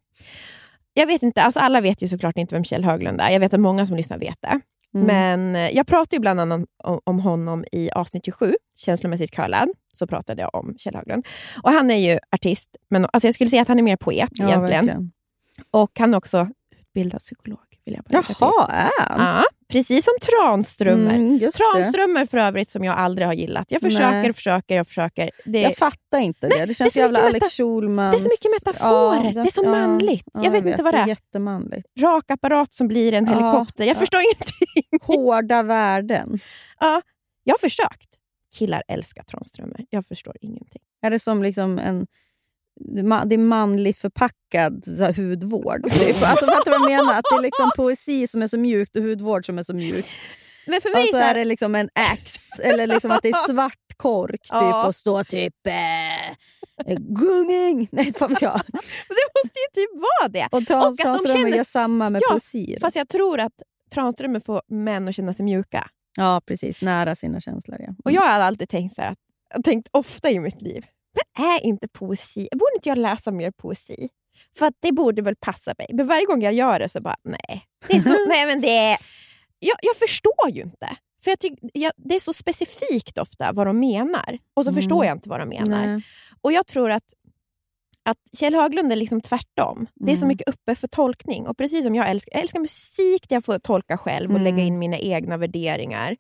Jag 0.95 1.07
vet 1.07 1.23
inte, 1.23 1.43
alltså 1.43 1.61
alla 1.61 1.81
vet 1.81 2.03
ju 2.03 2.09
såklart 2.09 2.37
inte 2.37 2.55
vem 2.55 2.65
Kjell 2.65 2.85
Höglund 2.85 3.21
är. 3.21 3.31
Jag 3.31 3.41
vet 3.41 3.55
att 3.55 3.61
många 3.61 3.87
som 3.87 3.97
lyssnar 3.97 4.19
vet 4.19 4.39
det. 4.41 4.61
Mm. 4.95 5.07
Men 5.07 5.57
eh, 5.57 5.77
jag 5.77 5.87
pratade 5.87 6.17
ju 6.17 6.21
bland 6.21 6.41
annat 6.41 6.69
om, 6.85 7.01
om 7.05 7.21
honom 7.21 7.65
i 7.73 7.91
avsnitt 7.91 8.25
27, 8.25 8.55
Känslomässigt 8.77 9.31
curlad. 9.31 9.69
Så 9.93 10.07
pratade 10.07 10.43
jag 10.43 10.55
om 10.55 10.75
Kjell 10.79 10.95
Höglund. 10.95 11.27
Och 11.63 11.73
han 11.73 11.91
är 11.91 12.13
ju 12.13 12.19
artist, 12.31 12.77
men 12.91 13.07
alltså 13.13 13.27
jag 13.27 13.35
skulle 13.35 13.51
säga 13.51 13.63
att 13.63 13.69
han 13.69 13.79
är 13.79 13.83
mer 13.83 13.97
poet 13.97 14.31
ja, 14.33 14.49
egentligen. 14.49 14.87
verkligen. 14.87 15.13
Och 15.71 15.91
han 15.99 16.15
är 16.15 16.19
också 16.19 16.49
utbildad 16.79 17.21
psykolog. 17.21 17.59
Vill 17.85 17.95
jag 17.95 18.05
bara. 18.05 18.35
Jaha, 18.41 18.67
är 18.73 18.91
han? 18.99 19.21
Ja, 19.21 19.45
precis 19.73 20.05
som 20.05 20.15
Tranströmer. 20.21 21.15
Mm, 21.15 21.39
det. 21.39 21.51
Tranströmer 21.53 22.27
för 22.27 22.39
övrigt 22.39 22.71
som 22.71 22.85
jag 22.85 22.99
aldrig 22.99 23.27
har 23.27 23.35
gillat. 23.35 23.67
Jag 23.71 23.81
försöker, 23.81 24.11
Nej. 24.23 24.33
försöker, 24.33 24.77
jag 24.77 24.87
försöker. 24.87 25.31
Det, 25.45 25.61
Jag 25.61 25.77
fattar 25.77 26.19
inte 26.19 26.49
det. 26.49 26.67
Det 26.67 26.75
känns 26.75 26.93
så 26.93 26.99
jävla 26.99 27.19
Alex 27.21 27.57
Schulmans... 27.57 28.13
det 28.17 28.19
är 28.19 28.23
så 28.23 28.29
mycket 28.29 28.67
metaforer. 28.67 29.33
det 29.35 29.41
är 29.41 29.45
så 29.53 29.71
manligt. 29.71 30.29
Jag 30.35 30.51
vet 30.51 30.67
inte 30.67 30.83
vad 30.83 30.95
det 30.95 30.99
Det 30.99 31.03
är. 31.03 31.07
jättemanligt. 31.09 31.87
rak 32.01 32.31
apparat 32.31 32.73
som 32.75 32.89
blir 32.89 33.13
en 33.13 33.27
Ja, 33.27 33.33
helikopter. 33.33 33.85
Jag 33.85 33.97
ja. 33.97 34.01
förstår 34.01 34.21
ingenting. 34.35 34.99
Hårda 35.03 35.63
värden. 35.63 36.39
Ja, 36.81 37.03
jag 37.45 37.55
har 37.55 37.59
försökt. 37.59 38.09
Killar 38.59 38.83
älskar 38.89 39.23
Tranströmer. 39.23 39.85
Jag 39.91 40.07
förstår 40.07 40.37
ingenting. 40.41 40.83
Är 41.03 41.11
det 41.11 41.19
som 41.19 41.43
liksom 41.43 41.79
en... 41.79 42.07
Det 42.81 43.35
är 43.35 43.39
manligt 43.39 43.99
förpackad 43.99 44.85
här, 44.99 45.13
hudvård. 45.13 45.83
Typ. 45.91 46.23
Alltså, 46.23 46.47
fattar 46.47 46.65
du 46.65 46.71
vad 46.71 46.81
jag 46.81 46.97
menar? 46.97 47.19
Att 47.19 47.25
det 47.31 47.37
är 47.37 47.43
liksom 47.43 47.71
poesi 47.77 48.27
som 48.29 48.43
är 48.43 48.49
så 48.49 48.59
mjukt 48.59 48.97
och 48.97 49.03
hudvård 49.03 49.47
som 49.47 49.59
är 49.59 49.63
så 49.63 49.75
mjukt. 49.75 50.09
Men 50.67 50.81
för 50.81 50.91
mig 50.95 51.03
Och 51.03 51.09
så 51.09 51.17
är 51.17 51.35
det 51.35 51.45
liksom 51.45 51.75
en 51.75 51.89
ax, 52.13 52.51
eller 52.63 52.87
liksom 52.87 53.11
att 53.11 53.23
det 53.23 53.29
är 53.29 53.53
svart 53.53 53.79
kork 53.97 54.41
typ, 54.43 54.51
Ja. 54.51 54.87
och 54.87 54.95
står 54.95 55.25
typ 55.25 55.55
eh, 55.67 56.97
grooming. 56.99 57.89
Nej, 57.93 58.07
inte 58.07 58.19
fan 58.19 58.37
jag. 58.41 58.61
det 59.09 59.29
måste 59.45 59.59
ju 59.59 59.83
typ 59.83 59.91
vara 60.01 60.29
det. 60.29 60.49
Och 60.53 60.59
Och 60.59 60.67
trans, 60.67 61.01
att 61.01 61.27
de 61.27 61.33
känner- 61.33 61.57
gör 61.57 61.65
samma 61.65 62.11
med 62.11 62.23
Ja, 62.25 62.31
poesi. 62.31 62.77
Fast 62.81 62.97
jag 62.97 63.09
tror 63.09 63.41
att 63.41 63.53
Tranströmer 63.95 64.41
får 64.41 64.63
män 64.69 65.09
att 65.09 65.15
känna 65.15 65.33
sig 65.33 65.45
mjuka. 65.45 65.89
Ja, 66.17 66.41
precis. 66.47 66.83
Nära 66.83 67.17
sina 67.17 67.41
känslor. 67.41 67.77
Ja. 67.81 67.95
Och 68.05 68.13
Jag 68.13 68.23
har 68.23 68.41
alltid 68.41 68.69
tänkt 68.69 68.95
så 68.95 69.03
här, 69.03 69.15
tänkt 69.65 69.89
ofta 69.93 70.31
i 70.31 70.41
mitt 70.41 70.63
liv, 70.63 70.85
men 70.85 71.02
är 71.39 71.67
inte 71.67 71.89
poesi, 71.89 72.49
borde 72.53 72.75
inte 72.75 72.89
jag 72.89 72.99
läsa 72.99 73.31
mer 73.31 73.51
poesi? 73.51 74.09
För 74.59 74.67
att 74.67 74.75
det 74.81 74.93
borde 74.93 75.23
väl 75.23 75.37
passa 75.41 75.75
mig. 75.79 75.87
Men 75.93 76.07
varje 76.07 76.27
gång 76.27 76.43
jag 76.43 76.53
gör 76.53 76.79
det 76.79 76.89
så 76.89 77.01
bara, 77.01 77.17
nej. 77.25 77.65
Det 77.89 77.97
är 77.97 78.01
så, 78.01 78.09
nej 78.29 78.47
men 78.47 78.61
det 78.61 78.77
är, 78.79 78.97
jag, 79.59 79.77
jag 79.83 79.97
förstår 79.97 80.51
ju 80.51 80.63
inte. 80.63 80.97
För 81.25 81.31
jag 81.31 81.39
tyck, 81.39 81.59
jag, 81.75 81.93
Det 81.97 82.15
är 82.15 82.21
så 82.21 82.33
specifikt 82.33 83.19
ofta 83.19 83.53
vad 83.53 83.67
de 83.67 83.81
menar. 83.81 84.39
Och 84.55 84.65
så 84.65 84.71
Mm. 84.71 84.75
förstår 84.83 85.05
jag 85.05 85.17
inte 85.17 85.29
vad 85.29 85.41
de 85.41 85.49
menar. 85.49 85.87
Nej. 85.87 86.03
Och 86.41 86.53
jag 86.53 86.67
tror 86.67 86.91
att, 86.91 87.05
att 88.05 88.19
Kjell 88.39 88.55
Höglund 88.55 88.93
är 88.93 88.97
liksom 88.97 89.21
tvärtom. 89.21 89.87
Det 89.95 90.13
är 90.13 90.17
så 90.17 90.21
Mm. 90.25 90.29
mycket 90.29 90.49
uppe 90.49 90.75
för 90.75 90.89
tolkning. 90.89 91.47
Och 91.47 91.57
precis 91.59 91.85
som 91.85 91.95
jag 91.95 92.09
älskar, 92.11 92.33
jag 92.33 92.43
älskar 92.43 92.61
musik 92.61 93.29
där 93.29 93.37
jag 93.37 93.45
får 93.45 93.59
tolka 93.59 93.99
själv 93.99 94.31
och 94.31 94.37
Mm. 94.41 94.45
lägga 94.55 94.63
in 94.67 94.79
mina 94.79 94.99
egna 94.99 95.37
värderingar. 95.37 96.17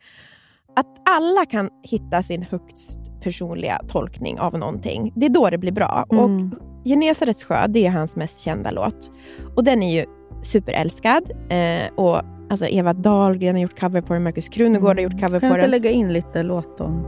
Att 0.76 1.08
alla 1.08 1.46
kan 1.46 1.70
hitta 1.82 2.22
sin 2.22 2.42
högst 2.42 2.98
personliga 3.22 3.80
tolkning 3.88 4.38
av 4.40 4.58
någonting. 4.58 5.12
Det 5.16 5.26
är 5.26 5.30
då 5.30 5.50
det 5.50 5.58
blir 5.58 5.72
bra. 5.72 6.06
Mm. 6.12 6.24
Och 6.24 6.58
Genesarets 6.84 7.44
sjö, 7.44 7.66
det 7.68 7.86
är 7.86 7.90
hans 7.90 8.16
mest 8.16 8.38
kända 8.44 8.70
låt. 8.70 9.12
Och 9.56 9.64
den 9.64 9.82
är 9.82 9.94
ju 9.94 10.04
superälskad. 10.42 11.22
Eh, 11.48 11.94
och 11.94 12.20
alltså 12.50 12.66
Eva 12.66 12.92
Dahlgren 12.92 13.54
har 13.54 13.62
gjort 13.62 13.80
cover 13.80 14.00
på 14.00 14.12
den, 14.14 14.22
Markus 14.22 14.48
Krunegård 14.48 14.96
har 14.96 15.02
gjort 15.02 15.20
cover 15.20 15.28
Kan 15.28 15.30
på 15.40 15.46
du 15.46 15.46
inte 15.46 15.60
den. 15.60 15.70
lägga 15.70 15.90
in 15.90 16.12
lite 16.12 16.42
låtton? 16.42 17.04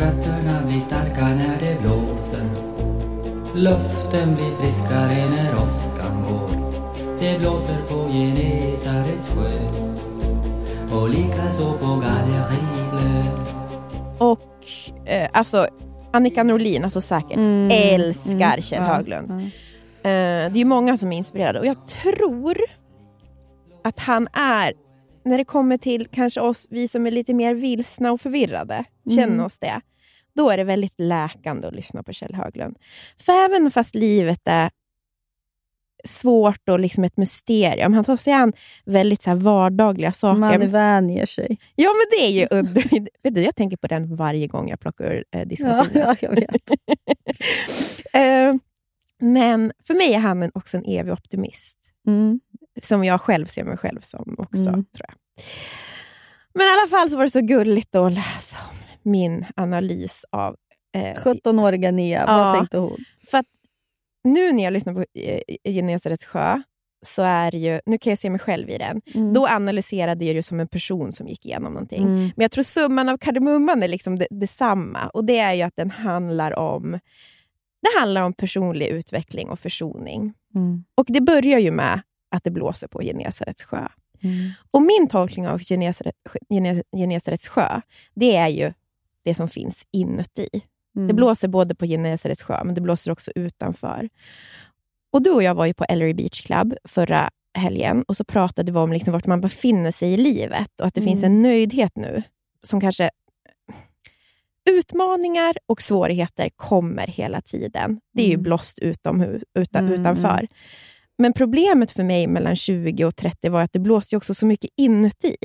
Rötterna 0.00 0.66
blir 0.66 0.80
starka 0.80 1.20
när 1.28 1.58
det 1.60 1.80
blåser 1.80 2.44
Luften 3.54 4.34
blir 4.34 4.52
friskare 4.60 5.30
när 5.30 5.54
åskan 5.62 6.24
går 6.28 6.50
Det 7.20 7.38
blåser 7.38 7.78
på 7.88 8.08
Genesarets 8.12 9.28
sjö 9.28 9.58
och 10.96 11.08
likaså 11.08 11.72
på 11.72 11.86
Gallerivlö 11.86 13.47
Och 14.18 14.64
eh, 15.06 15.28
alltså 15.32 15.68
Annika 16.12 16.42
Norlin, 16.42 16.84
alltså 16.84 17.00
säkert, 17.00 17.36
Mm, 17.36 17.68
älskar 17.72 18.32
mm, 18.34 18.62
Kjell 18.62 18.82
Höglund. 18.82 19.30
ja. 19.32 19.38
Eh, 20.10 20.52
det 20.52 20.60
är 20.60 20.64
många 20.64 20.98
som 20.98 21.12
är 21.12 21.16
inspirerade 21.16 21.60
och 21.60 21.66
jag 21.66 21.86
tror 21.86 22.58
att 23.84 23.98
han 24.00 24.28
är, 24.32 24.72
när 25.24 25.38
det 25.38 25.44
kommer 25.44 25.76
till 25.76 26.06
kanske 26.06 26.40
oss, 26.40 26.66
vi 26.70 26.88
som 26.88 27.06
är 27.06 27.10
lite 27.10 27.34
mer 27.34 27.54
vilsna 27.54 28.12
och 28.12 28.20
förvirrade, 28.20 28.84
känner 29.10 29.22
Mm. 29.34 29.44
oss 29.44 29.58
det, 29.58 29.80
då 30.36 30.50
är 30.50 30.56
det 30.56 30.64
väldigt 30.64 30.94
läkande 30.98 31.68
att 31.68 31.74
lyssna 31.74 32.02
på 32.02 32.12
Kjell 32.12 32.34
Höglund. 32.34 32.76
För 33.20 33.32
även 33.44 33.70
fast 33.70 33.94
livet 33.94 34.40
är 34.44 34.70
svårt 36.04 36.68
och 36.68 36.80
liksom 36.80 37.04
ett 37.04 37.16
mysterium, 37.16 37.92
han 37.94 38.04
tar 38.04 38.16
sig 38.16 38.32
an 38.32 38.52
väldigt 38.84 39.22
så 39.22 39.34
vardagliga 39.34 40.12
saker. 40.12 40.38
Man 40.38 40.70
vänjer 40.70 41.26
sig. 41.26 41.58
Ja, 41.74 41.88
men 41.88 42.06
det 42.18 42.26
är 42.26 42.30
ju 42.30 42.46
under... 42.50 42.82
Vet 43.22 43.34
du, 43.34 43.42
jag 43.42 43.56
tänker 43.56 43.76
på 43.76 43.86
den 43.86 44.16
varje 44.16 44.46
gång 44.46 44.68
jag 44.68 44.80
plockar 44.80 45.04
ur 45.04 45.24
eh, 45.30 45.38
Ja, 45.38 45.44
diskmaskinen. 45.44 46.06
ja, 46.08 46.16
jag 46.20 46.30
vet. 46.30 46.70
Eh, 48.12 48.54
men 49.20 49.72
för 49.86 49.94
mig 49.94 50.14
är 50.14 50.18
han 50.18 50.42
en, 50.42 50.50
också 50.54 50.76
en 50.76 50.84
evig 50.84 51.12
optimist. 51.12 51.78
Mm. 52.06 52.40
Som 52.82 53.04
jag 53.04 53.20
själv 53.20 53.46
ser 53.46 53.64
mig 53.64 53.76
själv 53.76 54.00
som 54.00 54.34
också, 54.38 54.68
Mm. 54.68 54.84
tror 54.84 55.06
jag. 55.08 55.14
Men 56.54 56.62
i 56.62 56.68
alla 56.80 56.88
fall 56.98 57.10
så 57.10 57.16
var 57.16 57.24
det 57.24 57.30
så 57.30 57.40
gulligt 57.40 57.94
att 57.94 58.12
läsa 58.12 58.56
om 58.70 58.76
min 59.12 59.46
analys 59.56 60.24
av... 60.32 60.56
Eh, 60.94 61.14
17-åriga 61.24 61.90
Nia, 61.90 62.24
Ja. 62.26 62.36
vad 62.36 62.56
tänkte 62.58 62.78
hon? 62.78 62.96
för 63.30 63.38
att 63.38 63.46
nu 64.24 64.52
när 64.52 64.64
jag 64.64 64.72
lyssnar 64.72 64.94
på 64.94 65.04
eh, 65.14 65.40
Genesarets 65.72 66.24
sjö, 66.24 66.62
så 67.06 67.22
är 67.22 67.54
ju, 67.54 67.80
nu 67.86 67.98
kan 67.98 68.10
jag 68.10 68.18
se 68.18 68.30
mig 68.30 68.38
själv 68.40 68.70
i 68.70 68.78
den, 68.78 69.00
Mm. 69.14 69.32
då 69.32 69.46
analyserade 69.46 70.24
jag 70.24 70.36
det 70.36 70.42
som 70.42 70.60
en 70.60 70.68
person 70.68 71.12
som 71.12 71.28
gick 71.28 71.46
igenom 71.46 71.72
någonting. 71.74 72.02
Mm. 72.02 72.14
Men 72.18 72.32
jag 72.44 72.50
tror 72.50 72.62
summan 72.64 73.08
av 73.08 73.16
kardemumman 73.18 73.82
är 73.82 73.88
liksom 73.88 74.18
det, 74.18 74.26
detsamma. 74.30 75.08
Och 75.08 75.24
det 75.24 75.38
är 75.38 75.54
ju 75.54 75.62
att 75.62 75.76
den 75.76 75.90
handlar 75.90 76.58
om 76.58 76.98
det 77.82 78.00
handlar 78.00 78.22
om 78.22 78.32
personlig 78.32 78.86
utveckling 78.88 79.48
och 79.48 79.58
försoning. 79.58 80.34
Mm. 80.54 80.84
Och 80.94 81.04
det 81.08 81.20
börjar 81.20 81.58
ju 81.58 81.70
med 81.70 82.00
att 82.30 82.44
det 82.44 82.50
blåser 82.50 82.88
på 82.88 83.00
Genesarets 83.02 83.62
sjö. 83.64 83.86
Och 84.70 84.82
min 84.82 85.08
tolkning 85.08 85.48
av 85.48 85.58
Genesaret, 85.58 86.14
Gene- 86.48 86.82
Genesarets 86.96 87.48
sjö, 87.48 87.80
det 88.14 88.36
är 88.36 88.48
ju 88.48 88.72
det 89.24 89.34
som 89.34 89.48
finns 89.48 89.86
inuti. 89.92 90.48
Det 91.06 91.14
blåser 91.14 91.48
både 91.48 91.74
på 91.74 91.86
Genesarets 91.86 92.42
sjö, 92.42 92.64
men 92.64 92.74
det 92.74 92.80
blåser 92.80 93.12
också 93.12 93.30
utanför. 93.34 94.08
Och 95.12 95.22
Du 95.22 95.30
och 95.30 95.42
jag 95.42 95.54
var 95.54 95.66
ju 95.66 95.74
på 95.74 95.84
Ellery 95.84 96.14
Beach 96.14 96.40
Club 96.40 96.74
förra 96.84 97.30
helgen 97.54 98.02
och 98.02 98.16
så 98.16 98.24
pratade 98.24 98.72
vi 98.72 98.78
om 98.78 98.92
liksom 98.92 99.12
vart 99.12 99.26
man 99.26 99.40
befinner 99.40 99.90
sig 99.90 100.12
i 100.12 100.16
livet 100.16 100.80
och 100.80 100.86
att 100.86 100.94
det 100.94 101.02
finns 101.02 101.22
en 101.22 101.42
nöjdhet 101.42 101.96
nu 101.96 102.22
som 102.62 102.80
kanske... 102.80 103.10
Utmaningar 104.70 105.56
och 105.66 105.82
svårigheter 105.82 106.50
kommer 106.56 107.06
hela 107.06 107.40
tiden. 107.40 108.00
Det 108.14 108.22
är 108.22 108.28
ju 108.28 108.36
blåst 108.36 108.78
utomhus, 108.78 109.42
utan, 109.54 109.86
Mm, 109.86 110.00
utanför. 110.00 110.48
Men 111.18 111.32
problemet 111.32 111.90
för 111.90 112.04
mig 112.04 112.26
mellan 112.26 112.56
20 112.56 113.04
och 113.04 113.16
30 113.16 113.48
var 113.48 113.62
att 113.62 113.72
det 113.72 113.78
blåste 113.78 114.16
också 114.16 114.34
så 114.34 114.46
mycket 114.46 114.70
inuti. 114.76 115.36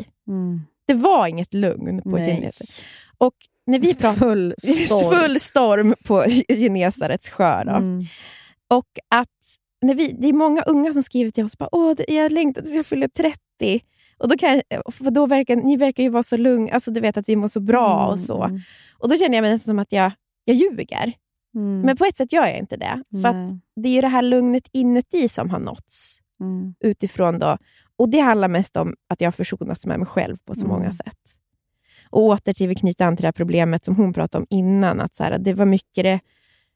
Det 0.87 0.93
var 0.93 1.27
inget 1.27 1.53
lugn 1.53 2.01
på 2.01 2.09
Nej. 2.09 2.25
Genesaret. 2.25 2.83
Och 3.17 3.33
när 3.67 3.79
vi 3.79 3.95
pratade 3.95 4.19
Full 4.19 4.53
storm. 4.87 5.19
full 5.19 5.39
storm 5.39 5.95
på 6.05 6.23
Genesarets 6.47 7.29
sjö. 7.29 7.61
Mm. 7.61 7.99
Och 8.69 8.87
att 9.09 9.27
när 9.81 9.95
vi, 9.95 10.15
det 10.19 10.27
är 10.29 10.33
många 10.33 10.61
unga 10.61 10.93
som 10.93 11.03
skriver 11.03 11.31
till 11.31 11.45
oss 11.45 11.57
bara, 11.57 11.69
Åh, 11.71 11.93
jag 12.07 12.31
längtar 12.31 12.61
tills 12.61 12.75
jag 12.75 12.85
fyller 12.85 13.07
30. 13.07 13.37
Och 14.17 14.27
då 14.29 14.37
kan 14.37 14.61
jag, 14.69 14.93
för 14.93 15.11
då 15.11 15.25
verkar, 15.25 15.55
ni 15.55 15.77
verkar 15.77 16.03
ju 16.03 16.09
vara 16.09 16.23
så 16.23 16.37
lugna, 16.37 16.71
alltså 16.71 16.91
du 16.91 16.99
vet 17.01 17.17
att 17.17 17.29
vi 17.29 17.35
mår 17.35 17.47
så 17.47 17.59
bra 17.59 18.07
och 18.07 18.19
så. 18.19 18.43
Mm. 18.43 18.61
Och 18.97 19.09
då 19.09 19.15
känner 19.17 19.35
jag 19.37 19.41
mig 19.41 19.51
nästan 19.51 19.71
som 19.71 19.79
att 19.79 19.91
jag, 19.91 20.11
jag 20.45 20.55
ljuger. 20.55 21.13
Mm. 21.55 21.81
Men 21.81 21.97
på 21.97 22.05
ett 22.05 22.17
sätt 22.17 22.33
gör 22.33 22.45
jag 22.47 22.57
inte 22.59 22.77
det. 22.77 23.03
För 23.21 23.33
Nej. 23.33 23.59
det 23.75 23.89
är 23.89 23.93
ju 23.93 24.01
det 24.01 24.07
här 24.07 24.21
lugnet 24.21 24.67
inuti 24.71 25.29
som 25.29 25.49
har 25.49 25.59
nåtts. 25.59 26.19
Mm. 26.41 26.73
utifrån 26.79 27.39
då. 27.39 27.57
Och 27.97 28.09
Det 28.09 28.19
handlar 28.19 28.47
mest 28.47 28.77
om 28.77 28.95
att 29.09 29.21
jag 29.21 29.27
har 29.27 29.31
försonats 29.31 29.85
med 29.85 29.99
mig 29.99 30.05
själv 30.07 30.37
på 30.45 30.55
så 30.55 30.65
Mm. 30.65 30.77
många 30.77 30.91
sätt. 30.91 31.17
Och 32.13 32.21
åter 32.23 32.53
till, 32.53 32.67
vi 32.67 32.75
knyter 32.75 33.05
an 33.05 33.15
till 33.15 33.21
det 33.21 33.27
här 33.27 33.31
problemet 33.31 33.85
som 33.85 33.95
hon 33.95 34.13
pratade 34.13 34.41
om 34.41 34.47
innan. 34.49 34.99
Att 35.01 35.15
så 35.15 35.23
här, 35.23 35.37
det 35.39 35.53
var 35.53 35.65
mycket, 35.65 36.03
det, 36.03 36.19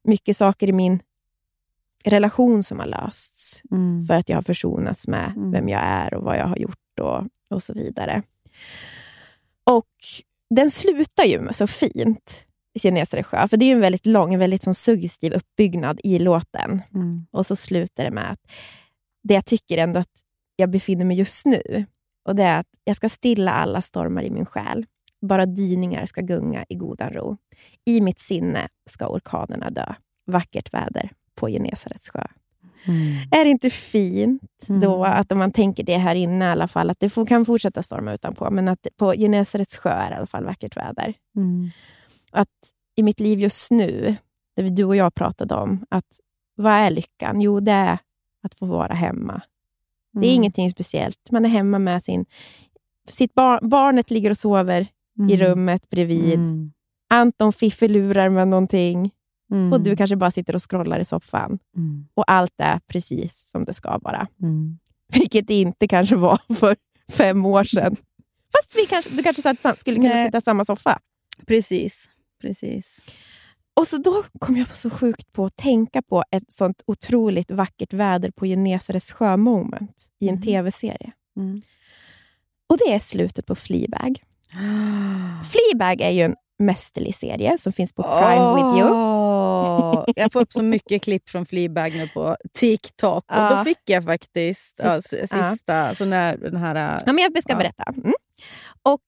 mycket 0.03 0.37
saker 0.37 0.69
i 0.69 0.71
min 0.71 0.99
relation 2.03 2.63
som 2.63 2.79
har 2.79 2.85
lösts 2.85 3.61
Mm. 3.71 4.01
för 4.01 4.13
att 4.13 4.29
jag 4.29 4.37
har 4.37 4.41
försonats 4.41 5.07
med 5.07 5.33
Mm. 5.35 5.51
vem 5.51 5.69
jag 5.69 5.81
är 5.83 6.13
och 6.13 6.23
vad 6.23 6.37
jag 6.37 6.45
har 6.47 6.57
gjort 6.57 6.99
och, 7.01 7.23
och 7.49 7.63
så 7.63 7.73
vidare. 7.73 8.23
Och 9.63 9.91
den 10.49 10.71
slutar 10.71 11.23
ju 11.23 11.47
så 11.53 11.67
fint, 11.67 12.43
Kinesare 12.81 13.23
sjö. 13.23 13.47
För 13.47 13.57
det 13.57 13.65
är 13.65 13.73
en 13.73 13.79
väldigt 13.81 14.05
lång, 14.05 14.33
en 14.33 14.39
väldigt 14.39 14.63
sån 14.63 14.73
suggestiv 14.75 15.33
uppbyggnad 15.33 15.99
i 16.03 16.19
låten. 16.19 16.81
Mm. 16.93 17.25
Och 17.31 17.45
så 17.45 17.55
slutar 17.55 18.03
det 18.03 18.11
med 18.11 18.31
att 18.31 18.39
det 19.23 19.33
jag 19.33 19.45
tycker 19.45 19.77
ändå 19.77 19.99
att 19.99 20.21
jag 20.55 20.69
befinner 20.69 21.05
mig 21.05 21.17
just 21.17 21.45
nu, 21.45 21.85
och 22.25 22.35
det 22.35 22.43
är 22.43 22.59
att 22.59 22.67
jag 22.83 22.95
ska 22.95 23.09
stilla 23.09 23.51
alla 23.51 23.81
stormar 23.81 24.23
i 24.23 24.29
min 24.29 24.45
själ. 24.45 24.85
Bara 25.27 25.45
dyningar 25.45 26.05
ska 26.05 26.21
gunga 26.21 26.65
i 26.69 26.75
godan 26.75 27.09
ro. 27.09 27.37
I 27.85 28.01
mitt 28.01 28.19
sinne 28.19 28.67
ska 28.89 29.07
orkanerna 29.07 29.69
dö. 29.69 29.93
Vackert 30.25 30.73
väder 30.73 31.11
på 31.35 31.47
Genesarets 31.49 32.09
sjö. 32.09 32.23
Är 33.31 33.43
det 33.43 33.49
inte 33.49 33.69
fint 33.69 34.41
då 34.67 35.05
Mm. 35.05 35.19
att 35.19 35.31
om 35.31 35.37
man 35.37 35.51
tänker 35.51 35.83
det 35.83 35.97
här 35.97 36.15
inne 36.15 36.45
i 36.45 36.47
alla 36.47 36.67
fall, 36.67 36.89
att 36.89 36.99
det 36.99 37.27
kan 37.27 37.45
fortsätta 37.45 37.83
storma 37.83 38.13
utanpå, 38.13 38.51
men 38.51 38.67
att 38.67 38.87
på 38.97 39.13
Genesarets 39.13 39.77
sjö 39.77 39.89
är 39.89 40.09
det 40.09 40.13
i 40.13 40.17
alla 40.17 40.25
fall 40.25 40.45
vackert 40.45 40.77
väder. 40.77 41.13
Mm. 41.35 41.69
Att 42.31 42.47
i 42.95 43.03
mitt 43.03 43.19
liv 43.19 43.39
just 43.39 43.71
nu, 43.71 44.15
det 44.55 44.61
vi- 44.61 44.69
du 44.69 44.83
och 44.83 44.95
jag 44.95 45.15
pratade 45.15 45.55
om, 45.55 45.85
att 45.89 46.19
vad 46.55 46.73
är 46.73 46.89
lyckan? 46.89 47.41
Jo, 47.41 47.59
det 47.59 47.71
är 47.71 47.99
att 48.43 48.55
få 48.55 48.65
vara 48.65 48.93
hemma. 48.93 49.41
Det 50.13 50.19
är 50.19 50.29
Mm. 50.31 50.35
ingenting 50.35 50.71
speciellt. 50.71 51.31
Man 51.31 51.45
är 51.45 51.49
hemma 51.49 51.79
med 51.79 52.03
sin... 52.03 52.25
Sitt 53.09 53.33
bar, 53.33 53.59
barnet 53.61 54.11
ligger 54.11 54.29
och 54.29 54.37
sover 54.37 54.87
i 55.17 55.33
Mm. 55.33 55.37
rummet 55.37 55.89
bredvid. 55.89 56.33
Mm. 56.39 56.71
Anton 57.09 57.53
fiffelurar 57.53 58.29
med 58.29 58.47
någonting 58.47 59.11
Mm. 59.51 59.73
och 59.73 59.81
du 59.81 59.95
kanske 59.95 60.15
bara 60.15 60.31
sitter 60.31 60.55
och 60.55 60.69
scrollar 60.69 60.99
i 60.99 61.05
soffan. 61.05 61.59
Mm. 61.75 62.07
Och 62.13 62.31
allt 62.31 62.53
är 62.57 62.79
precis 62.87 63.49
som 63.49 63.65
det 63.65 63.73
ska 63.73 63.97
vara. 63.97 64.27
Mm. 64.41 64.77
Vilket 65.13 65.47
det 65.47 65.53
inte 65.59 65.87
kanske 65.87 66.15
var 66.15 66.39
för 66.55 66.75
fem 67.11 67.45
år 67.45 67.63
sedan. 67.63 67.95
Fast 68.57 68.75
vi 68.77 68.85
kanske, 68.85 69.11
du 69.17 69.23
kanske 69.23 69.41
satt, 69.41 69.79
skulle 69.79 69.95
kunna 69.95 70.09
Nej. 70.13 70.25
sitta 70.25 70.37
i 70.37 70.41
samma 70.41 70.65
soffa. 70.65 70.99
Precis. 71.47 72.09
Precis. 72.41 73.01
Och 73.75 73.87
så 73.87 73.97
då 73.97 74.23
kom 74.39 74.57
jag 74.57 74.67
så 74.75 74.89
sjukt 74.89 75.31
på 75.33 75.45
att 75.45 75.55
tänka 75.55 76.01
på 76.01 76.23
ett 76.31 76.51
sånt 76.51 76.81
otroligt 76.87 77.51
vackert 77.51 77.93
väder 77.93 78.31
på 78.31 78.45
Genesares 78.45 79.11
sjö-moment 79.11 80.05
i 80.19 80.27
en 80.29 80.35
Mhm. 80.35 80.41
tv-serie. 80.43 81.11
Mm. 81.37 81.61
Och 82.69 82.77
det 82.77 82.93
är 82.93 82.99
slutet 82.99 83.45
på 83.45 83.55
Fleabag. 83.55 84.23
Fleabag 85.51 86.01
är 86.01 86.09
ju 86.09 86.21
en 86.21 86.35
mästerlig 86.59 87.15
serie 87.15 87.57
som 87.57 87.73
finns 87.73 87.93
på 87.93 88.03
Prime 88.03 88.55
Video. 88.55 88.87
Åh, 88.93 90.03
jag 90.15 90.33
får 90.33 90.41
upp 90.41 90.53
så 90.53 90.63
mycket 90.63 91.01
klipp 91.03 91.29
från 91.29 91.45
Fleabag 91.45 91.91
nu 91.95 92.07
på 92.07 92.37
TikTok. 92.53 93.23
Och 93.31 93.37
Ja. 93.37 93.55
då 93.57 93.63
fick 93.63 93.89
jag 93.89 94.03
faktiskt 94.03 94.75
ja, 94.83 94.95
s- 94.97 95.13
ja. 95.31 95.51
sista, 95.51 95.95
så 95.95 96.05
när 96.05 96.37
den 96.37 96.55
här... 96.57 97.01
Ja, 97.05 97.13
men 97.13 97.23
jag 97.33 97.43
ska 97.43 97.53
Ja. 97.53 97.57
berätta. 97.57 97.83
Mm. 97.97 98.13
Och 98.83 99.01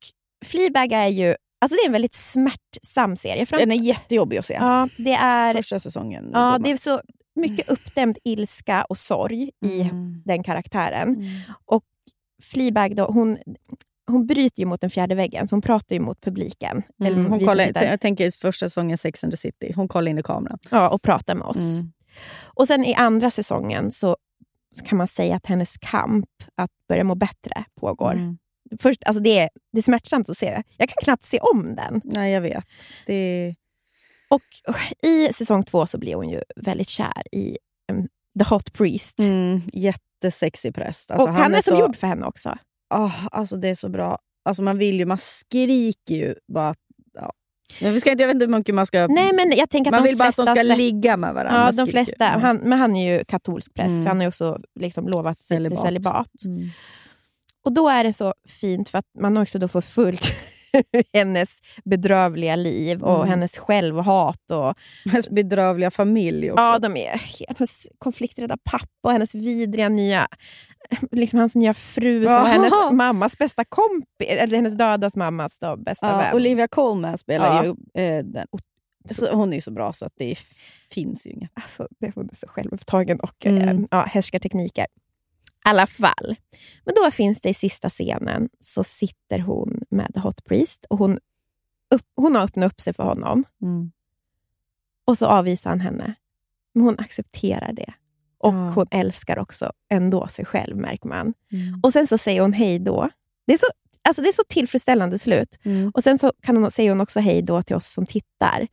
Fleabag 0.46 0.92
är 0.92 1.08
ju 1.08 1.36
alltså 1.62 1.76
det 1.76 1.82
är 1.82 1.86
en 1.86 1.92
väldigt 1.92 2.14
smärtsam 2.14 3.16
serie. 3.16 3.46
Fram- 3.46 3.60
Den 3.60 3.72
är 3.72 3.76
jättejobbig 3.76 4.38
att 4.38 4.46
se. 4.46 4.54
ja, 4.54 4.88
det 4.98 5.14
är, 5.14 5.54
Första 5.54 5.80
säsongen. 5.80 6.30
ja, 6.34 6.58
det 6.64 6.72
är 6.72 6.78
så 6.78 7.02
mycket 7.36 7.70
uppdämd 7.70 8.18
ilska 8.24 8.86
och 8.90 8.98
sorg 8.98 9.52
i 9.66 9.82
Mm. 9.82 10.22
den 10.26 10.44
karaktären. 10.44 11.08
Mm. 11.10 11.26
Fleabag 12.44 12.96
då, 12.96 13.06
hon, 13.06 13.38
hon 14.12 14.28
bryter 14.28 14.60
ju 14.60 14.66
mot 14.66 14.82
den 14.82 14.90
fjärde 14.90 15.16
väggen, 15.16 15.48
så 15.48 15.56
hon 15.56 15.62
pratar 15.62 15.96
ju 15.96 16.00
mot 16.00 16.22
publiken. 16.22 16.84
Eller 17.00 17.12
Mm. 17.12 17.32
Hon 17.32 17.40
vi 17.40 17.46
som 17.46 17.52
kollar, 17.52 17.84
jag 17.84 18.02
tänker 18.02 18.32
första 18.32 18.70
säsongen 18.70 18.98
Sex 18.98 19.24
and 19.24 19.34
the 19.34 19.38
City. 19.38 19.74
Hon 19.76 19.88
kollar 19.88 20.12
in 20.12 20.18
i 20.18 20.24
kameran. 20.24 20.60
ja, 20.70 20.90
och 20.90 21.02
pratar 21.02 21.36
med 21.36 21.48
oss. 21.48 21.76
Mm. 21.78 21.92
Och 22.44 22.68
sen 22.68 22.86
i 22.86 22.94
andra 22.94 23.32
säsongen 23.32 23.92
så, 23.92 24.18
så 24.76 24.86
kan 24.86 24.98
man 24.98 25.08
säga 25.08 25.36
att 25.36 25.46
hennes 25.46 25.78
kamp 25.78 26.30
att 26.56 26.72
börja 26.88 27.04
må 27.04 27.16
bättre 27.16 27.64
pågår. 27.76 28.12
Mm. 28.12 28.38
Först, 28.80 29.04
alltså 29.04 29.24
det, 29.24 29.40
är, 29.40 29.50
det 29.72 29.78
är 29.78 29.82
smärtsamt 29.82 30.30
att 30.30 30.38
se. 30.38 30.64
Jag 30.78 30.90
kan 30.90 30.96
knappt 31.04 31.24
se 31.24 31.40
om 31.40 31.76
den. 31.76 32.02
Nej, 32.04 32.34
jag 32.34 32.42
vet. 32.42 32.66
Det 33.06 33.14
är... 33.14 33.56
Och 34.30 34.42
uh, 34.70 35.10
I 35.10 35.34
säsong 35.34 35.64
två 35.64 35.86
så 35.86 35.98
blir 35.98 36.16
hon 36.16 36.30
ju 36.30 36.42
väldigt 36.56 36.90
kär 36.90 37.24
i 37.32 37.58
um, 37.92 38.08
The 38.40 38.46
Hot 38.50 38.74
Priest. 38.74 39.20
Mm, 39.20 39.62
jättesexig 39.74 40.76
präst. 40.76 41.12
Alltså, 41.12 41.28
och 41.28 41.34
han, 41.34 41.54
är 41.54 41.62
som 41.62 41.78
så, 41.78 41.80
gjord 41.80 41.96
för 41.96 42.08
henne 42.08 42.26
också. 42.26 42.58
Ah, 42.90 43.12
alltså 43.32 43.58
det 43.58 43.68
är 43.70 43.76
så 43.76 43.90
bra. 43.90 44.18
Alltså 44.46 44.64
man 44.64 44.78
vill 44.78 45.00
ju, 45.00 45.06
man 45.06 45.18
skriker 45.18 46.16
ju 46.16 46.36
bara... 46.54 46.76
Men 47.82 47.94
vi 47.94 48.00
ska 48.00 48.12
inte, 48.12 48.24
jag 48.24 48.28
vet 48.28 48.34
inte 48.36 48.46
hur 48.46 48.58
mycket 48.58 48.76
man 48.76 48.86
ska... 48.86 49.08
Nej, 49.08 49.34
men 49.34 49.52
jag 49.58 49.70
tänker 49.70 49.92
att 49.92 49.98
man 49.98 50.04
vill 50.04 50.18
bara 50.18 50.30
att 50.30 50.36
de 50.36 50.46
ska 50.46 50.62
ligga 50.64 51.18
med 51.18 51.34
varandra. 51.34 51.66
Ja, 51.66 51.86
de 51.86 51.92
flesta. 51.92 52.16
Ja. 52.20 52.40
Han, 52.40 52.58
men 52.58 52.80
han 52.80 52.96
är 52.96 53.18
ju 53.18 53.24
katolsk 53.26 53.74
präst, 53.74 53.90
Mm. 53.90 54.04
så 54.04 54.10
han 54.10 54.20
har 54.20 54.28
också 54.28 54.58
liksom 54.80 55.08
lovat 55.08 55.38
celibat. 55.38 55.82
Celibat. 55.82 56.46
Mm. 56.46 56.70
Och 57.66 57.74
då 57.74 57.90
är 57.90 58.04
det 58.04 58.14
så 58.14 58.34
fint, 58.62 58.90
för 58.90 58.98
att 58.98 59.06
man 59.20 59.38
också 59.38 59.60
då 59.60 59.68
fått 59.68 59.86
fullt 59.86 60.32
hennes 61.14 61.62
bedrövliga 61.86 62.56
liv 62.56 63.04
och 63.04 63.16
Mm. 63.16 63.30
hennes 63.30 63.58
självhat. 63.58 64.52
Och, 64.52 64.74
Hennes 65.12 65.30
bedrövliga 65.30 65.92
familj 65.92 66.52
också. 66.52 66.64
ja, 66.64 66.80
de 66.80 66.98
är 66.98 67.22
hennes 67.48 67.88
konflikträdda 67.98 68.58
pappa 68.64 68.88
och 69.04 69.12
hennes 69.12 69.36
vidriga 69.36 69.90
nya 69.90 70.28
liksom 71.12 71.40
hans 71.40 71.56
nya 71.56 71.74
fru 71.74 72.26
som 72.26 72.34
var 72.34 72.46
hennes 72.46 72.74
mammas 72.92 73.38
bästa 73.38 73.66
kompis, 73.66 74.28
eller 74.30 74.56
hennes 74.56 74.78
dödas 74.78 75.16
mammas 75.16 75.60
då, 75.60 75.78
bästa 75.78 76.08
Ja, 76.12 76.18
vän. 76.18 76.36
Olivia 76.36 76.68
Colman 76.68 77.18
spelar 77.18 77.66
Ja. 77.66 77.76
ju 77.96 78.04
eh, 78.04 78.24
den. 78.26 78.48
Så 79.12 79.32
hon 79.36 79.50
är 79.50 79.56
ju 79.58 79.62
så 79.62 79.72
bra 79.72 79.94
så 79.94 80.06
att 80.06 80.14
det 80.18 80.36
finns 80.92 81.28
ju 81.28 81.32
inget. 81.32 81.52
Alltså, 81.54 81.88
det, 82.00 82.12
hon 82.16 82.30
är 82.32 82.36
så 82.36 82.48
självupptagen 82.48 83.20
och 83.20 83.46
Mm. 83.46 83.62
mm. 83.70 83.88
ja, 83.92 84.02
härskartekniker. 84.10 84.86
Alla 85.66 85.88
fall. 85.88 86.36
Men 86.86 86.96
då 86.96 87.12
finns 87.12 87.42
det 87.42 87.50
i 87.50 87.54
sista 87.54 87.90
scenen, 87.90 88.50
så 88.60 88.84
sitter 88.84 89.40
hon 89.40 89.84
med 89.90 90.12
The 90.14 90.20
Hot 90.20 90.44
Priest 90.44 90.86
och 90.90 90.98
hon, 90.98 91.20
upp, 91.96 92.02
hon 92.16 92.36
har 92.36 92.44
öppnat 92.44 92.72
upp 92.72 92.82
sig 92.82 92.94
för 92.94 93.04
honom. 93.04 93.44
Mm. 93.62 93.92
Och 95.06 95.18
så 95.18 95.26
avvisar 95.26 95.70
han 95.70 95.80
henne. 95.80 96.16
Men 96.74 96.84
hon 96.84 97.00
accepterar 97.00 97.74
det. 97.74 97.94
Och 98.38 98.54
Ja. 98.54 98.70
hon 98.70 98.86
älskar 98.92 99.40
också 99.40 99.72
ändå 99.90 100.28
sig 100.28 100.46
själv, 100.46 100.78
märker 100.78 101.08
man. 101.08 101.34
Mm. 101.52 101.80
Och 101.84 101.94
sen 101.94 102.08
så 102.08 102.18
säger 102.18 102.42
hon 102.42 102.54
hej 102.54 102.80
då. 102.80 103.10
Det 103.48 103.54
är 103.54 103.58
så, 103.58 103.66
alltså 104.08 104.22
det 104.22 104.28
är 104.28 104.34
så 104.34 104.44
tillfredsställande 104.50 105.20
slut. 105.20 105.60
Mm. 105.64 105.92
Och 105.94 106.04
sen 106.04 106.18
så 106.18 106.34
kan 106.42 106.58
hon, 106.58 106.72
säger 106.72 106.90
hon 106.90 107.02
också 107.02 107.20
hej 107.20 107.42
då 107.42 107.62
till 107.62 107.76
oss 107.76 107.88
som 107.94 108.06
tittar. 108.06 108.68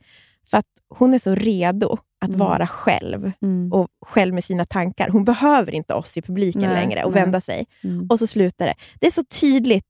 För 0.49 0.57
att 0.57 0.65
hon 0.89 1.13
är 1.13 1.17
så 1.19 1.35
redo 1.35 1.97
att 2.21 2.29
Mm. 2.29 2.39
vara 2.39 2.67
själv 2.67 3.31
Mm. 3.41 3.73
och 3.73 3.87
själv 4.05 4.33
med 4.33 4.43
sina 4.43 4.65
tankar. 4.65 5.09
Hon 5.09 5.23
behöver 5.23 5.75
inte 5.75 5.93
oss 5.93 6.17
i 6.17 6.21
publiken 6.21 6.61
Nej, 6.61 6.73
längre 6.73 7.03
och 7.03 7.13
nej. 7.13 7.21
vända 7.23 7.41
sig. 7.41 7.65
Mm. 7.83 8.07
Och 8.09 8.19
så 8.19 8.27
slutar 8.27 8.65
det. 8.65 8.75
Det 8.99 9.07
är 9.07 9.11
så 9.11 9.23
tydligt 9.41 9.85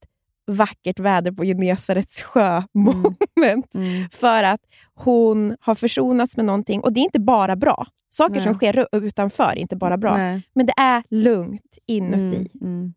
vackert 0.52 1.00
väder 1.00 1.32
på 1.32 1.44
Genesarets 1.44 2.22
sjö-moment. 2.22 3.76
Mm. 3.76 4.10
För 4.12 4.44
att 4.44 4.60
hon 4.94 5.56
har 5.60 5.76
försonats 5.76 6.38
med 6.38 6.46
någonting. 6.46 6.82
Och 6.82 6.94
det 6.94 7.00
är 7.00 7.04
inte 7.04 7.20
bara 7.20 7.56
bra. 7.56 7.86
Saker 8.10 8.34
Nej. 8.36 8.44
som 8.44 8.54
sker 8.54 8.88
utanför 8.92 9.44
är 9.52 9.56
inte 9.58 9.76
bara 9.76 9.98
bra. 9.98 10.18
Men 10.56 10.66
det 10.66 10.74
är 10.78 11.04
lugnt 11.10 11.78
inuti. 11.88 12.50
Mm. 12.62 12.74
Mm. 12.74 12.94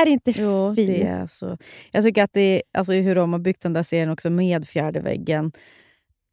Är 0.00 0.04
det 0.04 0.10
inte 0.10 0.30
Jo, 0.36 0.74
fint? 0.74 0.88
det 0.88 1.02
är 1.06 1.26
så. 1.26 1.56
Jag 1.92 2.04
tycker 2.04 2.24
att 2.24 2.32
det 2.32 2.40
är, 2.40 2.62
alltså 2.78 2.92
hur 2.92 3.14
de 3.14 3.32
har 3.32 3.40
byggt 3.40 3.62
den 3.62 3.72
där 3.72 3.82
serien 3.82 4.10
också 4.10 4.30
med 4.30 4.68
fjärde 4.68 5.00
väggen. 5.00 5.52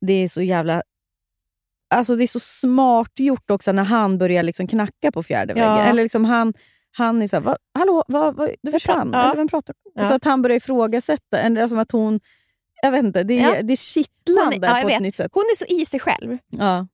Det 0.05 0.13
är 0.13 0.27
så 0.27 0.41
jävla... 0.41 0.83
Alltså 1.93 2.15
det 2.15 2.23
är 2.23 2.27
så 2.27 2.39
smart 2.39 3.11
gjort 3.19 3.51
också 3.51 3.71
när 3.71 3.83
han 3.83 4.17
börjar 4.17 4.43
liksom 4.43 4.67
knacka 4.67 5.11
på 5.11 5.23
fjärde 5.23 5.53
Ja. 5.57 5.73
väggen. 5.75 5.89
Eller 5.91 6.03
liksom 6.03 6.25
han, 6.25 6.53
han 6.91 7.21
är 7.21 7.27
såhär, 7.27 7.43
va, 7.43 7.57
hallå, 7.79 8.03
va, 8.07 8.31
va, 8.31 8.47
du 8.61 8.71
försvann? 8.71 9.09
Ja. 9.13 9.23
Eller 9.25 9.35
vem 9.35 9.47
pratar 9.47 9.73
du 9.83 9.91
Ja. 9.95 10.05
Så 10.05 10.13
att 10.13 10.23
han 10.25 10.41
börjar 10.41 10.57
ifrågasätta. 10.57 11.67
Som 11.69 11.79
att 11.79 11.91
hon... 11.91 12.19
Jag 12.81 12.91
vet 12.91 13.03
inte, 13.03 13.23
det 13.23 13.39
är, 13.39 13.55
Ja. 13.55 13.61
det 13.61 13.73
är 13.73 13.77
kittlande 13.77 14.67
är- 14.67 14.75
ja, 14.75 14.81
på 14.81 14.87
vet. 14.87 14.95
ett 14.95 15.01
nytt 15.01 15.15
sätt. 15.15 15.31
Hon 15.33 15.41
är 15.43 15.55
så 15.57 15.65
i 15.81 15.85
sig 15.85 15.99
själv. 15.99 16.37
Ja. 16.49 16.87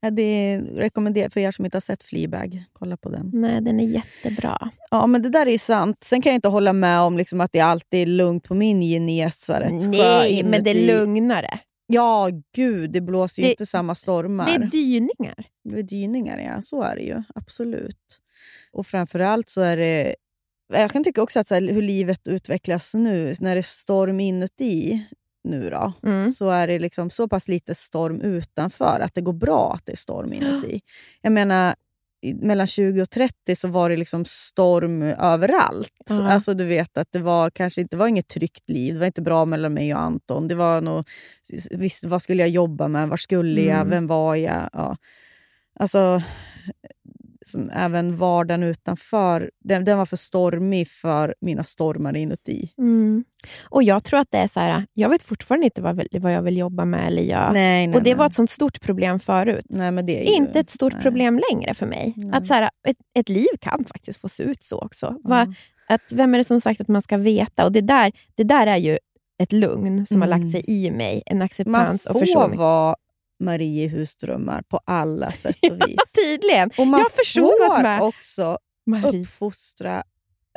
Ja, 0.00 0.10
Det 0.10 0.58
rekommenderar 0.74 1.28
för 1.28 1.40
er 1.40 1.50
som 1.50 1.64
inte 1.64 1.76
har 1.76 1.80
sett 1.80 2.02
Fleabag. 2.02 2.64
Kolla 2.72 2.96
på 2.96 3.08
den. 3.08 3.30
Nej, 3.32 3.60
den 3.60 3.80
är 3.80 3.84
jättebra. 3.86 4.70
Ja, 4.90 5.06
men 5.06 5.22
det 5.22 5.28
där 5.28 5.46
är 5.48 5.58
sant. 5.58 6.04
Sen 6.04 6.22
kan 6.22 6.30
jag 6.30 6.36
inte 6.36 6.48
hålla 6.48 6.72
med 6.72 7.00
om 7.00 7.18
liksom 7.18 7.40
att 7.40 7.52
det 7.52 7.60
alltid 7.60 8.02
är 8.02 8.06
lugnt 8.06 8.44
på 8.44 8.54
min 8.54 8.80
Genesarets 8.80 9.86
Nej, 9.86 10.42
men 10.44 10.64
det 10.64 10.70
är 10.70 10.86
lugnare. 10.98 11.58
Ja, 11.92 12.28
gud, 12.54 12.90
det 12.92 13.00
blåser 13.00 13.42
ju 13.42 13.46
Det- 13.46 13.50
inte 13.52 13.66
samma 13.66 13.94
stormar. 13.94 14.46
Det 14.46 14.52
är 14.54 14.70
dyningar. 14.70 15.44
Det 15.64 15.78
är 15.78 15.82
dyningar, 15.82 16.38
ja. 16.38 16.62
Så 16.62 16.82
är 16.82 16.96
det 16.96 17.02
ju. 17.02 17.22
Absolut. 17.34 18.20
Och 18.72 18.86
framförallt 18.86 19.48
så 19.48 19.60
är 19.60 19.76
det... 19.76 20.14
Jag 20.72 20.90
kan 20.90 21.04
tycka 21.04 21.22
också 21.22 21.40
att 21.40 21.48
så 21.48 21.54
här, 21.54 21.62
hur 21.62 21.82
livet 21.82 22.28
utvecklas 22.28 22.94
nu, 22.94 23.34
när 23.40 23.54
det 23.54 23.60
är 23.60 23.62
storm 23.62 24.20
inuti 24.20 25.06
nu 25.44 25.70
då, 25.70 25.92
Mm. 26.02 26.28
så 26.30 26.50
är 26.50 26.66
det 26.66 26.78
liksom 26.78 27.10
så 27.10 27.28
pass 27.28 27.48
lite 27.48 27.74
storm 27.74 28.20
utanför 28.20 29.00
att 29.00 29.14
det 29.14 29.20
går 29.20 29.32
bra 29.32 29.72
att 29.74 29.86
det 29.86 29.92
är 29.92 29.96
storm 29.96 30.32
inuti. 30.32 30.80
Jag 31.22 31.32
menar, 31.32 31.74
mellan 32.22 32.66
20 32.66 33.02
och 33.02 33.10
30 33.10 33.56
så 33.56 33.68
var 33.68 33.90
det 33.90 33.96
liksom 33.96 34.24
storm 34.24 35.02
överallt. 35.02 35.92
Ja. 36.08 36.28
Alltså 36.28 36.54
du 36.54 36.64
vet 36.64 36.98
att 36.98 37.08
det 37.12 37.18
var 37.18 37.50
kanske 37.50 37.80
inte 37.80 37.96
var 37.96 38.06
inget 38.06 38.28
tryggt 38.28 38.70
liv. 38.70 38.94
Det 38.94 39.00
var 39.00 39.06
inte 39.06 39.22
bra 39.22 39.44
mellan 39.44 39.74
mig 39.74 39.94
och 39.94 40.00
Anton. 40.00 40.48
Det 40.48 40.54
var 40.54 40.80
nog, 40.80 41.08
visst, 41.70 42.04
vad 42.04 42.22
skulle 42.22 42.42
jag 42.42 42.48
jobba 42.48 42.88
med? 42.88 43.08
Var 43.08 43.16
skulle 43.16 43.60
jag? 43.60 43.76
Mm. 43.76 43.90
Vem 43.90 44.06
var 44.06 44.34
jag? 44.34 44.70
Ja. 44.72 44.96
Alltså, 45.74 46.22
som 47.46 47.70
även 47.70 48.16
vardagen 48.16 48.62
utanför, 48.62 49.50
den, 49.64 49.84
den 49.84 49.98
var 49.98 50.06
för 50.06 50.16
stormig 50.16 50.88
för 50.88 51.34
mina 51.40 51.62
stormar 51.62 52.16
inuti. 52.16 52.72
Mm. 52.78 53.24
Och 53.62 53.82
jag 53.82 54.04
tror 54.04 54.20
att 54.20 54.30
det 54.30 54.38
är 54.38 54.48
så 54.48 54.60
här, 54.60 54.86
jag 54.94 55.08
vet 55.08 55.22
fortfarande 55.22 55.64
inte 55.66 55.82
vad, 55.82 56.02
vad 56.12 56.32
jag 56.32 56.42
vill 56.42 56.56
jobba 56.56 56.84
med 56.84 57.06
eller 57.06 57.22
göra. 57.22 57.52
Nej, 57.52 57.86
nej, 57.86 57.96
och 57.96 58.02
det 58.02 58.10
nej. 58.10 58.18
var 58.18 58.26
ett 58.26 58.34
sånt 58.34 58.50
stort 58.50 58.80
problem 58.80 59.20
förut. 59.20 59.66
nej, 59.68 59.90
men 59.90 60.06
det 60.06 60.22
är 60.22 60.30
ju, 60.30 60.36
Inte 60.36 60.60
ett 60.60 60.70
stort 60.70 60.92
nej. 60.92 61.02
problem 61.02 61.40
längre 61.50 61.74
för 61.74 61.86
mig. 61.86 62.12
Nej. 62.16 62.30
Att 62.32 62.46
så 62.46 62.54
här, 62.54 62.70
ett, 62.88 62.96
ett 63.18 63.28
liv 63.28 63.48
kan 63.60 63.84
faktiskt 63.84 64.20
få 64.20 64.28
se 64.28 64.42
ut 64.42 64.62
så 64.62 64.78
också. 64.78 65.06
Ja. 65.24 65.28
Va, 65.30 65.54
att, 65.88 66.12
vem 66.12 66.34
är 66.34 66.38
det 66.38 66.44
som 66.44 66.60
sagt 66.60 66.80
att 66.80 66.88
man 66.88 67.02
ska 67.02 67.16
veta? 67.16 67.64
Och 67.64 67.72
Det 67.72 67.80
där, 67.80 68.12
det 68.34 68.44
där 68.44 68.66
är 68.66 68.76
ju 68.76 68.98
ett 69.42 69.52
lugn 69.52 70.06
som 70.06 70.20
har 70.22 70.28
Mm. 70.28 70.40
lagt 70.40 70.52
sig 70.52 70.64
i 70.66 70.90
mig. 70.90 71.22
En 71.26 71.38
Man 71.38 71.44
acceptans 71.44 72.06
och 72.06 72.12
får 72.12 72.20
förståelse. 72.20 72.56
vara 72.56 72.96
Marie 73.40 73.88
husdrömmar 73.88 74.62
på 74.62 74.80
alla 74.84 75.32
sätt 75.42 75.56
och 75.70 75.88
vis. 75.88 75.96
Tydligen. 76.12 76.70
Och 76.78 76.86
man 76.86 77.00
Jag 77.00 77.12
får 77.12 77.82
med 77.82 78.02
också 78.02 78.58
Marie. 78.86 79.22
uppfostra, 79.22 80.02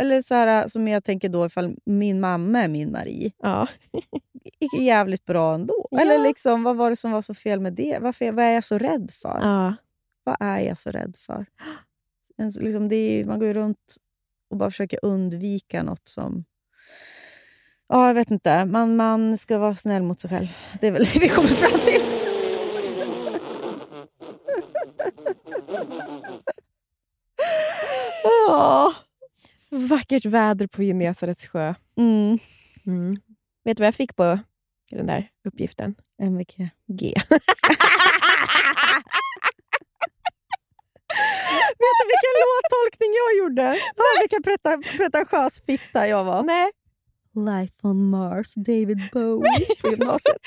eller 0.02 0.22
så 0.22 0.34
här, 0.36 0.68
som 0.68 0.88
jag 0.88 1.04
tänker 1.04 1.30
då 1.30 1.46
ifall 1.46 1.76
min 1.86 2.20
mamma 2.20 2.60
är 2.60 2.68
min 2.68 2.92
Marie. 2.92 3.32
Ja. 3.42 3.68
gick 4.60 4.80
jävligt 4.80 5.26
bra 5.26 5.56
ändå. 5.56 5.88
Ja. 5.92 6.00
Eller 6.00 6.20
liksom, 6.20 6.64
vad 6.64 6.76
var 6.76 6.90
det 6.90 6.96
som 6.96 7.12
var 7.12 7.22
så 7.22 7.34
fel 7.34 7.60
med 7.60 7.74
det? 7.74 7.98
Varför, 8.02 8.32
vad 8.32 8.46
är 8.46 8.50
jag 8.52 8.64
så 8.64 8.78
rädd 8.78 9.12
för? 9.14 9.40
Ja. 9.42 9.76
Vad 10.24 10.38
är 10.40 10.60
jag 10.60 10.78
så 10.78 10.92
rädd 10.92 11.16
för? 11.20 11.46
En, 12.38 12.50
liksom, 12.50 12.88
det 12.88 12.96
är, 12.96 13.26
man 13.26 13.40
går 13.40 13.48
ju 13.48 13.54
runt 13.54 13.96
och 14.50 14.58
bara 14.58 14.72
försöker 14.72 15.00
undvika 15.06 15.84
något 15.84 16.08
som... 16.08 16.44
Ja, 17.88 18.08
jag 18.08 18.14
vet 18.14 18.32
inte. 18.32 18.66
Man, 18.66 18.96
man 18.96 19.38
ska 19.38 19.58
vara 19.58 19.76
snäll 19.76 20.04
mot 20.04 20.20
sig 20.20 20.30
själv. 20.30 20.58
Det 20.82 20.88
är 20.88 20.92
väl 20.92 21.04
det 21.14 21.20
vi 21.20 21.30
kommer 21.30 21.50
fram 21.50 21.80
till. 21.80 22.13
Ja. 28.24 28.94
Vackert 29.70 30.26
väder 30.26 30.68
på 30.68 30.82
Genesarets 30.82 31.48
sjö. 31.48 31.74
Mm. 31.98 32.40
Mm. 32.86 33.16
Vet 33.64 33.78
du 33.78 33.82
vad 33.82 33.88
jag 33.88 33.96
fick 33.96 34.16
på 34.16 34.40
den 34.92 35.06
där 35.06 35.30
uppgiften? 35.48 35.96
MVK. 36.22 36.58
G. 36.88 37.14
Vet 41.84 41.98
du 42.00 42.06
vilken 42.14 42.34
låttolkning 42.44 43.12
jag 43.22 43.38
gjorde? 43.44 43.80
Ja, 43.96 44.04
vilken 44.22 44.44
pretentiös 44.98 45.62
fitta 45.66 46.08
jag 46.08 46.24
var. 46.24 46.44
Nej. 46.44 46.72
Life 47.36 47.88
on 47.88 48.10
Mars, 48.10 48.54
David 48.56 49.10
Bowie 49.14 49.66
på 49.82 49.90
gymnasiet. 49.90 50.38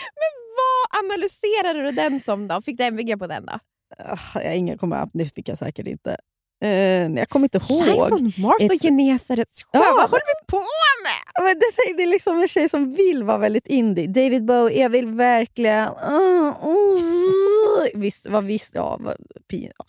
Vad 0.57 1.05
analyserade 1.05 1.83
du 1.83 1.91
den 1.91 2.21
som 2.21 2.49
då? 2.49 2.63
Fick 2.63 2.79
du 2.79 2.85
MVG 2.85 3.19
på 3.19 3.27
den 3.27 3.47
då? 3.47 3.53
Ah, 3.99 4.19
jag 4.35 4.43
har 4.51 4.55
ingen 4.57 4.79
kommer 4.79 5.03
upp, 5.03 5.11
det 5.13 5.35
fick 5.35 5.49
jag 5.49 5.59
säkert 5.59 5.87
inte. 5.87 6.17
Eh, 6.61 6.69
jag 7.13 7.29
kommer 7.29 7.45
inte 7.45 7.59
ihåg. 7.73 8.13
on 8.13 8.33
Mars 8.39 8.55
och 8.55 8.61
It's- 8.61 8.83
Genesarets 8.83 9.63
sjö. 9.63 9.69
Ja, 9.73 9.81
Vad 9.97 10.11
håller 10.11 10.41
vi 10.41 10.47
på 10.47 10.57
med? 10.57 11.45
Men 11.45 11.59
det, 11.59 11.97
det 11.97 12.03
är 12.03 12.07
liksom 12.07 12.41
en 12.41 12.49
tjej 12.49 12.69
som 12.69 12.93
vill 12.93 13.23
vara 13.25 13.39
väldigt 13.39 13.67
indie. 13.67 14.07
David 14.07 14.45
Bowie, 14.45 14.83
jag 14.83 14.91
vill 14.91 15.07
verkligen... 15.07 15.89
Uh, 15.89 16.67
uh. 16.67 18.01
Visst, 18.01 18.27
vad 18.29 18.45
visst, 18.45 18.75
ja, 18.75 18.97
vad, 19.01 19.17
pin, 19.49 19.71
ja. 19.79 19.85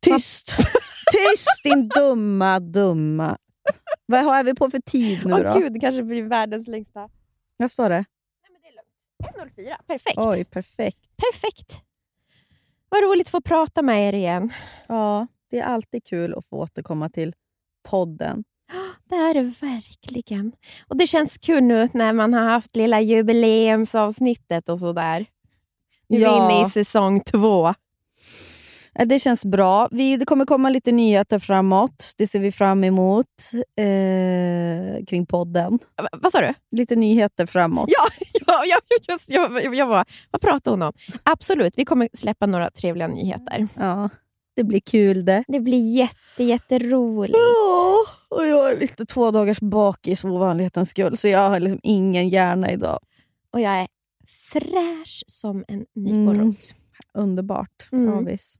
Tyst! 0.00 0.54
Tyst 1.12 1.48
din 1.64 1.88
dumma, 1.88 2.60
dumma... 2.60 3.38
Vad 4.06 4.24
har 4.24 4.44
vi 4.44 4.54
på 4.54 4.70
för 4.70 4.80
tid 4.80 5.20
nu 5.26 5.32
Åh 5.32 5.40
då? 5.40 5.60
gud, 5.60 5.72
det 5.72 5.80
kanske 5.80 6.02
blir 6.02 6.22
världens 6.22 6.68
längsta. 6.68 7.08
Vad 7.56 7.70
står 7.70 7.88
det? 7.88 7.94
Nej, 7.94 8.04
men 8.52 8.60
det 8.62 8.68
är 8.68 8.72
lugnt. 9.52 9.78
1.04, 9.80 9.86
perfekt. 9.86 10.18
Oj, 10.18 10.44
perfekt. 10.44 10.98
Perfekt. 11.16 11.82
Vad 12.92 13.02
roligt 13.04 13.26
att 13.26 13.30
få 13.30 13.40
prata 13.40 13.82
med 13.82 14.08
er 14.08 14.12
igen. 14.12 14.52
Ja, 14.88 15.26
det 15.50 15.58
är 15.58 15.64
alltid 15.64 16.04
kul 16.04 16.34
att 16.38 16.46
få 16.46 16.56
återkomma 16.56 17.08
till 17.08 17.34
podden. 17.88 18.44
Det 19.08 19.14
är 19.16 19.34
det 19.34 19.42
verkligen. 19.60 20.52
Och 20.88 20.96
Det 20.96 21.06
känns 21.06 21.38
kul 21.38 21.62
nu 21.62 21.88
när 21.94 22.12
man 22.12 22.34
har 22.34 22.40
haft 22.48 22.76
lilla 22.76 23.00
jubileumsavsnittet 23.00 24.68
och 24.68 24.78
sådär. 24.78 25.26
Nu 26.08 26.16
är 26.16 26.20
vi 26.20 26.24
Ja. 26.24 26.44
inne 26.60 26.66
i 26.66 26.70
säsong 26.70 27.20
två. 27.20 27.74
Det 29.06 29.18
känns 29.18 29.44
bra. 29.44 29.88
Vi, 29.90 30.16
det 30.16 30.24
kommer 30.24 30.44
komma 30.44 30.70
lite 30.70 30.92
nyheter 30.92 31.38
framåt. 31.38 32.12
Det 32.16 32.26
ser 32.26 32.38
vi 32.40 32.52
fram 32.52 32.84
emot 32.84 33.26
eh, 33.76 35.04
kring 35.06 35.26
podden. 35.26 35.78
Va- 36.02 36.08
Vad 36.22 36.32
sa 36.32 36.40
du? 36.40 36.54
Lite 36.76 36.96
nyheter 36.96 37.46
framåt. 37.46 37.88
Ja, 37.88 38.26
ja, 38.66 38.96
just, 39.08 39.30
jag, 39.30 39.74
jag, 39.74 39.86
var, 39.86 40.04
vad 40.30 40.40
pratade 40.42 40.70
hon 40.74 40.82
om? 40.82 40.92
Absolut, 41.22 41.72
vi 41.76 41.84
kommer 41.84 42.08
släppa 42.12 42.46
några 42.46 42.70
trevliga 42.70 43.08
nyheter. 43.08 43.68
Ja, 43.74 44.08
det 44.56 44.64
blir 44.64 44.80
kul 44.80 45.24
det. 45.24 45.44
Det 45.48 45.60
blir 45.60 45.96
jätte, 45.96 46.44
jätteroligt. 46.44 47.38
Ja, 47.38 47.96
och 48.36 48.46
jag 48.46 48.72
är 48.72 48.80
lite 48.80 49.06
två 49.06 49.30
dagars 49.30 49.60
bakis 49.60 50.20
för 50.20 50.28
ovanlighetens 50.30 50.90
skull, 50.90 51.16
så 51.16 51.28
jag 51.28 51.50
har 51.50 51.60
liksom 51.60 51.80
ingen 51.82 52.28
hjärna 52.28 52.70
idag. 52.72 52.98
Och 53.52 53.60
jag 53.60 53.72
är 53.72 53.88
fräsch 54.52 55.24
som 55.26 55.64
en 55.68 55.74
Mm. 55.74 55.86
nyponros. 55.94 56.74
Underbart. 57.14 57.88
Mm. 57.92 58.10
Ja, 58.14 58.20
visst. 58.20 58.56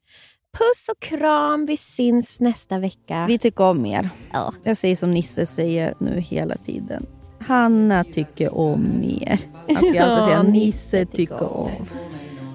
Puss 0.58 0.88
och 0.92 1.00
kram, 1.00 1.66
vi 1.66 1.76
syns 1.76 2.40
nästa 2.40 2.78
vecka. 2.78 3.24
Vi 3.28 3.38
tycker 3.38 3.64
om 3.64 3.86
er. 3.86 4.10
Ja. 4.32 4.54
Jag 4.64 4.76
säger 4.76 4.96
som 4.96 5.10
Nisse 5.10 5.46
säger 5.46 5.94
nu 6.00 6.20
hela 6.20 6.56
tiden. 6.56 7.06
Hanna 7.46 8.04
tycker 8.04 8.58
om 8.58 9.04
er. 9.04 9.38
Han 9.74 9.84
ska 9.84 10.02
alltid 10.04 10.24
säga 10.24 10.42
Nisse 10.42 11.04
tycker 11.04 11.56
om. 11.56 11.86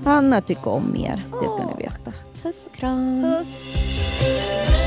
Hanna 0.04 0.42
tycker 0.42 0.68
om 0.68 0.96
er. 0.96 1.24
Det 1.42 1.50
ska 1.50 1.66
ni 1.76 1.84
veta. 1.84 2.14
Puss 2.44 2.66
och 2.66 2.76
kram. 2.76 3.22
Vi 3.22 4.87